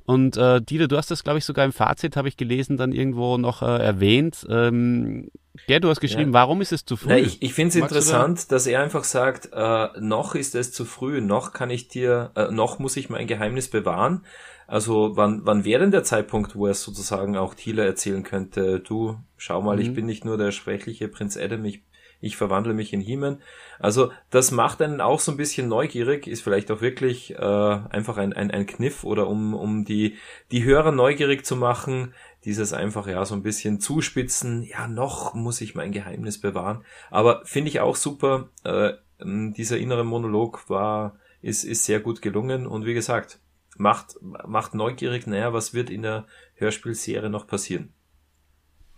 Und 0.07 0.36
äh, 0.36 0.61
Dieter, 0.61 0.86
du 0.86 0.96
hast 0.96 1.11
das, 1.11 1.24
glaube 1.24 1.38
ich, 1.38 1.44
sogar 1.44 1.64
im 1.64 1.72
Fazit, 1.72 2.16
habe 2.16 2.28
ich 2.28 2.36
gelesen, 2.36 2.76
dann 2.76 2.92
irgendwo 2.92 3.38
noch 3.38 3.62
äh, 3.62 3.82
erwähnt. 3.82 4.46
Ähm, 4.50 5.30
ja, 5.66 5.78
du 5.78 5.88
hast 5.88 6.00
geschrieben, 6.00 6.30
ja. 6.30 6.34
warum 6.34 6.61
ist 6.61 6.72
es 6.72 6.84
zu 6.84 6.96
früh? 6.96 7.09
Na, 7.09 7.18
ich 7.18 7.40
ich 7.40 7.55
finde 7.55 7.70
es 7.70 7.76
interessant, 7.76 8.50
da? 8.50 8.57
dass 8.57 8.66
er 8.66 8.82
einfach 8.82 9.05
sagt, 9.05 9.50
äh, 9.52 9.88
noch 10.00 10.34
ist 10.34 10.55
es 10.55 10.72
zu 10.72 10.84
früh, 10.84 11.20
noch 11.20 11.52
kann 11.52 11.70
ich 11.70 11.88
dir, 11.88 12.32
äh, 12.34 12.50
noch 12.50 12.78
muss 12.78 12.96
ich 12.96 13.09
mein 13.09 13.26
Geheimnis 13.26 13.68
bewahren. 13.68 14.24
Also 14.66 15.12
wann, 15.14 15.42
wann 15.44 15.64
wäre 15.64 15.80
denn 15.80 15.90
der 15.90 16.05
Zeitpunkt, 16.05 16.57
wo 16.57 16.66
er 16.66 16.74
sozusagen 16.74 17.36
auch 17.36 17.55
Thiele 17.55 17.84
erzählen 17.84 18.22
könnte, 18.22 18.80
du, 18.80 19.16
schau 19.36 19.62
mal, 19.62 19.76
mhm. 19.76 19.82
ich 19.82 19.94
bin 19.94 20.07
nicht 20.07 20.24
nur 20.24 20.36
der 20.36 20.52
schwächliche 20.52 21.09
Prinz 21.09 21.36
Adam, 21.36 21.64
ich 21.64 21.82
ich 22.24 22.36
verwandle 22.36 22.74
mich 22.74 22.92
in 22.92 23.00
He-Man. 23.00 23.40
Also 23.78 24.10
das 24.30 24.50
macht 24.50 24.82
einen 24.82 25.00
auch 25.00 25.20
so 25.20 25.30
ein 25.32 25.36
bisschen 25.36 25.68
neugierig, 25.68 26.26
ist 26.26 26.42
vielleicht 26.42 26.70
auch 26.70 26.80
wirklich 26.80 27.34
äh, 27.34 27.36
einfach 27.38 28.16
ein, 28.16 28.32
ein, 28.32 28.50
ein 28.50 28.66
Kniff 28.66 29.04
oder 29.04 29.28
um, 29.28 29.54
um 29.54 29.84
die, 29.84 30.16
die 30.50 30.64
Hörer 30.64 30.92
neugierig 30.92 31.46
zu 31.46 31.56
machen, 31.56 32.14
dieses 32.44 32.72
einfach 32.72 33.06
ja 33.06 33.24
so 33.24 33.34
ein 33.34 33.42
bisschen 33.42 33.80
zuspitzen, 33.80 34.62
ja 34.62 34.88
noch 34.88 35.34
muss 35.34 35.60
ich 35.60 35.74
mein 35.74 35.92
Geheimnis 35.92 36.40
bewahren. 36.40 36.84
Aber 37.10 37.42
finde 37.44 37.68
ich 37.70 37.80
auch 37.80 37.96
super, 37.96 38.48
äh, 38.64 38.92
dieser 39.20 39.78
innere 39.78 40.04
Monolog 40.04 40.68
war, 40.68 41.16
ist, 41.40 41.64
ist 41.64 41.84
sehr 41.84 42.00
gut 42.00 42.22
gelungen 42.22 42.66
und 42.66 42.84
wie 42.84 42.94
gesagt, 42.94 43.38
macht, 43.76 44.16
macht 44.20 44.74
neugierig, 44.74 45.26
naja, 45.26 45.52
was 45.52 45.74
wird 45.74 45.90
in 45.90 46.02
der 46.02 46.26
Hörspielserie 46.56 47.30
noch 47.30 47.46
passieren. 47.46 47.93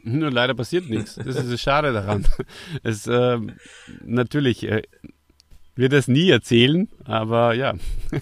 Nur 0.06 0.30
leider 0.30 0.54
passiert 0.54 0.88
nichts. 0.88 1.16
Das 1.16 1.26
ist 1.26 1.52
das 1.52 1.60
Schade 1.60 1.92
daran. 1.92 2.24
Es, 2.82 3.06
äh, 3.06 3.38
natürlich 4.04 4.62
äh, 4.68 4.82
wird 5.74 5.92
es 5.92 6.06
nie 6.06 6.30
erzählen, 6.30 6.88
aber 7.04 7.54
ja. 7.54 7.74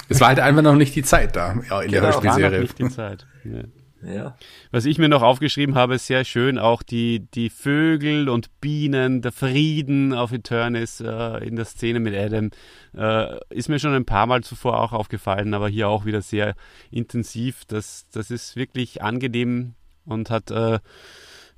Es 0.08 0.20
war 0.20 0.28
halt 0.28 0.40
einfach 0.40 0.62
noch 0.62 0.76
nicht 0.76 0.96
die 0.96 1.02
Zeit 1.02 1.36
da 1.36 1.54
ja, 1.68 1.82
in 1.82 1.90
der 1.90 2.00
genau, 2.00 2.12
Hörspielserie. 2.12 2.44
War 2.44 2.50
noch 2.50 2.60
nicht 2.60 2.78
die 2.78 2.88
Zeit. 2.88 3.26
Ja. 3.44 3.62
Ja. 4.02 4.36
Was 4.70 4.84
ich 4.84 4.98
mir 4.98 5.08
noch 5.08 5.22
aufgeschrieben 5.22 5.74
habe, 5.74 5.94
ist 5.94 6.06
sehr 6.06 6.24
schön, 6.24 6.58
auch 6.58 6.82
die, 6.82 7.26
die 7.34 7.48
Vögel 7.48 8.28
und 8.28 8.60
Bienen, 8.60 9.22
der 9.22 9.32
Frieden 9.32 10.12
auf 10.12 10.32
Eternis 10.32 11.00
äh, 11.00 11.46
in 11.46 11.56
der 11.56 11.64
Szene 11.64 12.00
mit 12.00 12.14
Adam, 12.14 12.50
äh, 12.94 13.38
ist 13.48 13.68
mir 13.68 13.78
schon 13.78 13.94
ein 13.94 14.04
paar 14.04 14.26
Mal 14.26 14.42
zuvor 14.42 14.80
auch 14.80 14.92
aufgefallen, 14.92 15.54
aber 15.54 15.68
hier 15.68 15.88
auch 15.88 16.04
wieder 16.04 16.20
sehr 16.20 16.54
intensiv. 16.90 17.64
Das, 17.66 18.06
das 18.12 18.30
ist 18.30 18.56
wirklich 18.56 19.02
angenehm 19.02 19.74
und 20.04 20.28
hat 20.28 20.50
äh, 20.50 20.80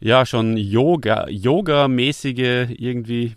ja 0.00 0.26
schon 0.26 0.56
Yoga, 0.56 1.28
Yoga-mäßige 1.28 2.68
irgendwie 2.76 3.36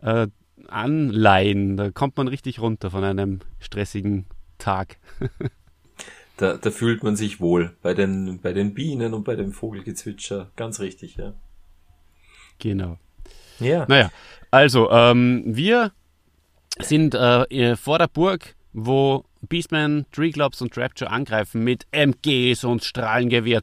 äh, 0.00 0.28
Anleihen. 0.68 1.76
Da 1.76 1.90
kommt 1.90 2.16
man 2.16 2.28
richtig 2.28 2.60
runter 2.60 2.90
von 2.90 3.04
einem 3.04 3.40
stressigen 3.58 4.26
Tag. 4.58 4.98
da, 6.36 6.56
da 6.56 6.70
fühlt 6.70 7.02
man 7.02 7.16
sich 7.16 7.40
wohl 7.40 7.76
bei 7.82 7.94
den, 7.94 8.40
bei 8.40 8.52
den 8.52 8.74
Bienen 8.74 9.14
und 9.14 9.24
bei 9.24 9.36
dem 9.36 9.52
Vogelgezwitscher. 9.52 10.50
Ganz 10.56 10.80
richtig, 10.80 11.16
ja. 11.16 11.34
Genau. 12.58 12.98
Ja. 13.58 13.86
Naja, 13.88 14.10
also 14.50 14.90
ähm, 14.90 15.42
wir 15.46 15.92
sind 16.80 17.14
äh, 17.14 17.76
vor 17.76 17.98
der 17.98 18.08
Burg, 18.08 18.54
wo 18.72 19.24
Beastman, 19.42 20.06
Treeclops 20.12 20.60
und 20.62 20.76
Rapture 20.76 21.10
angreifen 21.10 21.64
mit 21.64 21.86
MGs 21.90 22.64
und 22.64 22.84
Strahlengewehr. 22.84 23.62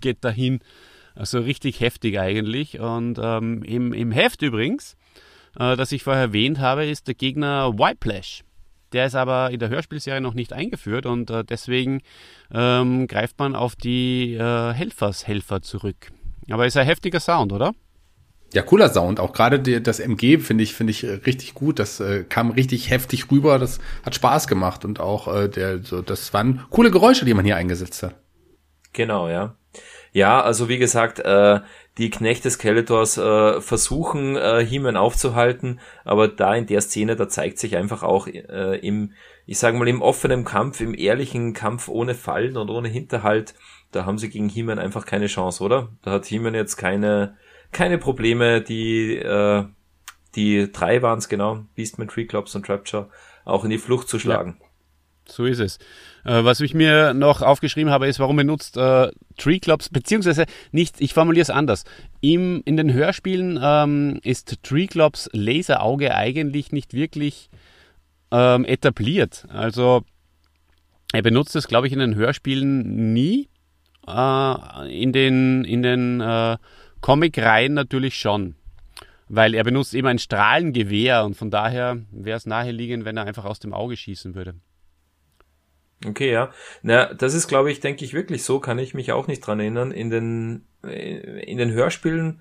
Geht 0.00 0.24
dahin. 0.24 0.60
Also 1.14 1.40
richtig 1.40 1.80
heftig 1.80 2.18
eigentlich. 2.18 2.80
Und 2.80 3.18
ähm, 3.22 3.62
im, 3.62 3.92
im 3.92 4.10
Heft 4.12 4.42
übrigens, 4.42 4.96
äh, 5.58 5.76
das 5.76 5.92
ich 5.92 6.02
vorher 6.02 6.24
erwähnt 6.24 6.58
habe, 6.58 6.86
ist 6.86 7.06
der 7.06 7.14
Gegner 7.14 7.78
Whiplash. 7.78 8.42
Der 8.92 9.06
ist 9.06 9.16
aber 9.16 9.50
in 9.50 9.58
der 9.58 9.70
Hörspielserie 9.70 10.20
noch 10.20 10.34
nicht 10.34 10.52
eingeführt 10.52 11.04
und 11.04 11.28
äh, 11.28 11.44
deswegen 11.44 12.00
ähm, 12.52 13.08
greift 13.08 13.38
man 13.40 13.56
auf 13.56 13.74
die 13.74 14.34
äh, 14.34 14.72
Helfershelfer 14.72 15.62
zurück. 15.62 16.12
Aber 16.48 16.66
ist 16.66 16.76
ein 16.76 16.86
heftiger 16.86 17.18
Sound, 17.20 17.52
oder? 17.52 17.72
Ja, 18.52 18.62
cooler 18.62 18.88
Sound. 18.88 19.18
Auch 19.18 19.32
gerade 19.32 19.80
das 19.80 19.98
MG 19.98 20.38
finde 20.38 20.62
ich, 20.62 20.74
finde 20.74 20.92
ich 20.92 21.04
richtig 21.04 21.54
gut. 21.54 21.80
Das 21.80 21.98
äh, 21.98 22.22
kam 22.22 22.52
richtig 22.52 22.88
heftig 22.88 23.32
rüber. 23.32 23.58
Das 23.58 23.80
hat 24.04 24.14
Spaß 24.14 24.46
gemacht 24.46 24.84
und 24.84 25.00
auch 25.00 25.26
äh, 25.26 25.48
der, 25.48 25.82
so, 25.82 26.00
das 26.00 26.32
waren 26.32 26.64
coole 26.70 26.92
Geräusche, 26.92 27.24
die 27.24 27.34
man 27.34 27.44
hier 27.44 27.56
eingesetzt 27.56 28.04
hat. 28.04 28.14
Genau, 28.92 29.28
ja. 29.28 29.56
Ja, 30.14 30.40
also 30.40 30.68
wie 30.68 30.78
gesagt, 30.78 31.18
äh, 31.18 31.58
die 31.98 32.08
Knechte 32.08 32.48
Skeletors 32.48 33.18
äh, 33.18 33.60
versuchen, 33.60 34.36
äh, 34.36 34.64
He-Man 34.64 34.96
aufzuhalten, 34.96 35.80
aber 36.04 36.28
da 36.28 36.54
in 36.54 36.66
der 36.66 36.80
Szene, 36.82 37.16
da 37.16 37.28
zeigt 37.28 37.58
sich 37.58 37.76
einfach 37.76 38.04
auch 38.04 38.28
äh, 38.28 38.78
im, 38.78 39.12
ich 39.44 39.58
sage 39.58 39.76
mal, 39.76 39.88
im 39.88 40.02
offenen 40.02 40.44
Kampf, 40.44 40.80
im 40.80 40.94
ehrlichen 40.94 41.52
Kampf 41.52 41.88
ohne 41.88 42.14
Fallen 42.14 42.56
und 42.56 42.70
ohne 42.70 42.86
Hinterhalt, 42.88 43.54
da 43.90 44.06
haben 44.06 44.18
sie 44.18 44.30
gegen 44.30 44.48
He-Man 44.48 44.78
einfach 44.78 45.04
keine 45.04 45.26
Chance, 45.26 45.64
oder? 45.64 45.88
Da 46.02 46.12
hat 46.12 46.26
He-Man 46.26 46.54
jetzt 46.54 46.76
keine, 46.76 47.36
keine 47.72 47.98
Probleme, 47.98 48.60
die, 48.62 49.16
äh, 49.16 49.64
die 50.36 50.70
drei 50.70 51.02
waren 51.02 51.18
es 51.18 51.28
genau, 51.28 51.64
Beastman, 51.74 52.06
Treeclops 52.06 52.54
und 52.54 52.64
Trapture, 52.64 53.10
auch 53.44 53.64
in 53.64 53.70
die 53.70 53.78
Flucht 53.78 54.08
zu 54.08 54.20
schlagen. 54.20 54.58
Ja. 54.60 54.66
So 55.26 55.44
ist 55.44 55.58
es. 55.58 55.80
Äh, 56.24 56.44
was 56.44 56.60
ich 56.60 56.74
mir 56.74 57.14
noch 57.14 57.42
aufgeschrieben 57.42 57.92
habe, 57.92 58.06
ist, 58.06 58.18
warum 58.18 58.36
benutzt 58.36 58.76
äh, 58.76 59.10
Tree 59.36 59.58
Clubs, 59.58 59.88
beziehungsweise 59.88 60.46
nicht, 60.72 61.00
ich 61.00 61.12
formuliere 61.12 61.42
es 61.42 61.50
anders. 61.50 61.84
Im, 62.20 62.62
in 62.64 62.76
den 62.76 62.92
Hörspielen 62.92 63.58
ähm, 63.62 64.20
ist 64.22 64.62
Tree 64.62 64.86
Clubs 64.86 65.28
Laserauge 65.32 66.14
eigentlich 66.14 66.72
nicht 66.72 66.94
wirklich 66.94 67.50
ähm, 68.30 68.64
etabliert. 68.64 69.46
Also 69.50 70.02
er 71.12 71.22
benutzt 71.22 71.54
es, 71.56 71.68
glaube 71.68 71.86
ich, 71.86 71.92
in 71.92 71.98
den 71.98 72.14
Hörspielen 72.14 73.12
nie. 73.12 73.48
Äh, 74.06 75.02
in 75.02 75.12
den, 75.12 75.64
in 75.64 75.82
den 75.82 76.20
äh, 76.20 76.56
Comic-Reihen 77.00 77.74
natürlich 77.74 78.18
schon. 78.18 78.56
Weil 79.28 79.54
er 79.54 79.64
benutzt 79.64 79.94
eben 79.94 80.08
ein 80.08 80.18
Strahlengewehr 80.18 81.24
und 81.24 81.34
von 81.36 81.50
daher 81.50 81.98
wäre 82.10 82.36
es 82.36 82.46
naheliegend, 82.46 83.04
wenn 83.04 83.16
er 83.16 83.24
einfach 83.24 83.44
aus 83.44 83.58
dem 83.58 83.72
Auge 83.72 83.96
schießen 83.96 84.34
würde. 84.34 84.54
Okay, 86.06 86.30
ja. 86.30 86.50
Na, 86.82 87.12
das 87.14 87.34
ist, 87.34 87.48
glaube 87.48 87.70
ich, 87.70 87.80
denke 87.80 88.04
ich 88.04 88.14
wirklich 88.14 88.44
so, 88.44 88.60
kann 88.60 88.78
ich 88.78 88.94
mich 88.94 89.12
auch 89.12 89.26
nicht 89.26 89.40
dran 89.40 89.60
erinnern. 89.60 89.90
In 89.90 90.10
den, 90.10 90.66
in 90.82 91.58
den 91.58 91.72
Hörspielen 91.72 92.40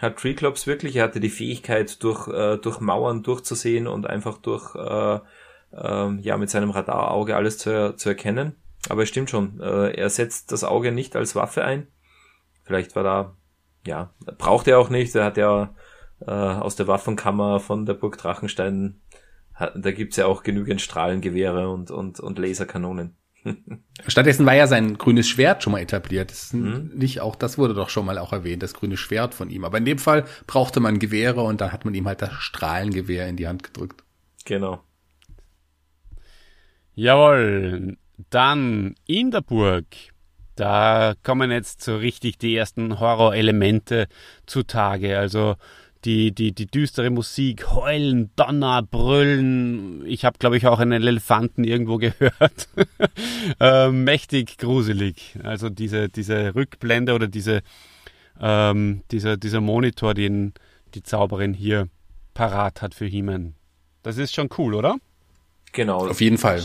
hat 0.00 0.16
Treeclops 0.18 0.66
wirklich, 0.66 0.96
er 0.96 1.04
hatte 1.04 1.20
die 1.20 1.30
Fähigkeit, 1.30 2.02
durch, 2.02 2.28
äh, 2.28 2.56
durch 2.58 2.80
Mauern 2.80 3.22
durchzusehen 3.22 3.86
und 3.86 4.06
einfach 4.06 4.38
durch, 4.38 4.74
äh, 4.74 5.20
äh, 5.72 6.20
ja, 6.20 6.36
mit 6.36 6.50
seinem 6.50 6.70
Radarauge 6.70 7.36
alles 7.36 7.58
zu, 7.58 7.94
zu 7.96 8.08
erkennen. 8.08 8.56
Aber 8.88 9.02
es 9.02 9.08
stimmt 9.08 9.30
schon, 9.30 9.60
äh, 9.60 9.92
er 9.92 10.10
setzt 10.10 10.50
das 10.50 10.64
Auge 10.64 10.90
nicht 10.90 11.14
als 11.14 11.36
Waffe 11.36 11.64
ein. 11.64 11.86
Vielleicht 12.64 12.96
war 12.96 13.04
da, 13.04 13.36
ja, 13.86 14.10
braucht 14.38 14.66
er 14.66 14.78
auch 14.78 14.90
nicht, 14.90 15.14
er 15.14 15.24
hat 15.24 15.36
ja 15.36 15.74
äh, 16.26 16.30
aus 16.30 16.76
der 16.76 16.88
Waffenkammer 16.88 17.60
von 17.60 17.86
der 17.86 17.94
Burg 17.94 18.18
Drachenstein 18.18 19.00
da 19.70 19.92
gibt's 19.92 20.16
ja 20.16 20.26
auch 20.26 20.42
genügend 20.42 20.80
Strahlengewehre 20.80 21.68
und, 21.70 21.90
und, 21.90 22.20
und 22.20 22.38
Laserkanonen. 22.38 23.16
Stattdessen 24.06 24.46
war 24.46 24.54
ja 24.54 24.66
sein 24.66 24.98
grünes 24.98 25.28
Schwert 25.28 25.62
schon 25.62 25.72
mal 25.72 25.80
etabliert. 25.80 26.30
Das 26.30 26.52
mhm. 26.52 26.90
nicht 26.94 27.20
auch, 27.20 27.36
das 27.36 27.58
wurde 27.58 27.74
doch 27.74 27.88
schon 27.88 28.06
mal 28.06 28.18
auch 28.18 28.32
erwähnt, 28.32 28.62
das 28.62 28.74
grüne 28.74 28.96
Schwert 28.96 29.34
von 29.34 29.50
ihm. 29.50 29.64
Aber 29.64 29.78
in 29.78 29.84
dem 29.84 29.98
Fall 29.98 30.24
brauchte 30.46 30.80
man 30.80 30.98
Gewehre 30.98 31.42
und 31.42 31.60
dann 31.60 31.72
hat 31.72 31.84
man 31.84 31.94
ihm 31.94 32.06
halt 32.06 32.22
das 32.22 32.32
Strahlengewehr 32.34 33.28
in 33.28 33.36
die 33.36 33.48
Hand 33.48 33.62
gedrückt. 33.62 34.04
Genau. 34.44 34.82
Jawohl. 36.94 37.96
Dann 38.30 38.94
in 39.06 39.30
der 39.30 39.40
Burg. 39.40 39.86
Da 40.54 41.14
kommen 41.22 41.50
jetzt 41.50 41.82
so 41.82 41.96
richtig 41.96 42.38
die 42.38 42.54
ersten 42.54 43.00
Horrorelemente 43.00 44.06
zutage. 44.46 45.18
Also 45.18 45.56
die, 46.04 46.32
die, 46.32 46.52
die 46.52 46.66
düstere 46.66 47.10
Musik, 47.10 47.70
Heulen, 47.70 48.30
Donner, 48.36 48.82
Brüllen. 48.82 50.04
Ich 50.06 50.24
habe, 50.24 50.38
glaube 50.38 50.56
ich, 50.56 50.66
auch 50.66 50.80
einen 50.80 51.02
Elefanten 51.02 51.64
irgendwo 51.64 51.98
gehört. 51.98 52.68
äh, 53.60 53.90
mächtig 53.90 54.58
gruselig. 54.58 55.38
Also 55.42 55.70
diese, 55.70 56.08
diese 56.08 56.54
Rückblende 56.54 57.14
oder 57.14 57.28
diese, 57.28 57.62
ähm, 58.40 59.02
dieser, 59.10 59.36
dieser 59.36 59.60
Monitor, 59.60 60.14
den 60.14 60.54
die 60.94 61.02
Zauberin 61.02 61.54
hier 61.54 61.88
parat 62.34 62.82
hat 62.82 62.94
für 62.94 63.06
He-Man. 63.06 63.54
Das 64.02 64.18
ist 64.18 64.34
schon 64.34 64.48
cool, 64.58 64.74
oder? 64.74 64.96
Genau. 65.72 66.08
Auf 66.08 66.20
jeden 66.20 66.38
Fall. 66.38 66.62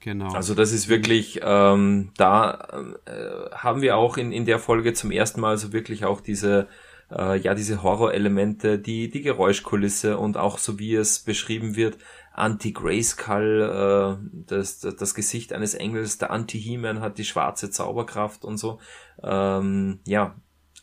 Genau. 0.00 0.32
Also 0.32 0.54
das 0.54 0.72
ist 0.72 0.88
wirklich, 0.88 1.40
ähm, 1.42 2.10
da 2.16 2.84
äh, 3.06 3.54
haben 3.54 3.80
wir 3.80 3.96
auch 3.96 4.16
in, 4.18 4.32
in 4.32 4.44
der 4.44 4.58
Folge 4.58 4.92
zum 4.92 5.10
ersten 5.10 5.40
Mal 5.40 5.56
so 5.56 5.72
wirklich 5.72 6.04
auch 6.04 6.20
diese 6.20 6.68
äh, 7.10 7.38
ja 7.38 7.54
diese 7.54 7.82
Horrorelemente, 7.82 8.78
die 8.78 9.10
die 9.10 9.22
Geräuschkulisse 9.22 10.18
und 10.18 10.36
auch 10.36 10.58
so 10.58 10.78
wie 10.78 10.94
es 10.94 11.20
beschrieben 11.20 11.76
wird, 11.76 11.98
Anti-Grayskull, 12.32 13.62
äh, 13.62 14.44
das, 14.46 14.80
das, 14.80 14.96
das 14.96 15.14
Gesicht 15.14 15.52
eines 15.52 15.74
Engels, 15.74 16.18
der 16.18 16.30
Anti-He-Man 16.30 17.00
hat 17.00 17.18
die 17.18 17.24
schwarze 17.24 17.70
Zauberkraft 17.70 18.44
und 18.44 18.58
so. 18.58 18.80
Ähm, 19.22 20.00
ja, 20.04 20.34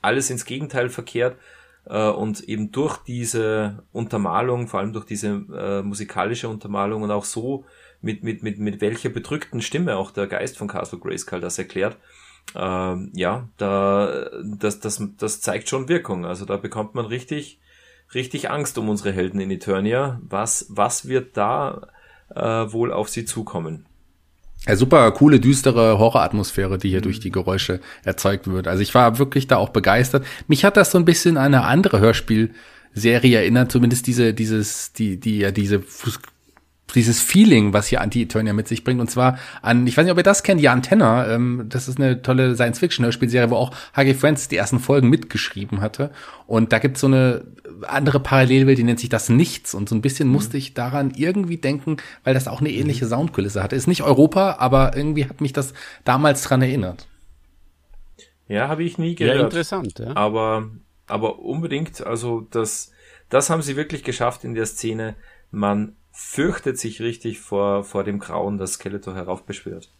alles 0.02 0.30
ins 0.30 0.46
Gegenteil 0.46 0.90
verkehrt. 0.90 1.38
Äh, 1.86 2.10
und 2.10 2.42
eben 2.48 2.72
durch 2.72 2.98
diese 2.98 3.84
Untermalung, 3.92 4.68
vor 4.68 4.80
allem 4.80 4.94
durch 4.94 5.06
diese 5.06 5.28
äh, 5.28 5.82
musikalische 5.82 6.48
Untermalung 6.48 7.04
und 7.04 7.12
auch 7.12 7.26
so 7.26 7.66
mit, 8.02 8.24
mit, 8.24 8.44
mit, 8.44 8.60
mit 8.60 8.82
welcher 8.82 9.10
bedrückten 9.10 9.62
Stimme 9.62 9.98
auch 9.98 10.12
der 10.12 10.28
Geist 10.28 10.58
von 10.58 10.68
Castle 10.68 11.00
Grayskull 11.00 11.42
das 11.42 11.58
erklärt, 11.58 11.98
ähm, 12.56 13.12
ja, 13.14 13.48
da, 13.58 14.30
das, 14.44 14.80
das, 14.80 15.02
das 15.18 15.42
zeigt 15.42 15.70
schon 15.70 15.90
Wirkung. 15.90 16.26
Also 16.26 16.46
da 16.46 16.58
bekommt 16.58 16.96
man 16.96 17.06
richtig, 17.06 17.60
richtig 18.14 18.50
Angst 18.50 18.78
um 18.78 18.90
unsere 18.90 19.12
Helden 19.12 19.40
in 19.40 19.52
Eternia. 19.52 20.20
Was, 20.28 20.66
was 20.70 21.08
wird 21.08 21.38
da 21.38 21.88
äh, 22.36 22.42
wohl 22.42 22.92
auf 22.92 23.10
sie 23.10 23.26
zukommen? 23.26 23.86
Ja, 24.68 24.76
super 24.76 25.10
coole, 25.12 25.40
düstere 25.40 25.98
Horroratmosphäre, 25.98 26.78
die 26.78 26.90
hier 26.90 27.00
mhm. 27.00 27.04
durch 27.04 27.20
die 27.20 27.32
Geräusche 27.32 27.80
erzeugt 28.04 28.48
wird. 28.48 28.68
Also 28.68 28.84
ich 28.84 28.94
war 28.94 29.18
wirklich 29.18 29.48
da 29.48 29.58
auch 29.58 29.70
begeistert. 29.70 30.26
Mich 30.48 30.66
hat 30.66 30.78
das 30.78 30.92
so 30.92 30.98
ein 30.98 31.06
bisschen 31.06 31.38
an 31.38 31.56
eine 31.56 31.64
andere 31.64 32.00
Hörspielserie 32.00 33.38
erinnert, 33.38 33.72
zumindest 33.72 34.06
diese, 34.06 34.34
dieses, 34.34 34.94
die, 34.94 35.20
die 35.20 35.40
ja 35.40 35.52
diese 35.52 35.82
dieses 36.96 37.22
Feeling, 37.22 37.74
was 37.74 37.88
hier 37.88 38.02
Anti-Eternia 38.02 38.54
mit 38.54 38.68
sich 38.68 38.84
bringt. 38.84 39.00
Und 39.00 39.10
zwar 39.10 39.38
an, 39.62 39.88
ich 39.88 39.98
weiß 39.98 40.06
nicht, 40.06 40.12
ob 40.12 40.18
ihr 40.18 40.24
das 40.24 40.44
kennt, 40.44 40.62
Jan 40.62 40.82
Tenner. 40.82 41.28
Ähm, 41.30 41.66
das 41.70 41.88
ist 41.88 42.00
eine 42.00 42.22
tolle 42.22 42.56
Science-Fiction-Hörspielserie, 42.56 43.50
wo 43.50 43.56
auch 43.56 43.76
H.G. 43.96 44.14
Friends 44.14 44.48
die 44.48 44.58
ersten 44.58 44.80
Folgen 44.80 45.10
mitgeschrieben 45.10 45.82
hatte. 45.82 46.12
Und 46.48 46.74
da 46.74 46.80
gibt's 46.80 47.02
so 47.02 47.08
eine 47.08 47.46
andere 47.88 48.20
Parallelwelt, 48.20 48.78
die 48.78 48.84
nennt 48.84 49.00
sich 49.00 49.10
das 49.10 49.30
Nichts. 49.30 49.74
Und 49.74 49.90
so 49.90 49.96
ein 49.96 50.02
bisschen 50.02 50.28
mhm. 50.28 50.34
musste 50.34 50.58
ich 50.58 50.74
daran 50.74 51.12
irgendwie 51.16 51.58
denken, 51.58 51.98
weil 52.24 52.34
das 52.34 52.48
auch 52.48 52.60
eine 52.60 52.72
ähnliche 52.72 53.06
mhm. 53.06 53.10
Soundkulisse 53.10 53.64
hatte. 53.64 53.76
Ist 53.76 53.88
nicht 53.88 54.04
Europa, 54.04 54.58
aber 54.60 54.96
irgendwie 54.96 55.26
hat 55.26 55.42
mich 55.42 55.54
das 55.54 55.74
damals 56.04 56.44
dran 56.44 56.62
erinnert. 56.62 57.08
Ja, 58.48 58.68
habe 58.68 58.84
ich 58.84 58.98
nie 58.98 59.16
gehört. 59.16 59.38
Ja, 59.38 59.44
interessant. 59.44 60.00
Ja. 60.00 60.16
Aber, 60.16 60.70
aber 61.08 61.40
unbedingt, 61.40 62.06
also 62.06 62.42
das, 62.52 62.92
das 63.30 63.50
haben 63.50 63.62
sie 63.62 63.78
wirklich 63.78 64.04
geschafft 64.04 64.44
in 64.44 64.56
der 64.56 64.66
Szene. 64.66 65.16
Man 65.52 65.96
fürchtet 66.12 66.78
sich 66.78 67.02
richtig 67.02 67.40
vor, 67.40 67.84
vor 67.84 68.04
dem 68.04 68.20
Grauen, 68.20 68.58
das 68.58 68.74
Skeletor 68.74 69.16
heraufbeschwört. 69.16 69.92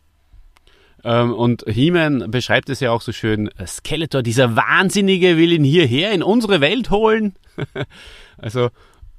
Ähm, 1.04 1.34
und 1.34 1.64
He-Man 1.68 2.30
beschreibt 2.30 2.70
es 2.70 2.80
ja 2.80 2.92
auch 2.92 3.02
so 3.02 3.12
schön, 3.12 3.48
äh, 3.58 3.66
Skeletor, 3.66 4.22
dieser 4.22 4.56
Wahnsinnige 4.56 5.38
will 5.38 5.52
ihn 5.52 5.64
hierher 5.64 6.12
in 6.12 6.22
unsere 6.22 6.62
Welt 6.62 6.92
holen. 6.92 7.36
also 8.38 8.70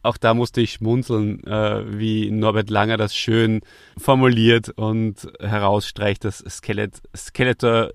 auch 0.02 0.16
da 0.16 0.34
musste 0.34 0.60
ich 0.60 0.72
schmunzeln, 0.72 1.44
äh, 1.44 1.84
wie 1.98 2.30
Norbert 2.30 2.70
Langer 2.70 2.96
das 2.96 3.14
schön 3.14 3.60
formuliert 3.96 4.70
und 4.70 5.32
herausstreicht, 5.40 6.24
dass 6.24 6.44
Skelet 6.48 7.00
Skeletor 7.16 7.90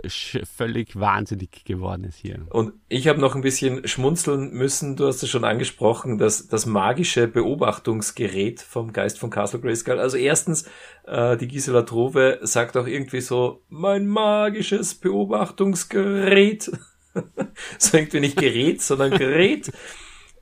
völlig 0.55 0.97
wahnsinnig 0.97 1.65
geworden 1.65 2.05
ist 2.05 2.17
hier. 2.17 2.45
Und 2.49 2.73
ich 2.87 3.07
habe 3.07 3.19
noch 3.19 3.35
ein 3.35 3.41
bisschen 3.41 3.87
schmunzeln 3.87 4.51
müssen, 4.51 4.95
du 4.95 5.07
hast 5.07 5.21
es 5.21 5.29
schon 5.29 5.43
angesprochen, 5.43 6.17
dass 6.17 6.47
das 6.47 6.65
magische 6.65 7.27
Beobachtungsgerät 7.27 8.61
vom 8.61 8.93
Geist 8.93 9.19
von 9.19 9.29
Castle 9.29 9.59
Grayskull. 9.59 9.99
Also 9.99 10.17
erstens, 10.17 10.69
äh, 11.05 11.35
die 11.37 11.47
Gisela 11.47 11.81
Trove 11.81 12.39
sagt 12.41 12.77
auch 12.77 12.87
irgendwie 12.87 13.21
so, 13.21 13.61
mein 13.69 14.07
magisches 14.07 14.95
Beobachtungsgerät. 14.95 16.71
so 17.77 17.97
irgendwie 17.97 18.19
nicht 18.19 18.37
Gerät, 18.37 18.81
sondern 18.81 19.11
Gerät. 19.11 19.71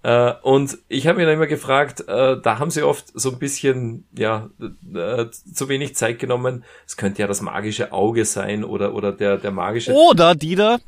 Äh, 0.05 0.33
und 0.43 0.77
ich 0.87 1.07
habe 1.07 1.17
mir 1.17 1.25
dann 1.25 1.33
immer 1.33 1.47
gefragt, 1.47 2.01
äh, 2.07 2.39
da 2.39 2.59
haben 2.59 2.69
sie 2.69 2.83
oft 2.83 3.07
so 3.15 3.31
ein 3.31 3.39
bisschen, 3.39 4.05
ja, 4.15 4.51
äh, 4.93 5.25
zu 5.31 5.67
wenig 5.67 5.95
Zeit 5.95 6.19
genommen. 6.19 6.63
Es 6.85 6.95
könnte 6.95 7.23
ja 7.23 7.27
das 7.27 7.41
magische 7.41 7.91
Auge 7.91 8.23
sein 8.25 8.63
oder, 8.63 8.93
oder 8.93 9.11
der, 9.11 9.37
der 9.37 9.49
magische. 9.49 9.93
Oder, 9.93 10.35
Dieter, 10.35 10.79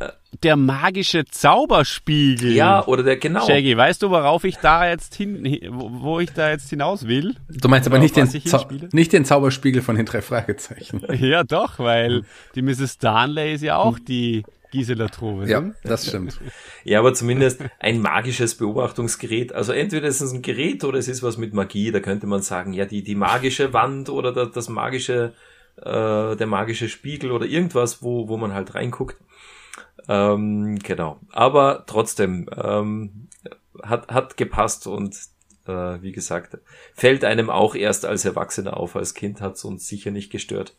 der 0.43 0.55
magische 0.55 1.25
Zauberspiegel. 1.25 2.51
Ja, 2.51 2.85
oder 2.85 3.01
der, 3.01 3.17
genau. 3.17 3.43
Shaggy, 3.43 3.75
weißt 3.75 4.03
du, 4.03 4.11
worauf 4.11 4.43
ich 4.43 4.57
da 4.57 4.87
jetzt 4.87 5.15
hin, 5.15 5.67
wo 5.71 6.19
ich 6.19 6.31
da 6.33 6.51
jetzt 6.51 6.69
hinaus 6.69 7.07
will? 7.07 7.35
Du 7.49 7.69
meinst 7.69 7.87
aber 7.87 7.97
nicht 7.97 8.15
den, 8.15 8.29
nicht 8.91 9.13
den 9.13 9.25
Zauberspiegel 9.25 9.81
von 9.81 9.95
den 9.95 10.05
drei 10.05 10.21
Fragezeichen. 10.21 11.01
ja, 11.19 11.43
doch, 11.43 11.79
weil 11.79 12.21
die 12.53 12.61
Mrs. 12.61 12.99
Darnley 12.99 13.55
ist 13.55 13.63
ja 13.63 13.77
auch 13.77 13.97
die 13.97 14.43
Gisela 14.71 15.07
Trove. 15.07 15.47
Ja, 15.47 15.71
das 15.83 16.07
stimmt. 16.07 16.39
ja, 16.83 16.99
aber 16.99 17.13
zumindest 17.13 17.63
ein 17.79 18.01
magisches 18.01 18.55
Beobachtungsgerät. 18.55 19.53
Also 19.53 19.71
entweder 19.73 20.07
ist 20.07 20.21
es 20.21 20.31
ein 20.31 20.41
Gerät 20.41 20.83
oder 20.83 20.99
es 20.99 21.07
ist 21.07 21.23
was 21.23 21.37
mit 21.37 21.53
Magie. 21.53 21.91
Da 21.91 21.99
könnte 21.99 22.27
man 22.27 22.41
sagen, 22.41 22.73
ja, 22.73 22.85
die, 22.85 23.03
die 23.03 23.15
magische 23.15 23.73
Wand 23.73 24.09
oder 24.09 24.31
das, 24.31 24.51
das 24.51 24.69
magische, 24.69 25.33
äh, 25.77 26.35
der 26.35 26.47
magische 26.47 26.89
Spiegel 26.89 27.31
oder 27.31 27.45
irgendwas, 27.45 28.01
wo, 28.01 28.27
wo 28.27 28.37
man 28.37 28.53
halt 28.53 28.75
reinguckt. 28.75 29.17
Ähm, 30.07 30.79
genau. 30.79 31.19
Aber 31.31 31.83
trotzdem, 31.87 32.49
ähm, 32.55 33.27
hat, 33.83 34.09
hat 34.09 34.37
gepasst 34.37 34.87
und 34.87 35.15
äh, 35.67 36.01
wie 36.01 36.11
gesagt, 36.11 36.57
fällt 36.93 37.23
einem 37.23 37.49
auch 37.49 37.75
erst 37.75 38.05
als 38.05 38.25
Erwachsener 38.25 38.77
auf. 38.77 38.95
Als 38.95 39.13
Kind 39.13 39.41
hat 39.41 39.55
es 39.55 39.63
uns 39.63 39.87
sicher 39.87 40.11
nicht 40.11 40.31
gestört. 40.31 40.75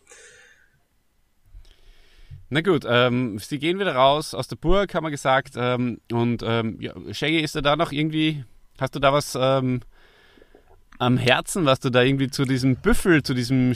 Na 2.51 2.63
gut, 2.63 2.85
ähm, 2.89 3.39
sie 3.39 3.59
gehen 3.59 3.79
wieder 3.79 3.95
raus 3.95 4.35
aus 4.35 4.49
der 4.49 4.57
Burg, 4.57 4.95
haben 4.95 5.05
wir 5.05 5.11
gesagt. 5.11 5.55
Ähm, 5.57 6.01
und 6.11 6.43
ähm, 6.45 6.81
ja, 6.81 6.95
Shaggy, 7.13 7.41
ist 7.41 7.55
da 7.55 7.77
noch 7.77 7.93
irgendwie, 7.93 8.45
hast 8.81 8.95
du 8.95 9.01
da 9.01 9.13
was 9.13 9.37
ähm, 9.39 9.81
am 10.99 11.19
Herzen, 11.19 11.67
was 11.67 11.81
du 11.81 11.91
da 11.91 12.03
irgendwie 12.03 12.29
zu 12.29 12.45
diesem 12.45 12.77
Büffel, 12.77 13.23
zu 13.23 13.35
diesem 13.35 13.75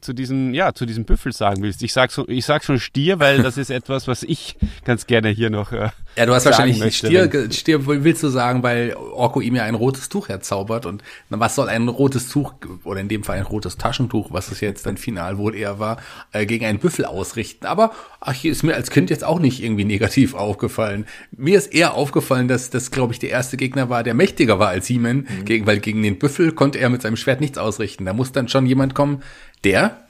zu 0.00 0.14
diesem, 0.14 0.54
ja, 0.54 0.72
zu 0.72 0.86
diesem 0.86 1.04
Büffel 1.04 1.32
sagen 1.32 1.62
willst. 1.62 1.82
Ich 1.82 1.92
sag, 1.92 2.10
so, 2.12 2.26
ich 2.28 2.46
sag 2.46 2.64
schon 2.64 2.80
Stier, 2.80 3.18
weil 3.18 3.42
das 3.42 3.58
ist 3.58 3.70
etwas, 3.70 4.08
was 4.08 4.22
ich 4.22 4.56
ganz 4.84 5.06
gerne 5.06 5.28
hier 5.28 5.50
noch. 5.50 5.72
Äh, 5.72 5.90
ja, 6.18 6.26
du 6.26 6.34
hast 6.34 6.46
wahrscheinlich 6.46 6.96
Stier, 6.96 7.30
Stier 7.52 7.86
willst 7.86 8.24
du 8.24 8.28
sagen, 8.28 8.64
weil 8.64 8.92
Orko 8.94 9.40
ihm 9.40 9.54
ja 9.54 9.62
ein 9.62 9.76
rotes 9.76 10.08
Tuch 10.08 10.28
herzaubert 10.28 10.84
und 10.84 11.04
was 11.28 11.54
soll 11.54 11.68
ein 11.68 11.86
rotes 11.86 12.28
Tuch 12.28 12.54
oder 12.82 13.00
in 13.00 13.08
dem 13.08 13.22
Fall 13.22 13.38
ein 13.38 13.44
rotes 13.44 13.76
Taschentuch, 13.76 14.32
was 14.32 14.50
es 14.50 14.60
jetzt 14.60 14.84
dann 14.84 14.96
final 14.96 15.38
wohl 15.38 15.54
eher 15.54 15.78
war, 15.78 15.98
äh, 16.32 16.44
gegen 16.44 16.64
einen 16.64 16.80
Büffel 16.80 17.04
ausrichten. 17.04 17.66
Aber 17.66 17.92
ach, 18.20 18.32
hier 18.32 18.50
ist 18.50 18.64
mir 18.64 18.74
als 18.74 18.90
Kind 18.90 19.10
jetzt 19.10 19.22
auch 19.22 19.38
nicht 19.38 19.62
irgendwie 19.62 19.84
negativ 19.84 20.34
aufgefallen. 20.34 21.06
Mir 21.30 21.56
ist 21.56 21.72
eher 21.72 21.94
aufgefallen, 21.94 22.48
dass 22.48 22.70
das, 22.70 22.90
glaube 22.90 23.12
ich, 23.12 23.20
der 23.20 23.30
erste 23.30 23.56
Gegner 23.56 23.88
war, 23.88 24.02
der 24.02 24.14
mächtiger 24.14 24.58
war 24.58 24.70
als 24.70 24.88
He-Man, 24.88 25.18
mhm. 25.18 25.44
gegen, 25.44 25.66
weil 25.68 25.78
gegen 25.78 26.02
den 26.02 26.18
Büffel 26.18 26.50
konnte 26.50 26.80
er 26.80 26.88
mit 26.88 27.02
seinem 27.02 27.16
Schwert 27.16 27.40
nichts 27.40 27.58
ausrichten. 27.58 28.06
Da 28.06 28.12
muss 28.12 28.32
dann 28.32 28.48
schon 28.48 28.66
jemand 28.66 28.96
kommen, 28.96 29.22
der, 29.62 30.02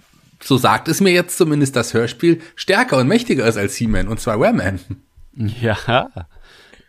so 0.43 0.57
sagt 0.57 0.89
es 0.89 1.03
mir 1.03 1.13
jetzt 1.13 1.37
zumindest 1.37 1.77
das 1.77 1.93
Hörspiel, 1.93 2.41
stärker 2.57 2.97
und 2.97 3.09
mächtiger 3.09 3.47
ist 3.47 3.59
als 3.59 3.77
He-Man, 3.77 4.09
und 4.09 4.21
zwar 4.21 4.41
Wehrman. 4.41 4.81
Ja, 5.61 6.11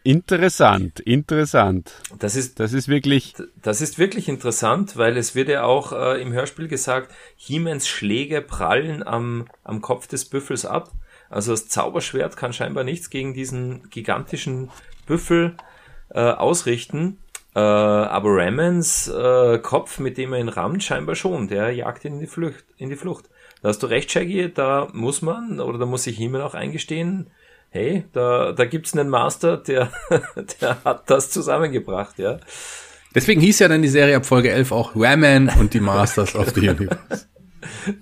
interessant, 0.04 1.00
interessant. 1.02 1.94
Das 2.18 2.36
ist, 2.36 2.60
das 2.60 2.74
ist 2.74 2.88
wirklich, 2.88 3.36
das 3.62 3.82
ist 3.82 4.00
wirklich 4.00 4.28
interessant, 4.28 4.98
weil 4.98 5.18
es 5.18 5.36
wird 5.36 5.50
ja 5.50 5.64
auch 5.64 5.92
äh, 5.92 6.22
im 6.22 6.34
Hörspiel 6.34 6.68
gesagt, 6.68 7.14
He-Mans 7.36 7.88
Schläge 7.88 8.42
prallen 8.42 9.06
am, 9.06 9.46
am 9.64 9.82
Kopf 9.82 10.08
des 10.08 10.26
Büffels 10.26 10.66
ab. 10.66 10.92
Also 11.30 11.52
das 11.52 11.68
Zauberschwert 11.68 12.38
kann 12.38 12.54
scheinbar 12.54 12.84
nichts 12.84 13.12
gegen 13.12 13.36
diesen 13.36 13.88
gigantischen 13.92 14.72
Büffel 15.06 15.56
äh, 16.10 16.20
ausrichten. 16.20 17.20
Äh, 17.56 17.60
aber 17.60 18.30
Ramans 18.32 19.08
äh, 19.10 19.60
Kopf, 19.60 20.00
mit 20.00 20.18
dem 20.18 20.34
er 20.34 20.40
ihn 20.40 20.50
rammt, 20.50 20.84
scheinbar 20.84 21.14
schon. 21.14 21.48
Der 21.48 21.72
jagt 21.72 22.04
ihn 22.04 22.14
in 22.14 22.20
die 22.20 22.28
Flucht. 22.28 22.66
In 22.78 22.90
die 22.90 22.96
Flucht. 22.96 23.30
Da 23.62 23.70
hast 23.70 23.84
du 23.84 23.88
recht, 23.88 24.12
Shaggy. 24.12 24.52
Da 24.52 24.88
muss 24.92 25.22
man, 25.22 25.60
oder 25.60 25.78
da 25.78 25.86
muss 25.86 26.04
sich 26.04 26.18
jemand 26.18 26.44
auch 26.44 26.56
eingestehen, 26.56 27.30
hey, 27.70 28.06
da, 28.14 28.52
da 28.52 28.66
gibt's 28.66 28.94
einen 28.94 29.10
Master, 29.10 29.58
der, 29.58 29.92
der 30.62 30.84
hat 30.84 31.10
das 31.10 31.32
zusammengebracht, 31.32 32.20
ja. 32.20 32.40
Deswegen 33.16 33.42
hieß 33.42 33.60
ja 33.60 33.68
dann 33.68 33.82
die 33.82 33.88
Serie 33.88 34.18
ab 34.18 34.26
Folge 34.26 34.52
11 34.52 34.72
auch 34.72 34.92
Raman 34.96 35.50
und 35.60 35.74
die 35.74 35.80
Masters 35.80 36.36
of 36.36 36.50
the 36.50 36.70
Universe. 36.70 37.28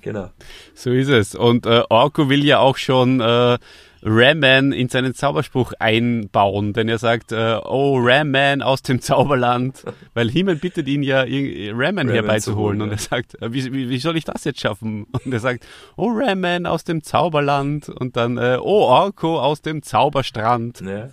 Genau. 0.01 0.29
So 0.75 0.91
ist 0.91 1.09
es. 1.09 1.33
Und 1.33 1.65
äh, 1.65 1.81
Orko 1.89 2.29
will 2.29 2.45
ja 2.45 2.59
auch 2.59 2.77
schon 2.77 3.19
äh, 3.19 3.57
Ram-Man 4.03 4.71
in 4.71 4.89
seinen 4.89 5.13
Zauberspruch 5.13 5.73
einbauen, 5.79 6.73
denn 6.73 6.89
er 6.89 6.97
sagt, 6.97 7.31
äh, 7.31 7.59
oh, 7.63 7.97
Ram-Man 7.99 8.61
aus 8.61 8.81
dem 8.81 9.01
Zauberland, 9.01 9.83
weil 10.13 10.29
Himmel 10.29 10.55
bittet 10.55 10.87
ihn 10.87 11.03
ja, 11.03 11.21
Ram-Man 11.21 12.09
herbeizuholen 12.09 12.81
und 12.81 12.91
er 12.91 12.97
sagt, 12.97 13.41
äh, 13.41 13.51
wie, 13.53 13.71
wie, 13.71 13.89
wie, 13.89 13.97
soll 13.99 14.17
ich 14.17 14.25
das 14.25 14.43
jetzt 14.43 14.59
schaffen? 14.59 15.05
Und 15.11 15.33
er 15.33 15.39
sagt, 15.39 15.65
oh, 15.95 16.09
Ram-Man 16.09 16.65
aus 16.65 16.83
dem 16.83 17.03
Zauberland 17.03 17.89
und 17.89 18.15
dann, 18.15 18.37
äh, 18.37 18.57
oh, 18.61 18.83
Orko 18.83 19.39
aus 19.39 19.61
dem 19.61 19.83
Zauberstrand. 19.83 20.81
Ja. 20.81 21.09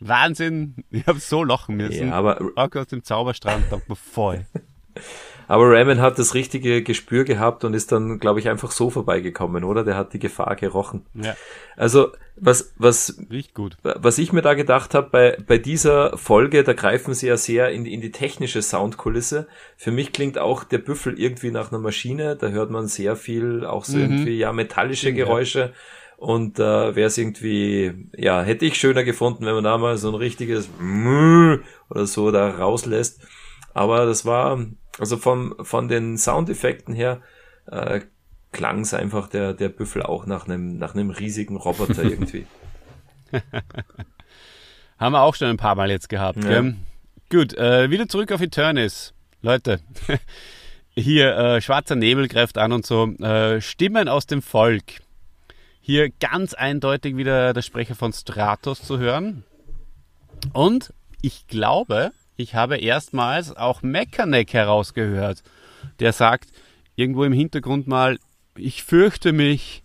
Wahnsinn, 0.00 0.84
ich 0.90 1.06
habe 1.06 1.18
so 1.20 1.42
lachen 1.42 1.76
müssen. 1.76 2.08
Ja, 2.08 2.14
aber 2.14 2.40
Orko 2.56 2.80
aus 2.80 2.88
dem 2.88 3.02
Zauberstrand, 3.02 3.64
danke 3.70 3.86
mir 3.88 3.96
voll. 3.96 4.46
Aber 5.48 5.70
Ramen 5.70 6.00
hat 6.00 6.18
das 6.18 6.34
richtige 6.34 6.82
Gespür 6.82 7.24
gehabt 7.24 7.64
und 7.64 7.74
ist 7.74 7.92
dann, 7.92 8.18
glaube 8.18 8.40
ich, 8.40 8.48
einfach 8.48 8.70
so 8.70 8.90
vorbeigekommen, 8.90 9.64
oder? 9.64 9.84
Der 9.84 9.96
hat 9.96 10.12
die 10.12 10.18
Gefahr 10.18 10.56
gerochen. 10.56 11.06
Ja. 11.14 11.36
Also, 11.76 12.08
was, 12.36 12.74
was, 12.76 13.18
was 13.80 14.18
ich 14.18 14.32
mir 14.32 14.42
da 14.42 14.54
gedacht 14.54 14.94
habe, 14.94 15.08
bei, 15.10 15.38
bei 15.46 15.58
dieser 15.58 16.18
Folge, 16.18 16.64
da 16.64 16.72
greifen 16.72 17.14
sie 17.14 17.28
ja 17.28 17.36
sehr 17.36 17.70
in 17.70 17.84
die, 17.84 17.94
in 17.94 18.00
die 18.00 18.10
technische 18.10 18.60
Soundkulisse. 18.60 19.46
Für 19.76 19.90
mich 19.90 20.12
klingt 20.12 20.38
auch 20.38 20.64
der 20.64 20.78
Büffel 20.78 21.18
irgendwie 21.18 21.50
nach 21.50 21.70
einer 21.70 21.80
Maschine. 21.80 22.36
Da 22.36 22.48
hört 22.48 22.70
man 22.70 22.88
sehr 22.88 23.16
viel, 23.16 23.64
auch 23.64 23.84
so 23.84 23.96
mhm. 23.96 24.02
irgendwie, 24.02 24.38
ja, 24.38 24.52
metallische 24.52 25.12
Geräusche. 25.12 25.60
Ja. 25.60 25.70
Und 26.18 26.58
äh, 26.58 26.96
wäre 26.96 27.08
es 27.08 27.18
irgendwie, 27.18 28.08
ja, 28.16 28.42
hätte 28.42 28.64
ich 28.64 28.76
schöner 28.76 29.04
gefunden, 29.04 29.44
wenn 29.44 29.54
man 29.54 29.64
da 29.64 29.76
mal 29.76 29.98
so 29.98 30.08
ein 30.08 30.14
richtiges 30.14 30.68
oder 31.90 32.06
so 32.06 32.30
da 32.30 32.50
rauslässt. 32.50 33.20
Aber 33.74 34.06
das 34.06 34.24
war, 34.24 34.58
also 34.98 35.16
vom, 35.16 35.54
von 35.60 35.88
den 35.88 36.18
Soundeffekten 36.18 36.94
her, 36.94 37.20
äh, 37.66 38.00
klang 38.52 38.80
es 38.80 38.94
einfach 38.94 39.28
der, 39.28 39.52
der 39.52 39.68
Büffel 39.68 40.02
auch 40.02 40.26
nach 40.26 40.46
einem, 40.46 40.78
nach 40.78 40.94
einem 40.94 41.10
riesigen 41.10 41.56
Roboter 41.56 42.02
irgendwie. 42.04 42.46
Haben 44.98 45.12
wir 45.12 45.22
auch 45.22 45.34
schon 45.34 45.48
ein 45.48 45.58
paar 45.58 45.74
Mal 45.74 45.90
jetzt 45.90 46.08
gehabt. 46.08 46.42
Ja. 46.42 46.48
Gell? 46.48 46.76
Gut, 47.30 47.54
äh, 47.54 47.90
wieder 47.90 48.08
zurück 48.08 48.32
auf 48.32 48.40
Eternis. 48.40 49.12
Leute, 49.42 49.80
hier 50.94 51.36
äh, 51.36 51.60
schwarzer 51.60 51.96
Nebel 51.96 52.28
greift 52.28 52.56
an 52.56 52.72
und 52.72 52.86
so. 52.86 53.06
Äh, 53.18 53.60
Stimmen 53.60 54.08
aus 54.08 54.26
dem 54.26 54.42
Volk. 54.42 55.00
Hier 55.80 56.10
ganz 56.10 56.54
eindeutig 56.54 57.16
wieder 57.16 57.52
der 57.52 57.62
Sprecher 57.62 57.94
von 57.94 58.12
Stratos 58.12 58.82
zu 58.82 58.98
hören. 58.98 59.44
Und 60.52 60.92
ich 61.20 61.46
glaube, 61.46 62.12
ich 62.36 62.54
habe 62.54 62.76
erstmals 62.76 63.56
auch 63.56 63.82
Mechaneck 63.82 64.52
herausgehört, 64.52 65.42
der 66.00 66.12
sagt 66.12 66.50
irgendwo 66.94 67.24
im 67.24 67.32
Hintergrund 67.32 67.86
mal, 67.86 68.18
ich 68.56 68.84
fürchte 68.84 69.32
mich. 69.32 69.82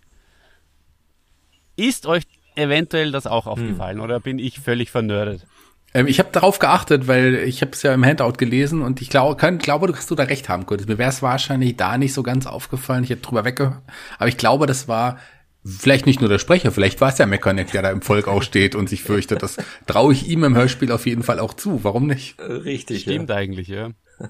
Ist 1.76 2.06
euch 2.06 2.24
eventuell 2.56 3.12
das 3.12 3.28
auch 3.28 3.48
aufgefallen 3.48 3.98
hm. 3.98 4.04
oder 4.04 4.20
bin 4.20 4.40
ich 4.40 4.60
völlig 4.60 4.92
vernördet? 4.92 5.46
Ähm, 5.94 6.08
ich 6.08 6.20
habe 6.20 6.30
darauf 6.32 6.60
geachtet, 6.60 7.08
weil 7.08 7.36
ich 7.36 7.62
habe 7.62 7.72
es 7.72 7.82
ja 7.84 7.94
im 7.94 8.06
Handout 8.06 8.34
gelesen 8.34 8.82
und 8.82 9.02
ich 9.02 9.10
glaube, 9.10 9.36
kann, 9.36 9.58
glaube, 9.58 9.88
du 9.88 9.94
kannst 9.94 10.12
du 10.12 10.16
da 10.16 10.24
recht 10.24 10.50
haben, 10.50 10.66
Kurt. 10.66 10.88
Mir 10.88 10.98
wäre 10.98 11.10
es 11.10 11.22
wahrscheinlich 11.22 11.78
da 11.78 11.98
nicht 11.98 12.14
so 12.14 12.24
ganz 12.24 12.46
aufgefallen. 12.46 13.04
Ich 13.04 13.10
hätte 13.10 13.22
drüber 13.22 13.46
weggehört. 13.46 13.82
Aber 14.18 14.28
ich 14.28 14.38
glaube, 14.38 14.68
das 14.68 14.88
war 14.88 15.18
vielleicht 15.64 16.06
nicht 16.06 16.20
nur 16.20 16.30
der 16.30 16.40
Sprecher, 16.40 16.72
vielleicht 16.72 17.02
war 17.02 17.10
es 17.10 17.16
der 17.16 17.28
Mechanik, 17.28 17.72
der 17.72 17.82
da 17.82 17.92
im 17.92 18.02
Volk 18.02 18.28
auch 18.28 18.44
steht 18.44 18.76
und 18.76 18.90
sich 18.90 19.04
fürchtet. 19.04 19.44
Das 19.44 19.58
traue 19.88 20.14
ich 20.14 20.28
ihm 20.28 20.44
im 20.44 20.56
Hörspiel 20.56 20.92
auf 20.92 21.06
jeden 21.06 21.24
Fall 21.24 21.40
auch 21.40 21.54
zu. 21.54 21.84
Warum 21.84 22.08
nicht? 22.08 22.40
Äh, 22.40 22.44
richtig. 22.44 23.02
Stimmt 23.02 23.30
ja. 23.30 23.36
eigentlich, 23.36 23.68
ja. 23.68 23.92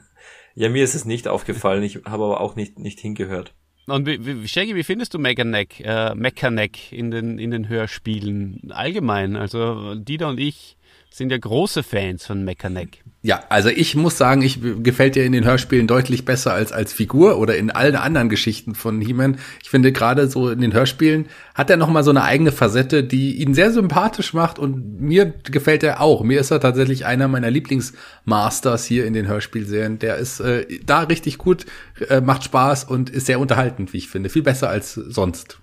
Ja, 0.54 0.68
mir 0.68 0.84
ist 0.84 0.96
es 0.96 1.06
nicht 1.06 1.30
aufgefallen. 1.30 1.82
Ich 1.82 1.96
habe 2.04 2.26
aber 2.26 2.42
auch 2.42 2.58
nicht, 2.58 2.78
nicht 2.78 3.00
hingehört. 3.00 3.54
Und 3.88 4.06
wie, 4.06 4.26
wie, 4.26 4.48
Shaggy, 4.48 4.76
wie 4.76 4.84
findest 4.84 5.14
du 5.14 5.18
Mechaneck, 5.18 5.80
äh, 5.80 6.14
Mechaneck 6.14 6.92
in 6.92 7.10
den, 7.10 7.40
in 7.40 7.52
den 7.52 7.70
Hörspielen 7.70 8.70
allgemein? 8.70 9.38
Also 9.38 9.96
Dieter 9.96 10.28
und 10.28 10.42
ich 10.42 10.78
sind 11.14 11.32
ja 11.32 11.38
große 11.38 11.84
Fans 11.84 12.26
von 12.26 12.44
Mechaneck. 12.44 13.04
Ja, 13.22 13.44
also 13.50 13.70
ich 13.70 13.96
muss 13.96 14.18
sagen, 14.18 14.42
ich 14.42 14.60
gefällt 14.82 15.16
dir 15.16 15.26
in 15.26 15.34
den 15.34 15.46
Hörspielen 15.46 15.86
deutlich 15.86 16.26
besser 16.26 16.54
als 16.54 16.72
als 16.72 16.94
Figur 16.94 17.38
oder 17.38 17.58
in 17.58 17.70
allen 17.70 17.96
anderen 17.96 18.30
Geschichten 18.30 18.74
von 18.74 19.00
He-Man. 19.02 19.38
Ich 19.62 19.70
finde 19.70 19.92
gerade 19.92 20.28
so 20.28 20.50
in 20.50 20.62
den 20.62 20.74
Hörspielen 20.74 21.28
hat 21.54 21.70
er 21.70 21.78
noch 21.78 21.90
mal 21.90 22.04
so 22.04 22.10
eine 22.10 22.24
eigene 22.24 22.52
Facette, 22.52 23.04
die 23.04 23.36
ihn 23.36 23.54
sehr 23.54 23.72
sympathisch 23.72 24.34
macht 24.34 24.58
und 24.58 25.02
mir 25.02 25.26
gefällt 25.44 25.84
er 25.84 26.02
auch. 26.02 26.24
Mir 26.24 26.40
ist 26.40 26.50
er 26.50 26.62
tatsächlich 26.62 27.06
einer 27.06 27.28
meiner 27.28 27.52
Lieblingsmasters 27.52 28.86
hier 28.86 29.06
in 29.06 29.14
den 29.14 29.28
Hörspielserien. 29.28 30.00
Der 30.00 30.16
ist 30.16 30.40
äh, 30.40 30.66
da 30.86 31.02
richtig 31.02 31.38
gut, 31.38 31.66
äh, 32.10 32.22
macht 32.22 32.46
Spaß 32.46 32.86
und 32.86 33.10
ist 33.10 33.28
sehr 33.28 33.40
unterhaltend, 33.40 33.94
wie 33.94 33.98
ich 33.98 34.08
finde, 34.08 34.30
viel 34.30 34.44
besser 34.44 34.70
als 34.70 34.94
sonst. 34.94 35.60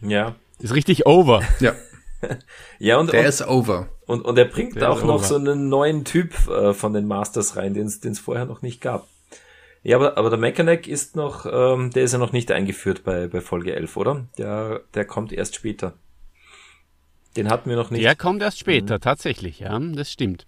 Ja. 0.00 0.36
Ist 0.60 0.74
richtig 0.74 1.04
over. 1.06 1.42
Ja. 1.60 1.74
ja 2.78 2.98
und 2.98 3.12
der 3.12 3.20
und, 3.20 3.26
ist 3.26 3.46
over. 3.46 3.88
Und, 4.06 4.22
und 4.22 4.38
er 4.38 4.44
bringt 4.46 4.76
Der 4.76 4.90
auch 4.90 5.02
noch 5.02 5.16
over. 5.16 5.24
so 5.24 5.36
einen 5.36 5.68
neuen 5.68 6.04
Typ 6.04 6.48
äh, 6.48 6.74
von 6.74 6.92
den 6.92 7.06
Masters 7.06 7.56
rein, 7.56 7.74
den 7.74 7.86
es 7.86 8.18
vorher 8.18 8.44
noch 8.46 8.62
nicht 8.62 8.80
gab. 8.80 9.06
Ja, 9.82 9.96
aber, 9.96 10.18
aber 10.18 10.30
der 10.30 10.38
Mechaneck 10.38 10.88
ist 10.88 11.16
noch, 11.16 11.46
ähm, 11.46 11.90
der 11.90 12.02
ist 12.02 12.12
ja 12.12 12.18
noch 12.18 12.32
nicht 12.32 12.50
eingeführt 12.50 13.04
bei, 13.04 13.28
bei 13.28 13.40
Folge 13.40 13.74
11, 13.74 13.96
oder? 13.96 14.26
Der, 14.36 14.80
der 14.94 15.04
kommt 15.04 15.32
erst 15.32 15.54
später. 15.54 15.94
Den 17.36 17.48
hatten 17.48 17.70
wir 17.70 17.76
noch 17.76 17.90
nicht. 17.90 18.04
Der 18.04 18.16
kommt 18.16 18.42
erst 18.42 18.58
später, 18.58 18.98
tatsächlich, 18.98 19.60
ja, 19.60 19.78
das 19.78 20.10
stimmt. 20.10 20.46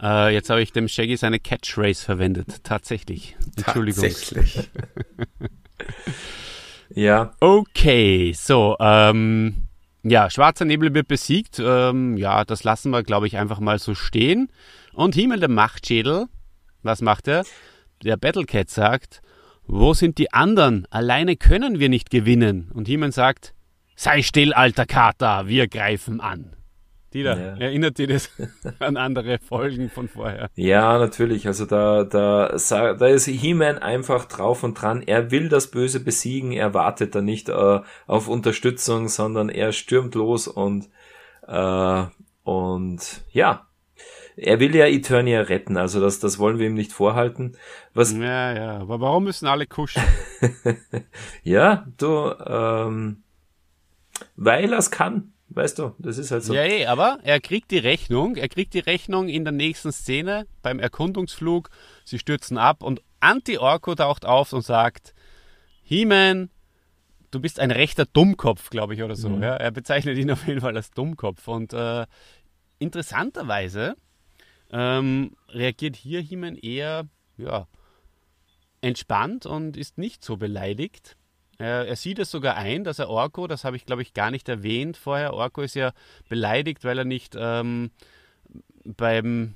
Äh, 0.00 0.32
jetzt 0.32 0.48
habe 0.50 0.62
ich 0.62 0.72
dem 0.72 0.88
Shaggy 0.88 1.16
seine 1.16 1.38
Catchphrase 1.38 2.04
verwendet, 2.04 2.64
tatsächlich. 2.64 3.36
Entschuldigung. 3.56 4.02
Tatsächlich. 4.04 4.70
Ja, 6.94 7.32
Okay, 7.40 8.34
so, 8.36 8.76
ähm, 8.78 9.68
ja, 10.02 10.30
schwarzer 10.30 10.64
Nebel 10.64 10.94
wird 10.94 11.08
besiegt. 11.08 11.60
Ähm, 11.60 12.16
ja, 12.16 12.44
das 12.44 12.64
lassen 12.64 12.90
wir, 12.90 13.02
glaube 13.02 13.26
ich, 13.26 13.36
einfach 13.36 13.60
mal 13.60 13.78
so 13.78 13.94
stehen. 13.94 14.50
Und 14.92 15.14
Himmel 15.14 15.40
der 15.40 15.48
Machtschädel, 15.48 16.26
was 16.82 17.02
macht 17.02 17.28
er? 17.28 17.44
Der 18.02 18.16
Battlecat 18.16 18.68
sagt, 18.68 19.22
wo 19.66 19.94
sind 19.94 20.18
die 20.18 20.32
anderen? 20.32 20.86
Alleine 20.90 21.36
können 21.36 21.78
wir 21.78 21.88
nicht 21.88 22.10
gewinnen. 22.10 22.70
Und 22.74 22.88
Himmel 22.88 23.12
sagt, 23.12 23.54
sei 23.94 24.22
still, 24.22 24.52
alter 24.52 24.86
Kater, 24.86 25.46
wir 25.46 25.68
greifen 25.68 26.20
an. 26.20 26.56
Dieter, 27.14 27.36
Ja. 27.38 27.56
erinnert 27.58 27.98
dir 27.98 28.06
das 28.06 28.30
an 28.78 28.96
andere 28.96 29.38
Folgen 29.38 29.90
von 29.90 30.08
vorher? 30.08 30.50
Ja, 30.54 30.98
natürlich. 30.98 31.46
Also 31.46 31.66
da, 31.66 32.04
da, 32.04 32.48
da 32.68 33.06
ist 33.06 33.26
He-Man 33.26 33.78
einfach 33.78 34.24
drauf 34.26 34.62
und 34.62 34.74
dran. 34.80 35.02
Er 35.02 35.30
will 35.30 35.48
das 35.48 35.70
Böse 35.70 36.00
besiegen. 36.00 36.52
Er 36.52 36.74
wartet 36.74 37.14
da 37.14 37.20
nicht 37.20 37.48
äh, 37.48 37.80
auf 38.06 38.28
Unterstützung, 38.28 39.08
sondern 39.08 39.48
er 39.48 39.72
stürmt 39.72 40.14
los 40.14 40.48
und 40.48 40.88
äh, 41.46 42.04
und 42.44 43.22
ja, 43.30 43.66
er 44.36 44.58
will 44.60 44.74
ja 44.74 44.86
Eternia 44.86 45.42
retten. 45.42 45.76
Also 45.76 46.00
das, 46.00 46.18
das 46.18 46.38
wollen 46.38 46.58
wir 46.58 46.66
ihm 46.66 46.74
nicht 46.74 46.92
vorhalten. 46.92 47.56
Was 47.94 48.12
Ja, 48.12 48.52
ja, 48.52 48.78
aber 48.78 49.00
warum 49.00 49.24
müssen 49.24 49.46
alle 49.46 49.66
kuschen? 49.66 50.02
ja, 51.42 51.86
du, 51.98 52.32
ähm, 52.46 53.22
weil 54.36 54.72
er 54.72 54.78
es 54.78 54.90
kann. 54.90 55.32
Weißt 55.54 55.78
du, 55.78 55.94
das 55.98 56.18
ist 56.18 56.30
halt 56.30 56.44
so. 56.44 56.54
Ja, 56.54 56.62
eh, 56.62 56.86
aber 56.86 57.18
er 57.22 57.40
kriegt 57.40 57.70
die 57.70 57.78
Rechnung. 57.78 58.36
Er 58.36 58.48
kriegt 58.48 58.74
die 58.74 58.78
Rechnung 58.78 59.28
in 59.28 59.44
der 59.44 59.52
nächsten 59.52 59.92
Szene 59.92 60.46
beim 60.62 60.78
Erkundungsflug. 60.78 61.68
Sie 62.04 62.18
stürzen 62.18 62.58
ab 62.58 62.82
und 62.82 63.02
Anti-Orko 63.20 63.94
taucht 63.94 64.24
auf 64.24 64.52
und 64.52 64.62
sagt, 64.62 65.14
He-Man, 65.82 66.50
du 67.30 67.40
bist 67.40 67.60
ein 67.60 67.70
rechter 67.70 68.06
Dummkopf, 68.06 68.70
glaube 68.70 68.94
ich, 68.94 69.02
oder 69.02 69.14
so. 69.14 69.28
Ja, 69.28 69.56
er 69.56 69.70
bezeichnet 69.70 70.16
ihn 70.16 70.30
auf 70.30 70.46
jeden 70.46 70.60
Fall 70.60 70.76
als 70.76 70.90
Dummkopf. 70.90 71.46
Und 71.48 71.72
äh, 71.72 72.06
interessanterweise 72.78 73.96
ähm, 74.70 75.36
reagiert 75.48 75.96
hier 75.96 76.20
He-Man 76.20 76.56
eher 76.56 77.08
ja, 77.36 77.66
entspannt 78.80 79.46
und 79.46 79.76
ist 79.76 79.98
nicht 79.98 80.24
so 80.24 80.36
beleidigt. 80.36 81.16
Er, 81.62 81.86
er 81.88 81.96
sieht 81.96 82.18
es 82.18 82.30
sogar 82.30 82.56
ein, 82.56 82.84
dass 82.84 82.98
er 82.98 83.08
Orko, 83.08 83.46
das 83.46 83.64
habe 83.64 83.76
ich 83.76 83.86
glaube 83.86 84.02
ich 84.02 84.14
gar 84.14 84.30
nicht 84.30 84.48
erwähnt 84.48 84.96
vorher, 84.96 85.32
Orko 85.34 85.62
ist 85.62 85.74
ja 85.74 85.92
beleidigt, 86.28 86.84
weil 86.84 86.98
er 86.98 87.04
nicht 87.04 87.36
ähm, 87.38 87.90
beim 88.84 89.54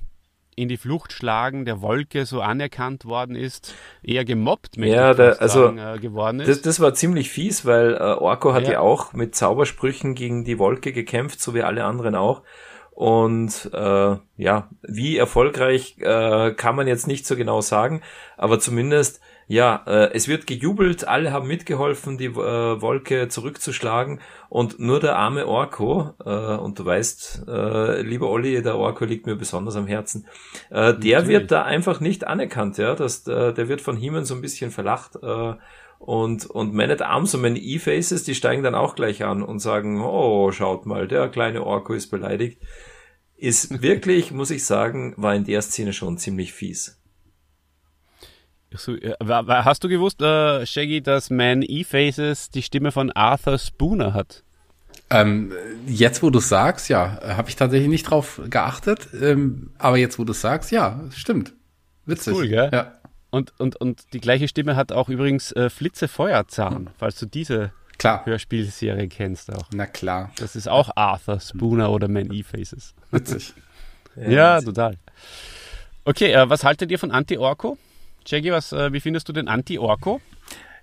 in 0.55 0.69
die 0.69 0.77
Flucht 0.77 1.13
schlagen 1.13 1.65
der 1.65 1.81
Wolke 1.83 2.25
so 2.25 2.41
anerkannt 2.41 3.05
worden 3.05 3.35
ist, 3.35 3.75
eher 4.01 4.25
gemobbt 4.25 4.75
möchte 4.77 4.95
Ja, 4.95 5.13
der- 5.13 5.39
also, 5.39 5.67
äh, 5.69 5.99
geworden 5.99 6.39
ist. 6.39 6.47
Das, 6.49 6.61
das 6.63 6.79
war 6.79 6.95
ziemlich 6.95 7.29
fies, 7.29 7.63
weil 7.63 7.93
äh, 7.93 7.99
Orko 7.99 8.53
hat 8.53 8.63
ja. 8.65 8.73
Ja. 8.73 8.79
auch 8.79 9.13
mit 9.13 9.35
Zaubersprüchen 9.35 10.15
gegen 10.15 10.45
die 10.45 10.57
Wolke 10.57 10.93
gekämpft, 10.93 11.41
so 11.41 11.53
wie 11.53 11.61
alle 11.61 11.83
anderen 11.83 12.15
auch. 12.15 12.41
Und 12.89 13.69
äh, 13.71 14.15
ja, 14.37 14.69
wie 14.81 15.17
erfolgreich 15.17 15.97
äh, 15.99 16.53
kann 16.55 16.75
man 16.75 16.87
jetzt 16.87 17.05
nicht 17.05 17.27
so 17.27 17.35
genau 17.35 17.61
sagen, 17.61 18.01
aber 18.37 18.59
zumindest, 18.59 19.21
ja, 19.47 19.81
äh, 19.87 20.11
es 20.13 20.27
wird 20.27 20.45
gejubelt, 20.45 21.07
alle 21.07 21.31
haben 21.31 21.47
mitgeholfen, 21.47 22.17
die 22.17 22.25
äh, 22.25 22.81
Wolke 22.81 23.29
zurückzuschlagen 23.29 24.19
und 24.49 24.79
nur 24.79 24.99
der 24.99 25.15
arme 25.15 25.47
Orko, 25.47 26.13
äh, 26.25 26.29
und 26.29 26.77
du 26.77 26.85
weißt, 26.85 27.45
äh, 27.47 28.01
lieber 28.01 28.29
Olli, 28.29 28.61
der 28.61 28.77
Orko 28.77 29.05
liegt 29.05 29.25
mir 29.25 29.37
besonders 29.37 29.77
am 29.77 29.87
Herzen, 29.87 30.27
äh, 30.69 30.93
der 30.93 30.93
Natürlich. 30.93 31.27
wird 31.27 31.51
da 31.51 31.63
einfach 31.63 32.01
nicht 32.01 32.27
anerkannt, 32.27 32.77
ja, 32.77 32.95
das, 32.95 33.25
äh, 33.27 33.53
der 33.53 33.69
wird 33.69 33.79
von 33.79 33.95
Heeman 33.95 34.25
so 34.25 34.35
ein 34.35 34.41
bisschen 34.41 34.69
verlacht, 34.69 35.15
äh, 35.23 35.53
und, 35.99 36.45
und 36.45 36.73
Man 36.73 36.91
at 36.91 37.01
Arms 37.01 37.33
und 37.33 37.41
meine 37.41 37.59
E-Faces, 37.59 38.23
die 38.23 38.35
steigen 38.35 38.63
dann 38.63 38.75
auch 38.75 38.95
gleich 38.95 39.23
an 39.23 39.41
und 39.41 39.59
sagen, 39.59 40.01
oh, 40.01 40.51
schaut 40.51 40.85
mal, 40.85 41.07
der 41.07 41.27
kleine 41.29 41.63
Orko 41.65 41.93
ist 41.93 42.09
beleidigt. 42.09 42.61
Ist 43.35 43.81
wirklich, 43.81 44.31
muss 44.31 44.51
ich 44.51 44.63
sagen, 44.63 45.13
war 45.17 45.33
in 45.33 45.45
der 45.45 45.61
Szene 45.61 45.93
schon 45.93 46.17
ziemlich 46.17 46.53
fies. 46.53 47.01
So, 48.75 48.95
hast 49.27 49.83
du 49.83 49.89
gewusst, 49.89 50.21
äh, 50.21 50.65
Shaggy, 50.65 51.01
dass 51.01 51.29
Man 51.29 51.61
E-Faces 51.61 52.49
die 52.49 52.61
Stimme 52.61 52.91
von 52.91 53.11
Arthur 53.11 53.57
Spooner 53.57 54.13
hat? 54.13 54.43
Ähm, 55.09 55.53
jetzt, 55.87 56.21
wo 56.21 56.29
du 56.29 56.39
sagst, 56.39 56.89
ja, 56.89 57.19
habe 57.23 57.49
ich 57.49 57.55
tatsächlich 57.55 57.89
nicht 57.89 58.03
drauf 58.03 58.41
geachtet. 58.49 59.07
Ähm, 59.19 59.71
aber 59.77 59.97
jetzt, 59.97 60.19
wo 60.19 60.25
du 60.25 60.33
sagst, 60.33 60.71
ja, 60.71 60.99
stimmt. 61.15 61.53
Witzig. 62.05 62.33
Cool, 62.33 62.47
gell? 62.49 62.69
Ja. 62.73 62.93
Und, 63.29 63.53
und, 63.59 63.75
und 63.77 64.13
die 64.13 64.19
gleiche 64.19 64.47
Stimme 64.47 64.75
hat 64.75 64.91
auch 64.91 65.09
übrigens 65.09 65.51
äh, 65.53 65.69
Flitze 65.69 66.07
Feuerzahn, 66.07 66.89
falls 66.97 67.19
du 67.19 67.25
diese 67.25 67.71
Klar. 67.97 68.25
Hörspielserie 68.25 69.07
kennst 69.07 69.51
auch. 69.53 69.67
Na 69.73 69.85
klar. 69.85 70.31
Das 70.37 70.55
ist 70.55 70.67
auch 70.67 70.89
Arthur 70.95 71.39
Spooner 71.39 71.91
oder 71.91 72.07
Man 72.07 72.31
E-Faces. 72.31 72.93
Witzig. 73.11 73.53
Ja, 74.19 74.59
total. 74.59 74.97
Okay, 76.03 76.31
äh, 76.31 76.49
was 76.49 76.63
haltet 76.63 76.89
ihr 76.89 76.97
von 76.97 77.11
Anti-Orko? 77.11 77.77
Jackie, 78.27 78.51
was, 78.51 78.71
äh, 78.73 78.91
wie 78.93 78.99
findest 78.99 79.27
du 79.29 79.33
den 79.33 79.47
Anti-Orko? 79.47 80.21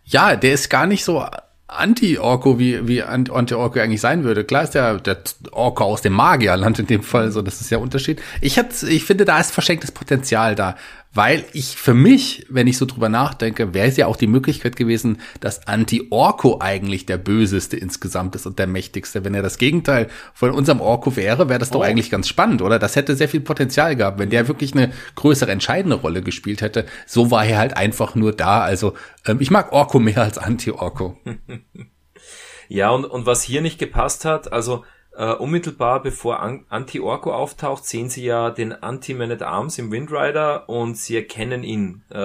Ja, 0.04 0.34
der 0.36 0.52
ist 0.52 0.68
gar 0.70 0.86
nicht 0.86 1.04
so 1.04 1.24
Anti-Orko, 1.66 2.58
wie, 2.58 2.86
wie 2.88 3.02
Ant- 3.02 3.30
Anti-Orko 3.30 3.78
eigentlich 3.80 4.00
sein 4.00 4.24
würde. 4.24 4.44
Klar 4.44 4.64
ist 4.64 4.74
der, 4.74 4.98
der 4.98 5.18
Orko 5.52 5.84
aus 5.84 6.02
dem 6.02 6.12
Magierland 6.12 6.78
in 6.78 6.86
dem 6.86 7.02
Fall, 7.02 7.30
so, 7.32 7.42
das 7.42 7.60
ist 7.60 7.70
ja 7.70 7.78
Unterschied. 7.78 8.20
Ich, 8.40 8.56
hätt, 8.56 8.82
ich 8.82 9.04
finde, 9.04 9.24
da 9.24 9.38
ist 9.40 9.50
verschenktes 9.50 9.92
Potenzial 9.92 10.54
da, 10.54 10.76
weil 11.14 11.44
ich 11.52 11.76
für 11.76 11.94
mich, 11.94 12.44
wenn 12.48 12.66
ich 12.66 12.76
so 12.76 12.86
drüber 12.86 13.08
nachdenke, 13.08 13.72
wäre 13.72 13.86
es 13.86 13.96
ja 13.96 14.06
auch 14.06 14.16
die 14.16 14.26
Möglichkeit 14.26 14.76
gewesen, 14.76 15.20
dass 15.40 15.66
Anti-Orko 15.66 16.58
eigentlich 16.60 17.06
der 17.06 17.18
Böseste 17.18 17.76
insgesamt 17.76 18.34
ist 18.34 18.46
und 18.46 18.58
der 18.58 18.66
Mächtigste. 18.66 19.24
Wenn 19.24 19.34
er 19.34 19.42
das 19.42 19.58
Gegenteil 19.58 20.08
von 20.34 20.50
unserem 20.50 20.80
Orko 20.80 21.16
wäre, 21.16 21.48
wäre 21.48 21.60
das 21.60 21.70
doch 21.70 21.82
eigentlich 21.82 22.10
ganz 22.10 22.28
spannend, 22.28 22.62
oder? 22.62 22.78
Das 22.78 22.96
hätte 22.96 23.14
sehr 23.14 23.28
viel 23.28 23.40
Potenzial 23.40 23.94
gehabt, 23.96 24.18
wenn 24.18 24.30
der 24.30 24.48
wirklich 24.48 24.74
eine 24.74 24.92
größere 25.14 25.52
entscheidende 25.52 25.96
Rolle 25.96 26.22
gespielt 26.22 26.60
hätte. 26.60 26.84
So 27.06 27.30
war 27.30 27.44
er 27.44 27.58
halt 27.58 27.76
einfach 27.76 28.14
nur 28.14 28.32
da. 28.32 28.62
Also 28.62 28.94
ähm, 29.24 29.38
ich 29.40 29.50
mag 29.50 29.72
Orko 29.72 30.00
mehr 30.00 30.18
als 30.18 30.38
Anti-Orko. 30.38 31.16
Ja, 32.68 32.90
und, 32.90 33.04
und 33.04 33.26
was 33.26 33.42
hier 33.42 33.60
nicht 33.60 33.78
gepasst 33.78 34.24
hat, 34.24 34.52
also 34.52 34.84
äh, 35.16 35.32
unmittelbar 35.32 36.02
bevor 36.02 36.40
An 36.40 36.64
Anti-Orko 36.68 37.32
auftaucht, 37.32 37.84
sehen 37.84 38.08
sie 38.08 38.24
ja 38.24 38.50
den 38.50 38.72
Anti-Man 38.72 39.30
at 39.30 39.42
Arms 39.42 39.78
im 39.78 39.92
Windrider 39.92 40.68
und 40.68 40.96
sie 40.96 41.16
erkennen 41.16 41.62
ihn 41.62 42.02
äh, 42.12 42.18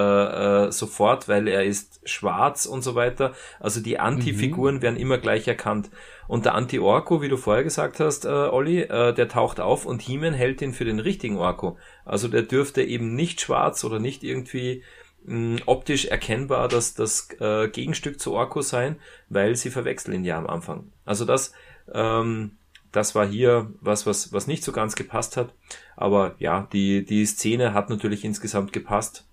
äh, 0.68 0.72
sofort, 0.72 1.28
weil 1.28 1.48
er 1.48 1.64
ist 1.64 2.02
schwarz 2.10 2.66
und 2.66 2.82
so 2.82 2.96
weiter. 2.96 3.34
Also 3.60 3.82
die 3.82 4.00
Anti-Figuren 4.00 4.82
werden 4.82 4.98
immer 4.98 5.18
gleich 5.18 5.48
erkannt. 5.48 5.90
Und 6.28 6.46
der 6.46 6.56
Anti-Orko, 6.56 7.22
wie 7.22 7.30
du 7.30 7.38
vorher 7.38 7.64
gesagt 7.64 8.00
hast, 8.00 8.26
äh, 8.26 8.30
Olli, 8.30 8.82
äh, 8.82 9.14
der 9.14 9.30
taucht 9.30 9.60
auf 9.60 9.86
und 9.86 10.02
He-Man 10.02 10.34
hält 10.34 10.62
ihn 10.62 10.74
für 10.74 10.86
den 10.86 11.00
richtigen 11.00 11.38
Orko. 11.38 11.78
Also 12.06 12.28
der 12.28 12.44
dürfte 12.44 12.82
eben 12.84 13.16
nicht 13.16 13.42
schwarz 13.42 13.84
oder 13.84 14.00
nicht 14.00 14.24
irgendwie 14.24 14.84
mh, 15.26 15.62
optisch 15.66 16.06
erkennbar 16.06 16.68
das, 16.68 16.94
das 16.94 17.30
äh, 17.40 17.68
Gegenstück 17.68 18.20
zu 18.20 18.34
Orko 18.34 18.62
sein, 18.62 18.98
weil 19.28 19.56
sie 19.56 19.70
verwechseln 19.70 20.16
ihn 20.16 20.24
ja 20.24 20.38
am 20.38 20.48
Anfang. 20.48 20.92
Also 21.06 21.26
das, 21.26 21.54
ähm, 21.94 22.59
das 22.92 23.16
war 23.16 23.28
hier 23.28 23.72
was, 23.82 24.06
was, 24.06 24.34
was 24.34 24.48
nicht 24.48 24.64
so 24.64 24.72
ganz 24.72 24.96
gepasst 24.96 25.38
hat. 25.38 25.54
Aber 25.96 26.36
ja, 26.40 26.68
die, 26.74 27.06
die 27.06 27.26
Szene 27.26 27.74
hat 27.74 27.90
natürlich 27.90 28.24
insgesamt 28.24 28.74
gepasst. 28.74 29.26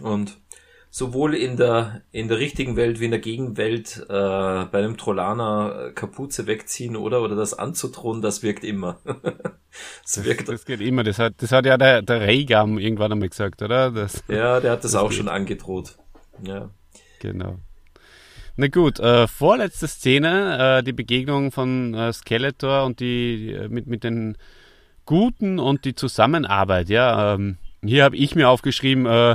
Und 0.00 0.38
sowohl 0.90 1.34
in 1.34 1.56
der, 1.56 2.02
in 2.12 2.28
der 2.28 2.38
richtigen 2.38 2.76
Welt 2.76 3.00
wie 3.00 3.06
in 3.06 3.10
der 3.12 3.20
Gegenwelt 3.20 4.04
äh, 4.08 4.12
bei 4.12 4.74
einem 4.74 4.98
Trollaner 4.98 5.88
äh, 5.88 5.92
Kapuze 5.92 6.46
wegziehen 6.46 6.96
oder 6.96 7.22
oder 7.22 7.34
das 7.34 7.54
anzudrohen, 7.54 8.20
das 8.20 8.42
wirkt 8.42 8.62
immer. 8.62 8.98
das, 9.04 10.22
wirkt 10.24 10.48
das, 10.48 10.56
das 10.56 10.64
geht 10.66 10.82
immer. 10.82 11.02
Das 11.02 11.18
hat, 11.18 11.34
das 11.38 11.50
hat 11.50 11.64
ja 11.64 11.78
der, 11.78 12.02
der 12.02 12.20
Reigam 12.20 12.78
irgendwann 12.78 13.12
einmal 13.12 13.30
gesagt, 13.30 13.62
oder? 13.62 13.90
Das, 13.90 14.22
ja, 14.28 14.60
der 14.60 14.72
hat 14.72 14.84
das, 14.84 14.92
das 14.92 15.00
auch 15.00 15.08
geht. 15.08 15.18
schon 15.18 15.28
angedroht. 15.28 15.96
Ja. 16.42 16.70
Genau. 17.20 17.58
Na 18.62 18.68
gut, 18.68 19.00
äh, 19.00 19.26
vorletzte 19.26 19.88
Szene, 19.88 20.78
äh, 20.78 20.82
die 20.84 20.92
Begegnung 20.92 21.50
von 21.50 21.94
äh, 21.94 22.12
Skeletor 22.12 22.84
und 22.84 23.00
die 23.00 23.50
äh, 23.50 23.66
mit, 23.66 23.88
mit 23.88 24.04
den 24.04 24.36
Guten 25.04 25.58
und 25.58 25.84
die 25.84 25.96
Zusammenarbeit, 25.96 26.88
ja. 26.88 27.34
Ähm, 27.34 27.58
hier 27.82 28.04
habe 28.04 28.16
ich 28.16 28.36
mir 28.36 28.48
aufgeschrieben, 28.48 29.04
äh, 29.06 29.34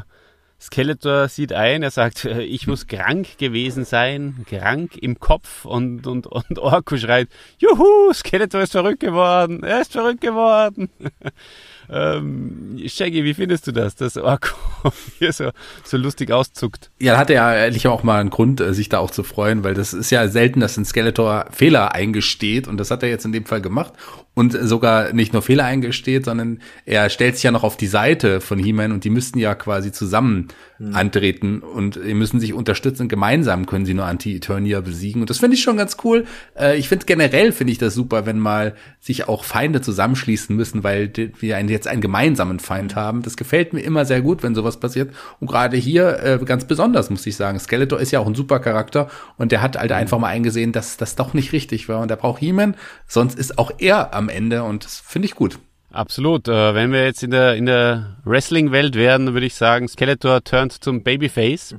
Skeletor 0.62 1.28
sieht 1.28 1.52
ein, 1.52 1.84
er 1.84 1.92
sagt, 1.92 2.24
äh, 2.24 2.42
ich 2.44 2.68
muss 2.68 2.88
krank 2.88 3.38
gewesen 3.38 3.84
sein, 3.84 4.46
krank 4.50 4.96
im 4.96 5.20
Kopf 5.20 5.66
und, 5.66 6.08
und, 6.08 6.26
und 6.26 6.58
Orko 6.58 6.96
schreit, 6.96 7.28
Juhu, 7.58 8.14
Skeletor 8.14 8.62
ist 8.62 8.72
verrückt 8.72 9.02
geworden, 9.02 9.62
er 9.62 9.82
ist 9.82 9.92
verrückt 9.92 10.22
geworden. 10.22 10.90
Ähm, 11.90 12.80
Shaggy, 12.86 13.24
wie 13.24 13.34
findest 13.34 13.68
du 13.68 13.72
das, 13.72 13.96
dass 13.96 14.18
Orko 14.18 14.56
hier 15.20 15.32
so, 15.32 15.52
so 15.84 15.98
lustig 15.98 16.32
auszuckt? 16.32 16.92
Ja, 17.00 17.14
da 17.14 17.20
hat 17.20 17.30
er 17.30 17.36
ja 17.36 17.56
ehrlich 17.56 17.88
auch 17.88 18.04
mal 18.04 18.20
einen 18.20 18.30
Grund, 18.30 18.60
äh, 18.60 18.74
sich 18.74 18.90
da 18.90 19.00
auch 19.00 19.12
zu 19.12 19.24
freuen, 19.24 19.64
weil 19.64 19.74
das 19.74 19.94
ist 19.94 20.10
ja 20.12 20.28
selten, 20.28 20.60
dass 20.60 20.78
ein 20.78 20.86
Skeletor 20.86 21.46
Fehler 21.52 21.94
eingesteht 21.94 22.68
und 22.68 22.78
das 22.78 22.92
hat 22.92 23.04
er 23.04 23.10
jetzt 23.10 23.26
in 23.26 23.32
dem 23.32 23.46
Fall 23.46 23.62
gemacht 23.62 23.94
und 24.38 24.52
sogar 24.52 25.14
nicht 25.14 25.34
nur 25.34 25.42
Fehler 25.42 25.66
eingesteht, 25.66 26.26
sondern 26.26 26.60
er 26.86 27.10
stellt 27.10 27.34
sich 27.34 27.44
ja 27.44 27.50
noch 27.50 27.64
auf 27.64 27.76
die 27.76 27.88
Seite 27.88 28.40
von 28.40 28.60
He-Man 28.60 28.92
und 28.92 29.04
die 29.04 29.10
müssten 29.10 29.40
ja 29.40 29.56
quasi 29.56 29.92
zusammen 29.92 30.50
mhm. 30.78 30.96
antreten 30.96 31.60
und 31.62 31.96
die 31.96 32.14
müssen 32.14 32.40
sich 32.40 32.54
unterstützen. 32.54 33.08
Gemeinsam 33.08 33.66
können 33.66 33.88
sie 33.88 33.96
nur 33.96 34.06
Anti-Eternia 34.06 34.82
besiegen 34.82 35.22
und 35.22 35.32
das 35.32 35.40
finde 35.40 35.56
ich 35.56 35.64
schon 35.64 35.76
ganz 35.76 35.98
cool. 36.04 36.26
Äh, 36.56 36.78
ich 36.78 36.88
finde 36.88 37.08
generell 37.08 37.52
finde 37.52 37.74
ich 37.74 37.80
das 37.80 37.96
super, 37.96 38.28
wenn 38.28 38.38
mal 38.38 38.76
sich 39.00 39.28
auch 39.28 39.44
Feinde 39.44 39.82
zusammenschließen 39.82 40.56
müssen, 40.56 40.84
weil 40.84 41.12
wir 41.40 41.58
einen 41.58 41.70
jetzt 41.70 41.88
einen 41.88 42.02
gemeinsamen 42.02 42.60
Feind 42.60 42.96
haben. 42.96 43.24
Das 43.24 43.38
gefällt 43.38 43.74
mir 43.74 43.82
immer 43.82 44.06
sehr 44.06 44.22
gut, 44.22 44.44
wenn 44.44 44.54
sowas 44.54 44.80
passiert. 44.80 45.16
Und 45.40 45.48
gerade 45.48 45.78
hier 45.78 46.20
äh, 46.24 46.46
ganz 46.46 46.66
besonders, 46.66 47.10
muss 47.10 47.26
ich 47.26 47.36
sagen. 47.36 47.58
Skeletor 47.58 48.00
ist 48.00 48.12
ja 48.12 48.20
auch 48.20 48.28
ein 48.28 48.36
super 48.36 48.60
Charakter 48.60 49.10
und 49.38 49.52
der 49.52 49.64
hat 49.64 49.80
halt 49.80 49.92
einfach 49.92 50.20
mal 50.20 50.28
eingesehen, 50.28 50.74
dass 50.74 50.98
das 50.98 51.16
doch 51.16 51.34
nicht 51.34 51.54
richtig 51.54 51.90
war. 51.90 52.02
Und 52.02 52.12
er 52.12 52.18
braucht 52.18 52.40
He-Man, 52.40 52.76
sonst 53.08 53.40
ist 53.40 53.58
auch 53.58 53.72
er 53.80 54.14
am 54.14 54.27
Ende 54.30 54.64
und 54.64 54.86
das 54.86 55.00
finde 55.00 55.28
ich 55.28 55.36
gut. 55.36 55.60
Absolut. 55.92 56.48
Äh, 56.48 56.76
wenn 56.76 56.92
wir 56.92 57.04
jetzt 57.06 57.24
in 57.24 57.32
der, 57.32 57.56
in 57.56 57.66
der 57.66 58.18
Wrestling-Welt 58.26 58.96
wären, 58.96 59.34
würde 59.34 59.46
ich 59.46 59.56
sagen, 59.56 59.88
Skeletor 59.88 60.44
turnt 60.44 60.74
zum 60.84 61.04
Babyface. 61.04 61.76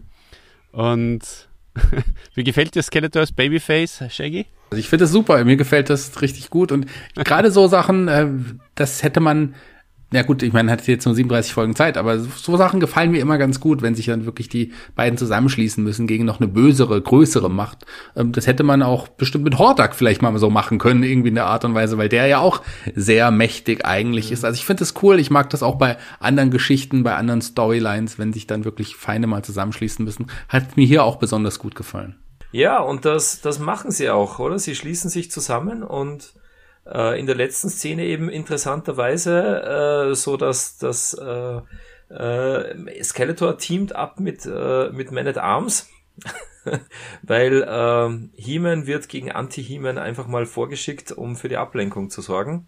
Und 0.72 1.20
wie 2.34 2.44
gefällt 2.44 2.74
dir 2.74 2.82
Skeletor 2.82 3.20
als 3.20 3.32
Babyface, 3.32 4.04
Shaggy? 4.08 4.46
Also 4.70 4.80
ich 4.80 4.88
finde 4.88 5.06
es 5.06 5.12
super, 5.12 5.42
mir 5.44 5.56
gefällt 5.56 5.88
das 5.88 6.20
richtig 6.20 6.50
gut 6.50 6.72
und 6.72 6.86
gerade 7.14 7.50
so 7.50 7.68
Sachen, 7.68 8.08
äh, 8.08 8.26
das 8.74 9.02
hätte 9.02 9.20
man 9.20 9.54
ja 10.10 10.22
gut, 10.22 10.42
ich 10.42 10.54
meine, 10.54 10.72
hat 10.72 10.86
jetzt 10.86 11.04
nur 11.04 11.14
37 11.14 11.52
Folgen 11.52 11.76
Zeit, 11.76 11.98
aber 11.98 12.18
so 12.18 12.56
Sachen 12.56 12.80
gefallen 12.80 13.10
mir 13.10 13.20
immer 13.20 13.36
ganz 13.36 13.60
gut, 13.60 13.82
wenn 13.82 13.94
sich 13.94 14.06
dann 14.06 14.24
wirklich 14.24 14.48
die 14.48 14.72
beiden 14.94 15.18
zusammenschließen 15.18 15.84
müssen 15.84 16.06
gegen 16.06 16.24
noch 16.24 16.40
eine 16.40 16.48
bösere, 16.48 17.00
größere 17.00 17.50
Macht. 17.50 17.84
Ähm, 18.16 18.32
das 18.32 18.46
hätte 18.46 18.62
man 18.62 18.82
auch 18.82 19.08
bestimmt 19.08 19.44
mit 19.44 19.58
Hordak 19.58 19.94
vielleicht 19.94 20.22
mal 20.22 20.36
so 20.38 20.48
machen 20.48 20.78
können, 20.78 21.02
irgendwie 21.02 21.28
in 21.28 21.34
der 21.34 21.46
Art 21.46 21.66
und 21.66 21.74
Weise, 21.74 21.98
weil 21.98 22.08
der 22.08 22.26
ja 22.26 22.38
auch 22.38 22.62
sehr 22.94 23.30
mächtig 23.30 23.84
eigentlich 23.84 24.32
ist. 24.32 24.46
Also 24.46 24.56
ich 24.56 24.64
finde 24.64 24.80
das 24.80 24.94
cool, 25.02 25.20
ich 25.20 25.30
mag 25.30 25.50
das 25.50 25.62
auch 25.62 25.74
bei 25.74 25.98
anderen 26.20 26.50
Geschichten, 26.50 27.02
bei 27.02 27.14
anderen 27.14 27.42
Storylines, 27.42 28.18
wenn 28.18 28.32
sich 28.32 28.46
dann 28.46 28.64
wirklich 28.64 28.96
Feinde 28.96 29.28
mal 29.28 29.44
zusammenschließen 29.44 30.04
müssen. 30.04 30.28
Hat 30.48 30.78
mir 30.78 30.86
hier 30.86 31.04
auch 31.04 31.16
besonders 31.16 31.58
gut 31.58 31.74
gefallen. 31.74 32.16
Ja, 32.50 32.78
und 32.80 33.04
das, 33.04 33.42
das 33.42 33.58
machen 33.58 33.90
sie 33.90 34.08
auch, 34.08 34.38
oder? 34.38 34.58
Sie 34.58 34.74
schließen 34.74 35.10
sich 35.10 35.30
zusammen 35.30 35.82
und 35.82 36.32
äh, 36.90 37.18
in 37.18 37.26
der 37.26 37.34
letzten 37.34 37.68
Szene 37.68 38.04
eben 38.04 38.28
interessanterweise, 38.28 40.10
äh, 40.10 40.14
so 40.14 40.36
dass 40.36 40.78
das 40.78 41.14
äh, 41.14 41.60
äh, 42.12 43.04
Skeletor 43.04 43.58
teamt 43.58 43.94
ab 43.94 44.20
mit, 44.20 44.46
äh, 44.46 44.90
mit 44.90 45.12
Man 45.12 45.26
at 45.26 45.38
Arms. 45.38 45.88
weil 47.22 47.62
äh, 47.62 48.40
He-Man 48.40 48.86
wird 48.86 49.08
gegen 49.08 49.30
Anti-He-Man 49.30 49.98
einfach 49.98 50.26
mal 50.26 50.46
vorgeschickt, 50.46 51.12
um 51.12 51.36
für 51.36 51.48
die 51.48 51.56
Ablenkung 51.56 52.10
zu 52.10 52.20
sorgen. 52.20 52.66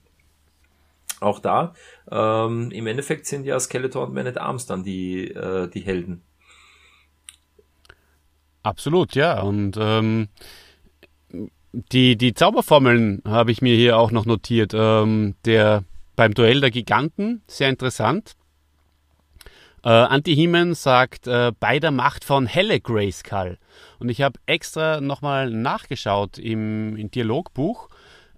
Auch 1.20 1.38
da, 1.38 1.74
ähm, 2.10 2.70
im 2.70 2.86
Endeffekt 2.86 3.26
sind 3.26 3.44
ja 3.44 3.60
Skeletor 3.60 4.06
und 4.06 4.14
Man 4.14 4.26
at 4.26 4.38
Arms 4.38 4.66
dann 4.66 4.84
die, 4.84 5.28
äh, 5.28 5.68
die 5.68 5.80
Helden. 5.80 6.22
Absolut, 8.62 9.14
ja. 9.14 9.40
Und 9.40 9.76
ähm, 9.78 10.28
die, 11.72 12.16
die 12.16 12.34
Zauberformeln 12.34 13.22
habe 13.26 13.52
ich 13.52 13.62
mir 13.62 13.74
hier 13.76 13.97
auch 13.97 14.10
noch 14.10 14.24
notiert. 14.26 14.72
Ähm, 14.74 15.34
der 15.44 15.84
beim 16.16 16.34
Duell 16.34 16.60
der 16.60 16.70
Giganten, 16.70 17.42
sehr 17.47 17.70
interessant. 17.70 18.34
Äh, 19.82 19.88
Anti-Heman 19.88 20.74
sagt 20.74 21.26
äh, 21.26 21.52
bei 21.59 21.78
der 21.78 21.90
Macht 21.90 22.24
von 22.24 22.47
Helle 22.47 22.80
Grayskull. 22.80 23.56
Und 23.98 24.10
ich 24.10 24.20
habe 24.20 24.38
extra 24.47 25.01
nochmal 25.01 25.51
nachgeschaut 25.51 26.38
im, 26.38 26.97
im 26.97 27.10
Dialogbuch. 27.10 27.88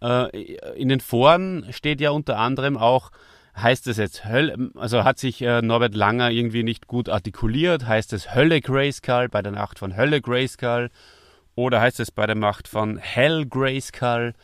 Äh, 0.00 0.54
in 0.76 0.88
den 0.88 1.00
Foren 1.00 1.66
steht 1.70 2.00
ja 2.00 2.10
unter 2.10 2.38
anderem 2.38 2.76
auch, 2.76 3.10
heißt 3.56 3.88
es 3.88 3.96
jetzt 3.96 4.24
Hölle, 4.24 4.70
also 4.76 5.02
hat 5.02 5.18
sich 5.18 5.42
äh, 5.42 5.62
Norbert 5.62 5.94
Langer 5.94 6.30
irgendwie 6.30 6.62
nicht 6.62 6.86
gut 6.86 7.08
artikuliert, 7.08 7.86
heißt 7.86 8.12
es 8.12 8.34
Hölle 8.34 8.60
Grayskull 8.60 9.28
bei 9.28 9.42
der 9.42 9.52
Nacht 9.52 9.78
von 9.78 9.96
Hölle 9.96 10.20
Grayskull 10.20 10.90
oder 11.54 11.80
heißt 11.80 12.00
es 12.00 12.10
bei 12.10 12.26
der 12.26 12.36
Macht 12.36 12.68
von 12.68 12.98
Hell 12.98 13.46
Grayskull? 13.46 14.34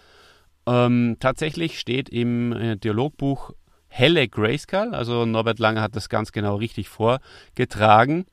Ähm, 0.66 1.16
tatsächlich 1.20 1.78
steht 1.78 2.08
im 2.08 2.52
äh, 2.52 2.76
Dialogbuch 2.76 3.52
Helle 3.88 4.28
Grayskull, 4.28 4.94
also 4.94 5.24
Norbert 5.24 5.58
Langer 5.58 5.82
hat 5.82 5.96
das 5.96 6.08
ganz 6.08 6.32
genau 6.32 6.56
richtig 6.56 6.88
vorgetragen. 6.88 8.26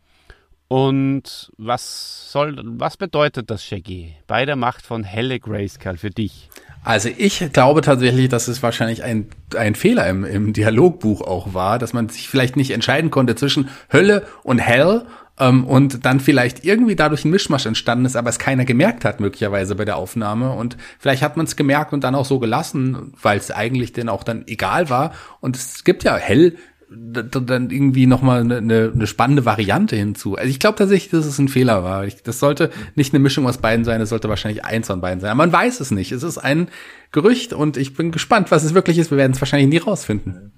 Und 0.67 1.51
was 1.57 2.31
soll, 2.31 2.59
was 2.63 2.97
bedeutet 2.97 3.49
das, 3.51 3.63
Shaggy, 3.63 4.15
bei 4.27 4.45
der 4.45 4.55
Macht 4.55 4.85
von 4.85 5.03
Helle 5.03 5.39
Grayskull 5.39 5.97
für 5.97 6.09
dich? 6.09 6.49
Also 6.83 7.09
ich 7.15 7.51
glaube 7.51 7.81
tatsächlich, 7.81 8.29
dass 8.29 8.47
es 8.47 8.61
wahrscheinlich 8.61 9.03
ein, 9.03 9.29
ein 9.55 9.75
Fehler 9.75 10.07
im, 10.07 10.23
im 10.23 10.53
Dialogbuch 10.53 11.21
auch 11.21 11.53
war, 11.53 11.79
dass 11.79 11.93
man 11.93 12.09
sich 12.09 12.29
vielleicht 12.29 12.57
nicht 12.57 12.71
entscheiden 12.71 13.11
konnte 13.11 13.35
zwischen 13.35 13.69
Hölle 13.91 14.27
und 14.43 14.59
Hell 14.59 15.05
ähm, 15.39 15.65
und 15.65 16.05
dann 16.05 16.19
vielleicht 16.19 16.63
irgendwie 16.63 16.95
dadurch 16.95 17.25
ein 17.25 17.31
Mischmasch 17.31 17.65
entstanden 17.65 18.05
ist, 18.05 18.15
aber 18.15 18.29
es 18.29 18.39
keiner 18.39 18.65
gemerkt 18.65 19.05
hat, 19.05 19.19
möglicherweise 19.19 19.75
bei 19.75 19.85
der 19.85 19.97
Aufnahme. 19.97 20.51
Und 20.51 20.77
vielleicht 20.99 21.21
hat 21.21 21.37
man 21.37 21.45
es 21.45 21.55
gemerkt 21.55 21.93
und 21.93 22.03
dann 22.03 22.15
auch 22.15 22.25
so 22.25 22.39
gelassen, 22.39 23.13
weil 23.21 23.37
es 23.37 23.51
eigentlich 23.51 23.93
dann 23.93 24.09
auch 24.09 24.23
dann 24.23 24.43
egal 24.47 24.89
war. 24.89 25.13
Und 25.41 25.55
es 25.55 25.83
gibt 25.83 26.03
ja 26.03 26.15
hell 26.15 26.55
dann 26.87 27.71
irgendwie 27.71 28.05
nochmal 28.05 28.41
eine, 28.41 28.91
eine 28.93 29.07
spannende 29.07 29.43
Variante 29.43 29.95
hinzu. 29.95 30.35
Also 30.35 30.49
ich 30.49 30.59
glaube 30.59 30.77
tatsächlich, 30.77 31.11
dass 31.11 31.25
es 31.25 31.39
ein 31.39 31.47
Fehler 31.47 31.83
war. 31.83 32.05
Ich, 32.05 32.21
das 32.21 32.39
sollte 32.39 32.69
nicht 32.95 33.13
eine 33.13 33.19
Mischung 33.19 33.47
aus 33.47 33.57
beiden 33.57 33.85
sein, 33.85 34.01
es 34.01 34.09
sollte 34.09 34.29
wahrscheinlich 34.29 34.63
eins 34.63 34.87
von 34.87 35.01
beiden 35.01 35.19
sein. 35.19 35.31
Aber 35.31 35.37
man 35.37 35.51
weiß 35.51 35.79
es 35.79 35.91
nicht. 35.91 36.11
Es 36.11 36.23
ist 36.23 36.37
ein 36.37 36.69
Gerücht 37.11 37.53
und 37.53 37.77
ich 37.77 37.95
bin 37.95 38.11
gespannt, 38.11 38.51
was 38.51 38.63
es 38.63 38.73
wirklich 38.73 38.97
ist. 38.97 39.11
Wir 39.11 39.17
werden 39.17 39.33
es 39.33 39.41
wahrscheinlich 39.41 39.69
nie 39.69 39.83
rausfinden. 39.85 40.51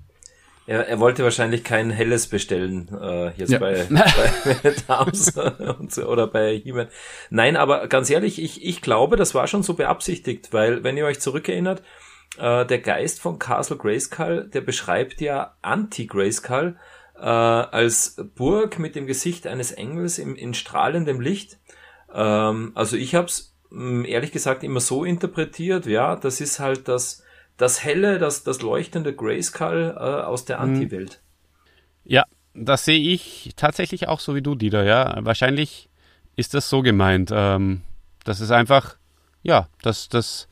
Er, 0.68 0.86
er 0.86 1.00
wollte 1.00 1.24
wahrscheinlich 1.24 1.64
kein 1.64 1.90
Helles 1.90 2.28
bestellen, 2.28 2.90
äh, 3.02 3.32
jetzt 3.38 3.52
ja. 3.54 3.60
bei, 3.60 3.88
bei 3.90 4.76
Dams 4.88 5.34
so, 5.90 6.06
oder 6.06 6.28
bei 6.28 6.58
he 6.58 6.74
Nein, 7.30 7.56
aber 7.56 7.88
ganz 7.88 8.10
ehrlich, 8.10 8.42
ich, 8.42 8.66
ich 8.66 8.82
glaube, 8.82 9.16
das 9.16 9.34
war 9.34 9.48
schon 9.48 9.64
so 9.64 9.76
beabsichtigt, 9.76 10.52
weil, 10.52 10.84
wenn 10.84 10.98
ihr 10.98 11.06
euch 11.06 11.22
zurückerinnert, 11.22 11.82
äh, 12.38 12.66
der 12.66 12.80
Geist 12.80 13.22
von 13.22 13.40
Castle 13.40 13.78
Grayskull, 13.78 14.50
der 14.54 14.60
beschreibt 14.60 15.22
ja 15.22 15.56
Anti-Grayskull 15.62 16.76
äh, 17.16 17.22
als 17.22 18.18
Burg 18.36 18.78
mit 18.78 18.96
dem 18.96 19.08
Gesicht 19.08 19.48
eines 19.48 19.72
Engels 19.72 20.20
im, 20.20 20.36
in 20.36 20.54
strahlendem 20.54 21.22
Licht. 21.22 21.60
Ähm, 22.14 22.74
also 22.76 22.98
ich 22.98 23.16
habe 23.16 23.28
es 23.28 23.56
mm, 23.70 24.04
ehrlich 24.04 24.34
gesagt 24.34 24.64
immer 24.64 24.82
so 24.82 25.06
interpretiert, 25.06 25.86
ja, 25.86 26.18
das 26.18 26.42
ist 26.42 26.60
halt 26.60 26.90
das 26.90 27.24
das 27.58 27.84
helle, 27.84 28.20
das, 28.20 28.44
das 28.44 28.62
leuchtende 28.62 29.14
Grayskull 29.14 29.96
äh, 29.96 30.00
aus 30.00 30.46
der 30.46 30.58
mhm. 30.58 30.76
Anti-Welt. 30.76 31.22
Ja, 32.04 32.24
das 32.54 32.86
sehe 32.86 33.00
ich 33.00 33.52
tatsächlich 33.56 34.08
auch 34.08 34.20
so 34.20 34.36
wie 34.36 34.42
du, 34.42 34.56
Dieter, 34.56 34.84
ja. 34.84 35.18
Wahrscheinlich 35.20 35.90
ist 36.36 36.54
das 36.54 36.70
so 36.70 36.82
gemeint. 36.82 37.32
Ähm, 37.34 37.82
dass 38.28 38.42
es 38.42 38.52
einfach, 38.52 38.98
ja, 39.42 39.68
dass 39.82 40.10
das 40.10 40.48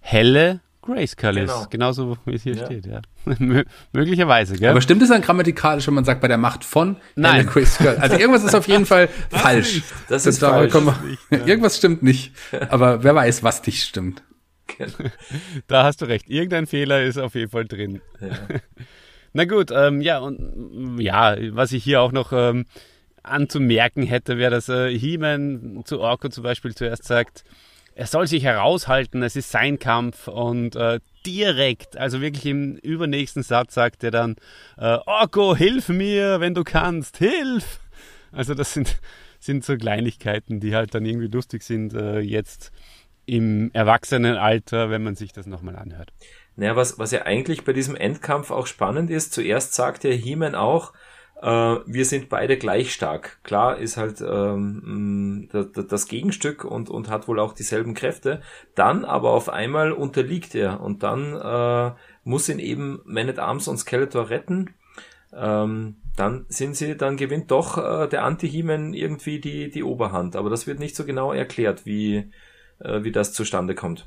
helle 0.00 0.60
Grayskull 0.82 1.34
genau. 1.34 1.60
ist. 1.60 1.70
Genauso 1.70 2.18
wie 2.24 2.34
es 2.34 2.42
hier 2.42 2.56
ja. 2.56 2.66
steht, 2.66 2.86
ja. 2.86 3.00
möglicherweise, 3.92 4.56
gell? 4.58 4.70
Aber 4.70 4.80
stimmt 4.80 5.02
es 5.02 5.08
dann 5.08 5.22
grammatikalisch, 5.22 5.86
wenn 5.86 5.94
man 5.94 6.04
sagt, 6.04 6.20
bei 6.20 6.26
der 6.26 6.38
Macht 6.38 6.64
von 6.64 6.96
Nein. 7.14 7.46
Grayskull? 7.46 7.96
Also 8.00 8.16
irgendwas 8.16 8.42
ist 8.42 8.56
auf 8.56 8.66
jeden 8.66 8.86
Fall 8.86 9.08
falsch. 9.30 9.82
Das 10.08 10.26
ist 10.26 10.40
falsch. 10.40 10.74
Nicht, 10.74 11.20
irgendwas 11.46 11.76
stimmt 11.76 12.02
nicht. 12.02 12.32
Aber 12.68 13.04
wer 13.04 13.14
weiß, 13.14 13.44
was 13.44 13.64
nicht 13.64 13.84
stimmt. 13.84 14.24
da 15.66 15.84
hast 15.84 16.02
du 16.02 16.06
recht. 16.06 16.28
Irgendein 16.28 16.66
Fehler 16.66 17.02
ist 17.02 17.18
auf 17.18 17.34
jeden 17.34 17.50
Fall 17.50 17.64
drin. 17.64 18.00
Ja. 18.20 18.28
Na 19.34 19.44
gut, 19.46 19.70
ähm, 19.70 20.02
ja, 20.02 20.18
und 20.18 20.98
ja, 21.00 21.36
was 21.54 21.72
ich 21.72 21.82
hier 21.82 22.02
auch 22.02 22.12
noch 22.12 22.32
ähm, 22.32 22.66
anzumerken 23.22 24.02
hätte, 24.02 24.36
wäre, 24.36 24.50
dass 24.50 24.68
äh, 24.68 24.96
He-Man 24.96 25.82
zu 25.84 26.00
Orko 26.00 26.28
zum 26.28 26.44
Beispiel 26.44 26.74
zuerst 26.74 27.04
sagt, 27.04 27.44
er 27.94 28.06
soll 28.06 28.26
sich 28.26 28.42
heraushalten, 28.42 29.22
es 29.22 29.36
ist 29.36 29.50
sein 29.50 29.78
Kampf 29.78 30.28
und 30.28 30.76
äh, 30.76 31.00
direkt, 31.26 31.96
also 31.96 32.20
wirklich 32.20 32.46
im 32.46 32.76
übernächsten 32.76 33.42
Satz 33.42 33.74
sagt 33.74 34.02
er 34.02 34.10
dann, 34.10 34.36
äh, 34.78 34.98
Orko, 35.06 35.54
hilf 35.54 35.88
mir, 35.88 36.40
wenn 36.40 36.54
du 36.54 36.64
kannst, 36.64 37.18
hilf! 37.18 37.80
Also 38.32 38.54
das 38.54 38.72
sind, 38.72 38.98
sind 39.40 39.64
so 39.64 39.76
Kleinigkeiten, 39.76 40.60
die 40.60 40.74
halt 40.74 40.94
dann 40.94 41.04
irgendwie 41.04 41.28
lustig 41.28 41.62
sind 41.62 41.94
äh, 41.94 42.20
jetzt 42.20 42.72
im 43.26 43.70
Erwachsenenalter, 43.72 44.90
wenn 44.90 45.02
man 45.02 45.14
sich 45.14 45.32
das 45.32 45.46
nochmal 45.46 45.76
anhört. 45.76 46.12
Naja, 46.56 46.76
was, 46.76 46.98
was 46.98 47.12
ja 47.12 47.22
eigentlich 47.22 47.64
bei 47.64 47.72
diesem 47.72 47.96
Endkampf 47.96 48.50
auch 48.50 48.66
spannend 48.66 49.10
ist, 49.10 49.32
zuerst 49.32 49.74
sagt 49.74 50.04
der 50.04 50.14
He-Man 50.14 50.54
auch, 50.54 50.92
äh, 51.40 51.46
wir 51.48 52.04
sind 52.04 52.28
beide 52.28 52.56
gleich 52.56 52.92
stark. 52.92 53.40
Klar 53.42 53.78
ist 53.78 53.96
halt 53.96 54.20
ähm, 54.20 55.48
das 55.52 56.06
Gegenstück 56.06 56.64
und, 56.64 56.90
und 56.90 57.08
hat 57.08 57.26
wohl 57.26 57.40
auch 57.40 57.52
dieselben 57.52 57.94
Kräfte. 57.94 58.42
Dann 58.74 59.04
aber 59.04 59.30
auf 59.30 59.48
einmal 59.48 59.92
unterliegt 59.92 60.54
er 60.54 60.80
und 60.80 61.02
dann 61.02 61.34
äh, 61.34 61.94
muss 62.24 62.48
ihn 62.48 62.58
eben 62.58 63.00
Man 63.04 63.28
at 63.28 63.38
Arms 63.38 63.66
und 63.66 63.78
Skeletor 63.78 64.30
retten. 64.30 64.74
Ähm, 65.34 65.96
dann 66.14 66.44
sind 66.48 66.76
sie, 66.76 66.96
dann 66.96 67.16
gewinnt 67.16 67.50
doch 67.50 67.78
äh, 67.78 68.06
der 68.06 68.24
Anti-He-Man 68.24 68.92
irgendwie 68.92 69.40
die, 69.40 69.70
die 69.70 69.82
Oberhand. 69.82 70.36
Aber 70.36 70.50
das 70.50 70.66
wird 70.66 70.78
nicht 70.78 70.94
so 70.94 71.04
genau 71.06 71.32
erklärt, 71.32 71.86
wie, 71.86 72.30
äh, 72.84 73.04
wie 73.04 73.12
das 73.12 73.32
zustande 73.32 73.74
kommt. 73.74 74.06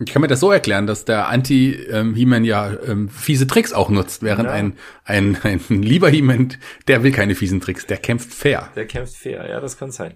Ich 0.00 0.12
kann 0.12 0.22
mir 0.22 0.28
das 0.28 0.40
so 0.40 0.50
erklären, 0.50 0.88
dass 0.88 1.04
der 1.04 1.28
Anti-He-Man 1.28 2.44
ja 2.44 2.72
ähm, 2.84 3.08
fiese 3.08 3.46
Tricks 3.46 3.72
auch 3.72 3.90
nutzt, 3.90 4.24
während 4.24 4.46
ja. 4.46 4.52
ein, 4.52 4.76
ein, 5.04 5.38
ein 5.44 5.82
lieber 5.82 6.08
He-Man, 6.08 6.54
der 6.88 7.04
will 7.04 7.12
keine 7.12 7.36
fiesen 7.36 7.60
Tricks, 7.60 7.86
der 7.86 7.98
kämpft 7.98 8.34
fair. 8.34 8.70
Der 8.74 8.86
kämpft 8.86 9.14
fair, 9.14 9.48
ja, 9.48 9.60
das 9.60 9.78
kann 9.78 9.92
sein. 9.92 10.14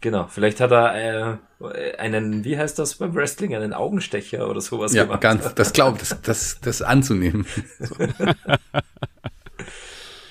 Genau, 0.00 0.28
vielleicht 0.28 0.60
hat 0.60 0.70
er 0.70 1.40
äh, 1.60 1.96
einen, 1.96 2.44
wie 2.44 2.56
heißt 2.56 2.78
das 2.78 2.96
beim 2.96 3.12
Wrestling, 3.14 3.56
einen 3.56 3.72
Augenstecher 3.72 4.48
oder 4.48 4.60
sowas 4.60 4.94
ja, 4.94 5.02
gemacht. 5.02 5.24
Ja, 5.24 5.34
ganz, 5.34 5.52
das 5.54 5.72
glaubt, 5.72 6.00
das, 6.00 6.20
das, 6.22 6.60
das 6.60 6.80
anzunehmen. 6.80 7.44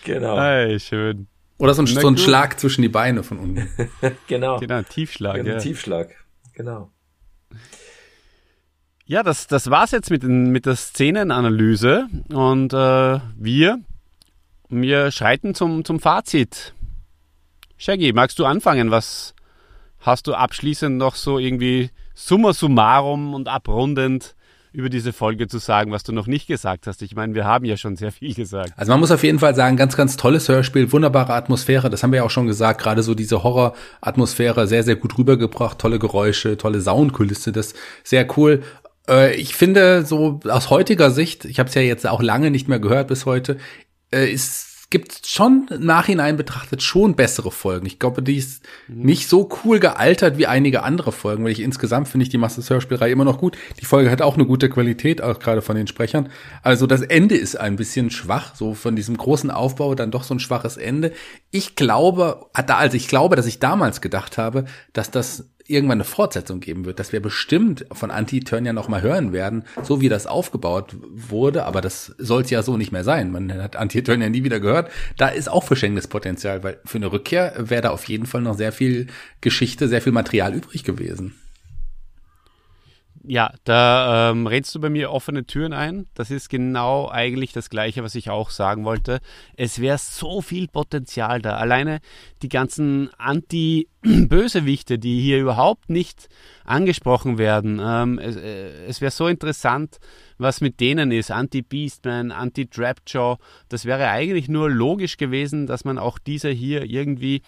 genau. 0.06 0.40
Hey, 0.40 0.80
schön. 0.80 1.28
Oder 1.62 1.76
so 1.76 1.84
ein, 1.84 1.86
so 1.86 2.08
ein 2.08 2.18
Schlag 2.18 2.60
zwischen 2.60 2.82
die 2.82 2.90
Beine 2.90 3.22
von 3.22 3.38
unten. 3.38 3.70
genau. 4.28 4.60
Genau, 4.60 4.82
Tiefschlag. 4.82 5.36
Genau, 5.36 5.52
ja. 5.52 5.58
Tiefschlag, 5.60 6.16
genau. 6.54 6.90
Ja, 9.06 9.22
das, 9.22 9.46
das 9.46 9.70
war's 9.70 9.92
jetzt 9.92 10.10
mit, 10.10 10.24
den, 10.24 10.50
mit 10.50 10.66
der 10.66 10.76
Szenenanalyse 10.76 12.08
und 12.34 12.74
äh, 12.74 13.20
wir, 13.38 13.78
wir 14.70 15.12
schreiten 15.12 15.54
zum, 15.54 15.86
zum 15.86 16.00
Fazit. 16.00 16.74
Shaggy, 17.78 18.12
magst 18.12 18.40
du 18.40 18.46
anfangen? 18.46 18.90
Was 18.90 19.36
hast 20.00 20.26
du 20.26 20.34
abschließend 20.34 20.98
noch 20.98 21.14
so 21.14 21.38
irgendwie 21.38 21.92
summa 22.16 22.54
summarum 22.54 23.36
und 23.36 23.48
abrundend 23.48 24.36
über 24.74 24.90
diese 24.90 25.12
Folge 25.12 25.48
zu 25.48 25.58
sagen, 25.58 25.92
was 25.92 26.04
du 26.04 26.14
noch 26.14 26.28
nicht 26.28 26.48
gesagt 26.48 26.88
hast. 26.88 27.02
Ich 27.02 27.16
meine, 27.16 27.36
wir 27.36 27.46
haben 27.46 27.66
ja 27.66 27.76
schon 27.76 27.98
sehr 27.98 28.12
viel 28.12 28.34
gesagt. 28.34 28.72
Also 28.78 28.92
man 28.92 29.00
muss 29.00 29.12
auf 29.12 29.24
jeden 29.24 29.40
Fall 29.40 29.54
sagen, 29.54 29.76
ganz, 29.76 29.98
ganz 29.98 30.16
tolles 30.16 30.48
Hörspiel, 30.48 30.92
wunderbare 30.92 31.34
Atmosphäre. 31.34 31.90
Das 31.90 32.04
haben 32.04 32.12
wir 32.12 32.18
ja 32.18 32.24
auch 32.24 32.32
schon 32.32 32.48
gesagt. 32.48 32.82
Gerade 32.82 33.04
so 33.04 33.14
diese 33.14 33.44
Horror-Atmosphäre 33.44 34.68
sehr, 34.68 34.84
sehr 34.84 34.96
gut 34.96 35.18
rübergebracht. 35.18 35.80
Tolle 35.80 36.00
Geräusche, 36.00 36.58
tolle 36.58 36.80
Soundkulisse. 36.82 37.52
Das 37.52 37.74
sehr 38.04 38.26
cool. 38.38 38.64
Äh, 39.10 39.36
ich 39.36 39.56
finde, 39.56 40.06
so 40.06 40.40
aus 40.48 40.70
heutiger 40.70 41.12
Sicht, 41.12 41.46
ich 41.46 41.60
habe 41.60 41.68
es 41.70 41.76
ja 41.76 41.82
jetzt 41.82 42.08
auch 42.08 42.22
lange 42.22 42.50
nicht 42.50 42.68
mehr 42.68 42.80
gehört 42.80 43.10
bis 43.10 43.26
heute, 43.26 43.58
äh, 44.14 44.32
ist 44.32 44.71
gibt 44.92 45.26
schon 45.26 45.68
nachhinein 45.80 46.38
betrachtet 46.38 46.84
schon 46.84 47.16
bessere 47.16 47.50
Folgen. 47.50 47.88
Ich 47.88 47.98
glaube, 47.98 48.22
die 48.22 48.36
ist 48.36 48.64
mhm. 48.88 49.04
nicht 49.04 49.28
so 49.28 49.50
cool 49.64 49.80
gealtert 49.80 50.38
wie 50.38 50.46
einige 50.46 50.84
andere 50.84 51.12
Folgen, 51.12 51.44
weil 51.44 51.52
ich 51.54 51.62
insgesamt 51.62 52.08
finde 52.08 52.26
ich 52.26 52.30
die 52.30 52.38
Masters 52.38 52.70
Hörspielreihe 52.70 53.12
immer 53.12 53.26
noch 53.26 53.40
gut. 53.40 53.58
Die 53.80 53.86
Folge 53.86 54.12
hat 54.12 54.22
auch 54.22 54.36
eine 54.36 54.46
gute 54.46 54.70
Qualität, 54.70 55.22
auch 55.22 55.40
gerade 55.40 55.64
von 55.64 55.76
den 55.76 55.88
Sprechern. 55.88 56.30
Also 56.62 56.86
das 56.86 57.02
Ende 57.02 57.36
ist 57.36 57.56
ein 57.56 57.78
bisschen 57.78 58.12
schwach, 58.12 58.54
so 58.54 58.76
von 58.76 58.96
diesem 58.96 59.18
großen 59.18 59.50
Aufbau 59.50 59.96
dann 59.96 60.12
doch 60.12 60.24
so 60.24 60.36
ein 60.36 60.40
schwaches 60.40 60.78
Ende. 60.78 61.14
Ich 61.50 61.76
glaube, 61.76 62.46
also 62.54 62.98
ich 62.98 63.08
glaube, 63.08 63.36
dass 63.36 63.48
ich 63.48 63.60
damals 63.60 64.02
gedacht 64.02 64.38
habe, 64.38 64.66
dass 64.94 65.10
das 65.10 65.46
irgendwann 65.72 65.98
eine 65.98 66.04
Fortsetzung 66.04 66.60
geben 66.60 66.86
wird, 66.86 67.00
dass 67.00 67.14
wir 67.14 67.22
bestimmt 67.22 67.86
von 67.92 68.12
Anti-Turn 68.12 68.64
noch 68.76 68.88
mal 68.88 69.02
hören 69.02 69.34
werden, 69.34 69.64
so 69.82 70.02
wie 70.02 70.10
das 70.10 70.28
aufgebaut 70.28 70.96
wurde, 71.14 71.66
aber 71.66 71.82
das 71.82 72.14
soll 72.18 72.44
es 72.44 72.50
ja 72.50 72.62
so 72.64 72.78
nicht 72.78 72.92
mehr 72.92 73.04
sein. 73.04 73.32
Man 73.32 73.52
hat 73.54 73.76
Anti-Turn 73.76 74.20
nie 74.32 74.44
wieder 74.44 74.60
gehört. 74.60 74.92
Da 75.18 75.30
ist 75.30 75.50
auch 75.50 75.64
Verschenkungspotenzial, 75.64 76.64
weil 76.64 76.80
für 76.86 76.98
eine 76.98 77.12
Rückkehr 77.12 77.54
wäre 77.58 77.82
da 77.82 77.90
auf 77.90 78.06
jeden 78.06 78.26
Fall 78.26 78.42
noch 78.42 78.56
sehr 78.56 78.72
viel 78.72 79.08
Geschichte, 79.42 79.88
sehr 79.88 80.02
viel 80.02 80.14
Material 80.14 80.54
übrig 80.54 80.84
gewesen. 80.84 81.36
Ja, 83.24 83.54
da 83.66 84.32
ähm, 84.32 84.48
rennst 84.48 84.74
du 84.74 84.80
bei 84.80 84.90
mir 84.90 85.12
offene 85.12 85.46
Türen 85.46 85.74
ein. 85.74 86.08
Das 86.16 86.32
ist 86.32 86.50
genau 86.50 87.08
eigentlich 87.08 87.54
das 87.54 87.70
Gleiche, 87.70 88.04
was 88.04 88.16
ich 88.16 88.32
auch 88.32 88.50
sagen 88.50 88.84
wollte. 88.84 89.20
Es 89.56 89.80
wäre 89.80 90.00
so 90.00 90.42
viel 90.42 90.68
Potenzial 90.68 91.40
da. 91.40 91.58
Alleine 91.58 92.00
die 92.42 92.50
ganzen 92.50 93.12
Anti-Bösewichte, 93.20 94.98
die 94.98 95.22
hier 95.22 95.40
überhaupt 95.40 95.92
nicht 95.92 96.30
angesprochen 96.66 97.38
werden. 97.38 97.80
Ähm, 97.84 98.18
es, 98.18 98.38
äh, 98.38 98.86
es 98.86 99.02
wäre 99.02 99.12
so 99.12 99.28
interessant, 99.28 100.00
was 100.40 100.60
mit 100.60 100.80
denen 100.80 101.12
ist. 101.12 101.30
Anti-Beastman, 101.30 102.32
Anti-Trapjaw. 102.32 103.38
Das 103.70 103.86
wäre 103.86 104.10
eigentlich 104.10 104.50
nur 104.50 104.68
logisch 104.72 105.18
gewesen, 105.18 105.68
dass 105.68 105.86
man 105.86 106.00
auch 106.00 106.18
diese 106.18 106.50
hier 106.50 106.86
irgendwie 106.86 107.44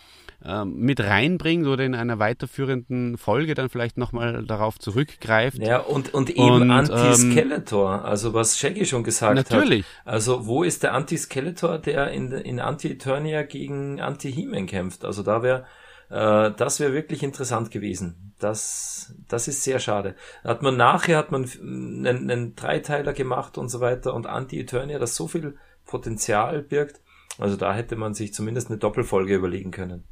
ähm, 0.45 0.76
mit 0.76 0.99
reinbringt 0.99 1.68
oder 1.68 1.84
in 1.84 1.95
einer 1.95 2.20
weiterführenden 2.20 3.18
Folge 3.18 3.53
dann 3.53 3.70
vielleicht 3.70 3.98
nochmal 3.98 4.45
darauf 4.45 4.80
zurückgreift. 4.80 5.57
Ja, 5.60 5.80
und, 5.80 6.14
und 6.14 6.30
eben 6.30 6.72
Anti-Skeletor, 6.72 7.95
ähm, 7.95 8.06
also 8.06 8.34
was 8.34 8.57
Shaggy 8.57 8.86
schon 8.86 9.03
gesagt 9.03 9.36
natürlich. 9.36 9.53
hat. 9.53 9.64
Natürlich. 9.64 9.86
Also 10.06 10.45
wo 10.45 10.64
ist 10.64 10.84
der 10.84 10.94
Anti-Skeletor, 10.94 11.80
der 11.80 12.11
in, 12.11 12.32
in 12.32 12.60
Anti-Eternia 12.60 13.44
gegen 13.44 14.02
Anti-He-Man 14.02 14.68
kämpft? 14.68 15.06
Also 15.06 15.24
da 15.24 15.44
wäre 15.44 15.65
äh, 16.10 16.52
das 16.52 16.80
wäre 16.80 16.94
wirklich 16.94 17.24
interessant 17.24 17.72
gewesen. 17.72 18.34
Das, 18.40 19.15
das 19.28 19.48
ist 19.48 19.64
sehr 19.64 19.80
schade. 19.80 20.15
Hat 20.44 20.61
man 20.61 20.78
nachher 20.78 21.18
hat 21.18 21.32
man 21.32 21.49
einen, 21.60 22.30
einen 22.30 22.56
Dreiteiler 22.56 23.14
gemacht 23.14 23.57
und 23.57 23.70
so 23.70 23.80
weiter 23.80 24.14
und 24.14 24.28
Anti-Eternia, 24.28 24.99
das 24.99 25.15
so 25.15 25.28
viel 25.28 25.57
Potenzial 25.86 26.61
birgt. 26.61 27.02
Also 27.40 27.56
da 27.56 27.74
hätte 27.74 27.95
man 27.95 28.14
sich 28.14 28.34
zumindest 28.34 28.70
eine 28.70 28.78
Doppelfolge 28.78 29.34
überlegen 29.34 29.72
können. 29.72 30.03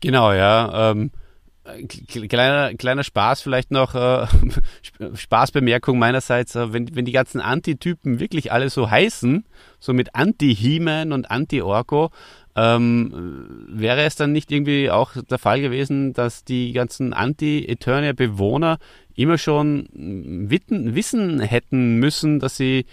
Genau, 0.00 0.32
ja. 0.32 0.90
Ähm, 0.90 1.10
kleiner, 2.08 2.74
kleiner 2.74 3.04
Spaß 3.04 3.42
vielleicht 3.42 3.70
noch, 3.70 3.94
äh, 3.94 4.26
Spaßbemerkung 5.14 5.98
meinerseits, 5.98 6.54
äh, 6.56 6.72
wenn, 6.72 6.94
wenn 6.94 7.04
die 7.04 7.12
ganzen 7.12 7.40
Antitypen 7.40 8.18
wirklich 8.18 8.52
alle 8.52 8.70
so 8.70 8.90
heißen, 8.90 9.44
so 9.78 9.92
mit 9.92 10.14
Anti-He-Man 10.14 11.12
und 11.12 11.30
Anti-Orko, 11.30 12.10
ähm, 12.56 13.66
wäre 13.68 14.02
es 14.02 14.16
dann 14.16 14.32
nicht 14.32 14.50
irgendwie 14.50 14.90
auch 14.90 15.12
der 15.30 15.38
Fall 15.38 15.60
gewesen, 15.60 16.12
dass 16.12 16.44
die 16.44 16.72
ganzen 16.72 17.12
Anti-Eternia-Bewohner 17.12 18.78
immer 19.14 19.38
schon 19.38 19.86
witten, 19.92 20.94
wissen 20.94 21.40
hätten 21.40 21.96
müssen, 21.96 22.40
dass 22.40 22.56
sie 22.56 22.86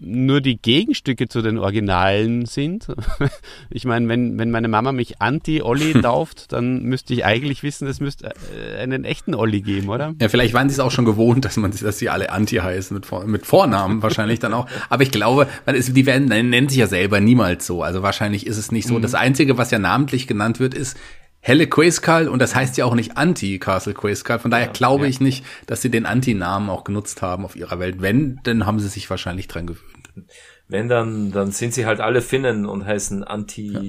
nur 0.00 0.40
die 0.40 0.56
Gegenstücke 0.56 1.28
zu 1.28 1.42
den 1.42 1.58
Originalen 1.58 2.46
sind. 2.46 2.86
ich 3.70 3.84
meine, 3.84 4.08
wenn, 4.08 4.38
wenn 4.38 4.50
meine 4.50 4.68
Mama 4.68 4.92
mich 4.92 5.20
Anti-Olli 5.20 5.92
tauft, 6.02 6.52
dann 6.52 6.82
müsste 6.82 7.12
ich 7.12 7.24
eigentlich 7.24 7.62
wissen, 7.62 7.86
es 7.86 8.00
müsste 8.00 8.32
äh, 8.54 8.78
einen 8.78 9.04
echten 9.04 9.34
Olli 9.34 9.60
geben, 9.60 9.88
oder? 9.88 10.14
Ja, 10.20 10.28
vielleicht 10.28 10.54
waren 10.54 10.68
sie 10.68 10.74
es 10.74 10.80
auch 10.80 10.90
schon 10.90 11.04
gewohnt, 11.04 11.44
dass 11.44 11.56
man, 11.56 11.72
dass 11.72 11.98
sie 11.98 12.08
alle 12.08 12.30
Anti 12.30 12.56
heißen, 12.56 12.94
mit, 12.94 13.26
mit 13.26 13.46
Vornamen 13.46 14.02
wahrscheinlich 14.02 14.38
dann 14.38 14.54
auch. 14.54 14.66
Aber 14.88 15.02
ich 15.02 15.10
glaube, 15.10 15.46
die 15.66 16.06
werden, 16.06 16.26
nennen 16.26 16.68
sich 16.68 16.78
ja 16.78 16.86
selber 16.86 17.20
niemals 17.20 17.66
so. 17.66 17.82
Also 17.82 18.02
wahrscheinlich 18.02 18.46
ist 18.46 18.56
es 18.56 18.72
nicht 18.72 18.88
so. 18.88 18.94
Mhm. 18.94 19.02
Das 19.02 19.14
Einzige, 19.14 19.58
was 19.58 19.70
ja 19.70 19.78
namentlich 19.78 20.26
genannt 20.26 20.60
wird, 20.60 20.74
ist 20.74 20.96
Helle 21.40 21.66
Quayskull 21.66 22.28
und 22.28 22.40
das 22.40 22.54
heißt 22.54 22.76
ja 22.76 22.84
auch 22.84 22.94
nicht 22.94 23.16
Anti-Castle 23.16 23.94
Quayskull. 23.94 24.38
Von 24.38 24.50
daher 24.50 24.66
ja, 24.66 24.72
glaube 24.72 25.04
ja. 25.04 25.10
ich 25.10 25.20
nicht, 25.20 25.44
dass 25.66 25.80
sie 25.80 25.90
den 25.90 26.04
Anti-Namen 26.04 26.68
auch 26.68 26.84
genutzt 26.84 27.22
haben 27.22 27.44
auf 27.44 27.56
ihrer 27.56 27.78
Welt. 27.78 28.02
Wenn, 28.02 28.40
dann 28.44 28.66
haben 28.66 28.78
sie 28.78 28.88
sich 28.88 29.08
wahrscheinlich 29.08 29.48
dran 29.48 29.66
gewöhnt. 29.66 30.26
Wenn 30.68 30.88
dann, 30.88 31.32
dann 31.32 31.50
sind 31.50 31.72
sie 31.74 31.86
halt 31.86 32.00
alle 32.00 32.20
Finnen 32.20 32.66
und 32.66 32.84
heißen 32.84 33.24
Anti, 33.24 33.72
ja. 33.72 33.80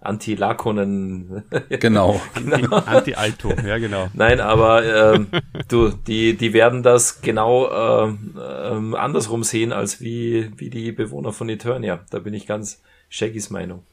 Anti-Lakonen. 0.00 1.42
Genau. 1.68 2.20
genau. 2.34 2.76
Anti-Alto, 2.86 3.52
ja 3.66 3.78
genau. 3.78 4.08
Nein, 4.14 4.40
aber 4.40 5.14
ähm, 5.14 5.26
du, 5.68 5.90
die, 5.90 6.36
die 6.36 6.52
werden 6.52 6.84
das 6.84 7.20
genau 7.20 7.66
äh, 7.66 8.08
äh, 8.38 8.96
andersrum 8.96 9.42
sehen 9.42 9.72
als 9.72 10.00
wie, 10.00 10.52
wie 10.56 10.70
die 10.70 10.92
Bewohner 10.92 11.32
von 11.32 11.48
Eternia. 11.48 12.00
Da 12.10 12.20
bin 12.20 12.32
ich 12.32 12.46
ganz 12.46 12.80
Shaggys 13.08 13.50
Meinung. 13.50 13.84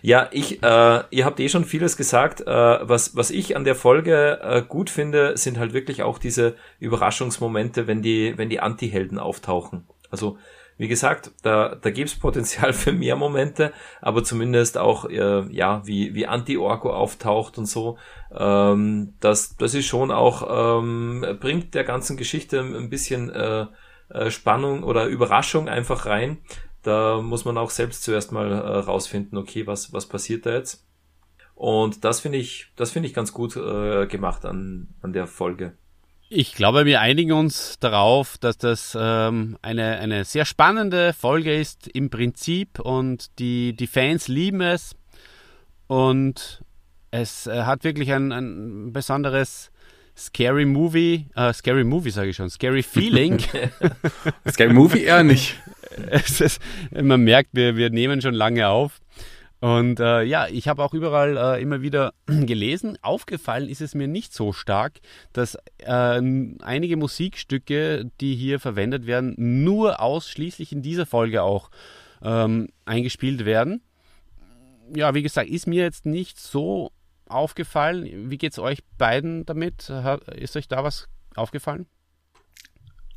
Ja, 0.00 0.28
ich, 0.32 0.62
äh, 0.62 1.02
ihr 1.10 1.24
habt 1.24 1.38
eh 1.38 1.48
schon 1.48 1.64
vieles 1.64 1.96
gesagt. 1.96 2.40
Äh, 2.40 2.46
was, 2.46 3.14
was 3.16 3.30
ich 3.30 3.56
an 3.56 3.64
der 3.64 3.76
Folge 3.76 4.40
äh, 4.42 4.62
gut 4.62 4.90
finde, 4.90 5.36
sind 5.36 5.58
halt 5.58 5.72
wirklich 5.72 6.02
auch 6.02 6.18
diese 6.18 6.56
Überraschungsmomente, 6.80 7.86
wenn 7.86 8.02
die, 8.02 8.36
wenn 8.36 8.48
die 8.48 8.60
Anti-Helden 8.60 9.18
auftauchen. 9.18 9.86
Also 10.10 10.36
wie 10.78 10.88
gesagt, 10.88 11.30
da, 11.42 11.76
da 11.80 11.90
gibt's 11.90 12.18
Potenzial 12.18 12.72
für 12.72 12.92
mehr 12.92 13.14
Momente, 13.14 13.72
aber 14.00 14.24
zumindest 14.24 14.78
auch, 14.78 15.08
äh, 15.08 15.42
ja, 15.50 15.86
wie, 15.86 16.14
wie 16.14 16.26
Anti-Orko 16.26 16.92
auftaucht 16.92 17.58
und 17.58 17.66
so, 17.66 17.98
ähm, 18.34 19.14
das, 19.20 19.56
das 19.56 19.74
ist 19.74 19.86
schon 19.86 20.10
auch, 20.10 20.80
ähm, 20.80 21.24
bringt 21.38 21.74
der 21.74 21.84
ganzen 21.84 22.16
Geschichte 22.16 22.60
ein 22.60 22.90
bisschen 22.90 23.30
äh, 23.30 23.66
äh, 24.08 24.30
Spannung 24.30 24.82
oder 24.82 25.06
Überraschung 25.06 25.68
einfach 25.68 26.06
rein. 26.06 26.38
Da 26.82 27.20
muss 27.20 27.44
man 27.44 27.58
auch 27.58 27.70
selbst 27.70 28.02
zuerst 28.02 28.32
mal 28.32 28.50
äh, 28.50 28.56
rausfinden, 28.56 29.38
okay, 29.38 29.66
was, 29.66 29.92
was 29.92 30.06
passiert 30.06 30.46
da 30.46 30.54
jetzt? 30.54 30.84
Und 31.54 32.04
das 32.04 32.20
finde 32.20 32.38
ich, 32.38 32.72
das 32.76 32.90
finde 32.90 33.08
ich 33.08 33.14
ganz 33.14 33.32
gut 33.32 33.56
äh, 33.56 34.06
gemacht 34.06 34.44
an, 34.44 34.88
an 35.00 35.12
der 35.12 35.26
Folge. 35.26 35.76
Ich 36.28 36.54
glaube, 36.54 36.86
wir 36.86 37.00
einigen 37.00 37.32
uns 37.32 37.78
darauf, 37.78 38.38
dass 38.38 38.56
das 38.56 38.96
ähm, 38.98 39.58
eine, 39.60 39.98
eine 39.98 40.24
sehr 40.24 40.46
spannende 40.46 41.12
Folge 41.12 41.54
ist 41.54 41.88
im 41.88 42.08
Prinzip 42.08 42.80
und 42.80 43.38
die, 43.38 43.76
die 43.76 43.86
Fans 43.86 44.28
lieben 44.28 44.62
es 44.62 44.96
und 45.88 46.64
es 47.10 47.46
äh, 47.46 47.64
hat 47.64 47.84
wirklich 47.84 48.10
ein, 48.12 48.32
ein 48.32 48.92
besonderes 48.94 49.70
Scary 50.16 50.64
Movie, 50.64 51.26
äh, 51.36 51.52
Scary 51.52 51.84
Movie 51.84 52.10
sage 52.10 52.30
ich 52.30 52.36
schon, 52.36 52.50
Scary 52.50 52.82
Feeling. 52.82 53.38
Scary 54.50 54.72
Movie 54.72 55.04
eher 55.04 55.22
nicht. 55.22 55.60
ist, 56.40 56.60
man 56.90 57.22
merkt, 57.22 57.50
wir, 57.52 57.76
wir 57.76 57.90
nehmen 57.90 58.20
schon 58.20 58.34
lange 58.34 58.68
auf. 58.68 59.00
Und 59.62 60.00
äh, 60.00 60.24
ja, 60.24 60.48
ich 60.48 60.66
habe 60.66 60.82
auch 60.82 60.92
überall 60.92 61.36
äh, 61.36 61.62
immer 61.62 61.82
wieder 61.82 62.14
gelesen. 62.26 62.98
Aufgefallen 63.00 63.68
ist 63.68 63.80
es 63.80 63.94
mir 63.94 64.08
nicht 64.08 64.34
so 64.34 64.52
stark, 64.52 64.98
dass 65.32 65.54
äh, 65.78 66.20
einige 66.62 66.96
Musikstücke, 66.96 68.10
die 68.20 68.34
hier 68.34 68.58
verwendet 68.58 69.06
werden, 69.06 69.36
nur 69.38 70.00
ausschließlich 70.00 70.72
in 70.72 70.82
dieser 70.82 71.06
Folge 71.06 71.44
auch 71.44 71.70
ähm, 72.24 72.70
eingespielt 72.86 73.44
werden. 73.44 73.82
Ja, 74.96 75.14
wie 75.14 75.22
gesagt, 75.22 75.48
ist 75.48 75.68
mir 75.68 75.84
jetzt 75.84 76.06
nicht 76.06 76.40
so 76.40 76.90
aufgefallen. 77.28 78.30
Wie 78.30 78.38
geht 78.38 78.52
es 78.52 78.58
euch 78.58 78.80
beiden 78.98 79.46
damit? 79.46 79.92
Ist 80.34 80.56
euch 80.56 80.66
da 80.66 80.82
was 80.82 81.08
aufgefallen? 81.36 81.86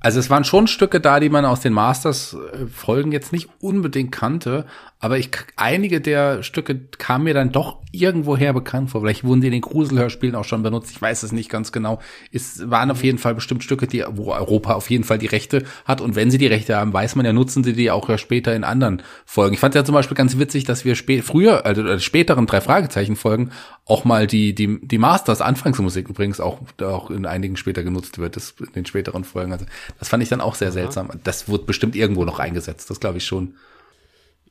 Also 0.06 0.20
es 0.20 0.30
waren 0.30 0.44
schon 0.44 0.68
Stücke 0.68 1.00
da, 1.00 1.20
die 1.20 1.30
man 1.30 1.46
aus 1.46 1.62
den 1.62 1.74
Masters-Folgen 1.74 3.12
jetzt 3.12 3.34
nicht 3.34 3.50
unbedingt 3.60 4.12
kannte, 4.12 4.68
aber 5.00 5.18
ich, 5.18 5.30
einige 5.56 6.00
der 6.00 6.44
Stücke 6.44 6.80
kamen 6.98 7.26
mir 7.26 7.34
dann 7.34 7.52
doch 7.52 7.80
irgendwoher 7.92 8.54
bekannt 8.54 8.92
vor. 8.92 9.02
Vielleicht 9.02 9.24
wurden 9.24 9.42
die 9.42 9.48
in 9.48 9.54
den 9.54 9.62
Gruselhörspielen 9.62 10.36
auch 10.36 10.46
schon 10.46 10.64
benutzt. 10.64 10.92
Ich 10.92 11.02
weiß 11.02 11.24
es 11.24 11.32
nicht 11.32 11.50
ganz 11.50 11.72
genau. 11.72 12.00
Es 12.32 12.70
waren 12.70 12.92
auf 12.92 13.04
jeden 13.04 13.18
Fall 13.18 13.36
bestimmt 13.36 13.64
Stücke, 13.64 13.88
die, 13.88 14.04
wo 14.12 14.32
Europa 14.32 14.74
auf 14.74 14.90
jeden 14.90 15.04
Fall 15.04 15.18
die 15.18 15.26
Rechte 15.26 15.64
hat. 15.86 16.02
Und 16.02 16.16
wenn 16.16 16.32
sie 16.32 16.38
die 16.38 16.48
Rechte 16.48 16.76
haben, 16.76 16.94
weiß 16.94 17.16
man 17.16 17.26
ja, 17.26 17.34
nutzen 17.34 17.64
sie 17.64 17.74
die 17.74 17.92
auch 17.92 18.08
ja 18.10 18.18
später 18.18 18.56
in 18.56 18.64
anderen 18.64 19.02
Folgen. 19.26 19.54
Ich 19.54 19.60
fand 19.60 19.76
ja 19.76 19.84
zum 19.84 19.94
Beispiel 19.96 20.18
ganz 20.18 20.38
witzig, 20.38 20.64
dass 20.64 20.86
wir 20.86 20.96
spä 20.96 21.22
früher, 21.22 21.66
also 21.66 21.84
äh, 21.84 22.00
späteren 22.00 22.46
drei 22.46 22.62
Fragezeichen 22.62 23.16
Folgen 23.16 23.52
auch 23.86 24.04
mal 24.04 24.26
die, 24.26 24.56
die, 24.56 24.80
die 24.82 24.98
Masters 24.98 25.42
Anfangsmusik 25.42 26.10
übrigens 26.10 26.40
auch, 26.40 26.60
auch 26.82 27.12
in 27.12 27.28
einigen 27.28 27.56
später 27.56 27.84
genutzt 27.84 28.18
wird, 28.18 28.36
das, 28.36 28.56
in 28.60 28.74
den 28.74 28.86
späteren 28.86 29.24
Folgen. 29.24 29.52
Also 29.52 29.66
das 30.00 30.10
fand 30.10 30.24
ich 30.24 30.30
dann 30.30 30.42
auch 30.42 30.56
sehr 30.56 30.72
seltsam. 30.72 31.10
Das 31.24 31.48
wird 31.48 31.68
bestimmt 31.68 31.96
irgendwo 31.96 32.26
noch 32.26 32.40
eingesetzt, 32.40 32.90
das 32.90 33.00
glaube 33.00 33.20
ich 33.20 33.26
schon. 33.26 33.56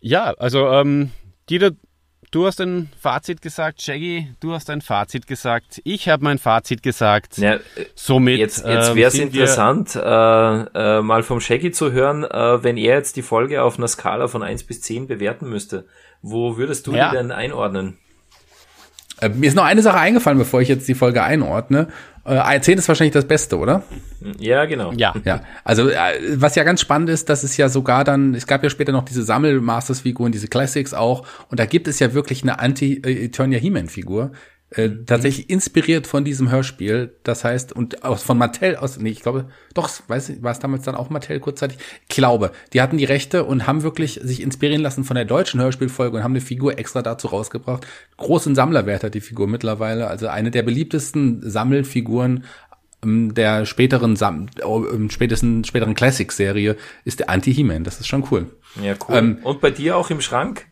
Ja, 0.00 0.34
also 0.38 0.68
ähm, 0.68 1.10
Dieter, 1.50 1.72
du 2.30 2.46
hast 2.46 2.60
ein 2.60 2.90
Fazit 3.00 3.42
gesagt, 3.42 3.82
Shaggy, 3.82 4.28
du 4.38 4.52
hast 4.52 4.70
ein 4.70 4.80
Fazit 4.80 5.26
gesagt, 5.26 5.80
ich 5.82 6.08
habe 6.08 6.22
mein 6.22 6.38
Fazit 6.38 6.84
gesagt. 6.84 7.38
Ja, 7.38 7.58
Somit 7.96 8.38
jetzt, 8.38 8.64
jetzt 8.64 8.90
ähm, 8.90 8.96
wäre 8.96 9.08
es 9.08 9.18
interessant, 9.18 9.96
äh, 9.96 10.00
äh, 10.00 11.02
mal 11.02 11.24
vom 11.24 11.40
Shaggy 11.40 11.72
zu 11.72 11.90
hören, 11.90 12.22
äh, 12.22 12.62
wenn 12.62 12.76
er 12.76 12.96
jetzt 12.96 13.16
die 13.16 13.22
Folge 13.22 13.64
auf 13.64 13.78
einer 13.78 13.88
Skala 13.88 14.28
von 14.28 14.44
1 14.44 14.62
bis 14.64 14.80
10 14.82 15.08
bewerten 15.08 15.48
müsste. 15.48 15.86
Wo 16.22 16.56
würdest 16.56 16.86
du 16.86 16.94
ja. 16.94 17.10
die 17.10 17.16
denn 17.16 17.32
einordnen? 17.32 17.98
Äh, 19.20 19.28
mir 19.28 19.48
ist 19.48 19.54
noch 19.54 19.64
eine 19.64 19.82
Sache 19.82 19.98
eingefallen, 19.98 20.38
bevor 20.38 20.60
ich 20.60 20.68
jetzt 20.68 20.88
die 20.88 20.94
Folge 20.94 21.22
einordne. 21.22 21.88
Äh, 22.24 22.60
10 22.60 22.78
ist 22.78 22.88
wahrscheinlich 22.88 23.12
das 23.12 23.26
Beste, 23.26 23.58
oder? 23.58 23.82
Ja, 24.38 24.64
genau. 24.64 24.92
Ja. 24.92 25.14
ja. 25.24 25.42
Also, 25.62 25.90
äh, 25.90 25.96
was 26.36 26.54
ja 26.54 26.64
ganz 26.64 26.80
spannend 26.80 27.10
ist, 27.10 27.28
dass 27.28 27.42
es 27.44 27.56
ja 27.56 27.68
sogar 27.68 28.04
dann, 28.04 28.34
es 28.34 28.46
gab 28.46 28.62
ja 28.62 28.70
später 28.70 28.92
noch 28.92 29.04
diese 29.04 29.22
Sammel-Masters-Figuren, 29.22 30.32
diese 30.32 30.48
Classics 30.48 30.94
auch, 30.94 31.26
und 31.50 31.60
da 31.60 31.66
gibt 31.66 31.86
es 31.86 31.98
ja 31.98 32.14
wirklich 32.14 32.42
eine 32.42 32.58
Anti-Eternia 32.60 33.58
He-Man-Figur, 33.58 34.32
äh, 34.76 34.90
tatsächlich 35.06 35.50
inspiriert 35.50 36.06
von 36.06 36.24
diesem 36.24 36.50
Hörspiel. 36.50 37.14
Das 37.22 37.44
heißt, 37.44 37.72
und 37.72 38.04
aus 38.04 38.22
von 38.22 38.38
Mattel 38.38 38.76
aus, 38.76 38.98
nee, 38.98 39.10
ich 39.10 39.22
glaube, 39.22 39.46
doch, 39.72 39.90
weiß 40.08 40.30
ich, 40.30 40.42
war 40.42 40.52
es 40.52 40.58
damals 40.58 40.84
dann 40.84 40.94
auch 40.94 41.10
Mattel 41.10 41.40
kurzzeitig? 41.40 41.78
Ich 42.08 42.14
glaube, 42.14 42.50
die 42.72 42.80
hatten 42.80 42.98
die 42.98 43.04
Rechte 43.04 43.44
und 43.44 43.66
haben 43.66 43.82
wirklich 43.82 44.20
sich 44.22 44.42
inspirieren 44.42 44.82
lassen 44.82 45.04
von 45.04 45.16
der 45.16 45.24
deutschen 45.24 45.60
Hörspielfolge 45.60 46.16
und 46.16 46.24
haben 46.24 46.32
eine 46.32 46.40
Figur 46.40 46.78
extra 46.78 47.02
dazu 47.02 47.28
rausgebracht. 47.28 47.86
Großen 48.16 48.54
Sammlerwert 48.54 49.04
hat 49.04 49.14
die 49.14 49.20
Figur 49.20 49.46
mittlerweile, 49.46 50.08
also 50.08 50.28
eine 50.28 50.50
der 50.50 50.62
beliebtesten 50.62 51.48
Sammelfiguren 51.48 52.44
ähm, 53.04 53.34
der 53.34 53.66
späteren, 53.66 54.16
Sam 54.16 54.46
äh, 54.56 55.10
spätesten, 55.10 55.64
späteren 55.64 55.94
Classic-Serie 55.94 56.76
ist 57.04 57.20
der 57.20 57.30
Anti-He-Man. 57.30 57.84
Das 57.84 58.00
ist 58.00 58.08
schon 58.08 58.26
cool. 58.30 58.46
Ja, 58.82 58.94
cool. 59.08 59.16
Ähm, 59.16 59.38
und 59.42 59.60
bei 59.60 59.70
dir 59.70 59.96
auch 59.96 60.10
im 60.10 60.20
Schrank? 60.20 60.66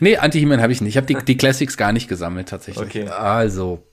Nee, 0.00 0.16
Anti-He-Man 0.16 0.60
habe 0.60 0.72
ich 0.72 0.80
nicht. 0.80 0.90
Ich 0.90 0.96
habe 0.96 1.06
die, 1.06 1.24
die 1.24 1.36
Classics 1.36 1.76
gar 1.76 1.92
nicht 1.92 2.08
gesammelt 2.08 2.48
tatsächlich. 2.48 2.86
Okay. 2.86 3.08
Also, 3.08 3.84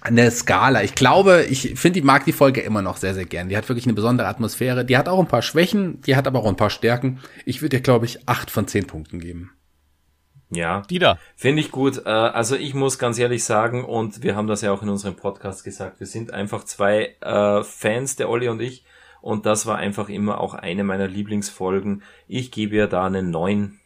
eine 0.00 0.30
Skala. 0.30 0.82
Ich 0.82 0.94
glaube, 0.94 1.44
ich 1.48 1.78
finde, 1.78 2.00
die 2.00 2.06
mag 2.06 2.24
die 2.24 2.32
Folge 2.32 2.60
immer 2.60 2.82
noch 2.82 2.96
sehr, 2.96 3.14
sehr 3.14 3.24
gern. 3.24 3.48
Die 3.48 3.56
hat 3.56 3.68
wirklich 3.68 3.86
eine 3.86 3.94
besondere 3.94 4.28
Atmosphäre. 4.28 4.84
Die 4.84 4.96
hat 4.96 5.08
auch 5.08 5.18
ein 5.18 5.28
paar 5.28 5.42
Schwächen, 5.42 6.00
die 6.02 6.16
hat 6.16 6.26
aber 6.26 6.40
auch 6.40 6.48
ein 6.48 6.56
paar 6.56 6.70
Stärken. 6.70 7.20
Ich 7.44 7.62
würde 7.62 7.76
dir, 7.76 7.82
glaube 7.82 8.06
ich, 8.06 8.28
acht 8.28 8.50
von 8.50 8.68
zehn 8.68 8.86
Punkten 8.86 9.20
geben. 9.20 9.52
Ja, 10.50 10.82
die 10.88 11.00
da. 11.00 11.18
Finde 11.34 11.60
ich 11.60 11.72
gut. 11.72 12.02
Äh, 12.06 12.10
also 12.10 12.54
ich 12.54 12.74
muss 12.74 12.98
ganz 12.98 13.18
ehrlich 13.18 13.42
sagen, 13.42 13.84
und 13.84 14.22
wir 14.22 14.36
haben 14.36 14.46
das 14.46 14.62
ja 14.62 14.70
auch 14.70 14.82
in 14.82 14.88
unserem 14.88 15.16
Podcast 15.16 15.64
gesagt, 15.64 15.98
wir 15.98 16.06
sind 16.06 16.32
einfach 16.32 16.64
zwei 16.64 17.16
äh, 17.20 17.64
Fans, 17.64 18.16
der 18.16 18.28
Olli 18.28 18.48
und 18.48 18.60
ich. 18.60 18.84
Und 19.22 19.44
das 19.44 19.66
war 19.66 19.76
einfach 19.76 20.08
immer 20.08 20.40
auch 20.40 20.54
eine 20.54 20.84
meiner 20.84 21.08
Lieblingsfolgen. 21.08 22.02
Ich 22.28 22.52
gebe 22.52 22.76
ja 22.76 22.86
da 22.86 23.06
eine 23.06 23.24
neun 23.24 23.80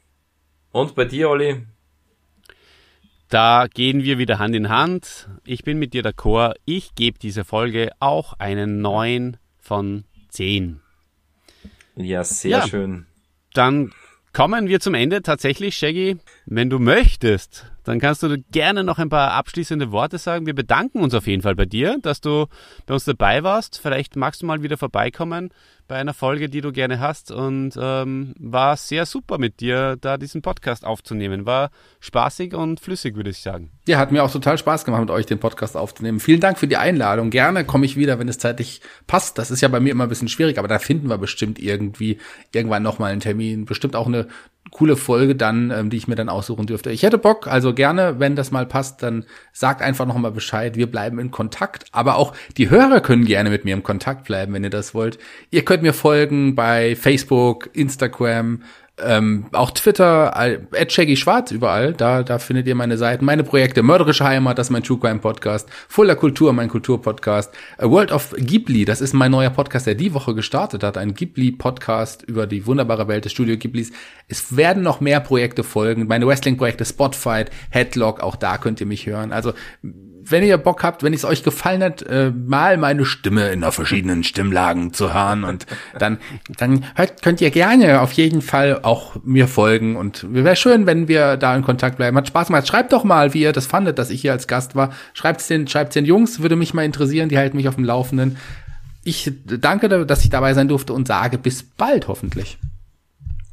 und 0.73 0.95
bei 0.95 1.05
dir, 1.05 1.31
Olli? 1.31 1.67
Da 3.29 3.69
gehen 3.73 4.03
wir 4.03 4.19
wieder 4.19 4.39
Hand 4.39 4.57
in 4.57 4.69
Hand. 4.69 5.29
Ich 5.45 5.63
bin 5.63 5.79
mit 5.79 5.95
dir 5.95 6.03
d'accord. 6.03 6.55
Ich 6.65 6.97
gebe 6.97 7.19
dieser 7.19 7.45
Folge 7.45 7.93
auch 8.01 8.35
einen 8.41 8.81
9 8.81 9.37
von 9.59 10.05
10. 10.31 10.81
Ja, 11.95 12.25
sehr 12.25 12.51
ja, 12.51 12.67
schön. 12.67 13.07
Dann 13.55 13.93
kommen 14.33 14.69
wir 14.69 14.81
zum 14.81 14.95
Ende. 14.95 15.23
Tatsächlich, 15.23 15.77
Shaggy, 15.77 16.17
wenn 16.47 16.71
du 16.71 16.81
möchtest, 16.81 17.71
dann 17.85 18.01
kannst 18.01 18.23
du 18.25 18.43
gerne 18.51 18.83
noch 18.85 18.99
ein 18.99 19.11
paar 19.11 19.33
abschließende 19.33 19.93
Worte 19.93 20.19
sagen. 20.19 20.47
Wir 20.47 20.55
bedanken 20.55 21.01
uns 21.01 21.15
auf 21.15 21.27
jeden 21.29 21.43
Fall 21.43 21.55
bei 21.55 21.67
dir, 21.67 21.99
dass 22.03 22.21
du 22.21 22.47
bei 22.87 22.95
uns 22.95 23.05
dabei 23.05 23.45
warst. 23.45 23.81
Vielleicht 23.81 24.17
magst 24.17 24.43
du 24.43 24.47
mal 24.47 24.63
wieder 24.63 24.77
vorbeikommen 24.77 25.51
bei 25.91 25.97
einer 25.97 26.15
Folge, 26.15 26.49
die 26.49 26.61
du 26.61 26.71
gerne 26.71 27.01
hast. 27.01 27.33
Und 27.33 27.73
ähm, 27.77 28.33
war 28.39 28.77
sehr 28.77 29.07
super 29.07 29.39
mit 29.39 29.59
dir, 29.59 29.97
da 30.01 30.19
diesen 30.19 30.41
Podcast 30.41 30.87
aufzunehmen. 30.87 31.47
War 31.47 31.71
spaßig 31.99 32.55
und 32.55 32.79
flüssig, 32.79 33.17
würde 33.17 33.31
ich 33.31 33.39
sagen. 33.39 33.73
Ja, 33.89 33.99
hat 33.99 34.13
mir 34.13 34.23
auch 34.23 34.31
total 34.31 34.57
Spaß 34.57 34.85
gemacht, 34.85 35.01
mit 35.01 35.11
euch 35.11 35.27
den 35.27 35.41
Podcast 35.41 35.77
aufzunehmen. 35.77 36.21
Vielen 36.21 36.39
Dank 36.39 36.59
für 36.59 36.69
die 36.69 36.77
Einladung. 36.77 37.31
Gerne 37.31 37.65
komme 37.65 37.87
ich 37.87 37.97
wieder, 37.97 38.21
wenn 38.21 38.29
es 38.29 38.39
zeitlich 38.39 38.83
passt. 39.09 39.37
Das 39.37 39.51
ist 39.51 39.63
ja 39.63 39.69
bei 39.69 39.81
mir 39.81 39.91
immer 39.91 40.05
ein 40.05 40.09
bisschen 40.09 40.29
schwierig, 40.29 40.61
aber 40.61 40.69
da 40.69 40.79
finden 40.79 41.09
wir 41.09 41.19
bestimmt 41.19 41.59
irgendwie 41.59 42.19
irgendwann 42.53 42.85
nochmal 42.85 43.11
einen 43.11 43.21
Termin. 43.21 43.65
Bestimmt 43.65 43.97
auch 43.97 44.07
eine 44.07 44.29
coole 44.71 44.97
Folge 44.97 45.35
dann, 45.35 45.71
ähm, 45.71 45.91
die 45.91 45.97
ich 45.97 46.07
mir 46.07 46.15
dann 46.15 46.29
aussuchen 46.29 46.67
dürfte. 46.67 46.91
Ich 46.91 47.03
hätte 47.03 47.19
Bock, 47.19 47.47
also 47.49 47.75
gerne, 47.75 48.21
wenn 48.21 48.37
das 48.37 48.51
mal 48.51 48.67
passt, 48.67 49.03
dann 49.03 49.25
sagt 49.53 49.83
einfach 49.83 50.07
noch 50.07 50.17
mal 50.17 50.31
Bescheid. 50.31 50.77
Wir 50.77 50.89
bleiben 50.89 51.19
in 51.19 51.31
Kontakt, 51.31 51.87
aber 51.93 52.17
auch 52.17 52.35
die 52.57 52.71
Hörer 52.71 53.01
können 53.01 53.25
gerne 53.25 53.51
mit 53.51 53.65
mir 53.65 53.75
im 53.75 53.83
Kontakt 53.83 54.27
bleiben, 54.27 54.53
wenn 54.53 54.63
ihr 54.63 54.71
das 54.71 54.95
wollt. 54.95 55.19
Ihr 55.51 55.65
könnt 55.65 55.80
mir 55.83 55.95
folgen 55.95 56.55
bei 56.55 56.97
Facebook, 56.97 57.71
Instagram, 57.73 58.63
ähm, 59.03 59.47
auch 59.53 59.71
Twitter, 59.71 60.37
at 60.37 60.93
Shaggy 60.93 61.17
Schwarz 61.17 61.51
überall, 61.51 61.93
da, 61.93 62.23
da 62.23 62.39
findet 62.39 62.67
ihr 62.67 62.75
meine 62.75 62.99
Seiten, 62.99 63.25
meine 63.25 63.45
Projekte, 63.45 63.83
Mörderische 63.83 64.25
Heimat, 64.25 64.59
das 64.59 64.67
ist 64.67 64.71
mein 64.71 64.83
True 64.83 64.99
Crime 64.99 65.21
Podcast, 65.21 65.69
Fuller 65.89 66.17
Kultur, 66.17 66.53
mein 66.53 66.69
Kulturpodcast, 66.69 67.55
A 67.79 67.89
World 67.89 68.13
of 68.13 68.35
Ghibli, 68.37 68.85
das 68.85 69.01
ist 69.01 69.15
mein 69.15 69.31
neuer 69.31 69.51
Podcast, 69.51 69.87
der 69.87 69.95
die 69.95 70.15
Woche 70.15 70.35
gestartet 70.35 70.83
hat, 70.83 70.99
ein 70.99 71.15
Ghibli-Podcast 71.15 72.23
über 72.23 72.47
die 72.47 72.67
wunderbare 72.67 73.09
Welt 73.09 73.25
des 73.25 73.33
Studio 73.33 73.57
Ghiblis. 73.57 73.93
Es 74.29 74.57
werden 74.57 74.83
noch 74.83 75.01
mehr 75.01 75.21
Projekte 75.21 75.65
folgen, 75.65 76.07
meine 76.07 76.27
Wrestling-Projekte, 76.27 76.85
Spotfight, 76.85 77.51
Headlock, 77.71 78.21
auch 78.21 78.37
da 78.37 78.59
könnt 78.59 78.81
ihr 78.81 78.87
mich 78.87 79.07
hören. 79.07 79.33
Also 79.33 79.53
wenn 80.31 80.45
ihr 80.45 80.59
Bock 80.59 80.83
habt, 80.83 81.03
wenn 81.03 81.13
es 81.13 81.25
euch 81.25 81.43
gefallen 81.43 81.83
hat, 81.83 82.03
äh, 82.03 82.31
mal 82.31 82.77
meine 82.77 83.05
Stimme 83.05 83.49
in 83.49 83.61
der 83.61 83.73
verschiedenen 83.73 84.25
Stimmlagen 84.25 84.93
zu 84.93 85.13
hören 85.13 85.45
und 85.45 85.67
dann, 85.99 86.19
dann 86.59 86.85
hört, 86.95 87.23
könnt 87.23 87.41
ihr 87.41 87.51
gerne 87.51 88.01
auf 88.01 88.13
jeden 88.13 88.43
Fall 88.43 88.81
auch 88.83 89.17
mir 89.25 89.49
folgen 89.49 89.97
und 89.97 90.27
wäre 90.33 90.57
schön, 90.57 90.87
wenn 90.87 91.09
wir 91.09 91.37
da 91.37 91.55
in 91.55 91.63
Kontakt 91.63 91.97
bleiben. 91.97 92.17
Hat 92.17 92.29
Spaß 92.29 92.49
gemacht. 92.49 92.67
Schreibt 92.67 92.93
doch 92.93 93.05
mal, 93.05 93.35
wie 93.35 93.43
ihr 93.43 93.53
das 93.53 93.67
fandet, 93.67 93.99
dass 93.99 94.11
ich 94.11 94.21
hier 94.21 94.33
als 94.33 94.47
Gast 94.47 94.75
war. 94.75 94.93
Schreibt's 95.15 95.49
den, 95.49 95.67
schreibt's 95.69 95.95
den 95.95 96.05
Jungs, 96.05 96.41
würde 96.41 96.57
mich 96.57 96.75
mal 96.75 96.85
interessieren, 96.85 97.29
die 97.29 97.39
halten 97.39 97.57
mich 97.57 97.69
auf 97.69 97.77
dem 97.77 97.85
Laufenden. 97.85 98.37
Ich 99.03 99.33
danke, 99.45 99.89
dass 100.05 100.25
ich 100.25 100.31
dabei 100.31 100.55
sein 100.55 100.69
durfte 100.69 100.93
und 100.93 101.09
sage 101.09 101.39
bis 101.39 101.63
bald 101.63 102.09
hoffentlich. 102.09 102.59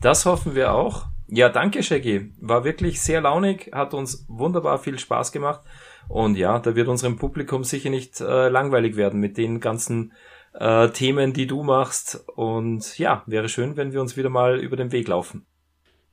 Das 0.02 0.26
hoffen 0.26 0.56
wir 0.56 0.74
auch. 0.74 1.06
Ja, 1.30 1.50
danke, 1.50 1.84
Shaggy. 1.84 2.32
War 2.40 2.64
wirklich 2.64 3.02
sehr 3.02 3.22
launig, 3.22 3.72
hat 3.74 3.94
uns 3.94 4.26
wunderbar 4.28 4.80
viel 4.80 4.98
Spaß 4.98 5.32
gemacht. 5.32 5.62
Und 6.08 6.38
ja, 6.38 6.60
da 6.60 6.76
wird 6.76 6.88
unserem 6.88 7.18
Publikum 7.18 7.64
sicher 7.64 7.90
nicht 7.90 8.22
äh, 8.22 8.50
langweilig 8.50 8.96
werden 8.96 9.20
mit 9.20 9.38
den 9.38 9.60
ganzen 9.60 10.14
äh, 10.54 10.90
Themen, 10.90 11.34
die 11.34 11.48
du 11.48 11.64
machst. 11.64 12.24
Und 12.36 12.98
ja, 12.98 13.24
wäre 13.26 13.50
schön, 13.50 13.78
wenn 13.78 13.92
wir 13.94 14.02
uns 14.02 14.18
wieder 14.18 14.30
mal 14.30 14.60
über 14.60 14.76
den 14.76 14.92
Weg 14.92 15.08
laufen. 15.08 15.46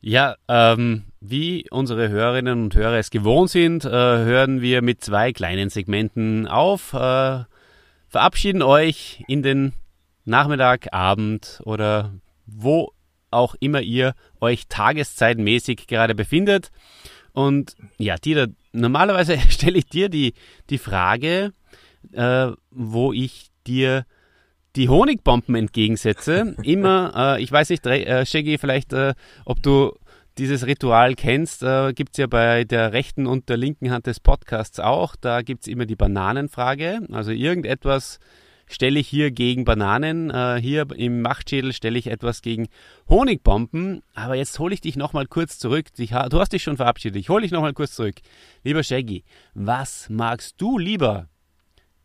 Ja, 0.01 0.37
ähm, 0.49 1.05
wie 1.21 1.67
unsere 1.71 2.11
Hörerinnen 2.11 2.65
und 2.65 2.75
Hörer 2.75 2.99
es 2.99 3.11
gewohnt 3.11 3.49
sind, 3.49 3.87
äh, 3.87 3.89
hören 3.89 4.61
wir 4.61 4.83
mit 4.83 5.03
zwei 5.03 5.33
kleinen 5.33 5.71
Segmenten 5.71 6.47
auf. 6.47 6.93
Äh, 6.93 7.45
verabschieden 8.09 8.63
euch 8.63 9.25
in 9.29 9.43
den 9.43 9.73
Nachmittag, 10.27 10.93
Abend 10.93 11.63
oder 11.65 12.13
wo 12.45 12.93
auch 13.31 13.55
immer 13.61 13.81
ihr 13.81 14.15
euch 14.41 14.69
tageszeitmäßig 14.69 15.87
gerade 15.87 16.15
befindet. 16.15 16.71
Und 17.33 17.75
ja, 17.99 18.17
Dieter, 18.17 18.49
normalerweise 18.75 19.39
stelle 19.49 19.79
ich 19.79 19.87
dir 19.87 20.09
die, 20.09 20.35
die 20.71 20.79
Frage, 20.79 21.53
äh, 22.13 22.49
wo 22.71 23.13
ich 23.13 23.51
dir 23.67 24.05
die 24.77 24.89
Honigbomben 24.89 25.55
entgegensetze. 25.55 26.57
Immer, 26.63 27.37
äh, 27.39 27.43
ich 27.43 27.51
weiß 27.51 27.71
nicht, 27.71 27.87
äh, 27.87 28.27
Shaggy, 28.27 28.59
vielleicht, 28.59 28.93
äh, 28.93 29.15
ob 29.45 29.63
du 29.63 29.93
dieses 30.37 30.67
Ritual 30.67 31.15
kennst, 31.15 31.63
äh, 31.63 31.93
gibt 31.93 32.11
es 32.13 32.19
ja 32.19 32.27
bei 32.27 32.65
der 32.65 32.93
rechten 32.93 33.27
und 33.27 33.49
der 33.49 33.57
linken 33.57 33.91
Hand 33.91 34.07
des 34.07 34.19
Podcasts 34.19 34.81
auch. 34.81 35.15
Da 35.17 35.43
gibt 35.43 35.63
es 35.63 35.69
immer 35.69 35.87
die 35.87 35.95
Bananenfrage. 35.95 37.07
Also 37.13 37.31
irgendetwas 37.31 38.19
stelle 38.67 38.99
ich 39.01 39.09
hier 39.09 39.31
gegen 39.31 39.65
Bananen. 39.65 40.31
Äh, 40.31 40.61
hier 40.61 40.87
im 40.97 41.23
Machtschädel 41.23 41.73
stelle 41.73 41.99
ich 41.99 42.07
etwas 42.07 42.43
gegen 42.43 42.69
Honigbomben. 43.09 44.03
Aber 44.15 44.35
jetzt 44.35 44.59
hole 44.59 44.75
ich 44.75 44.81
dich 44.81 44.97
nochmal 44.97 45.27
kurz 45.27 45.59
zurück. 45.59 45.87
Du 45.97 46.41
hast 46.41 46.53
dich 46.53 46.63
schon 46.63 46.77
verabschiedet. 46.77 47.17
Ich 47.21 47.29
hole 47.29 47.43
dich 47.43 47.53
nochmal 47.53 47.73
kurz 47.73 47.95
zurück. 47.95 48.17
Lieber 48.63 48.83
Shaggy, 48.83 49.25
was 49.55 50.09
magst 50.09 50.61
du 50.61 50.79
lieber? 50.79 51.29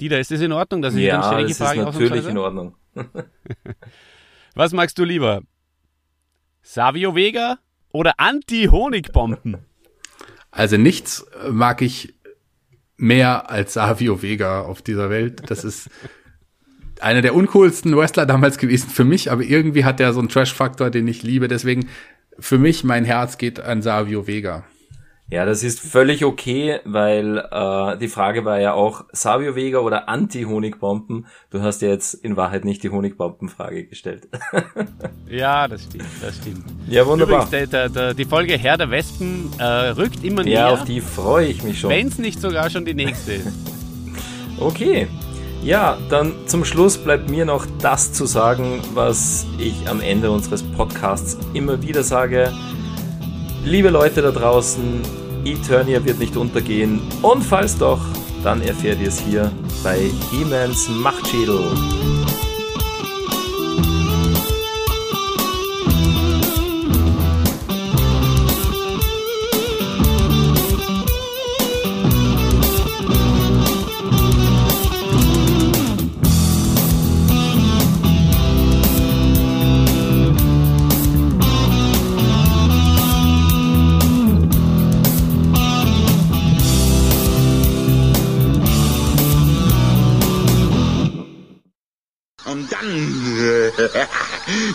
Dieter, 0.01 0.19
ist 0.19 0.31
das 0.31 0.41
in 0.41 0.51
Ordnung, 0.51 0.81
dass 0.81 0.95
ich 0.95 1.03
ja, 1.03 1.17
den 1.17 1.23
Shaggy 1.23 1.53
frage? 1.53 1.81
Ja, 1.81 1.89
ist 1.89 1.99
natürlich 1.99 2.27
in 2.27 2.37
Ordnung. 2.37 2.75
was 4.55 4.71
magst 4.71 4.97
du 4.97 5.03
lieber? 5.03 5.41
Savio 6.61 7.15
Vega 7.15 7.59
oder 7.91 8.13
Anti-Honigbomben? 8.17 9.57
Also 10.51 10.77
nichts 10.77 11.25
mag 11.49 11.81
ich 11.81 12.13
mehr 12.97 13.49
als 13.49 13.73
Savio 13.73 14.21
Vega 14.21 14.61
auf 14.61 14.81
dieser 14.81 15.09
Welt. 15.09 15.49
Das 15.49 15.63
ist 15.63 15.89
einer 16.99 17.21
der 17.21 17.35
uncoolsten 17.35 17.95
Wrestler 17.95 18.25
damals 18.25 18.57
gewesen 18.57 18.89
für 18.89 19.03
mich, 19.03 19.31
aber 19.31 19.43
irgendwie 19.43 19.85
hat 19.85 19.99
er 19.99 20.13
so 20.13 20.19
einen 20.19 20.29
Trash-Faktor, 20.29 20.89
den 20.89 21.07
ich 21.07 21.23
liebe. 21.23 21.47
Deswegen 21.47 21.87
für 22.39 22.57
mich 22.57 22.83
mein 22.83 23.05
Herz 23.05 23.37
geht 23.37 23.59
an 23.59 23.81
Savio 23.81 24.27
Vega. 24.27 24.63
Ja, 25.31 25.45
das 25.45 25.61
ist 25.61 25.79
völlig 25.79 26.25
okay, 26.25 26.79
weil 26.85 27.37
äh, 27.37 27.97
die 27.99 28.07
Frage 28.07 28.45
war 28.45 28.59
ja 28.59 28.73
auch 28.73 29.05
Savio 29.11 29.55
Vega 29.55 29.77
oder 29.77 30.09
Anti-Honigbomben. 30.09 31.27
Du 31.51 31.61
hast 31.61 31.83
ja 31.83 31.89
jetzt 31.89 32.15
in 32.15 32.35
Wahrheit 32.35 32.65
nicht 32.65 32.81
die 32.81 32.89
Honigbomben-Frage 32.89 33.85
gestellt. 33.85 34.27
ja, 35.29 35.67
das 35.67 35.83
stimmt, 35.83 36.05
das 36.19 36.35
stimmt. 36.35 36.63
Ja, 36.87 37.05
wunderbar. 37.05 37.45
Übrigens, 37.45 37.69
der, 37.69 37.89
der, 37.89 38.13
die 38.15 38.25
Folge 38.25 38.57
Herr 38.57 38.77
der 38.77 38.89
Wespen 38.89 39.51
äh, 39.59 39.63
rückt 39.63 40.23
immer 40.23 40.43
näher. 40.43 40.61
Ja, 40.61 40.69
auf 40.69 40.83
die 40.85 40.99
freue 40.99 41.45
ich 41.45 41.61
mich 41.61 41.79
schon. 41.79 41.91
Wenn 41.91 42.07
es 42.07 42.17
nicht 42.17 42.41
sogar 42.41 42.71
schon 42.71 42.85
die 42.85 42.95
nächste 42.95 43.33
ist. 43.33 43.47
okay. 44.59 45.07
Ja, 45.61 45.97
dann 46.09 46.33
zum 46.45 46.63
Schluss 46.63 46.97
bleibt 46.97 47.29
mir 47.29 47.45
noch 47.45 47.65
das 47.81 48.13
zu 48.13 48.25
sagen, 48.25 48.81
was 48.93 49.45
ich 49.57 49.89
am 49.89 49.99
Ende 49.99 50.31
unseres 50.31 50.63
Podcasts 50.63 51.37
immer 51.53 51.81
wieder 51.81 52.01
sage. 52.03 52.53
Liebe 53.65 53.89
Leute 53.89 54.21
da 54.21 54.31
draußen, 54.31 55.01
Eternia 55.43 56.03
wird 56.03 56.19
nicht 56.19 56.37
untergehen 56.37 57.01
und 57.21 57.43
falls 57.43 57.77
doch, 57.77 57.99
dann 58.41 58.61
erfährt 58.61 59.01
ihr 59.01 59.09
es 59.09 59.19
hier 59.19 59.51
bei 59.83 60.09
He-Mans 60.31 60.87
Machtschädel. 60.89 61.59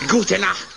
Gute 0.07 0.39
Nacht. 0.39 0.74